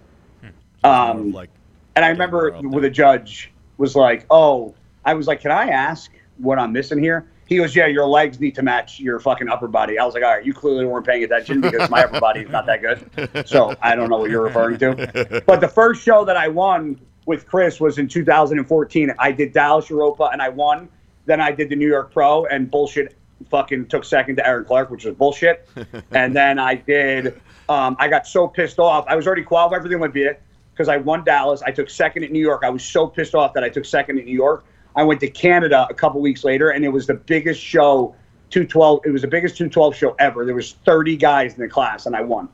Um, 0.84 1.32
like 1.32 1.50
and 1.96 2.06
I 2.06 2.10
remember 2.10 2.52
we're 2.62 2.70
with 2.70 2.84
there. 2.84 2.92
a 2.92 2.94
judge 2.94 3.52
was 3.78 3.96
like, 3.96 4.26
"Oh," 4.30 4.74
I 5.06 5.14
was 5.14 5.28
like, 5.28 5.42
"Can 5.42 5.52
I 5.52 5.68
ask 5.68 6.12
what 6.38 6.58
I'm 6.58 6.72
missing 6.72 7.00
here?" 7.00 7.28
He 7.46 7.58
goes, 7.58 7.76
"Yeah, 7.76 7.88
your 7.88 8.06
legs 8.06 8.40
need 8.40 8.56
to 8.56 8.64
match 8.64 9.00
your 9.00 9.20
fucking 9.20 9.50
upper 9.50 9.68
body." 9.68 10.00
I 10.00 10.06
was 10.06 10.14
like, 10.14 10.24
"All 10.24 10.36
right, 10.36 10.46
you 10.46 10.54
clearly 10.54 10.86
weren't 10.86 11.06
paying 11.06 11.24
attention 11.24 11.60
because 11.62 11.90
my 11.90 12.04
upper 12.04 12.20
body 12.20 12.42
is 12.42 12.50
not 12.50 12.66
that 12.68 12.82
good." 12.82 13.48
So 13.48 13.76
I 13.82 13.96
don't 13.96 14.10
know 14.10 14.18
what 14.18 14.30
you're 14.30 14.44
referring 14.44 14.78
to. 14.80 15.44
But 15.46 15.60
the 15.60 15.68
first 15.68 16.02
show 16.04 16.24
that 16.24 16.38
I 16.38 16.48
won 16.48 17.00
with 17.26 17.46
Chris 17.46 17.80
was 17.80 17.98
in 17.98 18.08
2014. 18.08 19.14
I 19.20 19.32
did 19.32 19.52
Dallas 19.54 19.90
Europa 19.90 20.30
and 20.32 20.42
I 20.42 20.50
won. 20.50 20.90
Then 21.26 21.42
I 21.42 21.52
did 21.52 21.70
the 21.70 21.76
New 21.76 21.88
York 21.88 22.12
Pro 22.14 22.46
and 22.46 22.72
bullshit. 22.72 23.16
Fucking 23.50 23.88
took 23.88 24.04
second 24.04 24.36
to 24.38 24.48
Aaron 24.48 24.66
Clark, 24.66 24.90
which 24.90 25.06
was 25.06 25.16
bullshit. 25.16 25.68
and 26.12 26.36
then 26.36 26.60
I 26.60 26.76
did. 26.76 27.42
Um, 27.70 27.96
I 28.00 28.08
got 28.08 28.28
so 28.28 28.48
pissed 28.48 28.80
off. 28.80 29.06
I 29.08 29.16
was 29.16 29.28
already 29.28 29.44
qualified 29.44 29.82
for 29.82 29.88
the 29.88 29.96
Olympia 29.96 30.38
because 30.74 30.90
I 30.90 30.98
won 30.98 31.24
Dallas. 31.24 31.62
I 31.62 31.72
took 31.72 31.90
second 31.90 32.24
at 32.24 32.32
New 32.32 32.40
York. 32.40 32.64
I 32.64 32.70
was 32.70 32.84
so 32.84 33.08
pissed 33.08 33.36
off 33.36 33.54
that 33.54 33.64
I 33.64 33.70
took 33.70 33.86
second 33.86 34.18
at 34.18 34.26
New 34.26 34.36
York. 34.36 34.66
I 34.96 35.04
went 35.04 35.20
to 35.22 35.30
Canada 35.30 35.88
a 35.90 35.94
couple 35.94 36.20
weeks 36.20 36.44
later, 36.44 36.70
and 36.72 36.84
it 36.84 36.90
was 36.90 37.08
the 37.08 37.14
biggest 37.14 37.62
show. 37.62 38.16
212. 38.50 39.02
It 39.06 39.12
was 39.12 39.22
the 39.22 39.28
biggest 39.28 39.58
212 39.58 39.96
show 39.96 40.16
ever. 40.18 40.44
There 40.44 40.56
was 40.56 40.74
30 40.84 41.16
guys 41.18 41.54
in 41.54 41.62
the 41.62 41.70
class, 41.70 42.08
and 42.08 42.16
I 42.16 42.22
won. 42.22 42.50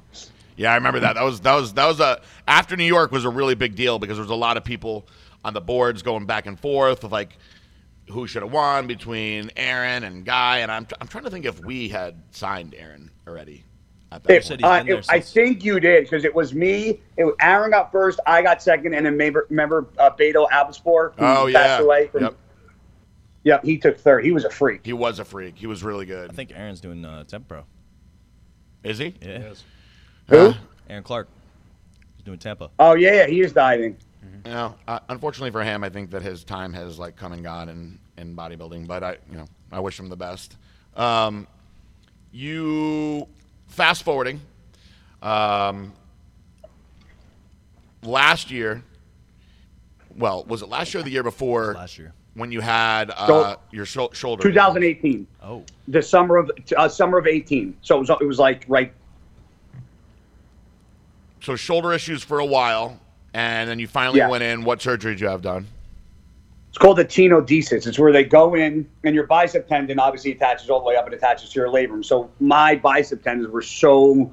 Yeah, 0.57 0.71
I 0.71 0.75
remember 0.75 0.99
that. 1.01 1.13
That 1.13 1.23
was 1.23 1.39
that 1.41 1.55
was 1.55 1.73
that 1.73 1.85
was 1.85 1.99
a 1.99 2.21
after 2.47 2.75
New 2.75 2.85
York 2.85 3.11
was 3.11 3.25
a 3.25 3.29
really 3.29 3.55
big 3.55 3.75
deal 3.75 3.99
because 3.99 4.17
there 4.17 4.23
was 4.23 4.31
a 4.31 4.35
lot 4.35 4.57
of 4.57 4.63
people 4.63 5.05
on 5.43 5.53
the 5.53 5.61
boards 5.61 6.01
going 6.01 6.25
back 6.25 6.45
and 6.45 6.59
forth 6.59 7.03
of 7.03 7.11
like 7.11 7.37
who 8.09 8.27
should 8.27 8.43
have 8.43 8.51
won 8.51 8.87
between 8.87 9.51
Aaron 9.55 10.03
and 10.03 10.25
Guy, 10.25 10.59
and 10.59 10.71
I'm 10.71 10.87
I'm 11.01 11.07
trying 11.07 11.23
to 11.25 11.29
think 11.29 11.45
if 11.45 11.59
we 11.63 11.89
had 11.89 12.15
signed 12.31 12.75
Aaron 12.77 13.09
already 13.27 13.63
at 14.11 14.21
It- 14.21 14.27
point. 14.27 14.43
said 14.43 14.59
he's 14.59 14.65
uh, 14.65 14.83
it- 14.87 15.05
I 15.09 15.19
think 15.19 15.63
you 15.63 15.79
did 15.79 16.03
because 16.03 16.23
it 16.25 16.33
was 16.35 16.53
me. 16.53 16.99
It 17.17 17.23
was, 17.25 17.35
Aaron 17.41 17.71
got 17.71 17.91
first. 17.91 18.19
I 18.27 18.41
got 18.41 18.61
second, 18.61 18.93
and 18.93 19.05
then 19.05 19.13
remember, 19.13 19.47
remember 19.49 19.87
uh, 19.97 20.11
Beto 20.11 20.47
Abispor, 20.49 21.13
who 21.17 21.25
Oh 21.25 21.51
passed 21.51 21.53
yeah. 21.53 21.79
away. 21.81 22.07
From, 22.07 22.23
Yep. 22.23 22.35
Yep, 23.43 23.63
he 23.63 23.77
took 23.77 23.99
third. 23.99 24.25
He 24.25 24.31
was 24.31 24.43
a 24.43 24.49
freak. 24.49 24.81
He 24.83 24.93
was 24.93 25.19
a 25.19 25.25
freak. 25.25 25.55
He 25.55 25.67
was 25.67 25.83
really 25.83 26.07
good. 26.07 26.31
I 26.31 26.33
think 26.33 26.51
Aaron's 26.55 26.81
doing 26.81 27.05
uh, 27.05 27.25
Tampa 27.25 27.47
Pro. 27.47 27.63
Is 28.83 28.97
he? 28.97 29.13
Yeah. 29.21 29.53
Who? 30.29 30.53
Aaron 30.89 31.03
Clark. 31.03 31.27
He's 32.17 32.25
doing 32.25 32.39
Tampa. 32.39 32.69
Oh 32.79 32.95
yeah, 32.95 33.13
yeah, 33.13 33.27
he 33.27 33.41
is 33.41 33.53
diving. 33.53 33.97
You 34.45 34.51
know, 34.51 34.75
uh, 34.87 34.99
unfortunately 35.09 35.49
for 35.51 35.63
him, 35.63 35.83
I 35.83 35.89
think 35.89 36.11
that 36.11 36.21
his 36.21 36.43
time 36.43 36.71
has 36.73 36.99
like 36.99 37.15
come 37.15 37.33
and 37.33 37.43
gone 37.43 37.67
in, 37.69 37.97
in 38.17 38.35
bodybuilding. 38.35 38.85
But 38.85 39.03
I, 39.03 39.17
you 39.31 39.37
know, 39.37 39.45
I 39.71 39.79
wish 39.79 39.99
him 39.99 40.07
the 40.07 40.15
best. 40.15 40.55
Um, 40.95 41.47
you 42.31 43.27
fast 43.67 44.03
forwarding. 44.03 44.39
Um, 45.23 45.93
last 48.03 48.51
year, 48.51 48.83
well, 50.15 50.43
was 50.43 50.61
it 50.61 50.69
last 50.69 50.93
year 50.93 51.01
or 51.01 51.03
the 51.03 51.09
year 51.09 51.23
before? 51.23 51.73
Last 51.73 51.97
year. 51.97 52.13
when 52.35 52.51
you 52.51 52.61
had 52.61 53.09
uh, 53.11 53.25
So- 53.27 53.59
your 53.71 53.85
shou- 53.85 54.09
shoulder. 54.13 54.43
2018, 54.43 55.25
Oh. 55.41 55.63
the 55.87 56.03
summer 56.03 56.37
of 56.37 56.51
uh, 56.77 56.87
summer 56.87 57.17
of 57.17 57.25
18. 57.25 57.75
So 57.81 57.95
it 57.95 57.99
was, 58.01 58.09
it 58.21 58.25
was 58.25 58.37
like 58.37 58.63
right. 58.67 58.93
So 61.41 61.55
shoulder 61.55 61.93
issues 61.93 62.23
for 62.23 62.39
a 62.39 62.45
while, 62.45 62.99
and 63.35 63.69
then 63.69 63.79
you 63.79 63.87
finally 63.87 64.19
Yeah. 64.19 64.29
went 64.29 64.43
in. 64.43 64.63
What 64.63 64.81
surgery 64.81 65.11
did 65.11 65.19
you 65.19 65.27
have 65.27 65.41
done? 65.41 65.67
It's 66.69 66.77
called 66.77 66.97
the 66.97 67.05
tenodesis. 67.05 67.85
It's 67.85 67.99
where 67.99 68.13
they 68.13 68.23
go 68.23 68.55
in, 68.55 68.87
and 69.03 69.13
your 69.13 69.27
bicep 69.27 69.67
tendon 69.67 69.99
obviously 69.99 70.31
attaches 70.31 70.69
all 70.69 70.79
the 70.79 70.85
way 70.85 70.95
up 70.95 71.05
and 71.05 71.13
attaches 71.13 71.49
to 71.49 71.59
your 71.59 71.67
labrum. 71.69 72.03
So 72.03 72.29
my 72.39 72.75
bicep 72.75 73.23
tendons 73.23 73.51
were 73.51 73.61
so 73.61 74.31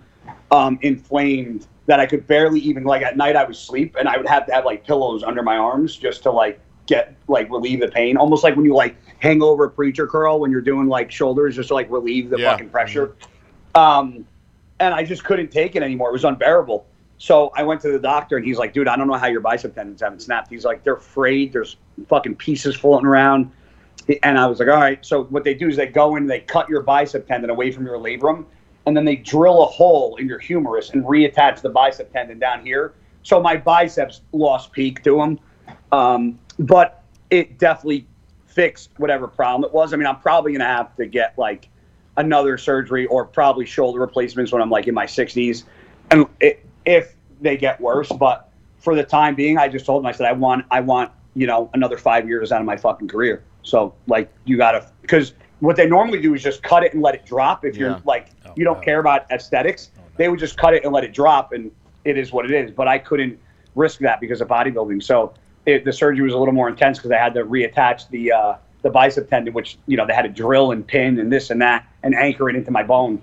um, 0.53 0.79
inflamed 0.83 1.67
that 1.87 1.99
I 1.99 2.07
could 2.07 2.29
barely 2.29 2.61
even 2.61 2.85
like 2.85 3.03
at 3.03 3.17
night 3.17 3.35
I 3.35 3.45
would 3.45 3.57
sleep, 3.57 3.97
and 3.99 4.09
I 4.09 4.17
would 4.17 4.29
have 4.29 4.47
to 4.47 4.53
have 4.53 4.65
like 4.65 4.87
pillows 4.87 5.25
under 5.25 5.43
my 5.43 5.57
arms 5.57 5.97
just 5.97 6.23
to 6.23 6.31
like 6.31 6.61
get 6.87 7.15
like 7.27 7.51
relieve 7.51 7.81
the 7.81 7.89
pain. 7.89 8.17
Almost 8.17 8.45
like 8.45 8.55
when 8.55 8.65
you 8.65 8.75
like 8.75 8.97
hang 9.19 9.43
over 9.43 9.65
a 9.65 9.71
preacher 9.71 10.07
curl 10.07 10.39
when 10.39 10.53
you're 10.53 10.61
doing 10.61 10.87
like 10.87 11.11
shoulders, 11.11 11.57
just 11.57 11.69
to 11.69 11.75
like 11.75 11.91
relieve 11.91 12.31
the 12.31 12.39
Yeah. 12.39 12.53
fucking 12.53 12.71
pressure. 12.71 13.15
Um, 13.75 14.27
and 14.79 14.95
I 14.95 15.05
just 15.05 15.25
couldn't 15.25 15.51
take 15.51 15.75
it 15.75 15.83
anymore. 15.83 16.11
It 16.11 16.13
was 16.13 16.25
unbearable. 16.25 16.87
So 17.23 17.53
I 17.55 17.63
went 17.63 17.81
to 17.83 17.93
the 17.93 18.01
doctor, 18.01 18.37
and 18.37 18.45
he's 18.45 18.59
like, 18.59 18.73
"Dude, 18.73 18.89
I 18.89 18.97
don't 18.97 19.07
know 19.07 19.15
how 19.15 19.29
your 19.29 19.41
bicep 19.41 19.77
tendons 19.77 20.01
haven't 20.01 20.23
snapped." 20.23 20.51
He's 20.51 20.65
like, 20.65 20.83
"They're 20.83 20.97
frayed. 20.97 21.53
There's 21.53 21.77
fucking 22.09 22.35
pieces 22.35 22.75
floating 22.75 23.07
around." 23.07 23.49
And 24.25 24.37
I 24.37 24.47
was 24.47 24.59
like, 24.59 24.69
"All 24.69 24.75
right." 24.75 24.99
So 25.07 25.23
what 25.27 25.45
they 25.45 25.55
do 25.55 25.69
is 25.69 25.77
they 25.77 25.87
go 25.87 26.17
in, 26.17 26.25
and 26.25 26.31
they 26.31 26.41
cut 26.41 26.69
your 26.69 26.83
bicep 26.83 27.29
tendon 27.29 27.49
away 27.49 27.71
from 27.71 27.87
your 27.87 27.97
labrum, 27.97 28.45
and 28.87 28.97
then 28.97 29.05
they 29.05 29.15
drill 29.15 29.63
a 29.63 29.67
hole 29.67 30.17
in 30.17 30.27
your 30.27 30.41
humerus 30.41 30.91
and 30.91 31.05
reattach 31.05 31.61
the 31.61 31.69
bicep 31.69 32.13
tendon 32.13 32.41
down 32.41 32.67
here. 32.67 32.95
So 33.23 33.41
my 33.41 33.57
biceps 33.57 34.23
lost 34.33 34.73
peak 34.73 35.05
to 35.05 35.17
them, 35.17 35.39
um, 35.93 36.41
but 36.59 37.05
it 37.31 37.57
definitely 37.57 38.05
fixed 38.47 38.91
whatever 38.97 39.29
problem 39.29 39.63
it 39.63 39.73
was. 39.73 39.93
I 39.93 39.97
mean, 39.97 40.09
I'm 40.09 40.19
probably 40.19 40.55
gonna 40.55 40.65
have 40.65 40.97
to 40.97 41.07
get 41.07 41.39
like 41.39 41.69
another 42.17 42.59
surgery 42.59 43.07
or 43.07 43.25
probably 43.25 43.65
shoulder 43.65 44.01
replacements 44.01 44.51
when 44.51 44.61
I'm 44.61 44.71
like 44.71 44.89
in 44.89 44.95
my 44.95 45.07
60s, 45.07 45.63
and 46.11 46.27
it, 46.41 46.67
if 46.85 47.15
they 47.41 47.57
get 47.57 47.81
worse. 47.81 48.11
But 48.11 48.51
for 48.79 48.95
the 48.95 49.05
time 49.05 49.35
being, 49.35 49.59
I 49.59 49.69
just 49.69 49.87
told 49.87 50.03
them 50.03 50.07
I 50.07 50.13
said 50.13 50.27
I 50.27 50.33
want 50.33 50.67
I 50.71 50.81
want 50.81 51.11
you 51.35 51.47
know 51.47 51.71
another 51.75 51.97
five 51.97 52.29
years 52.29 52.53
out 52.53 52.61
of 52.61 52.67
my 52.67 52.77
fucking 52.77 53.09
career. 53.09 53.43
So 53.63 53.95
like 54.07 54.33
you 54.45 54.57
gotta 54.57 54.87
because 55.03 55.35
what 55.61 55.77
they 55.77 55.87
normally 55.87 56.21
do 56.21 56.35
is 56.35 56.43
just 56.43 56.63
cut 56.63 56.83
it 56.83 56.93
and 56.93 57.03
let 57.03 57.15
it 57.15 57.25
drop. 57.25 57.65
If 57.65 57.77
Yeah. 57.77 57.81
you're 57.81 58.01
like 58.05 58.31
Oh, 58.45 58.51
you 58.57 58.65
don't 58.65 58.79
no. 58.79 58.83
care 58.83 58.99
about 59.01 59.31
aesthetics, 59.31 59.91
they 60.17 60.29
would 60.29 60.41
just 60.41 60.57
cut 60.59 60.75
it 60.75 60.85
and 60.85 60.93
let 60.93 61.05
it 61.05 61.13
drop, 61.13 61.53
and 61.53 61.71
it 62.05 62.19
is 62.19 62.33
what 62.33 62.45
it 62.45 62.51
is. 62.51 62.71
But 62.71 62.89
I 62.89 62.99
couldn't 62.99 63.39
risk 63.75 64.01
that 64.01 64.21
because 64.21 64.41
of 64.41 64.49
bodybuilding. 64.49 65.03
So 65.03 65.33
it, 65.65 65.85
the 65.85 65.93
surgery 65.93 66.23
was 66.25 66.35
a 66.35 66.39
little 66.39 66.53
more 66.53 66.69
intense 66.69 66.99
because 66.99 67.13
I 67.13 67.17
had 67.19 67.33
to 67.35 67.45
reattach 67.45 68.09
the 68.11 68.33
uh, 68.33 68.55
the 68.83 68.91
bicep 68.91 69.31
tendon, 69.31 69.55
which 69.55 69.79
you 69.87 69.97
know 69.97 70.05
they 70.07 70.13
had 70.13 70.23
to 70.23 70.29
drill 70.29 70.73
and 70.73 70.87
pin 70.87 71.19
and 71.19 71.33
this 71.33 71.51
and 71.51 71.63
that 71.63 71.87
and 72.03 72.15
anchor 72.15 72.51
it 72.51 72.57
into 72.57 72.71
my 72.73 72.83
bone. 72.83 73.23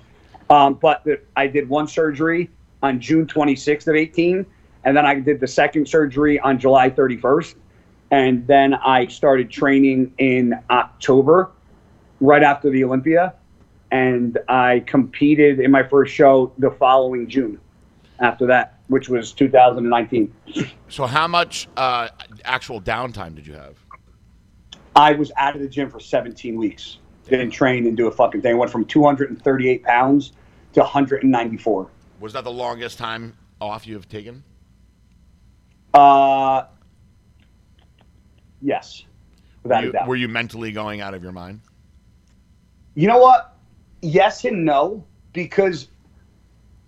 Um, 0.49 0.75
but 0.75 1.03
the, 1.03 1.19
I 1.35 1.47
did 1.47 1.67
one 1.69 1.87
surgery 1.87 2.49
on 2.81 2.99
June 2.99 3.25
26th 3.25 3.87
of 3.87 3.95
18, 3.95 4.45
and 4.83 4.95
then 4.95 5.05
I 5.05 5.19
did 5.19 5.39
the 5.39 5.47
second 5.47 5.87
surgery 5.87 6.39
on 6.39 6.59
July 6.59 6.89
31st, 6.89 7.55
and 8.11 8.47
then 8.47 8.73
I 8.73 9.07
started 9.07 9.49
training 9.51 10.13
in 10.17 10.53
October, 10.69 11.51
right 12.21 12.43
after 12.43 12.69
the 12.69 12.83
Olympia, 12.83 13.33
and 13.91 14.37
I 14.47 14.83
competed 14.85 15.59
in 15.59 15.71
my 15.71 15.83
first 15.83 16.13
show 16.13 16.51
the 16.57 16.71
following 16.71 17.27
June. 17.27 17.59
After 18.21 18.47
that, 18.47 18.79
which 18.87 19.07
was 19.07 19.31
2019. 19.31 20.33
So 20.89 21.05
how 21.05 21.25
much 21.25 21.69
uh, 21.77 22.09
actual 22.43 22.81
downtime 22.81 23.33
did 23.33 23.47
you 23.47 23.53
have? 23.53 23.77
I 24.93 25.13
was 25.13 25.31
out 25.37 25.55
of 25.55 25.61
the 25.61 25.69
gym 25.69 25.89
for 25.89 26.01
17 26.01 26.57
weeks. 26.57 26.97
Didn't 27.29 27.51
train 27.51 27.85
and 27.87 27.95
do 27.95 28.07
a 28.07 28.11
fucking 28.11 28.41
thing. 28.41 28.57
Went 28.57 28.71
from 28.71 28.83
238 28.83 29.83
pounds 29.83 30.33
to 30.73 30.81
194. 30.81 31.89
Was 32.19 32.33
that 32.33 32.43
the 32.43 32.51
longest 32.51 32.97
time 32.97 33.35
off 33.61 33.87
you 33.87 33.95
have 33.95 34.07
taken? 34.07 34.43
Uh, 35.93 36.63
yes, 38.61 39.03
without 39.63 39.79
Were 39.79 39.83
you, 39.83 39.89
a 39.89 39.93
doubt. 39.93 40.07
were 40.07 40.15
you 40.15 40.27
mentally 40.27 40.71
going 40.71 41.01
out 41.01 41.13
of 41.13 41.23
your 41.23 41.31
mind? 41.31 41.61
You 42.95 43.07
know 43.07 43.19
what? 43.19 43.55
Yes 44.01 44.45
and 44.45 44.65
no, 44.65 45.05
because 45.33 45.87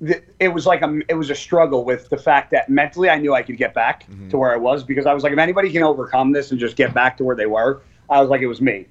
the, 0.01 0.21
it 0.39 0.49
was 0.49 0.65
like 0.65 0.81
a 0.81 0.99
it 1.09 1.13
was 1.13 1.29
a 1.29 1.35
struggle 1.35 1.85
with 1.85 2.09
the 2.09 2.17
fact 2.17 2.51
that 2.51 2.69
mentally 2.69 3.09
I 3.09 3.17
knew 3.17 3.33
I 3.33 3.43
could 3.43 3.57
get 3.57 3.73
back 3.73 4.07
to 4.29 4.37
where 4.37 4.51
I 4.51 4.57
was 4.57 4.83
because 4.83 5.05
I 5.05 5.13
was 5.13 5.23
like, 5.23 5.31
if 5.31 5.39
anybody 5.39 5.71
can 5.71 5.83
overcome 5.83 6.31
this 6.31 6.51
and 6.51 6.59
just 6.59 6.75
get 6.75 6.93
back 6.93 7.17
to 7.17 7.23
where 7.23 7.35
they 7.35 7.45
were, 7.45 7.81
I 8.09 8.19
was 8.19 8.29
like, 8.29 8.41
it 8.41 8.47
was 8.47 8.61
me. 8.61 8.87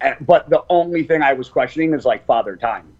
And, 0.00 0.16
but 0.20 0.48
the 0.50 0.64
only 0.70 1.04
thing 1.04 1.22
I 1.22 1.32
was 1.32 1.48
questioning 1.48 1.92
is 1.92 2.04
like 2.04 2.24
father 2.26 2.56
time. 2.56 2.93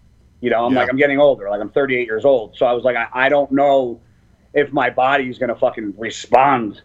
You 0.44 0.50
know, 0.50 0.66
I'm 0.66 0.74
Yeah. 0.74 0.80
like, 0.80 0.90
I'm 0.90 0.98
getting 0.98 1.18
older. 1.18 1.48
Like 1.48 1.62
I'm 1.62 1.70
38 1.70 2.06
years 2.06 2.26
old, 2.26 2.54
so 2.54 2.66
I 2.66 2.72
was 2.72 2.84
like, 2.84 2.96
I, 2.96 3.08
I 3.14 3.28
don't 3.30 3.50
know 3.50 4.02
if 4.52 4.70
my 4.74 4.90
body 4.90 5.30
is 5.30 5.38
gonna 5.38 5.54
fucking 5.54 5.94
respond 5.96 6.82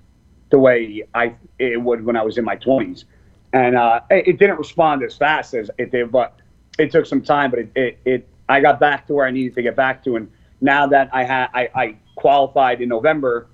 the 0.50 0.58
way 0.58 1.04
I 1.14 1.36
it 1.60 1.82
would 1.82 2.06
when 2.06 2.16
I 2.16 2.24
was 2.24 2.38
in 2.38 2.46
my 2.46 2.56
20s. 2.56 3.04
And 3.52 3.76
uh, 3.76 4.00
it, 4.10 4.30
it 4.30 4.40
didn't 4.40 4.60
respond 4.60 5.04
as 5.04 5.18
fast 5.18 5.54
as 5.56 5.70
it 5.78 5.92
did, 5.92 6.10
but 6.10 6.40
it 6.78 6.90
took 6.90 7.06
some 7.06 7.22
time. 7.22 7.50
But 7.50 7.60
it, 7.60 7.72
it, 7.76 8.00
it 8.06 8.30
I 8.48 8.62
got 8.62 8.80
back 8.80 9.06
to 9.08 9.14
where 9.14 9.26
I 9.26 9.32
needed 9.32 9.56
to 9.56 9.62
get 9.62 9.76
back 9.76 10.06
to, 10.06 10.16
and 10.16 10.32
now 10.62 10.88
that 10.88 11.10
I 11.12 11.26
had 11.26 11.50
I, 11.54 11.70
I 11.76 11.96
qualified 12.16 12.80
in 12.82 12.88
November, 12.88 13.50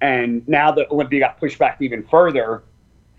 and 0.00 0.46
now 0.46 0.70
that 0.70 0.88
Olympia 0.92 1.18
got 1.18 1.40
pushed 1.40 1.58
back 1.58 1.78
even 1.80 2.04
further, 2.04 2.62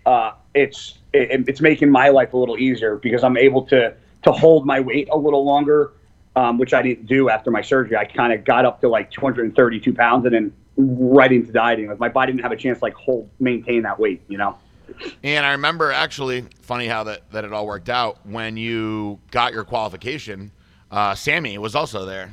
uh, 0.06 0.32
it's 0.54 1.00
it, 1.12 1.46
it's 1.50 1.60
making 1.60 1.90
my 1.90 2.08
life 2.08 2.32
a 2.32 2.38
little 2.38 2.56
easier 2.56 2.96
because 2.96 3.22
I'm 3.24 3.36
able 3.36 3.66
to 3.66 3.94
to 4.22 4.32
hold 4.32 4.64
my 4.64 4.80
weight 4.80 5.08
a 5.12 5.18
little 5.18 5.44
longer, 5.44 5.92
um, 6.36 6.58
which 6.58 6.72
I 6.72 6.82
didn't 6.82 7.06
do 7.06 7.28
after 7.28 7.50
my 7.50 7.62
surgery. 7.62 7.96
I 7.96 8.04
kind 8.04 8.32
of 8.32 8.44
got 8.44 8.64
up 8.64 8.80
to 8.82 8.88
like 8.88 9.10
232 9.10 9.92
pounds 9.94 10.24
and 10.26 10.34
then 10.34 10.52
right 10.76 11.32
into 11.32 11.52
dieting. 11.52 11.88
Like 11.88 11.98
my 11.98 12.08
body 12.08 12.32
didn't 12.32 12.42
have 12.42 12.52
a 12.52 12.56
chance 12.56 12.78
to 12.78 12.84
like 12.84 12.94
hold 12.94 13.30
maintain 13.38 13.82
that 13.82 13.98
weight, 13.98 14.22
you 14.28 14.38
know. 14.38 14.56
And 15.22 15.46
I 15.46 15.52
remember 15.52 15.92
actually, 15.92 16.44
funny 16.62 16.86
how 16.86 17.04
that, 17.04 17.30
that 17.30 17.44
it 17.44 17.52
all 17.52 17.66
worked 17.66 17.88
out. 17.88 18.26
When 18.26 18.56
you 18.56 19.20
got 19.30 19.52
your 19.52 19.64
qualification, 19.64 20.50
uh, 20.90 21.14
Sammy 21.14 21.58
was 21.58 21.74
also 21.74 22.04
there. 22.04 22.32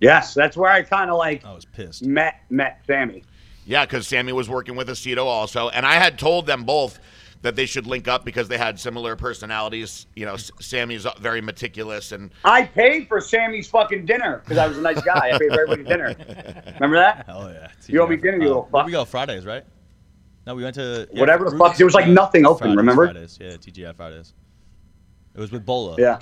Yes, 0.00 0.34
that's 0.34 0.56
where 0.56 0.70
I 0.70 0.82
kind 0.82 1.10
of 1.10 1.16
like 1.16 1.44
I 1.44 1.54
was 1.54 1.64
pissed. 1.64 2.04
met 2.04 2.42
met 2.50 2.82
Sammy. 2.86 3.24
Yeah, 3.64 3.84
because 3.84 4.06
Sammy 4.06 4.32
was 4.32 4.48
working 4.48 4.76
with 4.76 4.88
Aceto 4.88 5.24
also, 5.24 5.70
and 5.70 5.86
I 5.86 5.94
had 5.94 6.18
told 6.18 6.46
them 6.46 6.64
both 6.64 6.98
that 7.46 7.54
they 7.54 7.64
should 7.64 7.86
link 7.86 8.08
up 8.08 8.24
because 8.24 8.48
they 8.48 8.58
had 8.58 8.78
similar 8.78 9.14
personalities. 9.14 10.06
You 10.16 10.26
know, 10.26 10.36
Sammy's 10.36 11.06
very 11.20 11.40
meticulous, 11.40 12.10
and 12.10 12.32
I 12.44 12.64
paid 12.64 13.06
for 13.06 13.20
Sammy's 13.20 13.68
fucking 13.68 14.04
dinner 14.04 14.40
because 14.42 14.58
I 14.58 14.66
was 14.66 14.78
a 14.78 14.80
nice 14.82 15.00
guy. 15.02 15.30
I 15.32 15.38
paid 15.38 15.52
for 15.52 15.60
everybody's 15.62 15.86
dinner. 15.86 16.14
Remember 16.74 16.96
that? 16.96 17.24
Hell 17.26 17.48
yeah. 17.54 17.68
You 17.86 18.02
owe 18.02 18.06
me 18.08 18.16
dinner, 18.16 18.38
you 18.38 18.42
Uh, 18.42 18.46
little 18.46 18.68
fuck. 18.72 18.86
we 18.86 18.90
go 18.92 19.04
Fridays, 19.04 19.46
right? 19.46 19.64
No, 20.44 20.56
we 20.56 20.64
went 20.64 20.74
to 20.74 21.08
yeah, 21.12 21.20
Whatever 21.20 21.48
the 21.48 21.56
fuck, 21.56 21.76
there 21.76 21.86
was, 21.86 21.94
like, 21.94 22.08
nothing 22.08 22.46
open, 22.46 22.58
Fridays, 22.58 22.76
remember? 22.76 23.04
Fridays, 23.06 23.38
yeah, 23.40 23.50
TGI 23.52 23.94
Fridays. 23.94 24.34
It 25.34 25.40
was 25.40 25.52
with 25.52 25.64
Bola. 25.64 25.94
Yeah. 25.98 26.18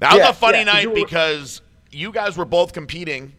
that 0.00 0.12
was 0.12 0.18
Yeah, 0.18 0.28
a 0.28 0.32
funny 0.34 0.58
yeah, 0.58 0.64
'cause 0.64 0.74
night 0.74 0.82
you 0.82 0.88
were- 0.90 0.94
because 0.94 1.62
you 1.90 2.12
guys 2.12 2.36
were 2.36 2.44
both 2.44 2.74
competing, 2.74 3.32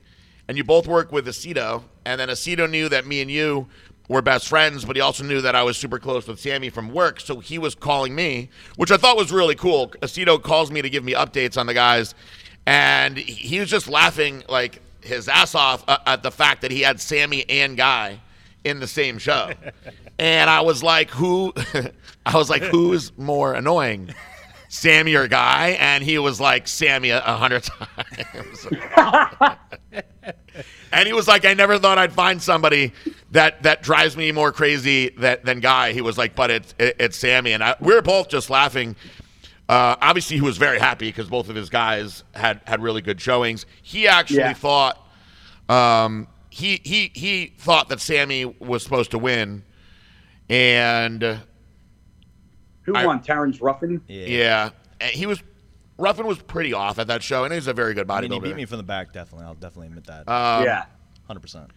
and 0.48 0.58
you 0.58 0.64
both 0.64 0.88
worked 0.88 1.12
with 1.12 1.28
Aceto, 1.28 1.84
and 2.06 2.20
then 2.20 2.30
Aceto 2.30 2.68
knew 2.68 2.90
that 2.90 3.06
me 3.06 3.22
and 3.22 3.30
you 3.30 3.68
were 4.10 4.22
best 4.22 4.50
friends, 4.50 4.84
but 4.84 4.98
he 4.98 5.02
also 5.02 5.24
knew 5.24 5.40
that 5.40 5.56
I 5.56 5.64
was 5.64 5.78
super 5.78 6.00
close 6.00 6.28
with 6.28 6.40
Sammy 6.40 6.70
from 6.70 6.90
work, 6.90 7.22
so 7.22 7.40
he 7.40 7.58
was 7.58 7.76
calling 7.76 8.14
me, 8.14 8.50
which 8.76 8.92
I 8.92 8.98
thought 8.98 9.16
was 9.16 9.32
really 9.32 9.56
cool. 9.56 9.90
Aceto 10.02 10.42
calls 10.42 10.72
me 10.72 10.82
to 10.82 10.90
give 10.90 11.06
me 11.06 11.14
updates 11.14 11.58
on 11.58 11.68
the 11.68 11.74
guys, 11.74 12.16
and 12.66 13.18
he 13.18 13.60
was 13.60 13.70
just 13.70 13.88
laughing 13.88 14.44
like 14.50 14.82
his 15.02 15.30
ass 15.30 15.56
off 15.56 15.86
uh, 15.88 16.00
at 16.06 16.24
the 16.24 16.32
fact 16.32 16.62
that 16.64 16.72
he 16.72 16.82
had 16.82 17.00
Sammy 17.00 17.48
and 17.50 17.78
Guy 17.78 18.20
in 18.66 18.80
the 18.82 18.88
same 18.88 19.18
show. 19.18 19.52
And 20.20 20.50
I 20.50 20.60
was 20.60 20.84
like, 20.84 21.10
who? 21.12 21.54
I 22.26 22.36
was 22.36 22.50
like, 22.50 22.62
who's 22.62 23.18
more 23.18 23.54
annoying, 23.54 24.14
Sammy 24.70 25.16
or 25.16 25.28
Guy? 25.28 25.70
And 25.80 26.04
he 26.04 26.18
was 26.20 26.40
like, 26.40 26.68
Sammy 26.68 27.10
a 27.10 27.20
hundred 27.20 27.64
times. 27.98 28.68
and 30.92 31.08
he 31.08 31.14
was 31.14 31.28
like, 31.28 31.46
I 31.46 31.54
never 31.54 31.78
thought 31.78 31.98
I'd 31.98 32.14
find 32.14 32.42
somebody 32.42 32.94
that 33.32 33.62
that 33.64 33.84
drives 33.84 34.16
me 34.16 34.32
more 34.32 34.52
crazy 34.52 35.10
that, 35.18 35.44
than 35.46 35.60
Guy. 35.60 35.92
He 35.94 36.02
was 36.02 36.18
like, 36.18 36.36
but 36.36 36.50
it's 36.52 36.74
it, 36.80 36.96
it's 37.00 37.18
Sammy, 37.18 37.52
and 37.52 37.64
I, 37.64 37.76
we 37.80 37.94
were 37.94 38.02
both 38.02 38.30
just 38.30 38.50
laughing. 38.50 38.96
Uh, 39.68 39.96
obviously, 40.02 40.36
he 40.36 40.42
was 40.42 40.58
very 40.58 40.80
happy 40.80 41.10
because 41.10 41.28
both 41.30 41.48
of 41.50 41.56
his 41.56 41.70
guys 41.70 42.24
had 42.34 42.62
had 42.66 42.82
really 42.82 43.02
good 43.02 43.22
showings. 43.22 43.66
He 43.84 44.08
actually 44.08 44.38
Yeah. 44.40 44.54
thought 44.54 44.98
um, 45.68 46.28
he 46.50 46.80
he 46.84 47.12
he 47.14 47.54
thought 47.58 47.90
that 47.90 48.00
Sammy 48.02 48.46
was 48.46 48.82
supposed 48.84 49.12
to 49.12 49.20
win, 49.20 49.64
and 50.50 51.24
uh, 51.24 51.38
Who 52.90 52.96
I- 52.96 53.06
won? 53.06 53.22
Terrence 53.22 53.62
Ruffin? 53.62 54.02
Yeah. 54.08 54.72
yeah, 55.00 55.08
he 55.10 55.26
was 55.26 55.42
Ruffin 55.98 56.26
was 56.26 56.40
pretty 56.40 56.74
off 56.74 56.98
at 56.98 57.08
that 57.08 57.22
show, 57.22 57.44
and 57.44 57.54
he's 57.54 57.68
a 57.68 57.74
very 57.74 57.94
good 57.94 58.10
I 58.10 58.22
mean, 58.22 58.32
he 58.32 58.40
beat 58.40 58.56
me 58.56 58.66
from 58.66 58.78
the 58.78 58.84
back, 58.84 59.12
definitely. 59.12 59.46
I'll 59.46 59.54
definitely 59.54 59.88
admit 59.88 60.06
that. 60.06 60.30
Um, 60.30 60.64
yeah. 60.64 60.86
100%. 61.30 61.68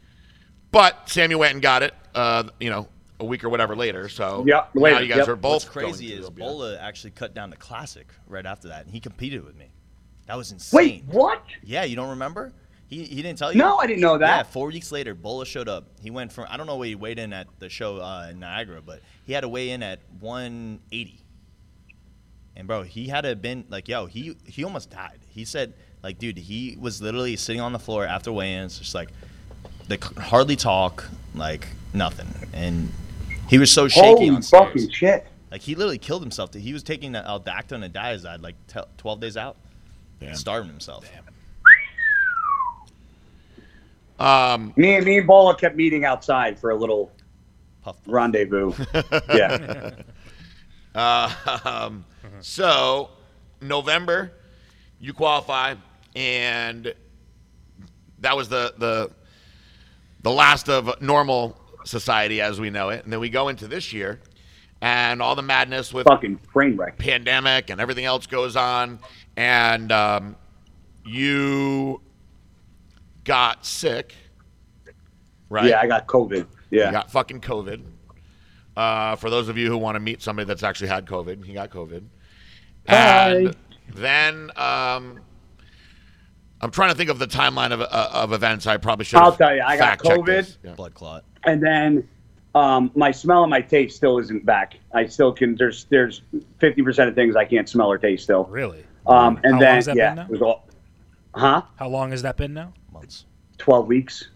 But 0.70 1.08
Sammy 1.08 1.34
went 1.34 1.54
and 1.54 1.62
got 1.62 1.82
it, 1.82 1.92
uh, 2.14 2.44
you 2.60 2.70
know, 2.70 2.88
a 3.20 3.24
week 3.24 3.44
or 3.44 3.48
whatever 3.48 3.76
later. 3.76 4.08
So 4.08 4.44
Yep, 4.46 4.74
now 4.74 4.98
you 4.98 5.08
guys 5.08 5.18
yep. 5.18 5.28
are 5.28 5.36
both 5.36 5.64
What's 5.64 5.64
crazy 5.66 6.08
going 6.08 6.18
is 6.20 6.26
to 6.26 6.32
Olympia. 6.32 6.44
Bola 6.44 6.78
actually 6.78 7.10
cut 7.10 7.34
down 7.34 7.50
the 7.50 7.56
classic 7.56 8.08
right 8.26 8.46
after 8.46 8.68
that, 8.68 8.84
and 8.84 8.90
he 8.90 9.00
competed 9.00 9.44
with 9.44 9.56
me. 9.56 9.72
That 10.26 10.36
was 10.36 10.52
insane. 10.52 10.76
Wait, 10.76 11.04
what? 11.06 11.44
Yeah, 11.62 11.84
you 11.84 11.96
don't 11.96 12.10
remember? 12.10 12.52
He, 12.86 13.04
he 13.04 13.22
didn't 13.22 13.38
tell 13.38 13.52
you? 13.52 13.58
No, 13.58 13.78
I 13.78 13.86
didn't 13.86 14.00
know 14.00 14.18
that. 14.18 14.26
Yeah, 14.26 14.36
that. 14.38 14.52
four 14.52 14.68
weeks 14.68 14.92
later, 14.92 15.14
Bola 15.14 15.46
showed 15.46 15.68
up. 15.68 15.88
He 16.00 16.10
went 16.10 16.32
from, 16.32 16.46
I 16.48 16.56
don't 16.56 16.66
know 16.66 16.76
where 16.76 16.88
he 16.88 16.94
weighed 16.94 17.18
in 17.18 17.32
at 17.32 17.48
the 17.58 17.68
show 17.68 17.96
uh, 17.96 18.28
in 18.30 18.38
Niagara, 18.38 18.82
but 18.82 19.00
he 19.24 19.32
had 19.32 19.42
to 19.42 19.48
weigh 19.48 19.70
in 19.70 19.82
at 19.82 20.00
180. 20.20 21.18
And 22.56 22.66
bro, 22.68 22.82
he 22.82 23.08
had 23.08 23.22
to 23.22 23.28
have 23.28 23.40
been 23.42 23.64
like, 23.70 23.88
yo, 23.88 24.06
he 24.06 24.36
he 24.46 24.62
almost 24.64 24.90
died. 24.90 25.18
He 25.28 25.44
said, 25.44 25.72
like, 26.02 26.18
dude, 26.18 26.36
he 26.38 26.76
was 26.80 27.00
literally 27.00 27.36
sitting 27.36 27.60
on 27.62 27.72
the 27.72 27.78
floor 27.78 28.04
after 28.04 28.30
weigh-ins, 28.32 28.78
just 28.78 28.94
like, 28.94 29.08
they 29.88 29.96
c- 29.96 30.14
hardly 30.20 30.56
talk, 30.56 31.04
like 31.34 31.66
nothing, 31.94 32.26
and 32.52 32.92
he 33.48 33.58
was 33.58 33.70
so 33.70 33.88
shaky 33.88 34.06
Holy 34.06 34.28
on 34.30 34.42
stairs. 34.42 34.64
fucking 34.64 34.90
shit. 34.90 35.26
Like 35.50 35.60
he 35.60 35.74
literally 35.74 35.98
killed 35.98 36.22
himself. 36.22 36.52
He 36.54 36.72
was 36.72 36.82
taking 36.82 37.12
the 37.12 37.20
Aldactone 37.20 37.84
and 37.84 37.92
Dyazide 37.92 38.42
like 38.42 38.54
t- 38.68 38.80
12 38.98 39.20
days 39.20 39.36
out, 39.36 39.56
Damn. 40.20 40.34
starving 40.34 40.70
himself. 40.70 41.04
Um, 44.18 44.72
Me 44.76 44.94
and 44.96 45.04
me 45.04 45.18
and 45.18 45.26
Bola 45.26 45.56
kept 45.56 45.74
meeting 45.76 46.04
outside 46.04 46.58
for 46.58 46.70
a 46.70 46.76
little 46.76 47.10
Puff, 47.82 47.96
puff. 47.96 47.96
rendezvous. 48.06 48.72
yeah. 49.34 49.90
uh, 50.94 51.58
um, 51.64 52.04
so 52.40 53.10
November, 53.60 54.32
you 55.00 55.12
qualify, 55.12 55.74
and 56.14 56.94
that 58.20 58.36
was 58.36 58.48
the 58.48 58.74
the 58.78 59.10
the 60.22 60.30
last 60.30 60.68
of 60.68 61.00
normal 61.00 61.56
society 61.84 62.40
as 62.40 62.60
we 62.60 62.70
know 62.70 62.90
it. 62.90 63.04
And 63.04 63.12
then 63.12 63.20
we 63.20 63.28
go 63.28 63.48
into 63.48 63.66
this 63.66 63.92
year, 63.92 64.20
and 64.80 65.20
all 65.20 65.34
the 65.34 65.42
madness 65.42 65.92
with 65.92 66.06
fucking 66.06 66.38
train 66.52 66.76
wreck. 66.76 66.98
pandemic 66.98 67.70
and 67.70 67.80
everything 67.80 68.04
else 68.04 68.26
goes 68.26 68.56
on, 68.56 69.00
and 69.36 69.90
um, 69.90 70.36
you 71.04 72.00
got 73.24 73.66
sick, 73.66 74.14
right? 75.48 75.68
Yeah, 75.68 75.80
I 75.80 75.86
got 75.86 76.06
COVID. 76.06 76.46
Yeah. 76.72 76.86
You 76.86 76.92
got 76.92 77.10
fucking 77.12 77.40
COVID. 77.42 77.82
Uh, 78.76 79.14
for 79.16 79.28
those 79.28 79.48
of 79.48 79.58
you 79.58 79.68
who 79.68 79.76
want 79.76 79.94
to 79.96 80.00
meet 80.00 80.22
somebody 80.22 80.46
that's 80.46 80.62
actually 80.62 80.88
had 80.88 81.06
COVID, 81.06 81.44
he 81.44 81.52
got 81.52 81.70
COVID. 81.70 82.02
And 82.86 83.46
Hi. 83.48 83.52
then 83.94 84.50
um, 84.56 85.20
I'm 86.62 86.70
trying 86.70 86.90
to 86.90 86.96
think 86.96 87.10
of 87.10 87.18
the 87.18 87.26
timeline 87.26 87.72
of, 87.72 87.82
uh, 87.82 88.08
of 88.12 88.32
events. 88.32 88.66
I 88.66 88.78
probably 88.78 89.04
should. 89.04 89.18
I'll 89.20 89.36
tell 89.36 89.54
you, 89.54 89.60
I 89.62 89.76
got 89.76 89.98
COVID. 89.98 90.56
Yeah. 90.64 90.74
Blood 90.74 90.94
clot. 90.94 91.24
and 91.44 91.62
then 91.62 92.08
um, 92.54 92.90
my 92.94 93.10
smell 93.10 93.42
and 93.42 93.50
my 93.50 93.60
taste 93.60 93.96
still 93.96 94.18
isn't 94.18 94.44
back. 94.46 94.74
I 94.94 95.06
still 95.06 95.32
can. 95.32 95.54
There's 95.54 95.84
there's 95.90 96.22
fifty 96.58 96.82
percent 96.82 97.08
of 97.10 97.14
things 97.14 97.36
I 97.36 97.44
can't 97.44 97.68
smell 97.68 97.90
or 97.92 97.98
taste 97.98 98.24
still. 98.24 98.44
Really? 98.44 98.84
Um, 99.06 99.38
and 99.44 99.54
How 99.54 99.60
then 99.60 99.72
long's 99.74 99.86
that 99.86 99.96
yeah, 99.96 100.08
been 100.10 100.16
now? 100.16 100.22
it 100.24 100.30
was 100.30 100.42
all, 100.42 100.68
huh? 101.34 101.62
How 101.76 101.88
long 101.88 102.10
has 102.12 102.22
that 102.22 102.36
been 102.38 102.54
now? 102.54 102.72
Months. 102.92 103.26
Twelve 103.58 103.86
weeks. 103.86 104.28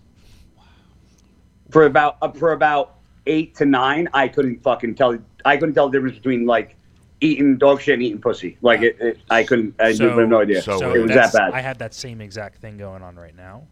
For 1.71 1.87
about 1.87 2.17
uh, 2.23 2.31
for 2.33 2.53
about 2.53 2.97
eight 3.27 3.55
to 3.57 3.65
nine, 3.67 4.09
I 4.15 4.29
couldn't 4.29 4.63
fucking 4.63 4.95
tell. 4.95 5.19
I 5.45 5.57
couldn't 5.57 5.75
tell 5.75 5.89
the 5.89 5.99
difference 5.99 6.17
between 6.17 6.47
like 6.47 6.77
eating 7.21 7.57
dog 7.59 7.81
shit 7.81 7.95
and 7.95 8.03
eating 8.03 8.21
pussy. 8.21 8.57
Like 8.63 8.83
it, 8.83 8.97
it 9.01 9.19
I 9.31 9.43
couldn't. 9.43 9.75
I 9.81 9.93
So- 9.95 10.09
have 10.17 10.29
no 10.29 10.41
idea. 10.41 10.63
so 10.63 10.79
So 10.79 10.95
it 10.95 10.99
was 11.01 11.09
that's- 11.09 11.33
that 11.33 11.51
bad. 11.51 11.55
I 11.55 11.61
had 11.61 11.79
that 11.81 11.95
same 11.95 12.21
exact 12.21 12.61
thing 12.61 12.77
going 12.79 13.03
on 13.03 13.17
right 13.17 13.35
now. 13.37 13.63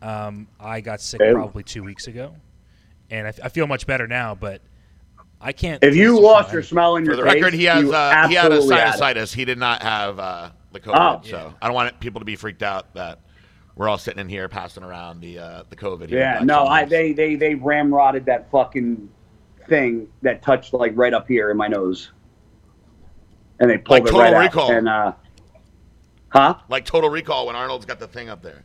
Um, 0.00 0.46
I 0.60 0.80
got 0.80 1.00
sick 1.00 1.20
Okay. 1.20 1.32
probably 1.32 1.62
two 1.64 1.82
weeks 1.82 2.06
ago, 2.06 2.34
and 3.10 3.26
I, 3.26 3.32
I 3.44 3.48
feel 3.48 3.66
much 3.66 3.86
better 3.86 4.06
now. 4.06 4.34
But 4.34 4.62
I 5.40 5.52
can't. 5.52 5.82
if 5.84 5.94
you 5.94 6.18
lost 6.20 6.50
smell 6.50 6.52
your 6.52 6.58
anything. 6.58 6.62
smell 6.68 6.96
in 6.96 7.04
your 7.04 7.14
For 7.14 7.18
your 7.18 7.26
the 7.26 7.32
taste, 7.34 7.42
record, 7.44 7.54
he 7.58 7.64
has 7.64 7.82
you 7.84 7.92
uh, 7.92 8.28
he 8.28 8.34
had 8.34 8.50
a 8.52 8.54
absolutely 8.56 8.76
had 8.76 8.94
sinusitis. 8.94 9.34
He 9.34 9.44
did 9.44 9.58
not 9.58 9.82
have 9.82 10.18
uh, 10.18 10.50
the 10.72 10.80
COVID, 10.80 11.20
Oh. 11.24 11.28
so 11.28 11.54
I 11.60 11.66
don't 11.66 11.74
want 11.74 11.98
people 12.00 12.20
to 12.20 12.24
be 12.24 12.36
freaked 12.36 12.62
out 12.62 12.94
that 12.94 13.20
we're 13.78 13.88
all 13.88 13.96
sitting 13.96 14.20
in 14.20 14.28
here 14.28 14.48
passing 14.48 14.82
around 14.82 15.20
the 15.20 15.38
uh, 15.38 15.62
the 15.70 15.76
COVID. 15.76 16.10
Yeah, 16.10 16.40
no, 16.42 16.66
I 16.66 16.84
they 16.84 17.12
they 17.12 17.36
they 17.36 17.54
ramrodded 17.54 18.24
that 18.26 18.50
fucking 18.50 19.08
thing 19.68 20.08
that 20.22 20.42
touched 20.42 20.74
like 20.74 20.92
right 20.96 21.14
up 21.14 21.28
here 21.28 21.50
in 21.50 21.56
my 21.56 21.68
nose, 21.68 22.10
and 23.60 23.70
they 23.70 23.78
pulled 23.78 24.00
Like 24.00 24.08
it 24.08 24.12
Total 24.12 24.32
right 24.32 24.42
Recall. 24.46 24.70
out. 24.72 24.76
And 24.76 24.88
uh, 24.88 25.12
huh? 26.30 26.54
like 26.68 26.84
Total 26.84 27.08
Recall 27.08 27.46
when 27.46 27.56
Arnold's 27.56 27.86
got 27.86 28.00
the 28.00 28.08
thing 28.08 28.28
up 28.28 28.42
there. 28.42 28.64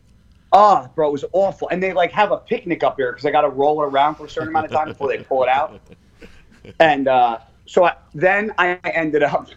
Oh, 0.51 0.87
bro, 0.93 1.09
it 1.09 1.11
was 1.11 1.25
awful. 1.31 1.69
And 1.69 1.81
they 1.81 1.93
like 1.93 2.11
have 2.11 2.31
a 2.31 2.37
picnic 2.37 2.83
up 2.83 2.97
here 2.97 3.11
because 3.11 3.23
they 3.23 3.31
got 3.31 3.41
to 3.41 3.49
roll 3.49 3.81
it 3.83 3.87
around 3.87 4.15
for 4.15 4.25
a 4.25 4.29
certain 4.29 4.49
amount 4.49 4.65
of 4.67 4.71
time 4.71 4.87
before 4.87 5.07
they 5.07 5.23
pull 5.23 5.43
it 5.43 5.49
out. 5.49 5.79
And 6.79 7.09
uh, 7.09 7.39
so 7.65 7.83
I, 7.83 7.95
then 8.13 8.53
I 8.57 8.79
ended 8.85 9.21
up 9.21 9.49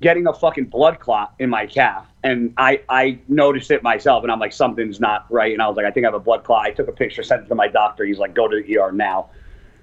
getting 0.00 0.26
a 0.26 0.32
fucking 0.32 0.64
blood 0.64 0.98
clot 0.98 1.32
in 1.38 1.48
my 1.48 1.64
calf, 1.64 2.08
and 2.22 2.52
I 2.56 2.82
I 2.88 3.18
noticed 3.28 3.70
it 3.70 3.82
myself, 3.82 4.22
and 4.22 4.32
I'm 4.32 4.38
like 4.38 4.52
something's 4.52 5.00
not 5.00 5.26
right, 5.30 5.52
and 5.52 5.62
I 5.62 5.68
was 5.68 5.76
like 5.76 5.86
I 5.86 5.90
think 5.90 6.04
I 6.04 6.08
have 6.08 6.14
a 6.14 6.20
blood 6.20 6.44
clot. 6.44 6.66
I 6.66 6.70
took 6.70 6.88
a 6.88 6.92
picture, 6.92 7.22
sent 7.22 7.44
it 7.44 7.48
to 7.48 7.54
my 7.54 7.68
doctor. 7.68 8.04
He's 8.04 8.18
like, 8.18 8.34
go 8.34 8.48
to 8.48 8.62
the 8.62 8.78
ER 8.78 8.92
now. 8.92 9.30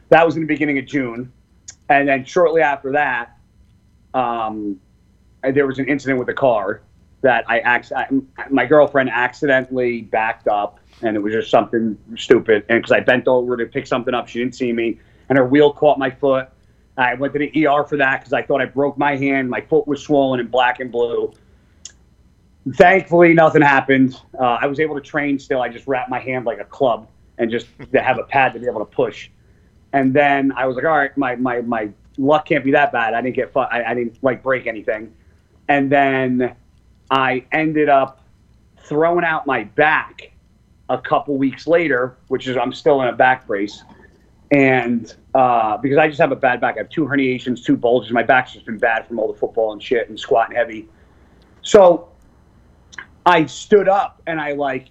That 0.10 0.26
was 0.26 0.36
in 0.36 0.42
the 0.42 0.48
beginning 0.48 0.78
of 0.78 0.86
June, 0.86 1.32
and 1.90 2.08
then 2.08 2.26
shortly 2.26 2.62
after 2.62 2.92
that, 2.94 3.38
um, 4.14 4.80
there 5.44 5.68
was 5.68 5.80
an 5.80 5.88
incident 5.88 6.20
with 6.20 6.30
a 6.30 6.34
car 6.34 6.82
that 7.22 7.44
I, 7.50 7.84
I 7.96 8.08
my 8.50 8.66
girlfriend 8.66 9.10
accidentally 9.10 10.02
backed 10.02 10.48
up, 10.48 10.80
and 11.02 11.16
it 11.16 11.20
was 11.20 11.34
just 11.34 11.50
something 11.50 11.98
stupid. 12.16 12.66
And 12.70 12.80
because 12.80 12.92
I 12.92 13.00
bent 13.00 13.28
over 13.28 13.58
to 13.58 13.66
pick 13.66 13.88
something 13.88 14.14
up, 14.14 14.28
she 14.28 14.40
didn't 14.40 14.56
see 14.56 14.72
me, 14.72 15.00
and 15.30 15.38
her 15.38 15.46
wheel 15.46 15.74
caught 15.74 15.98
my 15.98 16.12
foot. 16.12 16.50
I 16.98 17.14
went 17.14 17.34
to 17.34 17.40
the 17.40 17.68
ER 17.68 17.84
for 17.84 17.98
that 17.98 18.22
because 18.22 18.34
I 18.34 18.42
thought 18.42 18.62
I 18.62 18.66
broke 18.66 18.98
my 18.98 19.16
hand. 19.16 19.50
My 19.50 19.62
foot 19.62 19.88
was 19.88 20.02
swollen 20.02 20.40
and 20.40 20.50
black 20.50 20.80
and 20.80 20.92
blue. 20.92 21.32
Thankfully, 22.74 23.34
nothing 23.34 23.62
happened. 23.62 24.20
Uh, 24.40 24.58
I 24.62 24.66
was 24.66 24.80
able 24.80 24.96
to 24.96 25.02
train 25.02 25.40
still. 25.40 25.62
I 25.62 25.70
just 25.70 25.88
wrapped 25.88 26.10
my 26.10 26.20
hand 26.20 26.46
like 26.46 26.60
a 26.60 26.66
club 26.66 27.08
and 27.38 27.52
just 27.52 27.68
to 27.92 28.02
have 28.02 28.18
a 28.18 28.24
pad 28.24 28.54
to 28.54 28.60
be 28.60 28.68
able 28.68 28.80
to 28.80 28.86
push. 28.86 29.30
And 29.94 30.14
then 30.14 30.52
I 30.52 30.66
was 30.66 30.76
like, 30.76 30.86
all 30.86 30.98
right, 30.98 31.16
my 31.18 31.36
my 31.36 31.62
my 31.62 31.90
luck 32.18 32.46
can't 32.48 32.64
be 32.64 32.72
that 32.72 32.92
bad. 32.92 33.14
I 33.14 33.22
didn't 33.22 33.36
get 33.36 33.54
fu- 33.54 33.60
I, 33.60 33.92
I 33.92 33.94
didn't 33.94 34.22
like 34.22 34.44
break 34.44 34.68
anything. 34.68 35.14
And 35.70 35.92
then 35.92 36.56
I 37.10 37.46
ended 37.52 37.90
up 37.90 38.22
throwing 38.84 39.24
out 39.24 39.46
my 39.46 39.64
back 39.64 40.32
a 40.90 40.98
couple 40.98 41.38
weeks 41.38 41.68
later, 41.68 42.18
which 42.28 42.48
is 42.48 42.58
I'm 42.58 42.74
still 42.74 43.02
in 43.02 43.08
a 43.08 43.14
back 43.14 43.46
brace, 43.46 43.84
and 44.52 45.14
uh, 45.36 45.78
because 45.78 45.98
I 45.98 46.08
just 46.08 46.20
have 46.20 46.32
a 46.32 46.38
bad 46.38 46.60
back, 46.62 46.76
I 46.76 46.80
have 46.80 46.90
two 46.90 47.06
herniations, 47.06 47.64
two 47.64 47.78
bulges. 47.78 48.12
My 48.12 48.24
back's 48.24 48.54
just 48.54 48.66
been 48.66 48.78
bad 48.78 49.08
from 49.08 49.20
all 49.20 49.32
the 49.32 49.38
football 49.38 49.74
and 49.74 49.84
shit 49.84 50.10
and 50.10 50.20
squatting 50.20 50.56
heavy. 50.56 50.88
So 51.62 52.10
I 53.28 53.46
stood 53.46 53.90
up 53.90 54.22
and 54.26 54.40
I 54.40 54.54
like 54.54 54.88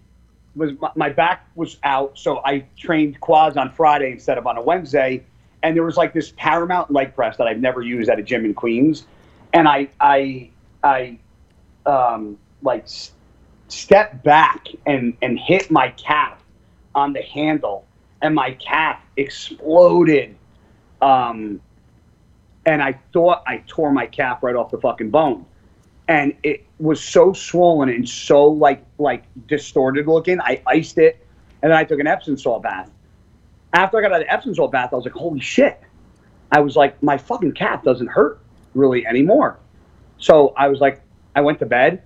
was 0.54 0.72
my, 0.78 0.90
my 0.94 1.08
back 1.08 1.48
was 1.54 1.78
out, 1.84 2.18
so 2.18 2.42
I 2.44 2.66
trained 2.76 3.18
quads 3.20 3.56
on 3.56 3.72
Friday 3.72 4.12
instead 4.12 4.36
of 4.36 4.46
on 4.46 4.58
a 4.58 4.62
Wednesday, 4.62 5.24
and 5.62 5.74
there 5.74 5.82
was 5.82 5.96
like 5.96 6.12
this 6.12 6.34
Paramount 6.36 6.90
leg 6.90 7.14
press 7.14 7.38
that 7.38 7.46
I've 7.46 7.60
never 7.60 7.80
used 7.80 8.10
at 8.10 8.18
a 8.18 8.22
gym 8.22 8.44
in 8.44 8.52
Queens, 8.52 9.06
and 9.54 9.66
I 9.66 9.88
I 9.98 10.50
I 10.84 11.18
um, 11.86 12.36
like 12.60 12.82
s- 12.82 13.12
stepped 13.68 14.22
back 14.22 14.68
and 14.84 15.16
and 15.22 15.38
hit 15.38 15.70
my 15.70 15.88
calf 15.92 16.38
on 16.94 17.14
the 17.14 17.22
handle, 17.22 17.86
and 18.20 18.34
my 18.34 18.50
calf 18.52 19.00
exploded, 19.16 20.36
um, 21.00 21.58
and 22.66 22.82
I 22.82 23.00
thought 23.14 23.44
I 23.46 23.64
tore 23.66 23.92
my 23.92 24.06
calf 24.06 24.42
right 24.42 24.54
off 24.56 24.70
the 24.70 24.78
fucking 24.78 25.08
bone 25.08 25.46
and 26.08 26.34
it 26.42 26.64
was 26.78 27.02
so 27.02 27.32
swollen 27.32 27.88
and 27.88 28.08
so 28.08 28.46
like 28.46 28.84
like 28.98 29.24
distorted 29.46 30.06
looking. 30.06 30.40
I 30.40 30.62
iced 30.66 30.98
it, 30.98 31.26
and 31.62 31.72
then 31.72 31.78
I 31.78 31.84
took 31.84 32.00
an 32.00 32.06
Epsom 32.06 32.36
salt 32.36 32.62
bath. 32.62 32.90
After 33.72 33.98
I 33.98 34.02
got 34.02 34.12
out 34.12 34.20
of 34.20 34.26
the 34.26 34.32
Epsom 34.32 34.54
salt 34.54 34.72
bath, 34.72 34.92
I 34.92 34.96
was 34.96 35.04
like, 35.04 35.14
"Holy 35.14 35.40
shit!" 35.40 35.80
I 36.52 36.60
was 36.60 36.76
like, 36.76 37.02
"My 37.02 37.18
fucking 37.18 37.52
calf 37.52 37.82
doesn't 37.82 38.08
hurt 38.08 38.40
really 38.74 39.06
anymore." 39.06 39.58
So 40.18 40.54
I 40.56 40.68
was 40.68 40.80
like, 40.80 41.02
I 41.34 41.40
went 41.40 41.58
to 41.58 41.66
bed 41.66 42.02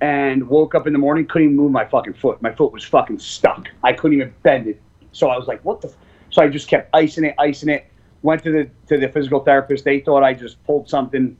and 0.00 0.46
woke 0.48 0.74
up 0.74 0.86
in 0.86 0.92
the 0.92 0.98
morning, 0.98 1.26
couldn't 1.26 1.48
even 1.48 1.56
move 1.56 1.72
my 1.72 1.84
fucking 1.84 2.14
foot. 2.14 2.40
My 2.42 2.52
foot 2.52 2.72
was 2.72 2.84
fucking 2.84 3.18
stuck. 3.18 3.68
I 3.82 3.92
couldn't 3.92 4.20
even 4.20 4.34
bend 4.42 4.68
it. 4.68 4.80
So 5.12 5.28
I 5.28 5.38
was 5.38 5.48
like, 5.48 5.64
"What 5.64 5.80
the?" 5.80 5.88
F-? 5.88 5.96
So 6.30 6.42
I 6.42 6.48
just 6.48 6.68
kept 6.68 6.94
icing 6.94 7.24
it, 7.24 7.34
icing 7.38 7.70
it. 7.70 7.86
Went 8.22 8.42
to 8.44 8.50
the 8.50 8.70
to 8.88 8.98
the 8.98 9.08
physical 9.08 9.40
therapist. 9.40 9.84
They 9.84 10.00
thought 10.00 10.22
I 10.22 10.34
just 10.34 10.62
pulled 10.64 10.88
something 10.88 11.36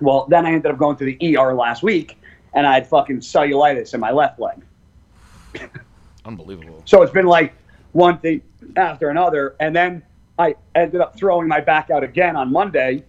well, 0.00 0.26
then 0.28 0.46
I 0.46 0.52
ended 0.52 0.70
up 0.70 0.78
going 0.78 0.96
to 0.96 1.04
the 1.04 1.36
ER 1.36 1.54
last 1.54 1.82
week, 1.82 2.18
and 2.54 2.66
I 2.66 2.74
had 2.74 2.86
fucking 2.86 3.20
cellulitis 3.20 3.94
in 3.94 4.00
my 4.00 4.10
left 4.10 4.40
leg. 4.40 4.62
Unbelievable. 6.24 6.82
So 6.84 7.02
it's 7.02 7.12
been 7.12 7.26
like 7.26 7.54
one 7.92 8.18
thing 8.18 8.42
after 8.76 9.10
another, 9.10 9.56
and 9.60 9.74
then 9.74 10.02
I 10.38 10.56
ended 10.74 11.00
up 11.00 11.16
throwing 11.16 11.46
my 11.46 11.60
back 11.60 11.90
out 11.90 12.02
again 12.02 12.36
on 12.36 12.50
Monday. 12.50 13.04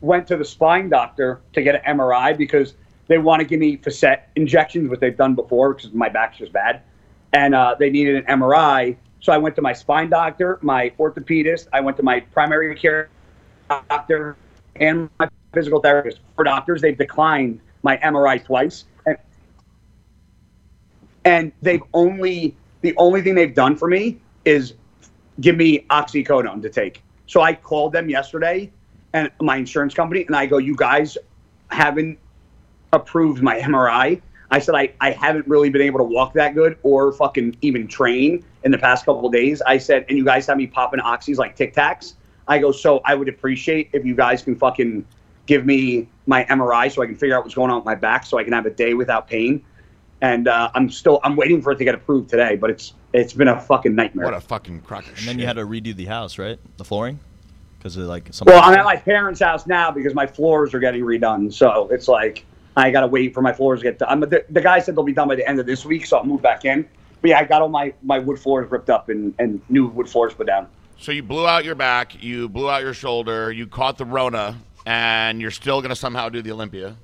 Went 0.00 0.28
to 0.28 0.36
the 0.36 0.44
spine 0.44 0.88
doctor 0.88 1.40
to 1.54 1.62
get 1.62 1.74
an 1.74 1.98
MRI 1.98 2.36
because 2.36 2.74
they 3.08 3.18
want 3.18 3.40
to 3.40 3.46
give 3.46 3.58
me 3.58 3.76
facet 3.76 4.22
injections, 4.36 4.88
which 4.88 5.00
they've 5.00 5.16
done 5.16 5.34
before 5.34 5.74
because 5.74 5.92
my 5.92 6.08
back's 6.08 6.38
just 6.38 6.52
bad, 6.52 6.82
and 7.32 7.54
uh, 7.54 7.74
they 7.78 7.90
needed 7.90 8.16
an 8.16 8.40
MRI. 8.40 8.96
So 9.20 9.32
I 9.32 9.38
went 9.38 9.56
to 9.56 9.62
my 9.62 9.72
spine 9.72 10.10
doctor, 10.10 10.58
my 10.62 10.90
orthopedist. 10.98 11.66
I 11.72 11.80
went 11.80 11.96
to 11.96 12.04
my 12.04 12.20
primary 12.20 12.76
care 12.76 13.08
doctor 13.68 14.36
and 14.76 15.10
my 15.18 15.28
physical 15.58 15.80
therapist. 15.80 16.20
Four 16.36 16.44
doctors. 16.44 16.80
They've 16.80 16.96
declined 16.96 17.60
my 17.82 17.96
MRI 17.98 18.44
twice, 18.44 18.84
and 19.06 19.16
and 21.24 21.52
they've 21.62 21.82
only 21.94 22.56
the 22.82 22.94
only 22.96 23.22
thing 23.22 23.34
they've 23.34 23.54
done 23.54 23.74
for 23.74 23.88
me 23.88 24.20
is 24.44 24.74
give 25.40 25.56
me 25.56 25.84
oxycodone 25.90 26.62
to 26.62 26.70
take. 26.70 27.02
So 27.26 27.40
I 27.40 27.54
called 27.54 27.92
them 27.92 28.08
yesterday, 28.08 28.70
and 29.12 29.30
my 29.40 29.56
insurance 29.56 29.94
company, 29.94 30.24
and 30.26 30.36
I 30.36 30.46
go, 30.46 30.58
you 30.58 30.76
guys 30.76 31.18
haven't 31.70 32.18
approved 32.92 33.42
my 33.42 33.58
MRI. 33.58 34.22
I 34.50 34.58
said 34.60 34.74
I, 34.76 34.94
I 35.00 35.10
haven't 35.10 35.46
really 35.46 35.68
been 35.68 35.82
able 35.82 35.98
to 35.98 36.04
walk 36.04 36.32
that 36.34 36.54
good 36.54 36.78
or 36.82 37.12
fucking 37.12 37.58
even 37.60 37.86
train 37.86 38.44
in 38.64 38.70
the 38.70 38.78
past 38.78 39.04
couple 39.04 39.28
days. 39.28 39.60
I 39.62 39.76
said, 39.76 40.06
and 40.08 40.16
you 40.16 40.24
guys 40.24 40.46
have 40.46 40.56
me 40.56 40.66
popping 40.66 41.00
oxys 41.00 41.36
like 41.36 41.54
Tic 41.54 41.74
Tacs. 41.74 42.14
I 42.46 42.58
go, 42.58 42.72
so 42.72 43.02
I 43.04 43.14
would 43.14 43.28
appreciate 43.28 43.90
if 43.92 44.06
you 44.06 44.14
guys 44.14 44.42
can 44.42 44.56
fucking 44.56 45.04
give 45.48 45.66
me 45.66 46.06
my 46.26 46.44
MRI 46.44 46.92
so 46.92 47.02
I 47.02 47.06
can 47.06 47.16
figure 47.16 47.36
out 47.36 47.42
what's 47.42 47.54
going 47.56 47.70
on 47.70 47.78
with 47.78 47.86
my 47.86 47.96
back 47.96 48.24
so 48.24 48.38
I 48.38 48.44
can 48.44 48.52
have 48.52 48.66
a 48.66 48.70
day 48.70 48.94
without 48.94 49.26
pain. 49.26 49.64
And 50.20 50.46
uh, 50.46 50.70
I'm 50.74 50.90
still 50.90 51.18
I'm 51.24 51.34
waiting 51.34 51.60
for 51.62 51.72
it 51.72 51.78
to 51.78 51.84
get 51.84 51.94
approved 51.96 52.28
today, 52.30 52.54
but 52.54 52.70
it's 52.70 52.92
it's 53.12 53.32
been 53.32 53.48
a 53.48 53.58
fucking 53.60 53.94
nightmare. 53.94 54.26
What 54.26 54.34
a 54.34 54.40
fucking 54.40 54.82
crock 54.82 55.04
of 55.04 55.10
And 55.10 55.18
shit. 55.18 55.26
then 55.26 55.38
you 55.40 55.46
had 55.46 55.56
to 55.56 55.64
redo 55.64 55.96
the 55.96 56.04
house, 56.04 56.38
right? 56.38 56.58
The 56.76 56.84
flooring, 56.84 57.18
because 57.78 57.96
of 57.96 58.04
like 58.04 58.28
some. 58.32 58.46
well, 58.46 58.62
I'm 58.62 58.74
at 58.74 58.84
my 58.84 58.96
parents' 58.96 59.40
house 59.40 59.66
now 59.66 59.90
because 59.90 60.14
my 60.14 60.26
floors 60.26 60.74
are 60.74 60.80
getting 60.80 61.02
redone. 61.02 61.52
So 61.52 61.88
it's 61.90 62.08
like 62.08 62.44
I 62.76 62.90
gotta 62.90 63.06
wait 63.06 63.32
for 63.32 63.42
my 63.42 63.52
floors 63.52 63.80
to 63.80 63.84
get 63.84 63.98
done. 64.00 64.08
I'm, 64.10 64.20
the, 64.20 64.44
the 64.50 64.60
guy 64.60 64.80
said 64.80 64.96
they'll 64.96 65.04
be 65.04 65.12
done 65.12 65.28
by 65.28 65.36
the 65.36 65.48
end 65.48 65.60
of 65.60 65.66
this 65.66 65.84
week, 65.84 66.04
so 66.04 66.18
I'll 66.18 66.24
move 66.24 66.42
back 66.42 66.64
in. 66.64 66.86
But 67.20 67.30
yeah, 67.30 67.38
I 67.38 67.44
got 67.44 67.62
all 67.62 67.68
my, 67.68 67.92
my 68.02 68.18
wood 68.20 68.38
floors 68.38 68.70
ripped 68.70 68.90
up 68.90 69.08
and, 69.08 69.34
and 69.40 69.60
new 69.68 69.86
wood 69.88 70.08
floors 70.08 70.34
put 70.34 70.46
down. 70.46 70.68
So 70.98 71.10
you 71.10 71.22
blew 71.22 71.46
out 71.46 71.64
your 71.64 71.74
back, 71.74 72.22
you 72.22 72.48
blew 72.48 72.68
out 72.70 72.82
your 72.82 72.94
shoulder, 72.94 73.50
you 73.50 73.66
caught 73.66 73.98
the 73.98 74.04
Rona, 74.04 74.56
and 74.86 75.40
you're 75.40 75.50
still 75.50 75.80
going 75.80 75.90
to 75.90 75.96
somehow 75.96 76.28
do 76.28 76.42
the 76.42 76.52
Olympia. 76.52 76.96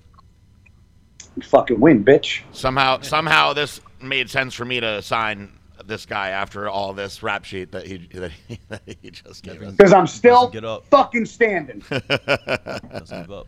Fucking 1.42 1.80
win, 1.80 2.04
bitch. 2.04 2.42
Somehow, 2.52 3.00
somehow, 3.00 3.52
this 3.52 3.80
made 4.00 4.30
sense 4.30 4.54
for 4.54 4.64
me 4.64 4.80
to 4.80 5.02
sign 5.02 5.52
this 5.86 6.06
guy 6.06 6.30
after 6.30 6.68
all 6.68 6.92
this 6.92 7.22
rap 7.22 7.44
sheet 7.44 7.72
that 7.72 7.86
he 7.86 8.08
that 8.12 8.30
he, 8.30 8.58
that 8.68 8.82
he 8.86 9.10
just 9.10 9.42
gave 9.42 9.62
us. 9.62 9.74
Because 9.74 9.92
I'm 9.92 10.06
still 10.06 10.48
get 10.48 10.64
up. 10.64 10.86
fucking 10.86 11.26
standing. 11.26 11.82
Doesn't 11.88 13.26
give 13.26 13.32
up. 13.32 13.46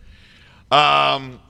Um, 0.70 1.40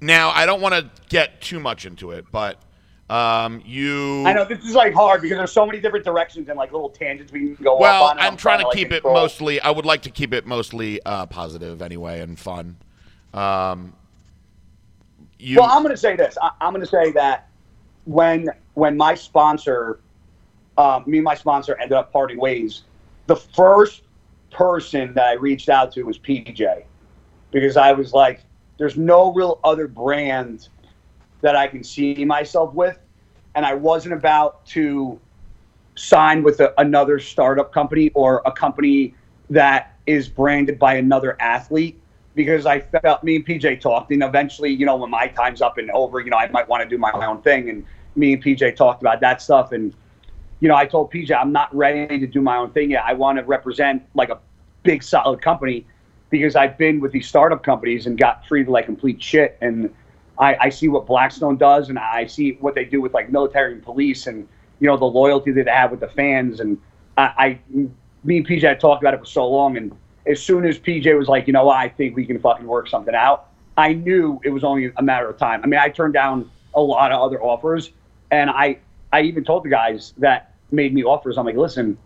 now 0.00 0.30
I 0.30 0.46
don't 0.46 0.60
want 0.60 0.74
to 0.74 0.90
get 1.08 1.40
too 1.40 1.60
much 1.60 1.86
into 1.86 2.10
it, 2.10 2.26
but 2.30 2.60
um, 3.08 3.62
you. 3.64 4.24
I 4.26 4.32
know 4.32 4.44
this 4.44 4.64
is 4.64 4.74
like 4.74 4.92
hard 4.92 5.22
because 5.22 5.38
there's 5.38 5.52
so 5.52 5.64
many 5.64 5.80
different 5.80 6.04
directions 6.04 6.48
and 6.48 6.56
like 6.58 6.72
little 6.72 6.90
tangents 6.90 7.32
we 7.32 7.54
can 7.54 7.64
go 7.64 7.78
Well, 7.78 8.04
off 8.04 8.10
on. 8.12 8.18
and 8.18 8.26
I'm 8.26 8.36
trying 8.36 8.60
to 8.60 8.66
like, 8.66 8.76
keep 8.76 8.88
it 8.88 9.02
control. 9.02 9.14
mostly. 9.14 9.60
I 9.60 9.70
would 9.70 9.86
like 9.86 10.02
to 10.02 10.10
keep 10.10 10.32
it 10.34 10.46
mostly 10.46 11.00
uh, 11.06 11.26
positive 11.26 11.82
anyway 11.82 12.20
and 12.20 12.38
fun. 12.38 12.76
Um, 13.32 13.92
you. 15.38 15.58
Well, 15.58 15.68
I'm 15.70 15.82
going 15.82 15.94
to 15.94 16.00
say 16.00 16.16
this. 16.16 16.36
I, 16.42 16.50
I'm 16.60 16.72
going 16.72 16.84
to 16.84 16.90
say 16.90 17.12
that 17.12 17.48
when 18.06 18.48
when 18.74 18.96
my 18.96 19.14
sponsor, 19.14 20.00
um, 20.78 21.04
me 21.06 21.18
and 21.18 21.24
my 21.24 21.34
sponsor 21.34 21.76
ended 21.76 21.92
up 21.92 22.12
parting 22.12 22.38
ways, 22.40 22.82
the 23.26 23.36
first 23.36 24.02
person 24.50 25.14
that 25.14 25.26
I 25.26 25.32
reached 25.34 25.68
out 25.68 25.92
to 25.92 26.02
was 26.02 26.18
PJ, 26.18 26.84
because 27.52 27.76
I 27.76 27.92
was 27.92 28.12
like, 28.12 28.40
"There's 28.78 28.96
no 28.96 29.32
real 29.32 29.60
other 29.62 29.86
brand 29.86 30.68
that 31.46 31.54
I 31.54 31.68
can 31.68 31.84
see 31.84 32.24
myself 32.24 32.74
with," 32.74 32.98
and 33.54 33.64
I 33.64 33.74
wasn't 33.74 34.14
about 34.14 34.66
to 34.66 35.20
sign 35.94 36.42
with 36.42 36.58
a, 36.58 36.74
another 36.80 37.20
startup 37.20 37.72
company 37.72 38.10
or 38.14 38.42
a 38.44 38.50
company 38.50 39.14
that 39.48 39.96
is 40.06 40.28
branded 40.28 40.76
by 40.76 40.94
another 40.94 41.36
athlete 41.40 42.00
because 42.34 42.66
I 42.66 42.80
felt 42.80 43.22
me 43.22 43.36
and 43.36 43.46
PJ 43.46 43.80
talked, 43.80 44.10
and 44.10 44.24
eventually, 44.24 44.70
you 44.70 44.84
know, 44.84 44.96
when 44.96 45.10
my 45.10 45.28
time's 45.28 45.62
up 45.62 45.78
and 45.78 45.88
over, 45.92 46.20
you 46.20 46.30
know, 46.30 46.36
I 46.36 46.48
might 46.48 46.68
want 46.68 46.82
to 46.82 46.88
do 46.88 46.98
my 46.98 47.12
own 47.12 47.40
thing. 47.42 47.70
And 47.70 47.84
me 48.16 48.34
and 48.34 48.42
PJ 48.44 48.74
talked 48.76 49.02
about 49.02 49.20
that 49.20 49.40
stuff. 49.40 49.70
And, 49.72 49.94
you 50.60 50.68
know, 50.68 50.74
I 50.74 50.84
told 50.84 51.12
PJ, 51.12 51.30
I'm 51.34 51.52
not 51.52 51.74
ready 51.74 52.18
to 52.18 52.26
do 52.26 52.42
my 52.42 52.56
own 52.56 52.72
thing 52.72 52.90
yet. 52.90 53.04
I 53.06 53.14
want 53.14 53.38
to 53.38 53.44
represent 53.44 54.02
like 54.14 54.30
a 54.30 54.38
big, 54.82 55.02
solid 55.02 55.40
company 55.40 55.86
because 56.28 56.56
I've 56.56 56.76
been 56.76 57.00
with 57.00 57.12
these 57.12 57.26
startup 57.26 57.62
companies 57.62 58.06
and 58.06 58.18
got 58.18 58.44
treated 58.44 58.70
like 58.70 58.84
complete 58.84 59.22
shit. 59.22 59.56
And 59.60 59.94
I, 60.38 60.56
I 60.60 60.68
see 60.68 60.88
what 60.88 61.06
Blackstone 61.06 61.56
does, 61.56 61.88
and 61.88 61.98
I 61.98 62.26
see 62.26 62.52
what 62.60 62.74
they 62.74 62.84
do 62.84 63.00
with 63.00 63.14
like 63.14 63.30
military 63.30 63.72
and 63.72 63.82
police, 63.82 64.26
and 64.26 64.46
you 64.80 64.86
know 64.86 64.96
the 64.96 65.04
loyalty 65.06 65.52
that 65.52 65.64
they 65.64 65.70
have 65.70 65.90
with 65.90 66.00
the 66.00 66.08
fans. 66.08 66.60
And 66.60 66.78
I, 67.16 67.22
I 67.22 67.60
me 68.24 68.38
and 68.38 68.46
PJ 68.46 68.62
had 68.62 68.80
talked 68.80 69.02
about 69.02 69.14
it 69.14 69.20
for 69.20 69.26
so 69.26 69.48
long, 69.48 69.76
and 69.76 69.96
as 70.26 70.42
soon 70.42 70.66
as 70.66 70.78
PJ 70.78 71.16
was 71.16 71.28
like, 71.28 71.46
you 71.46 71.52
know, 71.52 71.70
I 71.70 71.88
think 71.88 72.16
we 72.16 72.26
can 72.26 72.38
fucking 72.38 72.66
work 72.66 72.88
something 72.88 73.14
out, 73.14 73.48
I 73.76 73.92
knew 73.92 74.40
it 74.44 74.50
was 74.50 74.64
only 74.64 74.92
a 74.96 75.02
matter 75.02 75.28
of 75.28 75.38
time. 75.38 75.60
I 75.62 75.66
mean, 75.66 75.80
I 75.80 75.88
turned 75.88 76.14
down 76.14 76.50
a 76.74 76.80
lot 76.80 77.12
of 77.12 77.20
other 77.20 77.42
offers, 77.42 77.92
and 78.30 78.50
I 78.50 78.78
I 79.12 79.22
even 79.22 79.44
told 79.44 79.64
the 79.64 79.70
guys 79.70 80.14
that 80.18 80.54
made 80.70 80.92
me 80.92 81.04
offers. 81.04 81.38
I'm 81.38 81.46
like, 81.46 81.56
listen, 81.56 81.96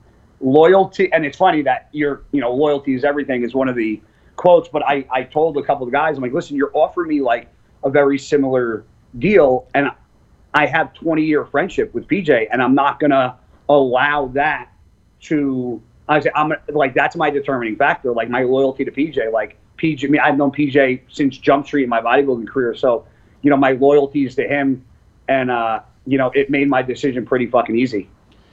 loyalty, 0.41 1.13
and 1.13 1.25
it's 1.25 1.37
funny 1.37 1.63
that 1.63 1.89
your 1.93 2.23
you 2.33 2.41
know 2.41 2.53
loyalty 2.53 2.95
is 2.95 3.05
everything 3.05 3.43
is 3.43 3.55
one 3.55 3.69
of 3.69 3.77
the 3.77 4.01
quotes, 4.37 4.69
but 4.69 4.83
I 4.83 5.05
I 5.11 5.23
told 5.25 5.57
a 5.57 5.63
couple 5.63 5.87
of 5.87 5.93
guys, 5.93 6.17
I'm 6.17 6.23
like, 6.23 6.33
listen, 6.33 6.57
you're 6.57 6.73
offering 6.75 7.09
me 7.09 7.21
like 7.21 7.49
a 7.85 7.91
very 7.91 8.19
similar 8.19 8.85
deal, 9.19 9.67
and 9.75 9.91
I 10.55 10.67
have 10.67 10.93
20 10.95 11.23
year 11.23 11.45
friendship 11.47 11.95
with 11.95 12.07
PJ, 12.07 12.49
and 12.51 12.63
I'm 12.63 12.75
not 12.75 13.01
gonna 13.01 13.37
allow 13.69 14.27
that 14.35 14.73
to. 15.23 15.81
I 16.09 16.21
say 16.21 16.31
I'm 16.35 16.53
like 16.69 16.95
that's 16.95 17.17
my 17.17 17.31
determining 17.31 17.77
factor. 17.77 18.13
Like 18.13 18.29
my 18.29 18.43
loyalty 18.43 18.85
to 18.85 18.91
PJ. 18.91 19.33
Like 19.33 19.57
PJ, 19.79 20.05
I 20.05 20.09
mean, 20.09 20.21
I've 20.21 20.37
known 20.37 20.51
PJ 20.51 21.03
since 21.09 21.39
Jump 21.39 21.67
Street 21.67 21.85
in 21.85 21.89
my 21.89 22.01
bodybuilding 22.01 22.49
career, 22.49 22.75
so 22.75 23.07
you 23.43 23.51
know 23.51 23.57
my 23.57 23.73
loyalty 23.73 24.27
is 24.27 24.35
to 24.37 24.47
him, 24.47 24.85
and 25.29 25.51
uh, 25.51 25.81
you 26.07 26.19
know 26.19 26.31
it 26.35 26.51
made 26.51 26.69
my 26.69 26.83
decision 26.83 27.25
pretty 27.25 27.47
fucking 27.47 27.77
easy. 27.77 28.09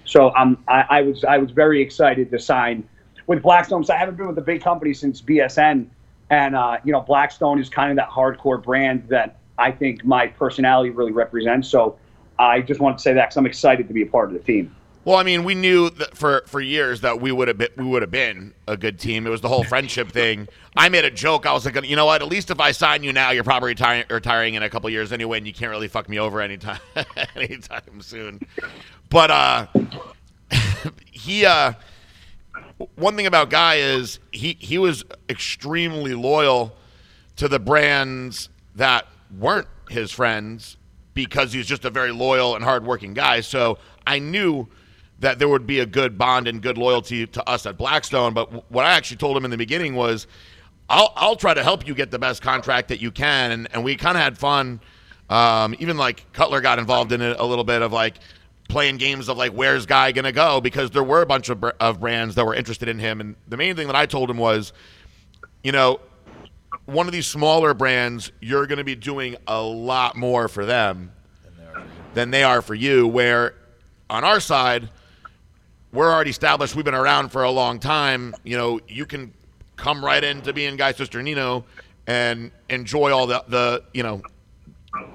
So 0.06 0.34
um, 0.36 0.64
I, 0.68 0.86
I 0.90 1.02
was 1.02 1.24
I 1.24 1.38
was 1.38 1.52
very 1.52 1.82
excited 1.82 2.32
to 2.32 2.40
sign 2.40 2.88
with 3.28 3.42
Blackstone. 3.42 3.84
So 3.84 3.94
I 3.94 3.98
haven't 3.98 4.16
been 4.16 4.28
with 4.28 4.38
a 4.38 4.42
big 4.42 4.62
company 4.62 4.94
since 4.94 5.22
BSN, 5.22 5.88
and 6.30 6.56
uh, 6.56 6.78
you 6.84 6.92
know 6.92 7.02
Blackstone 7.02 7.60
is 7.60 7.70
kind 7.70 7.92
of 7.92 7.98
that 7.98 8.10
hardcore 8.10 8.62
brand 8.62 9.08
that 9.10 9.40
I 9.58 9.72
think 9.72 10.06
my 10.06 10.28
personality 10.28 10.92
really 10.92 11.12
represents. 11.12 11.68
So 11.68 11.98
I 12.38 12.62
just 12.62 12.80
wanted 12.80 12.98
to 12.98 13.02
say 13.04 13.14
that 13.14 13.26
because 13.26 13.38
I'm 13.38 13.46
excited 13.46 13.88
to 13.88 13.94
be 13.94 14.04
a 14.04 14.08
part 14.08 14.30
of 14.30 14.34
the 14.34 14.40
team. 14.40 14.76
Well, 15.08 15.16
I 15.16 15.24
mean, 15.24 15.46
we 15.46 15.56
knew 15.56 15.90
for 16.16 16.44
for 16.48 16.60
years 16.60 17.00
that 17.00 17.22
we 17.22 17.32
would 17.32 17.48
have 17.48 17.58
been, 17.58 17.70
we 17.78 17.86
would 17.86 18.02
have 18.02 18.12
been 18.12 18.54
a 18.68 18.76
good 18.76 19.00
team. 19.00 19.26
It 19.26 19.30
was 19.30 19.40
the 19.40 19.48
whole 19.48 19.64
friendship 19.64 20.12
thing. 20.12 20.50
I 20.76 20.90
made 20.90 21.06
a 21.06 21.10
joke. 21.10 21.46
I 21.46 21.54
was 21.54 21.64
like, 21.64 21.82
you 21.86 21.96
know 21.96 22.06
what? 22.06 22.22
At 22.22 22.28
least 22.28 22.52
if 22.52 22.60
I 22.60 22.74
sign 22.74 23.04
you 23.04 23.14
now, 23.14 23.32
you're 23.32 23.46
probably 23.46 23.70
retiring, 23.70 24.04
retiring 24.10 24.56
in 24.56 24.64
a 24.64 24.70
couple 24.70 24.90
years 24.90 25.14
anyway, 25.14 25.38
and 25.38 25.48
you 25.48 25.54
can't 25.54 25.72
really 25.72 25.88
fuck 25.88 26.10
me 26.10 26.20
over 26.20 26.42
anytime 26.42 26.80
anytime 27.38 28.02
soon. 28.02 28.42
But 29.10 29.32
uh, 29.32 29.68
he 31.10 31.46
uh, 31.46 31.72
one 32.96 33.16
thing 33.16 33.26
about 33.26 33.50
Guy 33.50 33.76
is 33.76 34.20
he 34.32 34.58
he 34.60 34.78
was 34.78 35.04
extremely 35.30 36.14
loyal 36.14 36.76
to 37.38 37.48
the 37.48 37.60
brands 37.60 38.50
that 38.76 39.08
weren't 39.38 39.68
his 39.90 40.12
friends 40.12 40.78
because 41.14 41.54
he's 41.54 41.66
just 41.66 41.86
a 41.86 41.90
very 41.90 42.12
loyal 42.12 42.56
and 42.56 42.64
hardworking 42.64 43.14
guy. 43.14 43.42
So 43.42 43.80
I 44.06 44.20
knew 44.20 44.68
that 45.20 45.40
there 45.40 45.50
would 45.50 45.66
be 45.66 45.80
a 45.80 45.86
good 45.86 46.18
bond 46.18 46.48
and 46.48 46.62
good 46.62 46.78
loyalty 46.78 47.26
to 47.26 47.50
us 47.50 47.66
at 47.66 47.78
Blackstone. 47.78 48.34
But 48.34 48.72
what 48.72 48.86
I 48.86 48.92
actually 48.94 49.18
told 49.18 49.36
him 49.36 49.44
in 49.44 49.50
the 49.50 49.58
beginning 49.58 49.96
was, 49.96 50.28
I'll, 50.90 51.12
I'll 51.16 51.36
try 51.36 51.56
to 51.56 51.64
help 51.64 51.88
you 51.88 51.96
get 51.96 52.12
the 52.12 52.20
best 52.20 52.44
contract 52.44 52.90
that 52.90 53.02
you 53.02 53.10
can. 53.10 53.52
And, 53.52 53.68
and 53.74 53.84
we 53.84 53.96
kind 53.96 54.16
of 54.16 54.24
had 54.24 54.38
fun. 54.38 54.80
Um, 55.30 55.76
even 55.80 55.98
like 55.98 56.32
Cutler 56.34 56.62
got 56.62 56.78
involved 56.78 57.12
in 57.12 57.22
it 57.22 57.38
a 57.40 57.46
little 57.46 57.64
bit 57.64 57.82
of 57.82 57.92
like 57.92 58.20
playing 58.68 58.98
games 58.98 59.30
of 59.30 59.38
like, 59.38 59.52
where's 59.52 59.86
Guy 59.86 60.12
to 60.12 60.32
go? 60.32 60.62
Because 60.62 60.92
there 60.92 61.04
were 61.04 61.22
a 61.22 61.26
bunch 61.26 61.50
of, 61.50 61.60
br- 61.60 61.70
of 61.80 62.00
brands 62.00 62.36
that 62.36 62.46
were 62.46 62.56
interested 62.56 62.88
in 62.88 63.00
him. 63.00 63.22
And 63.22 63.36
the 63.48 63.58
main 63.58 63.76
thing 63.76 63.88
that 63.88 63.96
I 63.96 64.06
told 64.06 64.30
him 64.30 64.38
was, 64.38 64.74
you 65.64 65.72
know, 65.72 66.00
one 66.86 67.08
of 67.08 67.14
these 67.14 67.28
smaller 67.28 67.74
brands, 67.74 68.32
you're 68.42 68.66
to 68.78 68.84
be 68.84 68.96
doing 68.96 69.36
a 69.48 69.62
lot 69.62 70.16
more 70.16 70.48
for 70.48 70.66
them 70.66 71.12
than 72.14 72.32
they 72.32 72.44
are 72.44 72.62
for 72.62 72.76
you. 72.76 73.08
Where 73.08 73.54
on 74.10 74.24
our 74.24 74.40
side, 74.40 74.90
we're 75.94 76.12
already 76.12 76.30
established. 76.30 76.76
We've 76.76 76.86
been 76.86 76.94
around 76.94 77.30
for 77.30 77.44
a 77.44 77.52
long 77.52 77.80
time. 77.80 78.36
You 78.44 78.58
know, 78.58 78.80
you 78.88 79.06
can 79.06 79.34
come 79.76 80.04
right 80.04 80.24
into 80.24 80.54
being 80.54 80.76
Guy 80.76 80.94
Cisternino 80.94 81.64
and 82.08 82.52
enjoy 82.70 83.12
all 83.12 83.28
the, 83.28 83.44
the 83.48 83.84
you 83.94 84.04
know, 84.04 84.22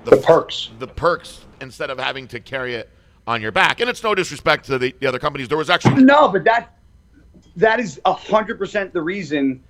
The 0.05 0.17
perks. 0.19 0.71
the 0.79 0.87
perks 0.87 1.45
instead 1.61 1.91
of 1.91 1.99
having 1.99 2.29
to 2.29 2.41
carry 2.41 2.75
it 2.75 2.91
on 3.27 3.43
your 3.43 3.53
back. 3.53 3.81
And 3.81 3.89
it's 3.89 4.03
no 4.03 4.15
disrespect 4.15 4.67
to 4.67 4.79
the, 4.79 4.95
the 5.01 5.07
other 5.07 5.19
companies. 5.19 5.49
There 5.49 5.59
was 5.59 5.71
actually 5.71 6.03
No, 6.05 6.29
but 6.29 6.45
that 6.45 6.77
that 7.57 7.81
is 7.81 8.01
a 8.05 8.13
hundred 8.13 8.59
percent 8.59 8.93
the 8.93 9.03
reason. 9.03 9.63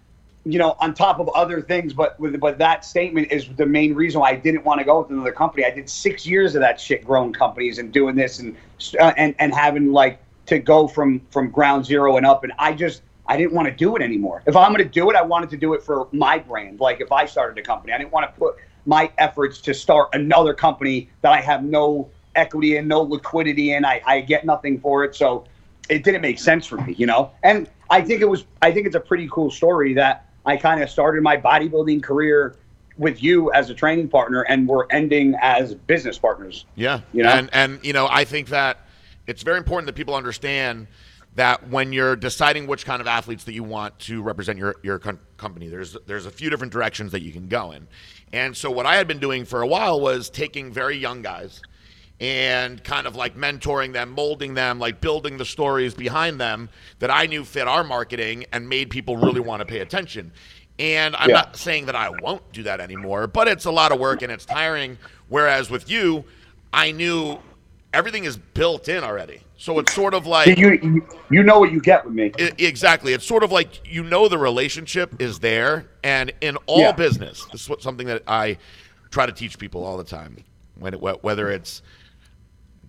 You 0.44 0.58
know, 0.58 0.74
on 0.80 0.92
top 0.92 1.20
of 1.20 1.28
other 1.36 1.62
things, 1.62 1.92
but 1.92 2.18
with 2.18 2.40
but 2.40 2.58
that 2.58 2.84
statement 2.84 3.30
is 3.30 3.46
the 3.56 3.66
main 3.66 3.94
reason 3.94 4.20
why 4.20 4.30
I 4.30 4.34
didn't 4.34 4.64
want 4.64 4.80
to 4.80 4.84
go 4.84 5.00
with 5.00 5.10
another 5.10 5.30
company. 5.30 5.64
I 5.64 5.70
did 5.70 5.88
six 5.88 6.26
years 6.26 6.56
of 6.56 6.62
that 6.62 6.80
shit, 6.80 7.04
growing 7.04 7.32
companies 7.32 7.78
and 7.78 7.92
doing 7.92 8.16
this 8.16 8.40
and 8.40 8.56
uh, 8.98 9.12
and 9.16 9.36
and 9.38 9.54
having 9.54 9.92
like 9.92 10.18
to 10.46 10.58
go 10.58 10.88
from 10.88 11.20
from 11.30 11.50
ground 11.50 11.86
zero 11.86 12.16
and 12.16 12.26
up. 12.26 12.42
And 12.42 12.52
I 12.58 12.72
just 12.72 13.02
I 13.26 13.36
didn't 13.36 13.52
want 13.52 13.68
to 13.68 13.74
do 13.74 13.94
it 13.94 14.02
anymore. 14.02 14.42
If 14.46 14.56
I'm 14.56 14.72
going 14.72 14.84
to 14.84 14.90
do 14.90 15.10
it, 15.10 15.16
I 15.16 15.22
wanted 15.22 15.48
to 15.50 15.56
do 15.56 15.74
it 15.74 15.82
for 15.84 16.08
my 16.10 16.38
brand. 16.38 16.80
Like 16.80 17.00
if 17.00 17.12
I 17.12 17.24
started 17.24 17.56
a 17.58 17.62
company, 17.62 17.92
I 17.92 17.98
didn't 17.98 18.10
want 18.10 18.26
to 18.26 18.36
put 18.36 18.56
my 18.84 19.12
efforts 19.18 19.60
to 19.60 19.72
start 19.72 20.08
another 20.12 20.54
company 20.54 21.08
that 21.20 21.32
I 21.32 21.40
have 21.40 21.62
no 21.62 22.10
equity 22.34 22.76
and 22.76 22.88
no 22.88 23.02
liquidity 23.02 23.72
and 23.72 23.86
I, 23.86 24.02
I 24.06 24.20
get 24.20 24.44
nothing 24.44 24.80
for 24.80 25.04
it. 25.04 25.14
So 25.14 25.44
it 25.88 26.04
didn't 26.04 26.22
make 26.22 26.38
sense 26.38 26.66
for 26.66 26.76
me, 26.78 26.94
you 26.94 27.06
know? 27.06 27.30
And 27.42 27.68
I 27.90 28.00
think 28.00 28.20
it 28.20 28.28
was, 28.28 28.44
I 28.62 28.72
think 28.72 28.86
it's 28.86 28.96
a 28.96 29.00
pretty 29.00 29.28
cool 29.30 29.50
story 29.50 29.94
that 29.94 30.28
I 30.46 30.56
kind 30.56 30.82
of 30.82 30.90
started 30.90 31.22
my 31.22 31.36
bodybuilding 31.36 32.02
career 32.02 32.56
with 32.98 33.22
you 33.22 33.52
as 33.52 33.70
a 33.70 33.74
training 33.74 34.08
partner 34.08 34.42
and 34.42 34.68
we're 34.68 34.86
ending 34.90 35.34
as 35.40 35.74
business 35.74 36.18
partners. 36.18 36.66
Yeah, 36.74 37.00
You 37.12 37.22
know? 37.22 37.30
and 37.30 37.50
and 37.52 37.80
you 37.84 37.92
know, 37.92 38.06
I 38.10 38.24
think 38.24 38.48
that 38.48 38.86
it's 39.26 39.42
very 39.42 39.58
important 39.58 39.86
that 39.86 39.94
people 39.94 40.14
understand 40.14 40.88
that 41.34 41.68
when 41.68 41.92
you're 41.92 42.16
deciding 42.16 42.66
which 42.66 42.84
kind 42.84 43.00
of 43.00 43.06
athletes 43.06 43.44
that 43.44 43.54
you 43.54 43.62
want 43.62 43.98
to 44.00 44.22
represent 44.22 44.58
your 44.58 44.76
your 44.82 44.98
com- 44.98 45.20
company, 45.36 45.68
there's 45.68 45.96
there's 46.06 46.26
a 46.26 46.30
few 46.30 46.50
different 46.50 46.72
directions 46.72 47.12
that 47.12 47.22
you 47.22 47.32
can 47.32 47.48
go 47.48 47.72
in. 47.72 47.88
And 48.32 48.56
so 48.56 48.70
what 48.70 48.86
I 48.86 48.96
had 48.96 49.08
been 49.08 49.18
doing 49.18 49.44
for 49.44 49.62
a 49.62 49.66
while 49.66 50.00
was 50.00 50.30
taking 50.30 50.72
very 50.72 50.96
young 50.96 51.22
guys 51.22 51.60
and 52.22 52.82
kind 52.84 53.08
of 53.08 53.16
like 53.16 53.36
mentoring 53.36 53.92
them, 53.92 54.12
molding 54.12 54.54
them, 54.54 54.78
like 54.78 55.00
building 55.00 55.38
the 55.38 55.44
stories 55.44 55.92
behind 55.92 56.40
them 56.40 56.68
that 57.00 57.10
I 57.10 57.26
knew 57.26 57.44
fit 57.44 57.66
our 57.66 57.82
marketing 57.82 58.44
and 58.52 58.68
made 58.68 58.90
people 58.90 59.16
really 59.16 59.40
want 59.40 59.58
to 59.58 59.66
pay 59.66 59.80
attention. 59.80 60.30
And 60.78 61.16
I'm 61.16 61.30
Yeah. 61.30 61.36
not 61.38 61.56
saying 61.56 61.86
that 61.86 61.96
I 61.96 62.10
won't 62.10 62.52
do 62.52 62.62
that 62.62 62.80
anymore, 62.80 63.26
but 63.26 63.48
it's 63.48 63.64
a 63.64 63.72
lot 63.72 63.90
of 63.90 63.98
work 63.98 64.22
and 64.22 64.30
it's 64.30 64.44
tiring. 64.44 64.98
Whereas 65.28 65.68
with 65.68 65.90
you, 65.90 66.24
I 66.72 66.92
knew 66.92 67.38
everything 67.92 68.22
is 68.22 68.36
built 68.36 68.88
in 68.88 69.02
already. 69.02 69.40
So 69.56 69.80
it's 69.80 69.92
sort 69.92 70.14
of 70.14 70.24
like 70.24 70.56
you, 70.56 71.02
you 71.28 71.42
know 71.42 71.58
what 71.58 71.72
you 71.72 71.80
get 71.80 72.04
with 72.04 72.14
me. 72.14 72.30
I- 72.38 72.52
exactly. 72.56 73.14
It's 73.14 73.26
sort 73.26 73.42
of 73.42 73.50
like 73.50 73.80
you 73.84 74.04
know 74.04 74.28
the 74.28 74.38
relationship 74.38 75.20
is 75.20 75.40
there, 75.40 75.86
and 76.04 76.32
in 76.40 76.56
all 76.66 76.80
Yeah. 76.80 76.92
business, 76.92 77.44
this 77.52 77.62
is 77.62 77.68
what, 77.68 77.82
something 77.82 78.06
that 78.06 78.22
I 78.28 78.58
try 79.10 79.26
to 79.26 79.32
teach 79.32 79.58
people 79.58 79.84
all 79.84 79.96
the 79.96 80.04
time. 80.04 80.36
When 80.78 80.94
it, 80.94 81.00
whether 81.00 81.48
it's 81.50 81.82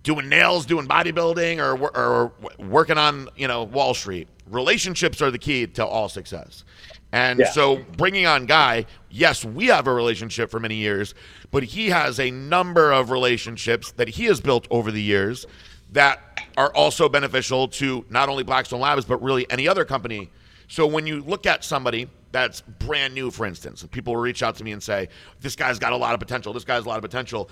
doing 0.04 0.28
nails, 0.28 0.66
doing 0.66 0.86
bodybuilding, 0.86 1.58
or 1.58 1.76
or 1.96 2.32
working 2.60 2.96
on 2.98 3.28
you 3.36 3.48
know 3.48 3.64
Wall 3.64 3.94
Street, 3.94 4.28
relationships 4.48 5.20
are 5.20 5.32
the 5.32 5.38
key 5.38 5.66
to 5.66 5.84
all 5.84 6.08
success. 6.08 6.64
And 7.10 7.40
Yeah. 7.40 7.50
so, 7.50 7.76
bringing 7.96 8.26
on 8.26 8.46
Guy, 8.46 8.86
yes, 9.10 9.44
we 9.44 9.66
have 9.66 9.86
a 9.86 9.92
relationship 9.92 10.50
for 10.50 10.58
many 10.60 10.76
years, 10.76 11.14
but 11.50 11.62
he 11.62 11.90
has 11.90 12.18
a 12.20 12.30
number 12.30 12.92
of 12.92 13.10
relationships 13.10 13.92
that 13.92 14.08
he 14.08 14.24
has 14.24 14.40
built 14.40 14.66
over 14.70 14.90
the 14.90 15.02
years 15.02 15.46
that 15.92 16.20
are 16.56 16.72
also 16.74 17.08
beneficial 17.08 17.68
to 17.68 18.04
not 18.10 18.28
only 18.28 18.42
Blackstone 18.42 18.80
Labs, 18.80 19.04
but 19.04 19.22
really 19.22 19.48
any 19.50 19.68
other 19.68 19.84
company. 19.84 20.30
So 20.66 20.86
when 20.86 21.06
you 21.06 21.22
look 21.22 21.46
at 21.46 21.62
somebody 21.62 22.08
that's 22.32 22.62
brand 22.62 23.14
new, 23.14 23.30
for 23.30 23.46
instance, 23.46 23.86
people 23.92 24.14
will 24.14 24.20
reach 24.20 24.42
out 24.42 24.56
to 24.56 24.64
me 24.64 24.72
and 24.72 24.82
say, 24.82 25.08
this 25.40 25.54
guy's 25.54 25.78
got 25.78 25.92
a 25.92 25.96
lot 25.96 26.14
of 26.14 26.20
potential, 26.20 26.52
this 26.52 26.64
guy's 26.64 26.84
a 26.84 26.88
lot 26.88 26.96
of 26.96 27.02
potential. 27.02 27.48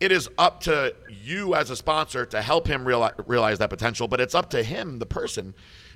It 0.00 0.12
is 0.12 0.28
up 0.38 0.60
to 0.62 0.94
you 1.08 1.54
as 1.54 1.70
a 1.70 1.76
sponsor 1.76 2.26
to 2.26 2.42
help 2.42 2.66
him 2.66 2.84
realize, 2.84 3.14
realize 3.26 3.58
that 3.58 3.70
potential, 3.70 4.08
but 4.08 4.20
it's 4.20 4.34
up 4.34 4.50
to 4.50 4.62
him, 4.62 4.98
the 4.98 5.06
person, 5.06 5.54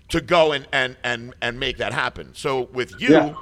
to 0.09 0.21
go 0.21 0.53
and, 0.53 0.67
and, 0.73 0.97
and, 1.05 1.35
and 1.43 1.59
make 1.61 1.79
that 1.79 1.93
happen. 1.93 2.31
So 2.35 2.63
with 2.73 3.01
you, 3.01 3.09
Yeah. 3.11 3.35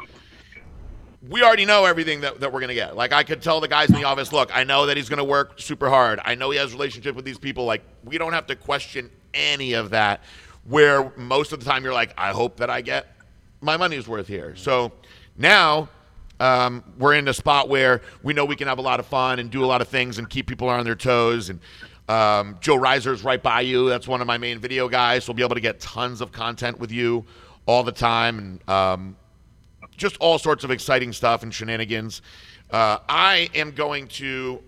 we 1.29 1.43
already 1.43 1.65
know 1.67 1.85
everything 1.85 2.21
that, 2.23 2.41
that 2.41 2.53
we're 2.53 2.61
going 2.61 2.69
to 2.69 2.75
get. 2.75 2.97
Like, 2.97 3.13
I 3.13 3.23
could 3.23 3.43
tell 3.43 3.61
the 3.61 3.69
guys 3.69 3.91
in 3.91 3.97
the 3.97 4.05
office, 4.05 4.33
look, 4.33 4.51
I 4.57 4.65
know 4.65 4.87
that 4.87 4.97
he's 4.97 5.09
going 5.09 5.19
to 5.19 5.25
work 5.25 5.61
super 5.61 5.89
hard. 5.89 6.21
I 6.25 6.35
know 6.35 6.51
he 6.51 6.59
has 6.59 6.73
relationship 6.73 7.15
with 7.15 7.25
these 7.25 7.39
people. 7.39 7.65
Like, 7.65 7.83
we 8.05 8.19
don't 8.19 8.33
have 8.33 8.47
to 8.47 8.57
question 8.57 9.11
any 9.35 9.75
of 9.75 9.91
that. 9.91 10.23
Where 10.65 11.13
most 11.17 11.53
of 11.53 11.61
the 11.61 11.67
time 11.71 11.85
you're 11.85 11.93
like, 11.93 12.13
I 12.19 12.31
hope 12.33 12.57
that 12.57 12.71
I 12.71 12.81
get 12.81 13.07
my 13.61 13.77
money's 13.77 14.09
worth 14.09 14.27
here. 14.27 14.57
So 14.57 14.91
now 15.37 15.89
um, 16.41 16.85
we're 16.99 17.15
in 17.15 17.29
a 17.29 17.35
spot 17.35 17.69
where 17.69 18.03
we 18.23 18.35
know 18.35 18.45
we 18.45 18.57
can 18.57 18.69
have 18.69 18.79
a 18.79 18.83
lot 18.83 19.01
of 19.01 19.07
fun 19.07 19.39
and 19.39 19.51
do 19.51 19.65
a 19.65 19.67
lot 19.67 19.81
of 19.81 19.89
things 19.89 20.19
and 20.19 20.29
keep 20.29 20.47
people 20.47 20.69
on 20.69 20.85
their 20.85 20.95
toes. 20.95 21.51
And 21.51 21.61
um, 22.09 22.59
Joe 22.61 22.77
Reiser's 22.77 23.25
right 23.25 23.43
by 23.43 23.63
you. 23.63 23.89
That's 23.89 24.07
one 24.07 24.21
of 24.21 24.27
my 24.27 24.39
main 24.39 24.59
video 24.59 24.89
guys. 24.89 25.25
So 25.25 25.33
we'll 25.33 25.37
be 25.37 25.43
able 25.43 25.55
to 25.55 25.61
get 25.61 25.81
tons 25.81 26.21
of 26.21 26.33
content 26.33 26.79
with 26.79 26.93
you 26.93 27.25
all 27.67 27.83
the 27.83 27.93
time. 27.93 28.39
And 28.39 28.69
um, 28.69 29.17
just 29.97 30.17
all 30.19 30.39
sorts 30.39 30.65
of 30.65 30.71
exciting 30.71 31.13
stuff 31.13 31.43
and 31.43 31.53
shenanigans. 31.53 32.23
Uh, 32.71 32.99
I 33.09 33.49
am 33.55 33.71
going 33.71 34.09
to 34.09 34.61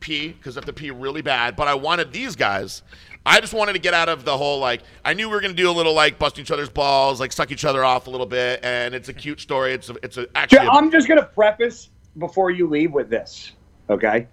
pee 0.00 0.28
because 0.28 0.56
I 0.56 0.60
have 0.60 0.66
to 0.66 0.72
pee 0.72 0.90
really 0.90 1.22
bad, 1.22 1.54
but 1.56 1.68
I 1.68 1.74
wanted 1.74 2.12
these 2.12 2.34
guys. 2.34 2.82
I 3.24 3.40
just 3.40 3.54
wanted 3.54 3.74
to 3.74 3.78
get 3.78 3.94
out 3.94 4.08
of 4.08 4.24
the 4.24 4.36
whole 4.36 4.58
like. 4.58 4.82
I 5.04 5.14
knew 5.14 5.28
we 5.28 5.34
were 5.34 5.40
going 5.40 5.54
to 5.54 5.62
do 5.62 5.70
a 5.70 5.72
little 5.72 5.94
like 5.94 6.18
busting 6.18 6.42
each 6.42 6.50
other's 6.50 6.68
balls, 6.68 7.20
like 7.20 7.32
suck 7.32 7.52
each 7.52 7.64
other 7.64 7.84
off 7.84 8.06
a 8.06 8.10
little 8.10 8.26
bit, 8.26 8.60
and 8.64 8.94
it's 8.94 9.08
a 9.08 9.12
cute 9.12 9.40
story. 9.40 9.72
It's 9.74 9.88
a, 9.90 9.96
it's 10.02 10.16
a, 10.18 10.26
actually. 10.34 10.60
Ju- 10.60 10.70
I'm 10.70 10.90
just 10.90 11.08
gonna 11.08 11.24
preface 11.24 11.90
before 12.18 12.50
you 12.50 12.68
leave 12.68 12.92
with 12.92 13.08
this, 13.10 13.52
okay? 13.88 14.26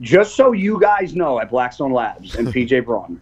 Just 0.00 0.34
so 0.34 0.52
you 0.52 0.80
guys 0.80 1.14
know, 1.14 1.40
at 1.40 1.50
Blackstone 1.50 1.92
Labs 1.92 2.36
and 2.36 2.48
PJ 2.54 2.86
Braun, 2.86 3.20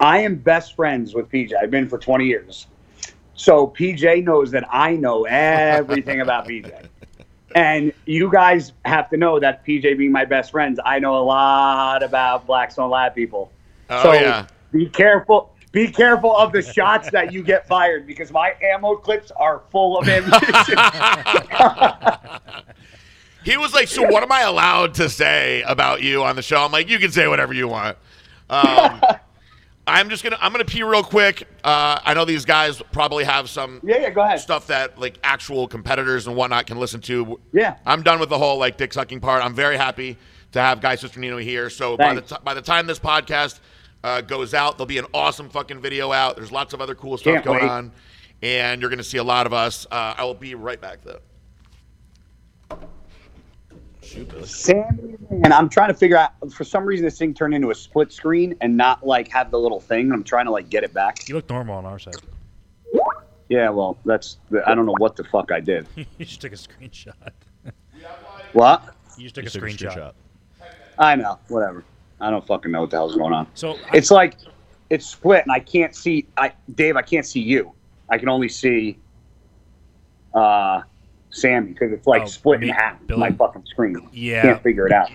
I 0.00 0.18
am 0.18 0.34
best 0.34 0.74
friends 0.74 1.14
with 1.14 1.30
PJ. 1.30 1.52
I've 1.54 1.70
been 1.70 1.88
for 1.88 1.98
20 1.98 2.26
years, 2.26 2.66
so 3.34 3.68
PJ 3.68 4.24
knows 4.24 4.50
that 4.50 4.66
I 4.72 4.96
know 4.96 5.24
everything 5.24 6.20
about 6.20 6.48
PJ. 6.48 6.86
And 7.54 7.92
you 8.06 8.32
guys 8.32 8.72
have 8.86 9.10
to 9.10 9.18
know 9.18 9.38
that 9.38 9.62
PJ 9.66 9.98
being 9.98 10.10
my 10.10 10.24
best 10.24 10.52
friends, 10.52 10.80
I 10.86 10.98
know 10.98 11.18
a 11.18 11.20
lot 11.22 12.02
about 12.02 12.46
Blackstone 12.46 12.88
Lab 12.88 13.14
people. 13.14 13.51
Oh 13.92 14.02
so 14.04 14.12
yeah. 14.12 14.46
be 14.72 14.88
careful. 14.88 15.50
Be 15.72 15.90
careful 15.90 16.36
of 16.36 16.52
the 16.52 16.60
shots 16.60 17.10
that 17.12 17.32
you 17.32 17.42
get 17.42 17.66
fired 17.66 18.06
because 18.06 18.30
my 18.30 18.54
ammo 18.62 18.96
clips 18.96 19.30
are 19.32 19.62
full 19.70 19.98
of 19.98 20.06
ammunition. 20.06 20.76
He 23.44 23.56
was 23.56 23.74
like, 23.74 23.88
"So 23.88 24.02
what 24.02 24.22
am 24.22 24.30
I 24.30 24.42
allowed 24.42 24.94
to 24.94 25.08
say 25.08 25.62
about 25.62 26.02
you 26.02 26.22
on 26.22 26.36
the 26.36 26.42
show?" 26.42 26.64
I'm 26.64 26.72
like, 26.72 26.88
"You 26.88 26.98
can 26.98 27.10
say 27.10 27.26
whatever 27.26 27.52
you 27.52 27.68
want." 27.68 27.98
Um, 28.48 29.00
I'm 29.86 30.10
just 30.10 30.22
gonna 30.22 30.38
I'm 30.40 30.52
gonna 30.52 30.64
pee 30.64 30.82
real 30.82 31.02
quick. 31.02 31.48
Uh, 31.64 31.98
I 32.04 32.14
know 32.14 32.24
these 32.24 32.44
guys 32.44 32.80
probably 32.92 33.24
have 33.24 33.50
some 33.50 33.80
yeah, 33.82 33.98
yeah, 33.98 34.10
go 34.10 34.22
ahead. 34.22 34.38
stuff 34.38 34.68
that 34.68 34.98
like 34.98 35.18
actual 35.24 35.66
competitors 35.66 36.28
and 36.28 36.36
whatnot 36.36 36.66
can 36.66 36.78
listen 36.78 37.00
to. 37.02 37.40
Yeah. 37.52 37.76
I'm 37.84 38.02
done 38.02 38.20
with 38.20 38.28
the 38.28 38.38
whole 38.38 38.58
like 38.58 38.76
dick 38.76 38.92
sucking 38.92 39.20
part. 39.20 39.44
I'm 39.44 39.54
very 39.54 39.76
happy 39.76 40.18
to 40.52 40.60
have 40.60 40.80
Guy 40.80 40.94
Cisternino 40.96 41.42
here. 41.42 41.68
So 41.68 41.96
by 41.96 42.14
the 42.14 42.20
t- 42.20 42.36
by 42.44 42.54
the 42.54 42.62
time 42.62 42.86
this 42.86 43.00
podcast 43.00 43.58
uh, 44.04 44.20
goes 44.20 44.54
out, 44.54 44.76
there'll 44.78 44.86
be 44.86 44.98
an 44.98 45.06
awesome 45.14 45.48
fucking 45.48 45.80
video 45.80 46.12
out. 46.12 46.36
There's 46.36 46.52
lots 46.52 46.72
of 46.74 46.80
other 46.80 46.94
cool 46.94 47.16
stuff 47.16 47.34
Can't 47.34 47.44
going 47.44 47.60
wait. 47.62 47.70
on, 47.70 47.92
and 48.42 48.80
you're 48.80 48.90
gonna 48.90 49.02
see 49.02 49.18
a 49.18 49.24
lot 49.24 49.46
of 49.46 49.52
us. 49.52 49.86
Uh, 49.90 50.14
I 50.16 50.24
will 50.24 50.34
be 50.34 50.54
right 50.54 50.80
back 50.80 50.98
though. 51.02 51.20
Sammy, 54.44 55.16
and 55.30 55.52
I'm 55.52 55.68
trying 55.68 55.88
to 55.88 55.94
figure 55.94 56.16
out. 56.16 56.32
For 56.52 56.64
some 56.64 56.84
reason, 56.84 57.04
this 57.04 57.18
thing 57.18 57.32
turned 57.34 57.54
into 57.54 57.70
a 57.70 57.74
split 57.74 58.12
screen 58.12 58.56
and 58.60 58.76
not 58.76 59.06
like 59.06 59.28
have 59.28 59.50
the 59.50 59.58
little 59.58 59.80
thing. 59.80 60.12
I'm 60.12 60.24
trying 60.24 60.46
to 60.46 60.50
like 60.50 60.68
get 60.68 60.82
it 60.84 60.92
back. 60.92 61.28
You 61.28 61.36
look 61.36 61.48
normal 61.48 61.76
on 61.76 61.86
our 61.86 61.98
side. 61.98 62.16
Yeah, 63.48 63.70
well, 63.70 63.96
that's. 64.04 64.38
I 64.66 64.74
don't 64.74 64.86
know 64.86 64.94
what 64.98 65.16
the 65.16 65.24
fuck 65.24 65.52
I 65.52 65.60
did. 65.60 65.86
you 65.96 66.04
just 66.24 66.40
took 66.40 66.52
a 66.52 66.56
screenshot. 66.56 67.12
What? 68.52 68.94
You 69.16 69.24
just 69.24 69.34
took 69.34 69.44
Just 69.44 69.56
a 69.56 69.60
took 69.60 69.68
a 69.68 69.72
screenshot. 69.72 69.92
screenshot. 69.94 70.12
I 70.98 71.16
know. 71.16 71.38
Whatever. 71.48 71.84
I 72.22 72.30
don't 72.30 72.46
fucking 72.46 72.70
know 72.70 72.82
what 72.82 72.90
the 72.90 72.96
hell's 72.96 73.16
going 73.16 73.32
on. 73.34 73.48
So 73.54 73.72
I- 73.72 73.96
It's 73.96 74.10
like 74.10 74.36
it's 74.90 75.06
split, 75.06 75.42
and 75.42 75.52
I 75.52 75.58
can't 75.60 75.94
see. 75.94 76.26
I 76.36 76.52
Dave, 76.74 76.96
I 76.96 77.02
can't 77.02 77.26
see 77.26 77.40
you. 77.40 77.72
I 78.08 78.18
can 78.18 78.28
only 78.28 78.48
see 78.48 78.98
uh, 80.34 80.82
Sammy 81.30 81.72
because 81.72 81.92
it's 81.92 82.06
like 82.06 82.22
Oh, 82.22 82.26
split 82.26 82.60
me- 82.60 82.68
in 82.68 82.74
half. 82.74 83.04
Billy? 83.06 83.20
My 83.20 83.32
fucking 83.32 83.64
screen. 83.66 83.96
Yeah. 84.12 84.42
Can't 84.42 84.62
figure 84.62 84.86
it 84.86 84.92
out. 84.92 85.10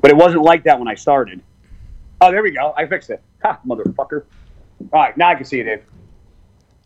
But 0.00 0.10
it 0.10 0.16
wasn't 0.16 0.42
like 0.42 0.64
that 0.64 0.78
when 0.78 0.88
I 0.88 0.94
started. 0.94 1.40
Oh, 2.20 2.30
there 2.30 2.42
we 2.42 2.50
go. 2.50 2.72
I 2.76 2.86
fixed 2.86 3.10
it. 3.10 3.22
Ha, 3.44 3.60
motherfucker. 3.66 4.24
All 4.92 5.00
right, 5.00 5.16
now 5.16 5.28
I 5.28 5.34
can 5.36 5.44
see 5.44 5.60
it, 5.60 5.64
Dave. 5.64 5.82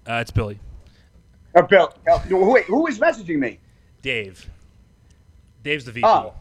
uh, 0.07 0.15
it's 0.21 0.31
Billy, 0.31 0.59
Uh, 1.55 1.63
Bill, 1.63 1.95
uh, 2.11 2.19
wait, 2.31 2.65
who 2.67 2.87
is 2.87 2.99
messaging 2.99 3.39
me? 3.39 3.59
Dave. 4.03 4.51
Dave's 5.63 5.87
the 5.87 5.93
VP. 5.93 6.07
Oh, 6.07 6.35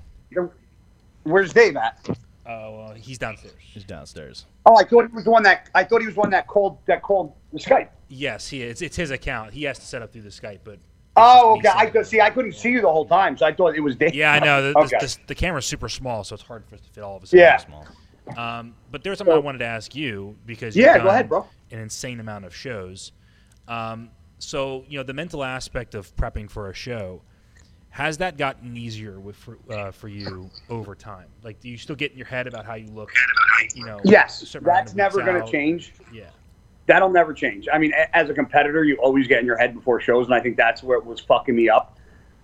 where's 1.24 1.54
Dave 1.54 1.78
at? 1.78 2.06
Oh, 2.48 2.78
well, 2.78 2.94
he's 2.94 3.18
downstairs. 3.18 3.56
He's 3.60 3.84
downstairs. 3.84 4.46
Oh, 4.66 4.76
I 4.76 4.84
thought 4.84 5.08
he 5.08 5.16
was 5.16 5.24
the 5.24 5.32
one 5.32 5.44
that 5.44 5.70
I 5.74 5.84
thought 5.84 6.02
he 6.02 6.08
was 6.08 6.16
one 6.16 6.30
that 6.30 6.48
called 6.48 6.78
that 6.86 7.02
called 7.02 7.34
the 7.52 7.60
Skype. 7.60 7.90
Yes, 8.08 8.48
he 8.48 8.62
is. 8.62 8.82
It's 8.82 8.96
his 8.96 9.12
account. 9.12 9.54
He 9.54 9.64
has 9.64 9.80
to 9.80 9.86
set 9.86 10.02
up 10.02 10.14
through 10.14 10.24
the 10.24 10.30
Skype, 10.30 10.60
but. 10.64 10.80
Oh, 11.18 11.58
okay. 11.58 11.70
I 11.74 11.86
could 11.86 12.06
see. 12.06 12.20
I 12.20 12.30
couldn't 12.30 12.54
see 12.54 12.72
you 12.72 12.82
the 12.82 12.92
whole 12.92 13.06
time, 13.06 13.38
so 13.38 13.46
I 13.46 13.54
thought 13.54 13.76
it 13.76 13.80
was 13.80 13.96
Dave. 13.96 14.14
Yeah, 14.14 14.34
I 14.34 14.40
know. 14.40 14.74
The, 14.74 14.80
okay. 14.80 14.98
the, 15.00 15.06
the, 15.06 15.18
the 15.28 15.36
camera's 15.36 15.66
super 15.66 15.88
small, 15.88 16.26
so 16.26 16.36
it's 16.36 16.44
hard 16.44 16.66
for 16.68 16.76
us 16.76 16.82
to 16.82 16.90
fit 16.90 17.04
all 17.04 17.16
of 17.16 17.24
us. 17.24 17.34
Yeah. 17.34 17.58
Small. 17.58 17.88
Um, 18.38 18.76
but 18.92 19.04
there's 19.04 19.18
something 19.18 19.36
I 19.36 19.40
wanted 19.40 19.60
to 19.60 19.66
ask 19.66 19.96
you 19.96 20.36
because 20.46 20.76
Yeah, 20.76 20.96
you've 20.96 21.04
go 21.04 21.10
ahead, 21.10 21.30
bro. 21.30 21.46
An 21.72 21.80
insane 21.80 22.20
amount 22.20 22.46
of 22.46 22.56
shows. 22.56 23.12
Um, 23.68 24.10
so 24.40 24.84
you 24.88 24.98
know 24.98 25.04
the 25.04 25.14
mental 25.14 25.44
aspect 25.44 25.96
of 25.96 26.14
prepping 26.16 26.50
for 26.50 26.70
a 26.70 26.74
show 26.74 27.22
has 27.96 28.18
that 28.18 28.36
gotten 28.36 28.76
easier 28.76 29.22
with 29.22 29.38
for, 29.38 29.58
uh, 29.70 29.90
for 29.90 30.10
you 30.10 30.50
over 30.70 30.96
time? 30.96 31.28
Like, 31.44 31.62
do 31.62 31.70
you 31.70 31.78
still 31.78 31.96
get 31.96 32.12
in 32.12 32.18
your 32.18 32.28
head 32.28 32.46
about 32.46 32.66
how 32.66 32.74
you 32.74 32.90
look? 32.92 33.10
You 33.74 33.86
know, 33.86 34.02
Yes, 34.04 34.54
that's 34.62 34.96
never 34.96 35.24
going 35.24 35.42
to 35.42 35.50
change. 35.50 35.94
Yeah. 36.12 36.26
That'll 36.88 37.10
never 37.10 37.34
change. 37.34 37.70
I 37.72 37.78
mean, 37.78 37.94
as 38.12 38.30
a 38.30 38.34
competitor, 38.34 38.84
you 38.84 38.98
always 38.98 39.28
get 39.28 39.40
in 39.40 39.46
your 39.46 39.56
head 39.56 39.74
before 39.74 40.02
shows, 40.02 40.26
and 40.26 40.36
I 40.36 40.42
think 40.42 40.58
that's 40.58 40.84
where 40.84 40.98
it 40.98 41.06
was 41.06 41.22
fucking 41.22 41.56
me 41.56 41.70
up. 41.70 41.98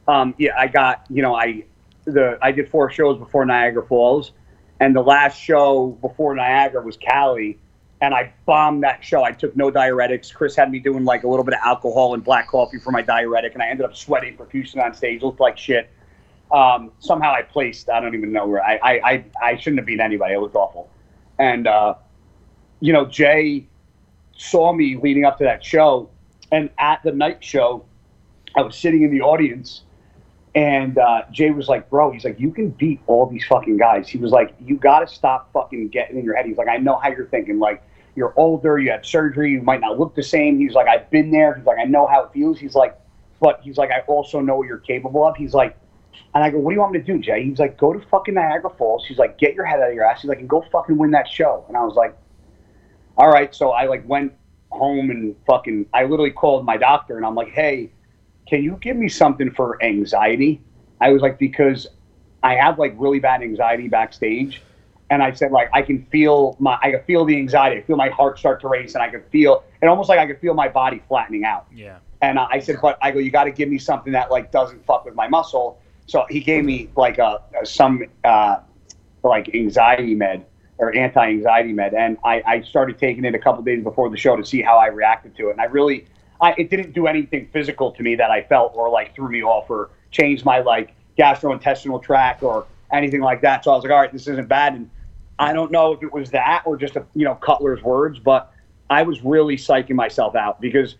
Um, 0.07 0.33
yeah, 0.37 0.51
I 0.57 0.67
got 0.67 1.05
you 1.09 1.21
know 1.21 1.35
I 1.35 1.65
the 2.05 2.39
I 2.41 2.53
did 2.53 2.69
four 2.69 2.89
shows 2.89 3.17
before 3.17 3.45
Niagara 3.45 3.85
Falls, 3.85 4.31
and 4.79 4.95
the 4.95 5.03
last 5.03 5.37
show 5.37 5.97
before 5.99 6.33
Niagara 6.33 6.81
was 6.81 6.95
Cali, 6.95 7.59
and 8.01 8.15
I 8.15 8.33
bombed 8.45 8.83
that 8.83 9.03
show. 9.03 9.23
I 9.23 9.31
took 9.31 9.55
no 9.55 9.71
diuretics. 9.71 10.33
Chris 10.33 10.55
had 10.55 10.71
me 10.71 10.79
doing 10.79 11.05
like 11.05 11.23
a 11.23 11.27
little 11.27 11.45
bit 11.45 11.53
of 11.53 11.59
alcohol 11.63 12.15
and 12.15 12.23
black 12.23 12.47
coffee 12.47 12.79
for 12.79 12.91
my 12.91 13.03
diuretic, 13.03 13.53
and 13.53 13.61
I 13.61 13.67
ended 13.67 13.85
up 13.85 13.95
sweating 13.95 14.35
profusely 14.35 14.81
on 14.81 14.93
stage. 14.93 15.21
Looked 15.21 15.39
like 15.39 15.57
shit. 15.57 15.89
Um, 16.51 16.91
somehow 16.99 17.31
I 17.31 17.43
placed. 17.43 17.89
I 17.89 17.99
don't 18.01 18.15
even 18.15 18.31
know 18.33 18.47
where. 18.47 18.63
I 18.63 18.75
I, 18.77 18.91
I, 18.91 19.25
I 19.41 19.57
shouldn't 19.57 19.79
have 19.79 19.85
beat 19.85 19.99
anybody. 19.99 20.33
It 20.33 20.39
looked 20.39 20.55
awful, 20.55 20.89
and 21.37 21.67
uh, 21.67 21.93
you 22.79 22.91
know 22.91 23.05
Jay 23.05 23.67
saw 24.35 24.73
me 24.73 24.97
leading 24.97 25.23
up 25.23 25.37
to 25.37 25.43
that 25.43 25.63
show, 25.63 26.09
and 26.51 26.71
at 26.79 27.03
the 27.03 27.11
night 27.11 27.43
show, 27.43 27.85
I 28.55 28.63
was 28.63 28.75
sitting 28.75 29.03
in 29.03 29.11
the 29.11 29.21
audience, 29.21 29.83
and 30.55 30.97
uh, 30.97 31.21
Jay 31.31 31.51
was 31.51 31.69
like, 31.69 31.87
"Bro, 31.91 32.13
he's 32.13 32.25
like, 32.25 32.39
you 32.39 32.49
can 32.49 32.71
beat 32.71 32.99
all 33.05 33.27
these 33.27 33.45
fucking 33.45 33.77
guys." 33.77 34.09
He 34.09 34.17
was 34.17 34.31
like, 34.31 34.55
"You 34.59 34.75
got 34.75 35.01
to 35.01 35.07
stop 35.07 35.53
fucking 35.53 35.89
getting 35.89 36.17
in 36.17 36.25
your 36.25 36.35
head." 36.35 36.47
He's 36.47 36.57
like, 36.57 36.67
"I 36.67 36.77
know 36.77 36.97
how 36.97 37.09
you're 37.09 37.27
thinking. 37.27 37.59
Like, 37.59 37.83
you're 38.15 38.33
older, 38.37 38.79
you 38.79 38.91
had 38.91 39.05
surgery, 39.05 39.51
you 39.51 39.61
might 39.61 39.81
not 39.81 39.99
look 39.99 40.15
the 40.15 40.23
same." 40.23 40.57
He's 40.57 40.73
like, 40.73 40.87
"I've 40.87 41.09
been 41.09 41.31
there." 41.31 41.55
He's 41.55 41.65
like, 41.65 41.79
"I 41.79 41.85
know 41.85 42.07
how 42.07 42.23
it 42.23 42.33
feels." 42.33 42.59
He's 42.59 42.75
like, 42.75 42.99
"But 43.39 43.61
he's 43.61 43.77
like, 43.77 43.91
I 43.91 44.01
also 44.07 44.39
know 44.39 44.57
what 44.57 44.67
you're 44.67 44.77
capable 44.77 45.25
of." 45.25 45.35
He's 45.35 45.53
like. 45.53 45.77
And 46.33 46.43
I 46.43 46.49
go, 46.49 46.59
what 46.59 46.71
do 46.71 46.75
you 46.75 46.81
want 46.81 46.93
me 46.93 46.99
to 46.99 47.05
do, 47.05 47.19
Jay? 47.19 47.43
He's 47.43 47.59
like, 47.59 47.77
go 47.77 47.93
to 47.93 47.99
fucking 48.07 48.33
Niagara 48.33 48.69
Falls. 48.69 49.05
He's 49.05 49.17
like, 49.17 49.37
get 49.37 49.53
your 49.53 49.65
head 49.65 49.79
out 49.79 49.89
of 49.89 49.95
your 49.95 50.05
ass. 50.05 50.21
He's 50.21 50.29
like, 50.29 50.39
and 50.39 50.49
go 50.49 50.63
fucking 50.71 50.97
win 50.97 51.11
that 51.11 51.27
show. 51.27 51.65
And 51.67 51.75
I 51.75 51.83
was 51.83 51.95
like, 51.95 52.17
all 53.17 53.29
right. 53.29 53.53
So 53.53 53.71
I 53.71 53.85
like 53.85 54.07
went 54.07 54.33
home 54.71 55.09
and 55.09 55.35
fucking, 55.45 55.87
I 55.93 56.03
literally 56.03 56.31
called 56.31 56.65
my 56.65 56.77
doctor 56.77 57.17
and 57.17 57.25
I'm 57.25 57.35
like, 57.35 57.49
hey, 57.49 57.91
can 58.47 58.63
you 58.63 58.77
give 58.81 58.95
me 58.97 59.09
something 59.09 59.51
for 59.51 59.81
anxiety? 59.83 60.61
I 60.99 61.09
was 61.11 61.21
like, 61.21 61.37
because 61.37 61.87
I 62.43 62.55
have 62.55 62.79
like 62.79 62.93
really 62.97 63.19
bad 63.19 63.41
anxiety 63.41 63.87
backstage. 63.87 64.61
And 65.11 65.21
I 65.21 65.31
said, 65.33 65.51
like, 65.51 65.69
I 65.73 65.81
can 65.81 66.05
feel 66.05 66.55
my, 66.57 66.79
I 66.81 66.91
can 66.91 67.03
feel 67.03 67.25
the 67.25 67.35
anxiety. 67.35 67.81
I 67.81 67.83
feel 67.83 67.97
my 67.97 68.09
heart 68.09 68.39
start 68.39 68.61
to 68.61 68.69
race 68.69 68.95
and 68.95 69.03
I 69.03 69.09
could 69.09 69.25
feel, 69.29 69.63
and 69.81 69.89
almost 69.89 70.09
like 70.09 70.19
I 70.19 70.25
could 70.25 70.39
feel 70.39 70.53
my 70.53 70.69
body 70.69 71.03
flattening 71.07 71.43
out. 71.43 71.67
Yeah. 71.71 71.99
And 72.21 72.39
I 72.39 72.59
said, 72.59 72.77
but 72.81 72.97
I 73.01 73.11
go, 73.11 73.19
you 73.19 73.29
got 73.29 73.43
to 73.43 73.51
give 73.51 73.67
me 73.67 73.77
something 73.77 74.13
that 74.13 74.31
like 74.31 74.51
doesn't 74.51 74.85
fuck 74.85 75.05
with 75.05 75.13
my 75.13 75.27
muscle. 75.27 75.79
So 76.07 76.25
he 76.29 76.39
gave 76.39 76.63
me 76.63 76.89
like 76.95 77.17
a, 77.17 77.41
some 77.63 78.05
uh, 78.23 78.59
like 79.23 79.53
anxiety 79.53 80.15
med 80.15 80.45
or 80.77 80.95
anti-anxiety 80.95 81.73
med, 81.73 81.93
and 81.93 82.17
I, 82.23 82.41
I 82.47 82.61
started 82.61 82.97
taking 82.97 83.23
it 83.25 83.35
a 83.35 83.39
couple 83.39 83.61
days 83.63 83.83
before 83.83 84.09
the 84.09 84.17
show 84.17 84.35
to 84.35 84.43
see 84.43 84.61
how 84.63 84.77
I 84.77 84.87
reacted 84.87 85.35
to 85.37 85.49
it. 85.49 85.51
And 85.51 85.61
I 85.61 85.65
really, 85.65 86.07
I, 86.39 86.55
it 86.57 86.69
didn't 86.69 86.93
do 86.93 87.05
anything 87.05 87.49
physical 87.53 87.91
to 87.91 88.01
me 88.01 88.15
that 88.15 88.31
I 88.31 88.41
felt 88.43 88.73
or 88.75 88.89
like 88.89 89.13
threw 89.13 89.29
me 89.29 89.43
off 89.43 89.69
or 89.69 89.89
changed 90.09 90.43
my 90.43 90.59
like 90.59 90.95
gastrointestinal 91.19 92.01
tract 92.01 92.41
or 92.41 92.65
anything 92.91 93.21
like 93.21 93.41
that. 93.41 93.63
So 93.63 93.71
I 93.71 93.75
was 93.75 93.83
like, 93.83 93.91
all 93.91 93.99
right, 93.99 94.11
this 94.11 94.27
isn't 94.27 94.47
bad. 94.47 94.73
And 94.73 94.89
I 95.41 95.53
don't 95.53 95.71
know 95.71 95.93
if 95.93 96.03
it 96.03 96.13
was 96.13 96.29
that 96.31 96.63
or 96.65 96.77
just 96.77 96.95
a, 96.95 97.05
you 97.15 97.25
know 97.25 97.35
Cutler's 97.35 97.81
words, 97.83 98.19
but 98.19 98.53
I 98.89 99.03
was 99.03 99.23
really 99.23 99.57
psyching 99.57 99.95
myself 99.95 100.35
out 100.35 100.61
because 100.61 100.95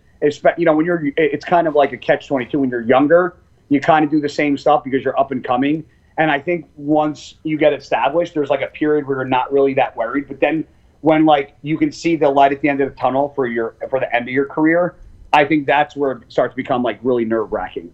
you 0.58 0.66
know 0.66 0.76
when 0.76 0.86
you're 0.86 1.04
it's 1.18 1.46
kind 1.46 1.68
of 1.68 1.76
like 1.76 1.94
a 1.94 1.98
catch 1.98 2.28
twenty 2.28 2.46
two 2.46 2.60
when 2.60 2.70
you're 2.70 2.82
younger 2.82 3.38
you 3.72 3.80
kind 3.80 4.04
of 4.04 4.12
do 4.12 4.20
the 4.20 4.30
same 4.30 4.58
stuff 4.58 4.84
because 4.84 5.02
you're 5.02 5.18
up 5.18 5.32
and 5.32 5.46
coming. 5.46 5.86
And 6.18 6.30
I 6.30 6.40
think 6.40 6.70
once 6.76 7.36
you 7.44 7.58
get 7.58 7.72
established, 7.72 8.34
there's 8.34 8.50
like 8.50 8.62
a 8.62 8.68
period 8.68 9.08
where 9.08 9.20
you're 9.20 9.26
not 9.26 9.52
really 9.52 9.74
that 9.76 9.96
worried. 9.96 10.28
But 10.28 10.42
then 10.42 10.66
when 11.00 11.26
like 11.26 11.56
you 11.62 11.78
can 11.78 11.90
see 11.90 12.18
the 12.18 12.30
light 12.30 12.52
at 12.52 12.60
the 12.60 12.68
end 12.68 12.82
of 12.82 12.90
the 12.90 12.96
tunnel 13.00 13.32
for 13.34 13.48
your 13.48 13.76
for 13.90 14.02
the 14.02 14.14
end 14.14 14.28
of 14.28 14.34
your 14.34 14.46
career, 14.46 14.98
I 15.32 15.46
think 15.46 15.66
that's 15.66 15.96
where 15.96 16.12
it 16.12 16.24
starts 16.28 16.52
to 16.52 16.56
become 16.58 16.84
like 16.84 17.00
really 17.02 17.24
nerve 17.24 17.54
wracking. 17.54 17.94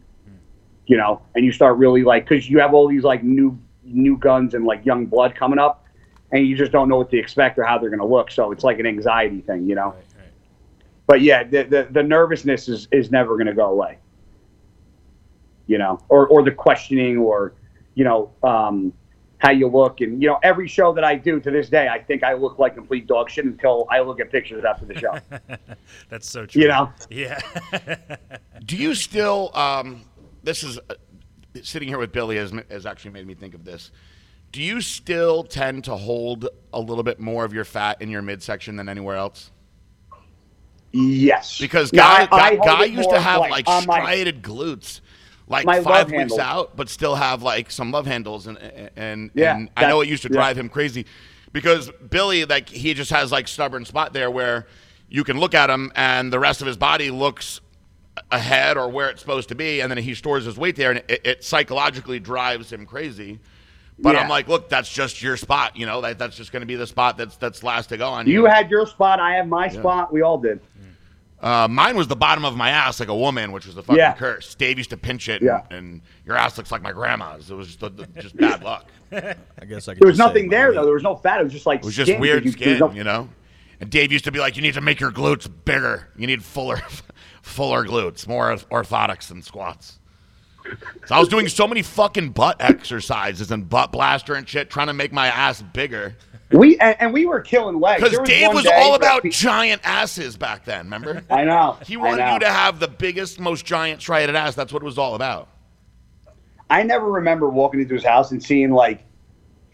You 0.87 0.97
know, 0.97 1.21
and 1.35 1.45
you 1.45 1.51
start 1.51 1.77
really 1.77 2.03
like 2.03 2.27
because 2.27 2.49
you 2.49 2.59
have 2.59 2.73
all 2.73 2.87
these 2.87 3.03
like 3.03 3.23
new 3.23 3.57
new 3.83 4.17
guns 4.17 4.55
and 4.55 4.65
like 4.65 4.83
young 4.83 5.05
blood 5.05 5.35
coming 5.35 5.59
up, 5.59 5.85
and 6.31 6.45
you 6.45 6.55
just 6.57 6.71
don't 6.71 6.89
know 6.89 6.97
what 6.97 7.09
to 7.11 7.17
expect 7.17 7.57
or 7.57 7.63
how 7.63 7.77
they're 7.77 7.89
going 7.89 7.99
to 7.99 8.05
look. 8.05 8.31
So 8.31 8.51
it's 8.51 8.63
like 8.63 8.79
an 8.79 8.85
anxiety 8.85 9.41
thing, 9.41 9.67
you 9.67 9.75
know. 9.75 9.87
Right, 9.87 9.95
right. 10.17 10.31
But 11.05 11.21
yeah, 11.21 11.43
the 11.43 11.63
the, 11.63 11.87
the 11.91 12.03
nervousness 12.03 12.67
is 12.67 12.87
is 12.91 13.11
never 13.11 13.35
going 13.35 13.47
to 13.47 13.53
go 13.53 13.65
away 13.65 13.99
you 15.67 15.77
know, 15.77 16.01
or, 16.09 16.27
or 16.27 16.43
the 16.43 16.51
questioning 16.51 17.17
or, 17.17 17.53
you 17.93 18.03
know, 18.03 18.31
um, 18.41 18.91
how 19.37 19.51
you 19.51 19.67
look. 19.67 20.01
And, 20.01 20.21
you 20.21 20.27
know, 20.29 20.39
every 20.41 20.67
show 20.67 20.93
that 20.93 21.03
I 21.03 21.15
do 21.15 21.39
to 21.39 21.51
this 21.51 21.69
day, 21.69 21.87
I 21.87 21.99
think 21.99 22.23
I 22.23 22.33
look 22.33 22.57
like 22.57 22.73
complete 22.73 23.05
dog 23.05 23.29
shit 23.29 23.45
until 23.45 23.85
I 23.91 23.99
look 23.99 24.19
at 24.19 24.31
pictures 24.31 24.65
after 24.65 24.85
the 24.85 24.95
show. 24.95 25.19
That's 26.09 26.27
so 26.27 26.45
true. 26.45 26.63
You 26.63 26.69
know? 26.69 26.91
Yeah. 27.09 27.39
Do 28.65 28.77
you 28.77 28.95
still? 28.95 29.51
Um, 29.53 30.05
this 30.41 30.63
is 30.63 30.79
uh, 30.89 30.95
sitting 31.61 31.87
here 31.87 31.99
with 31.99 32.11
Billy 32.11 32.37
has, 32.37 32.53
has 32.69 32.85
actually 32.85 33.11
made 33.11 33.27
me 33.27 33.35
think 33.35 33.53
of 33.53 33.63
this. 33.63 33.91
Do 34.51 34.61
you 34.61 34.81
still 34.81 35.43
tend 35.43 35.83
to 35.85 35.95
hold 35.95 36.47
a 36.73 36.79
little 36.79 37.03
bit 37.03 37.19
more 37.19 37.45
of 37.45 37.53
your 37.53 37.65
fat 37.65 38.01
in 38.01 38.09
your 38.09 38.21
midsection 38.21 38.75
than 38.75 38.89
anywhere 38.89 39.15
else? 39.17 39.51
yes. 40.93 41.59
Because 41.59 41.91
Yeah, 41.93 42.01
guy, 42.01 42.19
I- 42.19 42.23
I 42.23 42.27
guy, 42.27 42.55
hold 42.55 42.65
guy 42.79 42.83
used 42.85 43.09
to 43.09 43.19
have 43.19 43.41
like, 43.41 43.67
on 43.67 43.83
uh, 43.83 43.85
my- 43.87 43.99
striated 43.99 44.41
glutes, 44.41 45.01
like 45.47 45.65
five 45.65 46.07
weeks 46.07 46.17
handles. 46.19 46.39
out, 46.39 46.75
but 46.75 46.89
still 46.89 47.15
have 47.15 47.43
like 47.43 47.69
some 47.71 47.91
love 47.91 48.05
handles, 48.07 48.47
and 48.47 48.57
and, 48.95 49.31
Yeah, 49.33 49.55
and 49.55 49.69
I 49.77 49.87
know 49.87 50.01
it 50.01 50.09
used 50.09 50.23
to 50.23 50.29
yeah. 50.29 50.33
drive 50.37 50.57
him 50.57 50.69
crazy 50.69 51.05
because 51.53 51.91
Billy, 52.09 52.45
like 52.45 52.67
he 52.69 52.93
just 52.93 53.11
has 53.11 53.31
like 53.31 53.47
stubborn 53.47 53.85
spot 53.85 54.13
there 54.13 54.29
where 54.31 54.67
you 55.09 55.23
can 55.23 55.39
look 55.39 55.53
at 55.53 55.69
him 55.69 55.91
and 55.95 56.33
the 56.33 56.39
rest 56.39 56.61
of 56.61 56.67
his 56.67 56.75
body 56.77 57.11
looks 57.11 57.61
ahead 58.31 58.75
or 58.77 58.89
where 58.89 59.09
it's 59.09 59.21
supposed 59.21 59.47
to 59.49 59.55
be, 59.55 59.79
and 59.81 59.91
then 59.91 59.97
he 59.99 60.13
stores 60.15 60.45
his 60.45 60.57
weight 60.57 60.75
there, 60.75 60.91
and 60.91 61.03
it, 61.07 61.21
it 61.25 61.43
psychologically 61.43 62.19
drives 62.19 62.71
him 62.71 62.85
crazy. 62.85 63.39
But 63.99 64.13
Yeah. 64.15 64.21
I'm 64.21 64.29
like, 64.29 64.47
look, 64.47 64.69
that's 64.69 64.91
just 64.91 65.21
your 65.21 65.37
spot, 65.37 65.75
you 65.75 65.85
know. 65.85 66.01
That 66.01 66.19
that's 66.19 66.37
just 66.37 66.51
going 66.51 66.61
to 66.61 66.67
be 66.67 66.75
the 66.75 66.85
spot 66.87 67.17
that's 67.17 67.35
that's 67.37 67.63
last 67.63 67.87
to 67.89 67.97
go 67.97 68.09
on. 68.09 68.27
You 68.27 68.45
had 68.45 68.69
your 68.69 68.85
spot. 68.85 69.19
I 69.19 69.35
have 69.35 69.47
my 69.47 69.67
spot. 69.69 70.13
We 70.13 70.21
all 70.21 70.37
did. 70.37 70.59
Uh, 71.39 71.67
mine 71.69 71.95
was 71.95 72.07
the 72.07 72.15
bottom 72.15 72.43
of 72.45 72.55
my 72.57 72.71
ass 72.71 72.99
like 72.99 73.09
a 73.09 73.15
woman, 73.15 73.51
which 73.51 73.67
was 73.67 73.77
a 73.77 73.83
fucking 73.83 73.97
Yeah. 73.97 74.13
curse. 74.13 74.55
Dave 74.55 74.79
used 74.79 74.89
to 74.89 74.97
pinch 74.97 75.29
it, 75.29 75.41
Yeah. 75.43 75.61
and, 75.69 75.71
and 75.77 76.01
your 76.25 76.35
ass 76.35 76.57
looks 76.57 76.71
like 76.71 76.81
my 76.81 76.91
grandma's. 76.91 77.51
It 77.51 77.53
was 77.55 77.75
just, 77.75 77.93
just 78.19 78.35
bad 78.37 78.63
luck. 78.63 78.85
I 79.11 79.35
guess 79.69 79.87
I 79.87 79.93
could 79.93 80.01
There 80.01 80.07
was 80.07 80.17
just 80.17 80.27
nothing 80.27 80.49
there, 80.49 80.73
though. 80.73 80.83
There 80.83 80.95
was 80.95 81.03
no 81.03 81.15
fat. 81.15 81.39
It 81.39 81.43
was 81.43 81.53
just 81.53 81.67
like 81.67 81.79
It 81.81 81.85
was 81.85 81.95
just 81.95 82.09
skin. 82.09 82.19
weird 82.19 82.43
You- 82.43 82.51
skin, 82.53 82.69
there 82.69 82.79
no- 82.79 82.91
you 82.91 83.03
know. 83.03 83.29
And 83.79 83.91
Dave 83.91 84.11
used 84.11 84.25
to 84.25 84.31
be 84.31 84.39
like, 84.39 84.55
"You 84.55 84.63
need 84.63 84.73
to 84.73 84.81
make 84.81 84.99
your 84.99 85.11
glutes 85.11 85.47
bigger. 85.65 86.07
You 86.17 86.25
need 86.25 86.43
fuller, 86.43 86.81
fuller 87.43 87.85
glutes, 87.85 88.27
more 88.27 88.55
orthotics 88.55 89.27
than 89.27 89.43
squats." 89.43 89.96
So 91.05 91.15
I 91.15 91.19
was 91.19 91.29
doing 91.29 91.47
so 91.47 91.67
many 91.67 91.81
fucking 91.81 92.31
butt 92.31 92.57
exercises 92.59 93.51
and 93.51 93.67
butt 93.67 93.91
blaster 93.91 94.33
and 94.35 94.47
shit, 94.47 94.69
trying 94.69 94.87
to 94.87 94.93
make 94.93 95.11
my 95.11 95.27
ass 95.27 95.61
bigger. 95.61 96.15
We 96.51 96.77
and, 96.79 96.95
and 96.99 97.13
we 97.13 97.25
were 97.25 97.41
killing 97.41 97.79
legs. 97.79 98.03
Because 98.03 98.27
Dave 98.27 98.53
was 98.53 98.65
all 98.65 98.95
about 98.95 99.23
he- 99.23 99.29
giant 99.29 99.81
asses 99.83 100.37
back 100.37 100.65
then. 100.65 100.85
Remember? 100.85 101.21
I 101.29 101.43
know. 101.43 101.77
He 101.85 101.97
wanted 101.97 102.17
know. 102.25 102.33
you 102.33 102.39
to 102.39 102.49
have 102.49 102.79
the 102.79 102.87
biggest, 102.87 103.39
most 103.39 103.65
giant 103.65 104.01
striated 104.01 104.35
ass. 104.35 104.55
That's 104.55 104.71
what 104.71 104.81
it 104.81 104.85
was 104.85 104.97
all 104.97 105.15
about. 105.15 105.49
I 106.69 106.83
never 106.83 107.09
remember 107.09 107.49
walking 107.49 107.81
into 107.81 107.93
his 107.93 108.03
house 108.03 108.31
and 108.31 108.43
seeing 108.43 108.71
like 108.71 109.03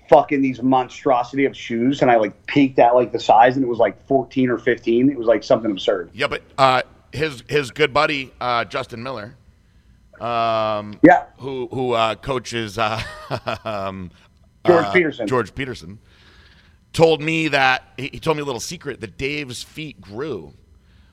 fucking 0.10 0.42
these 0.42 0.62
monstrosity 0.62 1.46
of 1.46 1.56
shoes, 1.56 2.02
and 2.02 2.12
I 2.12 2.18
like 2.18 2.46
peeked 2.46 2.80
at 2.80 2.96
like 2.96 3.12
the 3.12 3.20
size, 3.20 3.56
and 3.56 3.64
it 3.64 3.68
was 3.68 3.80
like 3.80 4.06
14 4.08 4.50
or 4.50 4.58
15. 4.58 5.10
It 5.10 5.18
was 5.18 5.28
like 5.28 5.44
something 5.44 5.72
absurd. 5.72 6.12
Yeah, 6.14 6.28
but 6.28 6.44
uh, 6.58 6.84
his 7.12 7.44
his 7.48 7.72
good 7.72 7.94
buddy 7.94 8.32
uh, 8.40 8.66
Justin 8.66 9.02
Miller, 9.04 9.36
um, 10.22 11.00
Yeah, 11.04 11.26
who 11.38 11.68
who 11.72 11.94
uh, 11.94 12.16
coaches 12.16 12.78
uh, 12.78 13.02
um, 13.66 14.12
George 14.66 14.86
uh, 14.86 14.92
Peterson. 14.92 15.28
George 15.28 15.56
Peterson, 15.56 16.00
told 16.94 17.22
me 17.22 17.50
that 17.50 17.84
he, 17.98 18.10
he 18.14 18.20
told 18.20 18.38
me 18.38 18.42
a 18.42 18.46
little 18.46 18.62
secret 18.62 19.02
that 19.02 19.18
Dave's 19.18 19.64
feet 19.64 20.00
grew 20.00 20.54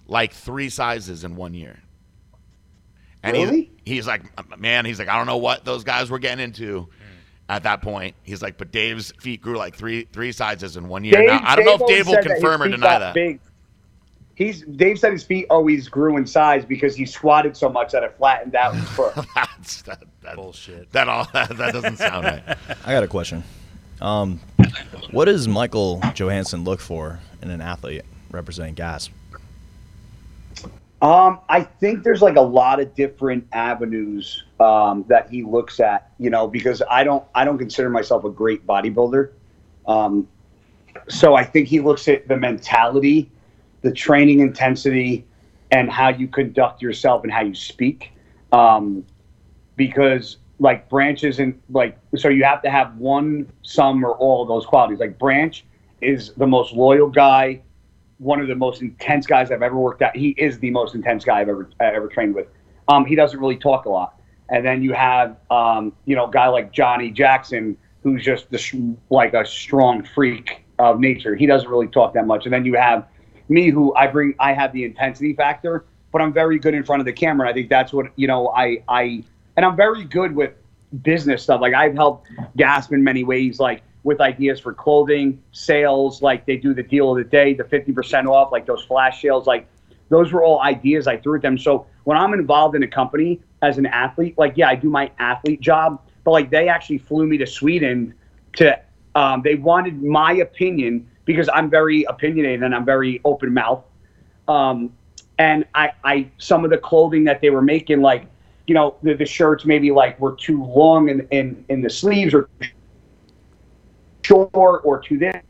like 0.07 0.33
three 0.33 0.69
sizes 0.69 1.25
in 1.25 1.37
one 1.37 1.55
year. 1.55 1.79
And 3.23 3.37
Really? 3.37 3.71
he's, 3.85 3.97
he's 3.97 4.07
like, 4.07 4.23
man, 4.59 4.85
he's 4.85 4.99
like, 4.99 5.09
I 5.09 5.17
don't 5.19 5.27
know 5.27 5.37
what 5.37 5.65
those 5.65 5.85
guys 5.85 6.11
were 6.11 6.19
getting 6.19 6.43
into 6.43 6.89
at 7.51 7.65
that 7.65 7.83
point. 7.83 8.15
He's 8.23 8.41
like, 8.41 8.57
but 8.57 8.71
Dave's 8.71 9.13
feet 9.21 9.43
grew 9.43 9.57
like 9.57 9.75
three 9.75 10.05
three 10.13 10.33
sizes 10.33 10.77
in 10.77 10.89
one 10.89 11.05
year. 11.05 11.15
Dave, 11.15 11.27
now, 11.27 11.41
I 11.43 11.57
don't 11.57 11.65
know 11.65 11.75
if 11.75 11.87
Dave 11.87 12.07
will 12.07 12.15
said 12.15 12.25
that 12.25 12.31
his 12.31 12.41
confirm 12.41 12.63
or 12.63 12.69
deny 12.69 12.99
that. 12.99 13.15
Big. 13.15 13.41
He's 14.41 14.63
Dave 14.63 14.99
said 14.99 15.13
his 15.13 15.23
feet 15.23 15.45
always 15.51 15.87
grew 15.87 16.17
in 16.17 16.27
size 16.27 16.65
because 16.65 16.97
he 16.97 17.05
squatted 17.05 17.55
so 17.55 17.69
much 17.69 17.93
that 17.93 18.03
it 18.03 18.17
flattened 18.17 18.55
out 18.55 18.75
his 18.75 18.89
foot. 18.89 19.15
That's 19.35 19.83
that, 19.83 20.03
that, 20.23 20.37
Bullshit. 20.37 20.91
That 20.93 21.11
all 21.11 21.29
that, 21.35 21.51
that 21.59 21.75
doesn't 21.75 21.99
sound 21.99 22.25
right. 22.25 22.43
I 22.87 22.93
got 22.93 23.03
a 23.03 23.07
question. 23.07 23.45
Um, 24.01 24.41
what 25.11 25.27
does 25.27 25.47
Michael 25.47 26.01
Johansson 26.15 26.65
look 26.65 26.81
for 26.81 27.21
in 27.43 27.51
an 27.51 27.61
athlete 27.61 28.01
representing 28.31 28.73
Gasp? 28.73 29.13
Um, 31.03 31.41
I 31.51 31.61
think 31.61 32.03
there's 32.03 32.23
like 32.23 32.37
a 32.37 32.41
lot 32.41 32.81
of 32.81 32.95
different 32.95 33.47
avenues 33.53 34.45
um, 34.59 35.05
that 35.09 35.29
he 35.29 35.43
looks 35.43 35.81
at, 35.81 36.13
you 36.17 36.31
know, 36.31 36.49
because 36.49 36.83
I 36.91 37.05
don't 37.05 37.25
I 37.35 37.45
don't 37.45 37.59
consider 37.59 37.91
myself 37.91 38.25
a 38.25 38.31
great 38.31 38.67
bodybuilder. 38.67 39.33
Um, 39.87 40.27
so 41.09 41.35
I 41.35 41.45
think 41.45 41.69
he 41.69 41.81
looks 41.81 42.09
at 42.09 42.27
the 42.27 42.39
mentality, 42.39 43.31
the 43.83 43.93
training 43.93 44.41
intensity, 44.41 45.27
and 45.71 45.91
how 45.91 46.09
you 46.09 46.29
conduct 46.29 46.83
yourself 46.83 47.23
and 47.23 47.33
how 47.33 47.43
you 47.43 47.55
speak. 47.55 48.13
Um, 48.53 49.05
because 49.77 50.39
like 50.59 50.89
Branch 50.89 51.23
isn't 51.25 51.61
like 51.71 51.99
so 52.17 52.29
you 52.29 52.45
have 52.45 52.63
to 52.63 52.71
have 52.71 52.97
one, 52.97 53.51
some, 53.63 54.05
or 54.05 54.13
all 54.13 54.43
of 54.43 54.49
those 54.49 54.67
qualities. 54.67 54.99
Like 54.99 55.19
Branch 55.19 55.65
is 56.01 56.33
the 56.35 56.47
most 56.47 56.73
loyal 56.73 57.09
guy 57.09 57.63
one 58.21 58.39
of 58.39 58.49
the 58.49 58.55
most 58.55 58.83
intense 58.83 59.27
guys 59.27 59.51
I've 59.51 59.63
ever 59.63 59.77
worked 59.77 60.03
out. 60.03 60.15
He 60.15 60.35
is 60.37 60.59
the 60.59 60.71
most 60.71 60.95
intense 60.95 61.25
guy 61.25 61.41
I've 61.41 61.49
ever 61.49 61.71
I 61.81 61.87
ever 61.87 62.07
trained 62.07 62.35
with. 62.35 62.47
Um, 62.87 63.07
he 63.07 63.15
doesn't 63.15 63.41
really 63.41 63.57
talk 63.57 63.87
a 63.87 63.89
lot. 63.89 64.21
And 64.51 64.65
then 64.65 64.83
you 64.83 64.93
have 64.93 65.37
um, 65.51 65.93
you 66.05 66.15
know 66.15 66.27
a 66.27 66.31
guy 66.31 66.49
like 66.49 66.71
Johnny 66.71 67.11
Jackson 67.11 67.77
who's 68.03 68.23
just 68.23 68.51
the, 68.51 68.97
like 69.09 69.33
a 69.35 69.45
strong 69.45 70.03
freak 70.03 70.65
of 70.79 71.01
nature. 71.01 71.35
He 71.35 71.47
doesn't 71.47 71.69
really 71.69 71.89
talk 71.89 72.15
that 72.15 72.27
much. 72.27 72.45
And 72.45 72.53
then 72.53 72.65
you 72.65 72.75
have 72.75 73.07
me 73.51 73.69
who 73.69 73.95
I 73.95 74.07
bring 74.07 74.35
I 74.39 74.53
have 74.53 74.73
the 74.73 74.85
intensity 74.85 75.35
factor, 75.35 75.85
but 76.13 76.23
I'm 76.23 76.33
very 76.33 76.59
good 76.59 76.75
in 76.75 76.85
front 76.85 77.01
of 77.01 77.07
the 77.07 77.13
camera. 77.13 77.49
I 77.49 77.53
think 77.53 77.69
that's 77.69 77.93
what 77.93 78.07
you 78.17 78.27
know 78.27 78.49
I 78.49 78.83
I 78.89 79.25
and 79.57 79.67
I'm 79.67 79.77
very 79.77 80.05
good 80.05 80.35
with 80.35 80.53
business 81.03 81.43
stuff. 81.43 81.61
Like 81.61 81.75
I've 81.75 81.95
helped 81.95 82.29
Gasp 82.57 82.93
in 82.93 83.05
many 83.05 83.25
ways, 83.25 83.59
like 83.59 83.83
with 84.03 84.21
ideas 84.21 84.61
for 84.61 84.73
clothing, 84.73 85.43
sales, 85.53 86.23
like 86.23 86.47
they 86.47 86.57
do 86.57 86.73
the 86.73 86.83
deal 86.83 87.11
of 87.11 87.19
the 87.19 87.25
day, 87.25 87.53
the 87.55 87.65
50% 87.65 88.27
off, 88.27 88.51
like 88.51 88.67
those 88.67 88.83
flash 88.85 89.21
sales, 89.21 89.47
like 89.47 89.67
those 90.09 90.33
were 90.33 90.43
all 90.43 90.61
ideas 90.63 91.07
I 91.07 91.19
threw 91.19 91.37
at 91.37 91.43
them. 91.43 91.59
So 91.59 91.87
when 92.05 92.17
I'm 92.17 92.33
involved 92.33 92.75
in 92.75 92.83
a 92.83 92.89
company 92.89 93.41
as 93.63 93.79
an 93.79 93.87
athlete, 93.87 94.37
like, 94.39 94.55
yeah, 94.57 94.69
I 94.69 94.75
do 94.75 94.89
my 94.89 95.11
athlete 95.19 95.61
job, 95.61 96.01
but 96.25 96.31
like 96.31 96.51
they 96.51 96.69
actually 96.69 96.99
flew 96.99 97.27
me 97.27 97.37
to 97.39 97.47
Sweden 97.47 98.15
to, 98.55 98.81
um, 99.15 99.43
they 99.43 99.57
wanted 99.57 100.03
my 100.03 100.33
opinion 100.33 101.07
because 101.33 101.49
I'm 101.53 101.71
very 101.71 102.05
opinionated 102.05 102.63
and 102.63 102.75
I'm 102.75 102.85
very 102.85 103.21
open 103.25 103.55
mouth. 103.55 103.85
Um, 104.49 104.93
and 105.39 105.65
I, 105.75 105.93
I, 106.05 106.31
some 106.39 106.65
of 106.65 106.71
the 106.71 106.79
clothing 106.79 107.25
that 107.25 107.41
they 107.41 107.51
were 107.51 107.63
making, 107.63 108.03
like, 108.03 108.27
you 108.67 108.75
know, 108.75 108.97
the, 109.03 109.15
the 109.15 109.27
shirts 109.27 109.65
maybe 109.65 109.91
like 109.91 110.19
were 110.21 110.35
too 110.35 110.63
long 110.65 111.09
in, 111.09 111.27
in, 111.31 111.65
in 111.69 111.83
the 111.83 111.91
sleeves 111.91 112.35
or 112.35 112.49
short 114.23 114.83
or 114.85 115.01
too 115.01 115.19
thin. 115.19 115.41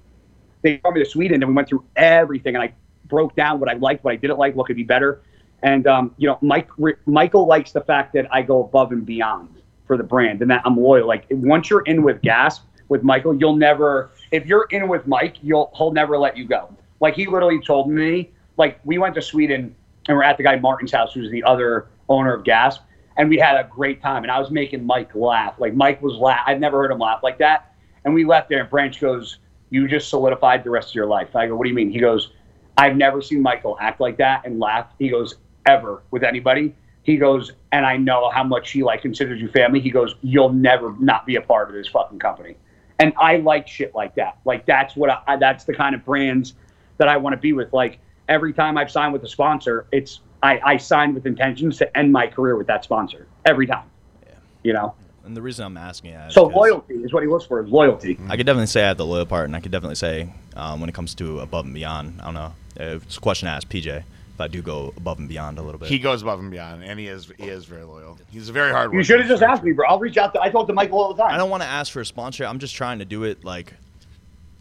They 0.63 0.77
brought 0.77 0.95
me 0.95 1.03
to 1.03 1.09
Sweden 1.09 1.43
and 1.43 1.49
we 1.49 1.55
went 1.55 1.69
through 1.69 1.85
everything 1.97 2.55
and 2.55 2.63
I 2.63 2.73
broke 3.07 3.35
down 3.35 3.59
what 3.59 3.69
I 3.69 3.75
liked, 3.75 4.05
what 4.05 4.13
I 4.13 4.17
didn't 4.17 4.39
like, 4.39 4.55
what 4.55 4.67
could 4.67 4.77
be 4.77 4.85
better. 4.85 5.23
And, 5.63 5.87
um, 5.87 6.15
you 6.19 6.29
know, 6.29 6.39
Mike, 6.41 6.69
Michael 7.07 7.47
likes 7.47 7.73
the 7.73 7.81
fact 7.81 8.13
that 8.15 8.33
I 8.33 8.43
go 8.43 8.65
above 8.65 8.93
and 8.93 9.05
beyond 9.05 9.61
for 9.87 9.97
the 9.97 10.05
brand 10.05 10.41
and 10.43 10.51
that 10.51 10.63
I'm 10.65 10.77
loyal. 10.77 11.07
Like 11.07 11.27
once 11.31 11.69
you're 11.69 11.83
in 11.83 12.03
with 12.03 12.23
Gasp 12.23 12.65
with 12.89 13.03
Michael, 13.03 13.35
you'll 13.35 13.57
never, 13.57 14.11
if 14.31 14.47
you're 14.47 14.67
in 14.71 14.89
with 14.89 15.07
Mike, 15.07 15.37
you'll, 15.43 15.73
he'll 15.77 15.93
never 15.93 16.19
let 16.19 16.37
you 16.37 16.47
go. 16.47 16.75
Like 17.01 17.15
he 17.15 17.27
literally 17.27 17.61
told 17.61 17.91
me, 17.91 18.31
like 18.57 18.79
we 18.85 18.99
went 18.99 19.15
to 19.15 19.23
Sweden 19.23 19.75
and 20.09 20.17
we're 20.17 20.23
at 20.23 20.37
the 20.37 20.43
guy 20.43 20.57
Martin's 20.57 20.93
house, 20.93 21.13
who's 21.13 21.31
the 21.31 21.43
other 21.45 21.89
owner 22.09 22.35
of 22.35 22.45
Gasp. 22.45 22.83
And 23.17 23.29
we 23.29 23.39
had 23.39 23.57
a 23.57 23.69
great 23.69 24.01
time. 24.03 24.23
And 24.23 24.31
I 24.31 24.39
was 24.39 24.51
making 24.51 24.85
Mike 24.85 25.15
laugh. 25.15 25.55
Like 25.59 25.75
Mike 25.75 26.01
was 26.03 26.15
laugh. 26.17 26.43
I've 26.47 26.61
never 26.61 26.81
heard 26.81 26.91
him 26.91 26.99
laugh 26.99 27.23
like 27.23 27.39
that. 27.39 27.75
And 28.05 28.15
we 28.15 28.25
left 28.25 28.49
there 28.49 28.61
and 28.61 28.71
Branch 28.71 28.99
goes, 29.01 29.39
you 29.71 29.87
just 29.89 30.09
solidified 30.09 30.65
the 30.65 30.71
rest 30.71 30.91
of 30.91 30.95
your 30.95 31.07
life. 31.07 31.35
I 31.37 31.47
go, 31.47 31.57
what 31.57 31.65
do 31.65 31.71
you 31.71 31.77
mean? 31.77 31.91
He 31.91 32.01
goes, 32.01 32.33
I've 32.77 32.97
never 32.97 33.21
seen 33.21 33.43
Michael 33.43 33.77
act 33.81 34.01
like 34.01 34.17
that 34.19 34.47
and 34.47 34.59
laugh. 34.59 34.87
He 34.99 35.09
goes, 35.09 35.37
ever 35.67 36.03
with 36.11 36.23
anybody. 36.23 36.75
He 37.03 37.17
goes, 37.17 37.53
and 37.73 37.87
I 37.87 37.97
know 37.97 38.31
how 38.31 38.45
much 38.45 38.71
he 38.71 38.83
like 38.83 39.03
considers 39.03 39.41
you 39.41 39.49
family. 39.49 39.81
He 39.81 39.91
goes, 39.91 40.15
you'll 40.23 40.53
never 40.53 40.95
not 40.99 41.27
be 41.27 41.37
a 41.37 41.41
part 41.41 41.69
of 41.69 41.75
this 41.75 41.89
fucking 41.89 42.19
company. 42.19 42.57
And 43.01 43.15
I 43.19 43.39
like 43.39 43.67
shit 43.67 43.95
like 43.95 44.15
that. 44.17 44.39
Like 44.45 44.67
that's 44.67 44.95
what 44.95 45.11
I, 45.27 45.37
that's 45.37 45.65
the 45.65 45.75
kind 45.75 45.95
of 45.95 46.05
brands 46.05 46.55
that 46.99 47.09
I 47.09 47.17
want 47.17 47.33
to 47.33 47.39
be 47.39 47.53
with. 47.53 47.73
Like 47.73 47.99
every 48.29 48.53
time 48.53 48.77
I've 48.77 48.91
signed 48.91 49.13
with 49.13 49.25
a 49.25 49.29
sponsor, 49.29 49.87
it's 49.91 50.21
I, 50.43 50.61
I 50.63 50.77
signed 50.77 51.15
with 51.15 51.27
intentions 51.27 51.79
to 51.79 51.99
end 51.99 52.13
my 52.13 52.27
career 52.27 52.57
with 52.57 52.67
that 52.67 52.85
sponsor 52.85 53.27
every 53.47 53.67
time. 53.67 53.89
Yeah. 54.23 54.35
You 54.63 54.73
know. 54.75 54.95
And 55.25 55.37
the 55.37 55.43
reason 55.43 55.65
I'm 55.65 55.77
asking 55.77 56.13
that 56.13 56.33
so 56.33 56.45
loyalty 56.45 56.95
is 56.95 57.13
what 57.13 57.23
he 57.23 57.29
looks 57.29 57.47
for. 57.47 57.63
Is 57.65 57.71
loyalty. 57.71 58.19
I 58.29 58.37
could 58.37 58.47
definitely 58.47 58.67
say 58.67 58.85
I 58.85 58.89
have 58.89 58.97
the 58.97 59.07
loyal 59.07 59.27
part, 59.27 59.47
and 59.47 59.57
I 59.57 59.61
could 59.61 59.73
definitely 59.73 59.97
say 59.97 60.33
um, 60.55 60.81
when 60.81 60.89
it 60.89 60.95
comes 60.95 61.15
to 61.17 61.41
above 61.41 61.65
and 61.65 61.75
beyond. 61.75 62.21
I 62.21 62.25
don't 62.25 62.35
know. 62.35 62.53
It's 62.77 63.17
a 63.17 63.21
question 63.21 63.47
to 63.47 63.53
ask 63.53 63.69
PJ. 63.69 64.03
If 64.41 64.45
I 64.45 64.49
do 64.49 64.63
go 64.63 64.95
above 64.97 65.19
and 65.19 65.29
beyond 65.29 65.59
a 65.59 65.63
little 65.63 65.79
bit, 65.79 65.91
he 65.91 65.99
goes 65.99 66.23
above 66.23 66.41
and 66.41 66.51
beyond, 66.51 66.83
and 66.83 66.99
he 66.99 67.09
is 67.09 67.31
he 67.37 67.49
is 67.49 67.67
very 67.67 67.85
loyal. 67.85 68.17
He's 68.33 68.49
a 68.49 68.53
very 68.53 68.71
hard. 68.73 68.91
You 68.95 69.05
should 69.05 69.21
have 69.21 69.29
just 69.29 69.43
asked 69.43 69.63
me, 69.63 69.73
bro. 69.73 69.87
I'll 69.87 69.99
reach 69.99 70.17
out. 70.17 70.33
to 70.33 70.41
I 70.41 70.49
talk 70.49 70.67
to 70.69 70.73
Michael 70.73 70.99
all 70.99 71.13
the 71.13 71.23
time. 71.23 71.35
I 71.35 71.37
don't 71.37 71.51
want 71.51 71.63
to 71.63 71.69
ask 71.69 71.93
for 71.93 72.01
a 72.01 72.07
sponsor. 72.07 72.47
I'm 72.47 72.59
just 72.59 72.75
trying 72.75 73.01
to 73.01 73.05
do 73.05 73.25
it 73.25 73.45
like 73.45 73.75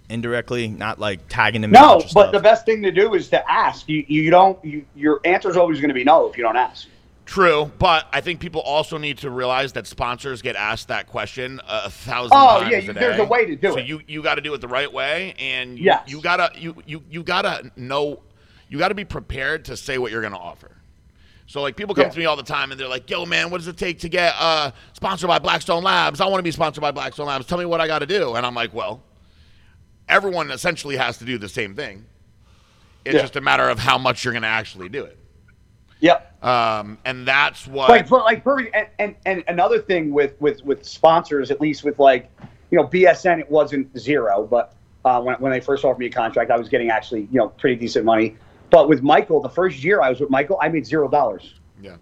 indirectly, 0.09 0.67
not 0.67 0.99
like 0.99 1.21
tagging 1.29 1.61
them. 1.61 1.71
No, 1.71 1.99
but 1.99 2.09
stuff. 2.09 2.31
the 2.33 2.41
best 2.41 2.65
thing 2.65 2.81
to 2.83 2.91
do 2.91 3.13
is 3.13 3.29
to 3.29 3.49
ask. 3.49 3.87
You 3.87 4.03
you 4.05 4.29
don't. 4.29 4.63
You, 4.65 4.85
your 4.97 5.21
answer 5.23 5.49
is 5.49 5.55
always 5.55 5.79
going 5.79 5.87
to 5.87 5.93
be 5.93 6.03
no 6.03 6.29
if 6.29 6.35
you 6.35 6.43
don't 6.43 6.57
ask. 6.57 6.85
True, 7.29 7.71
but 7.77 8.07
I 8.11 8.21
think 8.21 8.39
people 8.39 8.61
also 8.61 8.97
need 8.97 9.19
to 9.19 9.29
realize 9.29 9.73
that 9.73 9.85
sponsors 9.85 10.41
get 10.41 10.55
asked 10.55 10.87
that 10.87 11.05
question 11.05 11.61
a 11.69 11.87
thousand 11.87 12.35
oh, 12.35 12.61
times. 12.61 12.71
yeah, 12.71 12.79
you, 12.79 12.91
there's 12.91 13.19
a 13.19 13.23
way 13.23 13.45
to 13.45 13.55
do 13.55 13.67
so 13.67 13.77
it. 13.77 13.81
So 13.81 13.85
you 13.85 14.01
you 14.07 14.23
got 14.23 14.35
to 14.35 14.41
do 14.41 14.51
it 14.55 14.61
the 14.61 14.67
right 14.67 14.91
way, 14.91 15.35
and 15.37 15.77
you, 15.77 15.85
yes. 15.85 16.09
you 16.09 16.21
gotta 16.21 16.51
you 16.59 16.75
you 16.87 17.03
you 17.07 17.21
gotta 17.21 17.71
know, 17.75 18.19
you 18.69 18.77
gotta 18.77 18.95
be 18.95 19.05
prepared 19.05 19.65
to 19.65 19.75
say 19.75 19.97
what 19.97 20.11
you're 20.11 20.21
gonna 20.21 20.37
offer. 20.37 20.71
So 21.47 21.61
like 21.61 21.75
people 21.75 21.95
come 21.95 22.05
yeah. 22.05 22.09
to 22.11 22.19
me 22.19 22.25
all 22.25 22.35
the 22.35 22.43
time 22.43 22.71
and 22.71 22.79
they're 22.79 22.87
like, 22.87 23.09
"Yo, 23.09 23.25
man, 23.25 23.49
what 23.49 23.57
does 23.57 23.67
it 23.67 23.77
take 23.77 23.99
to 23.99 24.09
get 24.09 24.35
uh, 24.39 24.71
sponsored 24.93 25.27
by 25.27 25.39
Blackstone 25.39 25.83
Labs? 25.83 26.21
I 26.21 26.27
want 26.27 26.39
to 26.39 26.43
be 26.43 26.51
sponsored 26.51 26.81
by 26.81 26.91
Blackstone 26.91 27.25
Labs. 27.25 27.47
Tell 27.47 27.57
me 27.57 27.65
what 27.65 27.81
I 27.81 27.87
got 27.87 27.99
to 27.99 28.05
do." 28.05 28.35
And 28.35 28.45
I'm 28.45 28.53
like, 28.53 28.73
"Well, 28.73 29.01
everyone 30.07 30.51
essentially 30.51 30.95
has 30.95 31.17
to 31.17 31.25
do 31.25 31.39
the 31.39 31.49
same 31.49 31.75
thing. 31.75 32.05
It's 33.03 33.15
yeah. 33.15 33.21
just 33.21 33.35
a 33.35 33.41
matter 33.41 33.67
of 33.67 33.79
how 33.79 33.97
much 33.97 34.23
you're 34.23 34.33
going 34.33 34.43
to 34.43 34.47
actually 34.47 34.89
do 34.89 35.03
it." 35.03 35.17
Yep. 36.01 36.43
Um, 36.43 36.97
and 37.03 37.27
that's 37.27 37.67
what 37.67 37.89
like 37.89 38.09
like 38.09 38.43
perfect. 38.43 38.75
And, 38.75 38.87
and 38.99 39.15
and 39.25 39.43
another 39.47 39.79
thing 39.79 40.13
with 40.13 40.39
with 40.39 40.63
with 40.63 40.85
sponsors, 40.85 41.51
at 41.51 41.59
least 41.59 41.83
with 41.83 41.99
like 41.99 42.29
you 42.69 42.77
know 42.77 42.87
BSN, 42.87 43.39
it 43.39 43.49
wasn't 43.49 43.97
zero, 43.97 44.47
but 44.49 44.75
uh, 45.03 45.21
when 45.21 45.35
when 45.35 45.51
they 45.51 45.59
first 45.59 45.83
offered 45.83 45.99
me 45.99 46.05
a 46.05 46.11
contract, 46.11 46.51
I 46.51 46.57
was 46.57 46.69
getting 46.69 46.89
actually 46.89 47.21
you 47.31 47.39
know 47.39 47.49
pretty 47.49 47.75
decent 47.75 48.05
money. 48.05 48.37
But 48.69 48.87
with 48.87 49.01
Michael, 49.01 49.41
the 49.41 49.49
first 49.49 49.83
year 49.83 50.01
I 50.01 50.09
was 50.09 50.19
with 50.19 50.29
Michael, 50.29 50.59
I 50.61 50.69
made 50.69 50.85
zero 50.85 51.07
dollars. 51.07 51.55
Yeah. 51.81 51.97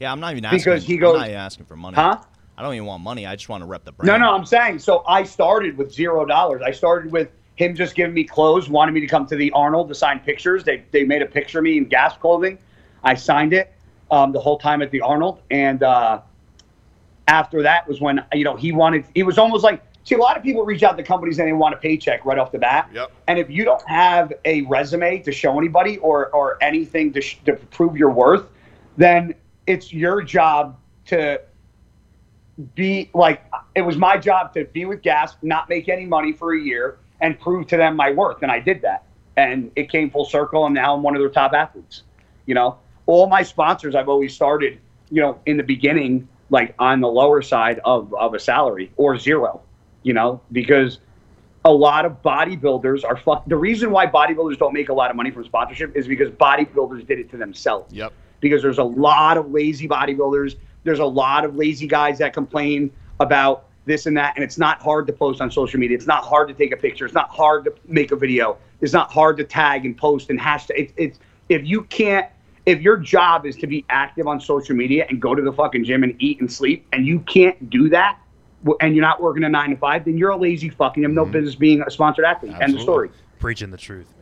Yeah, 0.00 0.12
I'm 0.12 0.20
not 0.20 0.32
even 0.32 0.44
asking. 0.44 0.58
Because 0.58 0.84
he 0.84 0.96
goes, 0.96 1.16
I'm 1.16 1.22
not 1.22 1.30
asking 1.30 1.66
for 1.66 1.76
money. 1.76 1.96
Huh? 1.96 2.18
I 2.58 2.62
don't 2.62 2.74
even 2.74 2.86
want 2.86 3.02
money. 3.02 3.26
I 3.26 3.36
just 3.36 3.48
want 3.48 3.62
to 3.62 3.66
rep 3.66 3.84
the 3.84 3.92
brand. 3.92 4.06
No, 4.06 4.26
no, 4.26 4.34
I'm 4.34 4.46
saying. 4.46 4.78
So 4.78 5.04
I 5.06 5.24
started 5.24 5.76
with 5.76 5.92
zero 5.92 6.24
dollars. 6.24 6.62
I 6.64 6.70
started 6.70 7.12
with 7.12 7.30
him 7.56 7.74
just 7.74 7.94
giving 7.94 8.14
me 8.14 8.24
clothes, 8.24 8.68
wanted 8.68 8.92
me 8.92 9.00
to 9.00 9.06
come 9.06 9.26
to 9.26 9.36
the 9.36 9.50
Arnold 9.52 9.88
to 9.88 9.94
sign 9.94 10.20
pictures. 10.20 10.64
They 10.64 10.84
they 10.90 11.04
made 11.04 11.22
a 11.22 11.26
picture 11.26 11.58
of 11.58 11.64
me 11.64 11.76
in 11.76 11.84
Gasp 11.86 12.20
clothing. 12.20 12.58
I 13.04 13.14
signed 13.14 13.52
it 13.52 13.72
um, 14.10 14.32
the 14.32 14.40
whole 14.40 14.58
time 14.58 14.82
at 14.82 14.90
the 14.90 15.00
Arnold, 15.00 15.40
and 15.50 15.82
uh, 15.82 16.20
after 17.28 17.62
that 17.62 17.86
was 17.88 18.00
when 18.00 18.24
you 18.32 18.44
know 18.44 18.56
he 18.56 18.72
wanted. 18.72 19.04
He 19.14 19.22
was 19.22 19.38
almost 19.38 19.64
like 19.64 19.82
see 20.06 20.14
a 20.14 20.18
lot 20.18 20.36
of 20.36 20.42
people 20.42 20.64
reach 20.64 20.82
out 20.82 20.96
to 20.96 21.02
companies 21.02 21.38
and 21.38 21.48
they 21.48 21.52
want 21.52 21.74
a 21.74 21.76
paycheck 21.76 22.24
right 22.24 22.38
off 22.38 22.52
the 22.52 22.58
bat. 22.58 22.88
Yep. 22.94 23.12
And 23.28 23.38
if 23.38 23.50
you 23.50 23.64
don't 23.64 23.86
have 23.86 24.32
a 24.44 24.62
resume 24.62 25.18
to 25.20 25.32
show 25.32 25.58
anybody 25.58 25.98
or 25.98 26.30
or 26.30 26.56
anything 26.62 27.12
to 27.12 27.20
sh- 27.20 27.38
to 27.44 27.54
prove 27.54 27.96
your 27.96 28.10
worth, 28.10 28.46
then 28.96 29.34
it's 29.66 29.92
your 29.92 30.22
job 30.22 30.78
to 31.06 31.40
be 32.74 33.10
like 33.12 33.44
it 33.74 33.82
was 33.82 33.98
my 33.98 34.16
job 34.16 34.54
to 34.54 34.64
be 34.64 34.86
with 34.86 35.02
Gasp 35.02 35.36
not 35.42 35.68
make 35.68 35.90
any 35.90 36.06
money 36.06 36.32
for 36.32 36.54
a 36.54 36.58
year 36.58 36.98
and 37.20 37.38
prove 37.38 37.66
to 37.66 37.76
them 37.76 37.96
my 37.96 38.10
worth 38.10 38.42
and 38.42 38.50
i 38.50 38.58
did 38.58 38.80
that 38.80 39.04
and 39.36 39.70
it 39.76 39.90
came 39.90 40.10
full 40.10 40.24
circle 40.24 40.64
and 40.64 40.74
now 40.74 40.94
i'm 40.94 41.02
one 41.02 41.14
of 41.14 41.20
their 41.20 41.28
top 41.28 41.52
athletes 41.52 42.02
you 42.46 42.54
know 42.54 42.78
all 43.06 43.28
my 43.28 43.42
sponsors 43.42 43.94
I've 43.94 44.08
always 44.08 44.34
started, 44.34 44.78
you 45.10 45.22
know, 45.22 45.40
in 45.46 45.56
the 45.56 45.62
beginning, 45.62 46.28
like 46.50 46.74
on 46.78 47.00
the 47.00 47.08
lower 47.08 47.40
side 47.40 47.80
of, 47.84 48.12
of 48.14 48.34
a 48.34 48.38
salary 48.38 48.92
or 48.96 49.16
zero, 49.18 49.62
you 50.06 50.12
know, 50.12 50.40
because 50.52 51.00
a 51.64 51.72
lot 51.72 52.06
of 52.06 52.22
bodybuilders 52.22 53.04
are 53.04 53.16
fuck. 53.16 53.44
The 53.48 53.56
reason 53.56 53.90
why 53.90 54.06
bodybuilders 54.06 54.56
don't 54.56 54.72
make 54.72 54.88
a 54.88 54.94
lot 54.94 55.10
of 55.10 55.16
money 55.16 55.32
from 55.32 55.44
sponsorship 55.44 55.96
is 55.96 56.06
because 56.06 56.30
bodybuilders 56.30 57.04
did 57.08 57.18
it 57.18 57.28
to 57.32 57.36
themselves. 57.36 57.92
Yep. 57.92 58.12
Because 58.38 58.62
there's 58.62 58.78
a 58.78 58.84
lot 58.84 59.36
of 59.36 59.50
lazy 59.50 59.88
bodybuilders. 59.88 60.54
There's 60.84 61.00
a 61.00 61.04
lot 61.04 61.44
of 61.44 61.56
lazy 61.56 61.88
guys 61.88 62.18
that 62.18 62.32
complain 62.32 62.92
about 63.18 63.64
this 63.84 64.06
and 64.06 64.16
that, 64.16 64.34
and 64.36 64.44
it's 64.44 64.58
not 64.58 64.80
hard 64.80 65.08
to 65.08 65.12
post 65.12 65.40
on 65.40 65.50
social 65.50 65.80
media. 65.80 65.96
It's 65.96 66.06
not 66.06 66.22
hard 66.22 66.46
to 66.46 66.54
take 66.54 66.70
a 66.70 66.76
picture. 66.76 67.04
It's 67.04 67.14
not 67.14 67.30
hard 67.30 67.64
to 67.64 67.74
make 67.88 68.12
a 68.12 68.16
video. 68.16 68.58
It's 68.80 68.92
not 68.92 69.10
hard 69.10 69.36
to 69.38 69.44
tag 69.44 69.84
and 69.84 69.96
post 69.96 70.30
and 70.30 70.38
hashtag. 70.38 70.74
It's, 70.76 70.92
it's 70.96 71.18
if 71.48 71.66
you 71.66 71.82
can't 71.82 72.28
if 72.64 72.80
your 72.80 72.96
job 72.96 73.44
is 73.44 73.56
to 73.56 73.66
be 73.66 73.84
active 73.90 74.28
on 74.28 74.40
social 74.40 74.76
media 74.76 75.06
and 75.08 75.20
go 75.20 75.34
to 75.34 75.42
the 75.42 75.52
fucking 75.52 75.84
gym 75.84 76.04
and 76.04 76.14
eat 76.20 76.40
and 76.40 76.52
sleep, 76.52 76.86
and 76.92 77.06
you 77.06 77.20
can't 77.20 77.70
do 77.70 77.88
that, 77.88 78.18
and 78.80 78.94
you're 78.94 79.04
not 79.04 79.22
working 79.22 79.44
a 79.44 79.48
nine 79.48 79.70
to 79.70 79.76
five, 79.76 80.04
then 80.04 80.18
you're 80.18 80.30
a 80.30 80.36
lazy 80.36 80.68
fucking. 80.68 81.02
You 81.02 81.08
have 81.08 81.14
no 81.14 81.22
mm-hmm. 81.22 81.32
business 81.32 81.54
being 81.54 81.82
a 81.82 81.90
sponsored 81.90 82.24
athlete. 82.24 82.52
Absolutely. 82.52 82.72
End 82.72 82.76
of 82.76 82.82
story. 82.82 83.10
Preaching 83.38 83.70
the 83.70 83.76
truth, 83.76 84.12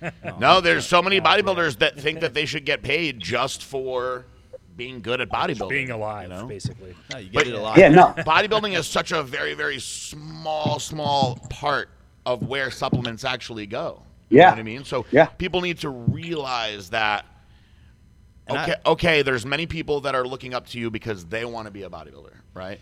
man. 0.00 0.12
no, 0.38 0.60
there's 0.60 0.86
so 0.86 1.02
many 1.02 1.20
bodybuilders 1.20 1.78
that 1.78 1.98
think 1.98 2.20
that 2.20 2.34
they 2.34 2.46
should 2.46 2.64
get 2.64 2.82
paid 2.82 3.20
just 3.20 3.64
for 3.64 4.26
being 4.76 5.02
good 5.02 5.20
at 5.20 5.28
bodybuilding, 5.28 5.68
being 5.68 5.90
alive, 5.90 6.30
you 6.30 6.34
know? 6.34 6.46
basically. 6.46 6.94
No, 7.12 7.18
you 7.18 7.28
get 7.28 7.34
but, 7.34 7.46
it 7.46 7.54
alive. 7.54 7.78
Yeah, 7.78 7.88
no. 7.88 8.14
bodybuilding 8.18 8.78
is 8.78 8.86
such 8.86 9.12
a 9.12 9.22
very, 9.22 9.54
very 9.54 9.78
small, 9.78 10.78
small 10.78 11.36
part 11.50 11.90
of 12.24 12.48
where 12.48 12.70
supplements 12.70 13.24
actually 13.24 13.66
go. 13.66 14.02
You 14.30 14.38
yeah, 14.38 14.52
I 14.52 14.62
mean, 14.62 14.84
so 14.84 15.04
yeah. 15.10 15.26
people 15.26 15.60
need 15.60 15.78
to 15.80 15.90
realize 15.90 16.90
that 16.90 17.26
okay, 18.48 18.74
I, 18.84 18.90
okay, 18.90 19.22
there's 19.22 19.44
many 19.44 19.66
people 19.66 20.00
that 20.02 20.14
are 20.14 20.26
looking 20.26 20.54
up 20.54 20.66
to 20.68 20.78
you 20.78 20.90
because 20.90 21.26
they 21.26 21.44
want 21.44 21.66
to 21.66 21.70
be 21.70 21.82
a 21.82 21.90
bodybuilder, 21.90 22.34
right? 22.54 22.80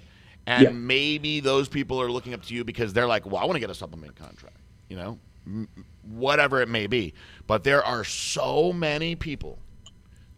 And 0.49 0.63
yeah. 0.63 0.71
maybe 0.71 1.41
those 1.41 1.69
people 1.69 2.01
are 2.01 2.11
looking 2.11 2.33
up 2.33 2.43
to 2.45 2.55
you 2.55 2.65
because 2.65 2.95
they're 2.95 3.07
like, 3.07 3.27
well, 3.27 3.37
I 3.37 3.45
want 3.45 3.57
to 3.57 3.61
get 3.61 3.69
a 3.69 3.75
supplement 3.75 4.17
contract, 4.17 4.57
you 4.89 4.97
know, 4.97 5.19
M- 5.47 5.69
whatever 6.05 6.63
it 6.63 6.71
may 6.71 6.87
be. 6.87 7.13
But 7.47 7.65
there 7.65 7.85
are 7.85 8.03
so 8.03 8.73
many 8.73 9.15
people 9.15 9.59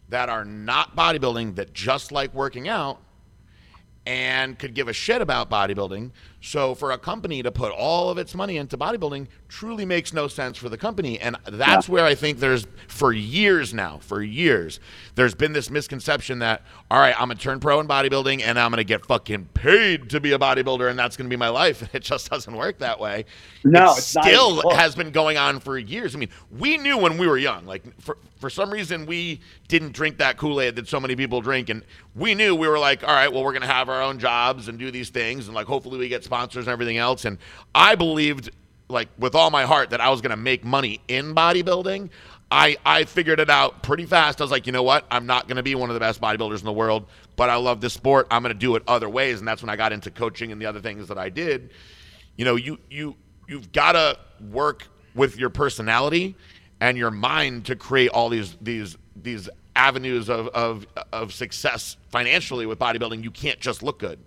that 0.09 0.27
are 0.27 0.43
not 0.43 0.97
bodybuilding 0.97 1.55
that 1.55 1.71
just 1.71 2.11
like 2.11 2.33
working 2.33 2.67
out 2.67 2.99
and 4.05 4.59
could 4.59 4.73
give 4.73 4.89
a 4.89 4.93
shit 4.93 5.21
about 5.21 5.49
bodybuilding. 5.49 6.11
So 6.43 6.73
for 6.73 6.91
a 6.91 6.97
company 6.97 7.43
to 7.43 7.51
put 7.51 7.71
all 7.71 8.09
of 8.09 8.17
its 8.17 8.33
money 8.33 8.57
into 8.57 8.75
bodybuilding 8.75 9.27
truly 9.47 9.85
makes 9.85 10.11
no 10.11 10.27
sense 10.27 10.57
for 10.57 10.69
the 10.69 10.77
company. 10.77 11.19
And 11.19 11.37
that's 11.45 11.87
yeah. 11.87 11.93
where 11.93 12.05
I 12.05 12.15
think 12.15 12.39
there's 12.39 12.65
for 12.87 13.13
years 13.13 13.75
now, 13.75 13.99
for 14.01 14.23
years, 14.23 14.79
there's 15.13 15.35
been 15.35 15.53
this 15.53 15.69
misconception 15.69 16.39
that 16.39 16.63
all 16.89 16.99
right, 16.99 17.13
I'm 17.13 17.27
gonna 17.27 17.35
turn 17.35 17.59
pro 17.59 17.79
in 17.79 17.87
bodybuilding 17.87 18.41
and 18.41 18.57
I'm 18.57 18.71
gonna 18.71 18.83
get 18.83 19.05
fucking 19.05 19.49
paid 19.53 20.09
to 20.09 20.19
be 20.19 20.31
a 20.31 20.39
bodybuilder 20.39 20.89
and 20.89 20.97
that's 20.97 21.15
gonna 21.15 21.29
be 21.29 21.35
my 21.35 21.49
life. 21.49 21.81
And 21.81 21.89
it 21.93 22.01
just 22.01 22.31
doesn't 22.31 22.55
work 22.55 22.79
that 22.79 22.99
way. 22.99 23.25
No, 23.63 23.91
it 23.91 24.01
still 24.01 24.67
has 24.71 24.95
been 24.95 25.11
going 25.11 25.37
on 25.37 25.59
for 25.59 25.77
years. 25.77 26.15
I 26.15 26.17
mean, 26.19 26.29
we 26.57 26.77
knew 26.77 26.97
when 26.97 27.19
we 27.19 27.27
were 27.27 27.37
young, 27.37 27.67
like 27.67 27.83
for 28.01 28.17
for 28.39 28.49
some 28.49 28.71
reason 28.71 29.05
we 29.05 29.39
didn't 29.67 29.91
drink 29.91 30.17
that 30.17 30.35
Kool-Aid 30.37 30.75
that 30.75 30.87
so 30.87 30.99
many 30.99 31.15
people 31.15 31.41
drink 31.41 31.69
and 31.69 31.83
we 32.15 32.33
knew 32.33 32.55
we 32.55 32.67
were 32.67 32.79
like, 32.79 33.03
all 33.03 33.13
right, 33.13 33.31
well 33.31 33.43
we're 33.43 33.53
gonna 33.53 33.67
have 33.67 33.89
our 33.89 34.01
own 34.01 34.17
jobs 34.17 34.67
and 34.67 34.79
do 34.79 34.89
these 34.89 35.09
things 35.09 35.45
and 35.45 35.53
like 35.53 35.67
hopefully 35.67 35.99
we 35.99 36.09
get 36.09 36.23
sponsors 36.31 36.65
and 36.65 36.71
everything 36.71 36.97
else. 36.97 37.25
And 37.25 37.37
I 37.75 37.95
believed 37.95 38.51
like 38.87 39.09
with 39.17 39.35
all 39.35 39.49
my 39.49 39.63
heart 39.63 39.89
that 39.89 39.99
I 39.99 40.09
was 40.09 40.21
going 40.21 40.31
to 40.31 40.37
make 40.37 40.63
money 40.63 41.01
in 41.09 41.35
bodybuilding. 41.35 42.09
I, 42.49 42.77
I 42.85 43.05
figured 43.05 43.39
it 43.39 43.49
out 43.49 43.83
pretty 43.83 44.05
fast. 44.05 44.41
I 44.41 44.43
was 44.43 44.51
like, 44.51 44.65
you 44.65 44.73
know 44.73 44.83
what? 44.83 45.05
I'm 45.09 45.25
not 45.25 45.47
going 45.47 45.57
to 45.57 45.63
be 45.63 45.75
one 45.75 45.89
of 45.89 45.93
the 45.93 45.99
best 46.01 46.19
bodybuilders 46.21 46.59
in 46.59 46.65
the 46.65 46.73
world, 46.73 47.05
but 47.37 47.49
I 47.49 47.55
love 47.55 47.79
this 47.79 47.93
sport. 47.93 48.27
I'm 48.29 48.43
going 48.43 48.53
to 48.53 48.59
do 48.59 48.75
it 48.75 48.83
other 48.87 49.09
ways, 49.09 49.39
and 49.39 49.47
that's 49.47 49.61
when 49.61 49.69
I 49.69 49.77
got 49.77 49.93
into 49.93 50.11
coaching 50.11 50.51
and 50.51 50.61
the 50.61 50.65
other 50.65 50.81
things 50.81 51.07
that 51.07 51.17
I 51.17 51.29
did. 51.29 51.71
You 52.35 52.45
know, 52.45 52.55
you 52.55 52.77
you 52.89 53.15
you've 53.47 53.71
got 53.71 53.93
to 53.93 54.17
work 54.51 54.87
with 55.15 55.37
your 55.37 55.49
personality 55.49 56.35
and 56.81 56.97
your 56.97 57.11
mind 57.11 57.65
to 57.67 57.75
create 57.77 58.09
all 58.09 58.27
these 58.27 58.57
these 58.61 58.97
these 59.15 59.49
avenues 59.75 60.29
of 60.29 60.47
of, 60.49 60.85
of 61.13 61.33
success 61.33 61.95
financially 62.09 62.65
with 62.65 62.79
bodybuilding. 62.79 63.23
You 63.23 63.31
can't 63.31 63.59
just 63.59 63.81
look 63.81 63.99
good. 63.99 64.19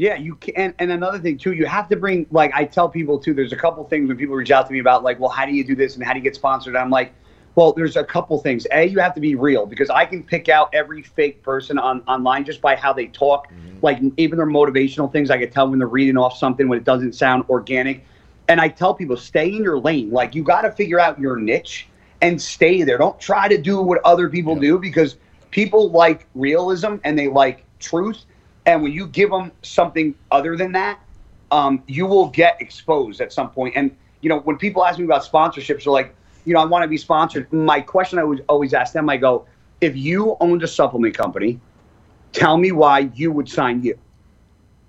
Yeah, 0.00 0.14
you 0.14 0.36
can. 0.36 0.72
And 0.78 0.90
another 0.90 1.18
thing 1.18 1.36
too, 1.36 1.52
you 1.52 1.66
have 1.66 1.86
to 1.90 1.96
bring 1.96 2.24
like 2.30 2.52
I 2.54 2.64
tell 2.64 2.88
people 2.88 3.18
too. 3.18 3.34
There's 3.34 3.52
a 3.52 3.56
couple 3.56 3.84
things 3.84 4.08
when 4.08 4.16
people 4.16 4.34
reach 4.34 4.50
out 4.50 4.66
to 4.66 4.72
me 4.72 4.78
about 4.78 5.02
like, 5.02 5.20
well, 5.20 5.28
how 5.28 5.44
do 5.44 5.52
you 5.52 5.62
do 5.62 5.76
this 5.76 5.94
and 5.94 6.02
how 6.02 6.14
do 6.14 6.18
you 6.20 6.22
get 6.22 6.34
sponsored? 6.34 6.74
I'm 6.74 6.88
like, 6.88 7.12
well, 7.54 7.74
there's 7.74 7.96
a 7.96 8.04
couple 8.04 8.38
things. 8.40 8.66
A, 8.72 8.86
you 8.86 8.98
have 8.98 9.14
to 9.16 9.20
be 9.20 9.34
real 9.34 9.66
because 9.66 9.90
I 9.90 10.06
can 10.06 10.22
pick 10.22 10.48
out 10.48 10.70
every 10.72 11.02
fake 11.02 11.42
person 11.42 11.78
on 11.78 12.00
online 12.08 12.46
just 12.46 12.62
by 12.62 12.76
how 12.76 12.94
they 12.94 13.08
talk. 13.08 13.52
Mm-hmm. 13.52 13.76
Like 13.82 14.00
even 14.16 14.38
their 14.38 14.46
motivational 14.46 15.12
things, 15.12 15.30
I 15.30 15.36
can 15.36 15.50
tell 15.50 15.68
when 15.68 15.78
they're 15.78 15.86
reading 15.86 16.16
off 16.16 16.34
something 16.38 16.66
when 16.66 16.78
it 16.78 16.84
doesn't 16.84 17.14
sound 17.14 17.44
organic. 17.50 18.06
And 18.48 18.58
I 18.58 18.68
tell 18.68 18.94
people, 18.94 19.18
stay 19.18 19.48
in 19.48 19.62
your 19.62 19.78
lane. 19.78 20.10
Like 20.10 20.34
you 20.34 20.42
got 20.42 20.62
to 20.62 20.72
figure 20.72 20.98
out 20.98 21.20
your 21.20 21.36
niche 21.36 21.88
and 22.22 22.40
stay 22.40 22.84
there. 22.84 22.96
Don't 22.96 23.20
try 23.20 23.48
to 23.48 23.58
do 23.58 23.82
what 23.82 24.00
other 24.06 24.30
people 24.30 24.56
do 24.56 24.78
because 24.78 25.18
people 25.50 25.90
like 25.90 26.26
realism 26.34 26.96
and 27.04 27.18
they 27.18 27.28
like 27.28 27.66
truth. 27.80 28.24
And 28.66 28.82
when 28.82 28.92
you 28.92 29.06
give 29.06 29.30
them 29.30 29.52
something 29.62 30.14
other 30.30 30.56
than 30.56 30.72
that, 30.72 31.00
um, 31.50 31.82
you 31.86 32.06
will 32.06 32.28
get 32.28 32.60
exposed 32.60 33.20
at 33.20 33.32
some 33.32 33.50
point. 33.50 33.74
And 33.76 33.96
you 34.20 34.28
know, 34.28 34.40
when 34.40 34.56
people 34.56 34.84
ask 34.84 34.98
me 34.98 35.04
about 35.04 35.22
sponsorships, 35.22 35.84
they're 35.84 35.92
like, 35.92 36.14
you 36.44 36.54
know, 36.54 36.60
I 36.60 36.64
want 36.64 36.82
to 36.82 36.88
be 36.88 36.96
sponsored. 36.96 37.52
My 37.52 37.80
question 37.80 38.18
I 38.18 38.24
would 38.24 38.44
always 38.48 38.74
ask 38.74 38.92
them, 38.92 39.08
I 39.08 39.16
go, 39.16 39.46
if 39.80 39.96
you 39.96 40.36
owned 40.40 40.62
a 40.62 40.68
supplement 40.68 41.16
company, 41.16 41.60
tell 42.32 42.56
me 42.56 42.72
why 42.72 43.10
you 43.14 43.32
would 43.32 43.48
sign 43.48 43.82
you. 43.82 43.98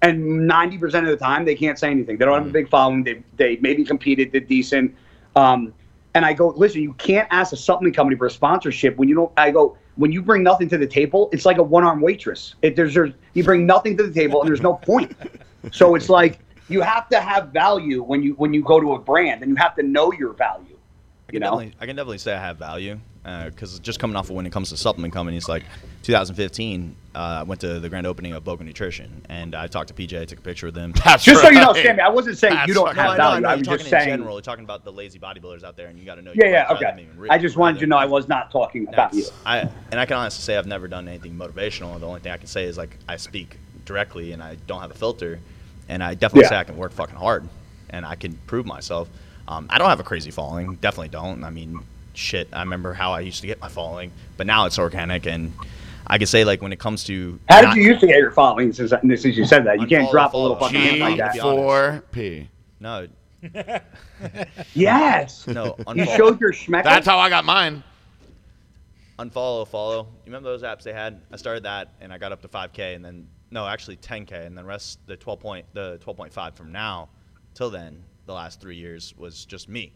And 0.02 0.50
90% 0.50 0.84
of 0.84 1.06
the 1.06 1.18
time, 1.18 1.46
they 1.46 1.56
can't 1.56 1.78
say 1.78 1.92
anything. 1.92 2.18
They 2.18 2.26
don't 2.26 2.40
have 2.40 2.48
a 2.48 2.52
big 2.52 2.70
following. 2.70 3.04
They, 3.04 3.24
they 3.36 3.58
maybe 3.58 3.86
competed, 3.86 4.32
did 4.32 4.48
decent. 4.48 4.96
Um, 5.36 5.74
and 6.14 6.26
I 6.26 6.34
go, 6.34 6.50
listen, 6.50 6.82
you 6.82 6.94
can't 6.94 7.28
ask 7.32 7.54
a 7.54 7.58
supplement 7.58 7.96
company 7.96 8.18
for 8.18 8.26
a 8.26 8.32
sponsorship 8.32 8.98
when 8.98 9.08
you 9.08 9.16
don't. 9.16 9.32
I 9.38 9.52
go, 9.52 9.78
when 9.96 10.12
you 10.12 10.22
bring 10.22 10.44
nothing 10.44 10.70
to 10.70 10.78
the 10.78 10.88
table, 10.88 11.30
it's 11.32 11.46
like 11.46 11.58
a 11.58 11.64
one 11.64 11.84
arm 11.84 12.02
waitress. 12.02 12.56
It, 12.62 12.76
there's, 12.76 12.94
there's, 12.94 13.14
you 13.34 13.44
bring 13.44 13.66
nothing 13.66 13.98
to 13.98 14.04
the 14.08 14.14
table 14.14 14.42
and 14.42 14.50
there's 14.50 14.62
no 14.62 14.76
point. 14.76 15.16
so 15.72 15.96
it's 15.96 16.10
like 16.10 16.40
you 16.70 16.82
have 16.82 17.10
to 17.10 17.20
have 17.20 17.50
value 17.50 18.02
when 18.02 18.24
you 18.24 18.34
when 18.34 18.54
you 18.54 18.64
go 18.64 18.80
to 18.80 18.94
a 18.94 19.00
brand 19.00 19.42
and 19.42 19.50
you 19.50 19.56
have 19.58 19.76
to 19.76 19.84
know 19.84 20.12
your 20.14 20.34
value. 20.34 20.78
I 21.28 21.32
can, 21.34 21.42
definitely, 21.42 21.74
I 21.80 21.86
can 21.86 21.96
definitely 21.96 22.18
say 22.18 22.34
I 22.34 22.40
have 22.40 22.58
value 22.58 23.00
because 23.24 23.80
uh, 23.80 23.82
just 23.84 24.00
coming 24.00 24.16
off 24.16 24.30
of 24.30 24.36
when 24.36 24.46
it 24.46 24.52
comes 24.52 24.70
to 24.70 24.78
supplement 24.78 25.14
companies, 25.14 25.48
like 25.48 25.64
2015, 26.04 26.96
uh, 27.14 27.18
I 27.18 27.44
went 27.44 27.62
to 27.62 27.80
the 27.80 27.88
grand 27.88 28.08
opening 28.08 28.34
of 28.34 28.44
Boca 28.44 28.64
Nutrition 28.64 29.24
and 29.30 29.54
I 29.54 29.68
talked 29.68 29.90
to 29.90 29.94
PJ, 29.94 30.20
I 30.20 30.26
took 30.26 30.40
a 30.40 30.42
picture 30.42 30.68
with 30.68 30.76
him. 30.76 30.94
That's 31.04 31.24
just 31.24 31.44
right. 31.44 31.54
so 31.54 31.60
you 31.60 31.66
know, 31.66 31.74
Sammy, 31.74 32.00
I 32.00 32.10
wasn't 32.10 32.38
saying 32.38 32.56
That's 32.56 32.68
you 32.68 32.74
don't 32.74 32.86
right. 32.86 32.96
have 32.96 33.18
no, 33.18 33.24
value. 33.24 33.42
No, 33.42 33.50
I, 33.50 33.56
was 33.56 33.68
just 33.68 33.90
saying. 33.90 34.10
in 34.10 34.18
general, 34.18 34.36
you're 34.36 34.42
talking 34.42 34.64
about 34.64 34.84
the 34.84 34.92
lazy 34.92 35.20
bodybuilders 35.20 35.64
out 35.64 35.78
there, 35.78 35.88
and 35.88 36.00
you 36.00 36.06
got 36.06 36.16
to 36.16 36.22
know. 36.22 36.32
Yeah, 36.34 36.48
yeah, 36.48 36.74
okay. 36.74 37.08
I 37.30 37.38
just 37.38 37.58
wanted 37.58 37.80
you 37.80 37.88
to 37.88 37.90
know 37.90 37.98
I 37.98 38.06
was 38.06 38.28
not 38.28 38.52
talking 38.52 38.88
about 38.88 39.14
you. 39.14 39.26
I 39.46 39.60
and 39.92 40.00
I 40.00 40.06
can 40.06 40.18
honestly 40.18 40.42
say 40.42 40.58
I've 40.58 40.66
never 40.66 40.88
done 40.88 41.08
anything 41.08 41.36
motivational. 41.36 42.00
The 42.00 42.08
only 42.08 42.22
thing 42.22 42.32
I 42.32 42.38
can 42.38 42.48
say 42.48 42.66
is 42.66 42.78
like 42.78 42.98
I 43.08 43.18
speak 43.18 43.58
directly 43.86 44.32
and 44.32 44.42
I 44.42 44.56
don't 44.68 44.82
have 44.82 44.92
a 44.92 44.96
filter, 44.96 45.40
and 45.90 46.04
I 46.04 46.16
definitely 46.16 46.44
yeah. 46.44 46.50
say 46.50 46.58
I 46.58 46.64
can 46.64 46.78
work 46.78 46.92
fucking 46.92 47.16
hard 47.16 47.48
and 47.92 48.06
I 48.06 48.16
can 48.16 48.34
prove 48.48 48.66
myself. 48.66 49.10
Um, 49.48 49.68
I 49.70 49.78
don't 49.78 49.90
have 49.90 50.00
a 50.00 50.04
crazy 50.04 50.32
following. 50.32 50.76
Definitely 50.76 51.10
don't. 51.10 51.44
I 51.44 51.50
mean, 51.50 51.80
shit. 52.14 52.48
I 52.54 52.62
remember 52.62 52.94
how 52.94 53.12
I 53.14 53.22
used 53.22 53.42
to 53.42 53.48
get 53.48 53.60
my 53.60 53.70
following, 53.70 54.12
but 54.38 54.48
now 54.48 54.66
it's 54.66 54.80
organic 54.80 55.26
and. 55.26 55.54
I 56.08 56.18
can 56.18 56.28
say 56.28 56.44
like 56.44 56.62
when 56.62 56.74
it 56.74 56.80
comes 56.80 57.06
to 57.06 57.40
how 57.48 57.62
did 57.62 57.76
you 57.76 57.84
used 57.84 58.02
to 58.02 58.08
get 58.08 58.18
your 58.18 58.32
following 58.32 58.74
since, 58.74 58.90
since 58.90 59.24
you 59.38 59.46
said 59.46 59.66
that 59.66 59.80
you 59.80 59.88
can't 59.88 60.12
drop 60.12 60.34
a 60.34 60.38
little 60.38 60.58
fucking 60.58 60.96
G 60.96 61.00
like 61.00 61.18
that. 61.20 61.38
Four 61.38 62.04
P. 62.12 62.50
No. 62.82 63.08
yes. 64.74 65.48
No. 65.48 65.76
Unfollow. 65.80 65.96
You 65.96 66.06
showed 66.18 66.42
your 66.42 66.52
schmeck. 66.52 66.84
That's 66.84 67.06
how 67.08 67.18
I 67.18 67.30
got 67.30 67.46
mine. 67.46 67.82
Unfollow, 69.20 69.68
follow. 69.68 70.08
You 70.26 70.26
remember 70.26 70.50
those 70.50 70.64
apps 70.64 70.84
they 70.84 70.94
had? 70.94 71.22
I 71.32 71.38
started 71.38 71.64
that 71.64 71.94
and 72.02 72.12
I 72.12 72.18
got 72.18 72.32
up 72.32 72.42
to 72.42 72.48
5K 72.48 72.96
and 72.96 73.06
then 73.06 73.28
no, 73.52 73.68
actually 73.68 73.98
10K 73.98 74.46
and 74.46 74.58
then 74.58 74.66
rest 74.66 75.00
the 75.06 75.16
12 75.16 75.40
point 75.40 75.66
the 75.74 76.00
12.5 76.04 76.56
from 76.56 76.72
now 76.72 77.10
till 77.54 77.70
then 77.70 78.04
the 78.26 78.34
last 78.34 78.60
three 78.60 78.78
years 78.78 79.14
was 79.18 79.46
just 79.46 79.70
me 79.70 79.94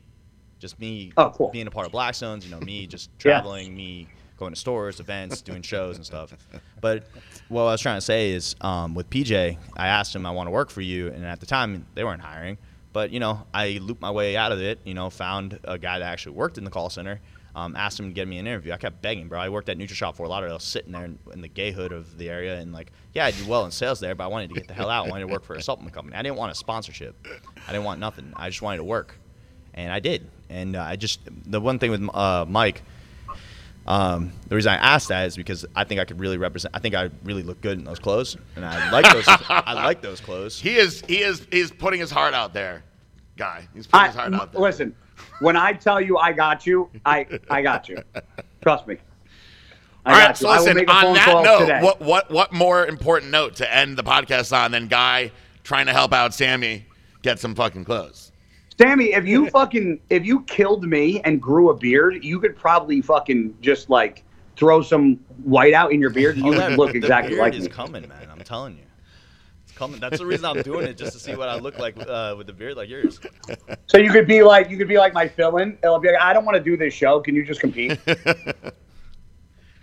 just 0.60 0.80
me 0.80 1.11
oh, 1.18 1.30
cool. 1.32 1.49
being 1.52 1.68
a 1.68 1.72
part 1.72 1.86
of 1.86 1.91
Blackstone, 1.91 2.41
you 2.41 2.49
know, 2.49 2.60
me 2.60 2.88
just 2.88 3.10
traveling, 3.19 3.68
yeah. 3.68 3.77
me 3.77 4.07
going 4.38 4.53
to 4.53 4.60
stores, 4.60 4.99
events, 4.99 5.41
doing 5.41 5.61
shows 5.61 5.95
and 5.95 6.06
stuff. 6.06 6.34
But 6.82 7.07
what 7.48 7.61
I 7.64 7.65
was 7.65 7.82
trying 7.82 7.98
to 7.98 8.02
say 8.02 8.32
is 8.32 8.56
um, 8.61 8.94
with 8.94 9.10
PJ, 9.10 9.57
I 9.77 9.88
asked 9.88 10.15
him, 10.15 10.26
I 10.26 10.32
want 10.32 10.48
to 10.48 10.52
work 10.52 10.69
for 10.69 10.82
you. 10.82 11.07
And 11.07 11.26
at 11.26 11.40
the 11.40 11.45
time, 11.45 11.86
they 11.94 12.03
weren't 12.03 12.22
hiring. 12.22 12.57
But, 12.94 13.11
you 13.11 13.19
know, 13.19 13.45
I 13.53 13.80
looped 13.82 14.02
my 14.02 14.11
way 14.11 14.38
out 14.38 14.52
of 14.52 14.61
it, 14.61 14.80
you 14.86 14.94
know, 14.94 15.10
found 15.10 15.60
a 15.65 15.77
guy 15.77 15.99
that 15.99 16.06
actually 16.06 16.36
worked 16.36 16.57
in 16.57 16.64
the 16.64 16.69
call 16.69 16.90
center, 16.90 17.19
um, 17.53 17.76
asked 17.76 17.99
him 17.99 18.07
to 18.07 18.14
get 18.14 18.26
me 18.27 18.38
an 18.38 18.48
interview. 18.48 18.72
I 18.72 18.77
kept 18.77 19.02
begging, 19.02 19.27
bro. 19.27 19.40
I 19.40 19.49
worked 19.49 19.68
at 19.68 19.77
neutra 19.77 19.90
for 19.90 19.94
a 19.94 20.07
NutriShop 20.11 20.15
Fort 20.15 20.30
Lauderdale, 20.30 20.60
sitting 20.60 20.94
there 20.94 21.03
in, 21.03 21.19
in, 21.34 21.41
the 21.41 21.49
gay 21.49 21.72
hood 21.72 21.91
of 21.91 22.18
the 22.18 22.30
area. 22.30 22.57
And, 22.57 22.72
like, 22.72 22.91
yeah, 23.14 23.26
I 23.26 23.32
did 23.32 23.48
well 23.48 23.65
in 23.65 23.72
sales 23.72 23.99
there, 23.99 24.15
but 24.15 24.23
I 24.23 24.27
wanted 24.27 24.49
to 24.49 24.56
get 24.56 24.68
the 24.69 24.73
hell 24.73 24.90
out. 24.90 25.07
I 25.07 25.10
wanted 25.10 25.27
to 25.27 25.34
work 25.34 25.44
for 25.44 25.56
a 25.56 25.61
supplement 25.61 25.94
company. 25.94 26.15
I 26.15 26.22
didn't 26.22 26.38
want 26.38 26.53
a 26.53 26.56
sponsorship. 26.56 27.15
I 27.68 27.72
didn't 27.72 27.84
want 27.84 27.99
nothing. 27.99 28.32
I 28.36 28.49
just 28.49 28.61
wanted 28.61 28.77
to 28.77 28.86
work 28.86 29.18
and 29.76 29.91
I 29.91 29.99
did. 29.99 30.27
And 30.49 30.76
uh, 30.76 30.81
I 30.81 30.95
just 30.95 31.19
the 31.45 31.61
one 31.61 31.77
thing 31.80 31.91
with 31.91 32.15
uh, 32.15 32.45
Mike, 32.47 32.81
um, 33.85 34.31
the 34.47 34.56
reason 34.56 34.72
I 34.72 34.76
asked 34.77 35.10
that 35.10 35.27
is 35.27 35.35
because 35.35 35.65
I 35.76 35.84
think 35.84 35.99
I 35.99 36.06
could 36.06 36.19
really 36.19 36.38
represent. 36.38 36.73
I 36.76 36.80
think 36.80 36.95
I 36.95 37.10
really 37.23 37.43
look 37.43 37.61
good 37.61 37.77
in 37.77 37.84
those 37.84 37.99
clothes, 37.99 38.38
and 38.56 38.65
I 38.65 38.91
like 38.91 39.11
those. 39.11 39.26
I 39.27 39.73
like 39.73 40.02
those 40.02 40.22
clothes. 40.22 40.60
He 40.60 40.76
is 40.76 41.02
he 41.07 41.22
is 41.22 41.45
he's 41.52 41.72
putting 41.72 41.99
his 41.99 42.10
heart 42.10 42.34
out 42.34 42.53
there, 42.53 42.84
guy. 43.38 43.68
He's 43.73 43.85
putting 43.85 44.06
I, 44.06 44.07
his 44.07 44.15
heart 44.15 44.34
out 44.34 44.53
there. 44.53 44.61
Listen, 44.61 44.95
when 45.39 45.56
I 45.56 45.73
tell 45.73 45.99
you 45.99 46.18
I 46.18 46.31
got 46.31 46.65
you, 46.65 46.89
I 47.06 47.27
I 47.49 47.61
got 47.61 47.89
you. 47.89 47.97
Trust 48.61 48.88
me. 48.88 48.97
I 50.06 50.14
All 50.14 50.27
right, 50.27 50.38
so 50.38 50.49
listen. 50.49 50.77
On 50.88 51.14
that 51.15 51.43
note, 51.43 51.84
what 51.84 52.02
what 52.02 52.31
what 52.31 52.53
more 52.53 52.85
important 52.85 53.31
note 53.31 53.56
to 53.57 53.76
end 53.76 53.97
the 53.97 54.03
podcast 54.03 54.56
on 54.56 54.72
than 54.72 54.88
Guy 54.88 55.31
trying 55.64 55.88
to 55.88 55.93
help 55.93 56.14
out 56.14 56.34
Sammy 56.34 56.85
get 57.23 57.39
some 57.39 57.56
fucking 57.56 57.85
clothes? 57.85 58.31
Sammy, 58.77 59.14
if 59.14 59.26
you 59.26 59.49
fucking 59.52 59.99
if 60.10 60.26
you 60.26 60.41
killed 60.43 60.84
me 60.84 61.22
and 61.22 61.41
grew 61.41 61.69
a 61.69 61.76
beard, 61.76 62.23
you 62.23 62.39
could 62.39 62.56
probably 62.56 63.02
fucking 63.02 63.56
just 63.61 63.89
like 63.89 64.23
throw 64.56 64.81
some 64.81 65.15
white 65.43 65.73
out 65.73 65.91
in 65.91 65.99
your 65.99 66.10
beard. 66.10 66.38
You 66.38 66.56
oh, 66.56 66.76
look 66.76 66.95
exactly 66.95 67.38
like 67.38 67.53
is 67.53 67.68
coming, 67.68 68.07
man. 68.07 68.27
I'm 68.30 68.39
telling 68.39 68.77
you. 68.77 68.84
It's 69.64 69.73
coming. 69.73 69.99
That's 69.99 70.19
the 70.19 70.26
reason 70.26 70.45
I'm 70.45 70.61
doing 70.61 70.85
it, 70.88 70.97
just 70.97 71.14
to 71.14 71.19
see 71.19 71.35
what 71.35 71.49
I 71.49 71.57
look 71.57 71.77
like 71.77 71.97
uh, 71.97 72.35
with 72.38 72.47
the 72.47 72.53
beard 72.53 72.77
like 72.77 72.89
yours. 72.89 73.19
So 73.88 73.97
you 73.97 74.11
could 74.11 74.27
be 74.27 74.43
like 74.43 74.69
you 74.69 74.77
could 74.77 74.88
be 74.88 74.97
like 74.97 75.14
my 75.14 75.27
fill-in. 75.27 75.77
It'll 75.84 75.99
be 75.99 76.10
like, 76.10 76.22
I 76.22 76.34
don't 76.34 76.45
want 76.45 76.57
to 76.57 76.64
do 76.64 76.77
this 76.77 76.93
show. 76.93 77.19
Can 77.19 77.35
you 77.35 77.45
just 77.45 77.60
compete? 77.60 77.99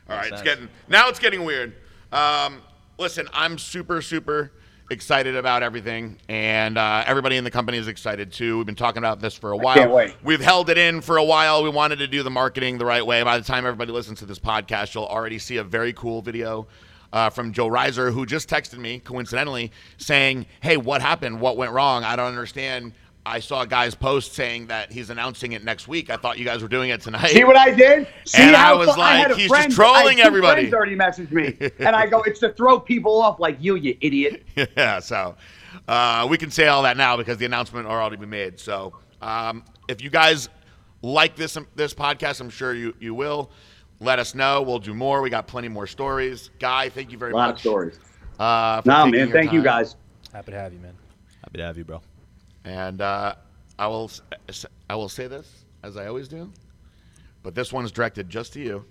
All 0.09 0.19
right, 0.19 0.33
it's 0.33 0.43
getting 0.43 0.69
now 0.89 1.09
it's 1.09 1.19
getting 1.19 1.45
weird. 1.45 1.75
Um, 2.13 2.63
listen, 2.99 3.29
I'm 3.33 3.59
super 3.59 4.03
super 4.03 4.53
excited 4.93 5.35
about 5.35 5.65
everything, 5.65 6.19
and 6.29 6.79
uh, 6.79 7.03
everybody 7.07 7.37
in 7.37 7.43
the 7.43 7.51
company 7.51 7.79
is 7.79 7.89
excited 7.89 8.31
too. 8.31 8.59
We've 8.59 8.67
been 8.67 8.77
talking 8.77 8.99
about 8.99 9.19
this 9.21 9.35
for 9.35 9.51
a 9.51 9.57
while. 9.57 9.75
can't 9.75 9.91
wait. 9.91 10.15
We've 10.23 10.41
held 10.41 10.71
it 10.71 10.79
in 10.79 11.01
for 11.01 11.17
a 11.17 11.25
while. 11.25 11.65
We 11.65 11.71
wanted 11.71 11.99
to 11.99 12.07
do 12.07 12.23
the 12.23 12.31
marketing 12.31 12.79
the 12.79 12.87
right 12.87 13.05
way. 13.05 13.23
By 13.25 13.39
the 13.39 13.45
time 13.45 13.67
everybody 13.67 13.91
listens 13.91 14.21
to 14.21 14.27
this 14.27 14.39
podcast, 14.39 14.95
you'll 14.95 15.07
already 15.07 15.41
see 15.41 15.57
a 15.57 15.65
very 15.65 15.93
cool 15.93 16.23
video. 16.23 16.69
Uh, 17.13 17.29
from 17.29 17.53
Joe 17.53 17.69
Reiser, 17.69 18.11
who 18.11 18.25
just 18.25 18.49
texted 18.49 18.79
me 18.79 18.99
coincidentally 18.99 19.71
saying, 19.99 20.47
Hey, 20.63 20.79
what 20.79 21.03
happened? 21.03 21.43
What 21.43 21.59
went 21.59 21.71
wrong? 21.73 22.05
I 22.05 22.17
don't 22.17 22.29
understand. 22.29 22.95
I 23.25 23.39
saw 23.39 23.63
a 23.63 23.67
guy's 23.67 23.95
post 23.95 24.33
saying 24.33 24.67
that 24.67 24.91
he's 24.91 25.09
announcing 25.09 25.53
it 25.53 25.63
next 25.63 25.87
week. 25.87 26.11
I 26.11 26.17
thought 26.17 26.39
you 26.39 26.45
guys 26.45 26.61
were 26.61 26.69
doing 26.69 26.91
it 26.91 27.01
tonight. 27.01 27.29
See 27.31 27.45
what 27.45 27.57
I 27.57 27.71
did? 27.71 28.09
See 28.25 28.43
and 28.43 28.57
I 28.57 28.75
was 28.75 28.89
like, 28.89 29.31
I 29.31 29.35
he's 29.35 29.47
friend, 29.47 29.67
just 29.67 29.77
trolling 29.77 30.21
I 30.21 30.25
everybody. 30.25 30.63
Friends 30.63 30.75
already 30.75 30.97
messaged 30.97 31.31
me, 31.31 31.57
and 31.79 31.95
I 31.95 32.07
go, 32.07 32.23
it's 32.23 32.41
to 32.41 32.53
throw 32.53 32.81
people 32.81 33.21
off 33.21 33.39
like 33.39 33.59
you, 33.61 33.77
you 33.77 33.97
idiot. 34.01 34.43
yeah, 34.77 34.99
so 34.99 35.37
uh, 35.87 36.27
we 36.29 36.37
can 36.37 36.51
say 36.51 36.67
all 36.67 36.83
that 36.83 36.97
now 36.97 37.17
because 37.17 37.37
the 37.37 37.47
announcement 37.47 37.87
already 37.87 38.17
been 38.17 38.31
made. 38.31 38.59
So 38.59 38.93
um, 39.21 39.65
if 39.89 40.03
you 40.03 40.11
guys 40.11 40.49
like 41.03 41.37
this 41.37 41.57
this 41.77 41.95
podcast, 41.95 42.41
I'm 42.41 42.51
sure 42.51 42.75
you 42.75 42.95
you 42.99 43.15
will. 43.15 43.51
Let 44.01 44.19
us 44.19 44.35
know. 44.35 44.63
We'll 44.63 44.81
do 44.81 44.95
more. 44.95 45.23
We 45.23 45.31
got 45.31 45.47
plenty 45.47 45.69
more 45.69 45.87
stories. 45.87 46.51
Guy, 46.59 46.89
thank 46.89 47.13
you 47.13 47.19
very 47.19 47.31
much. 47.31 47.37
A 47.37 47.39
lot 47.39 47.47
much. 47.51 47.55
of 47.55 47.61
stories. 47.61 48.01
Uh, 48.41 48.83
no, 48.85 49.07
man. 49.07 49.31
Thank 49.31 49.51
time. 49.51 49.55
you, 49.55 49.63
guys. 49.63 49.95
Happy 50.33 50.51
to 50.51 50.59
have 50.59 50.73
you, 50.73 50.81
man. 50.81 50.95
Happy 51.41 51.59
to 51.59 51.65
have 51.65 51.79
you, 51.79 51.85
bro. 51.85 52.03
And 52.65 53.01
uh, 53.01 53.35
I 53.79 53.87
will 53.87 54.11
I 54.89 54.95
will 54.95 55.09
say 55.09 55.27
this 55.27 55.65
as 55.83 55.97
I 55.97 56.07
always 56.07 56.29
do, 56.29 56.53
but 57.43 57.55
this 57.55 57.73
one's 57.73 57.91
directed 57.93 58.29
just 58.29 58.53
to 58.55 58.61
you. 58.61 58.85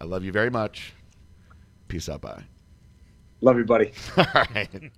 I 0.00 0.04
love 0.04 0.24
you 0.24 0.32
very 0.32 0.50
much. 0.50 0.94
Peace 1.88 2.08
out, 2.08 2.22
bye. 2.22 2.42
Love 3.40 3.58
you, 3.58 3.64
buddy. 3.64 3.92
All 4.16 4.24
right. 4.54 4.90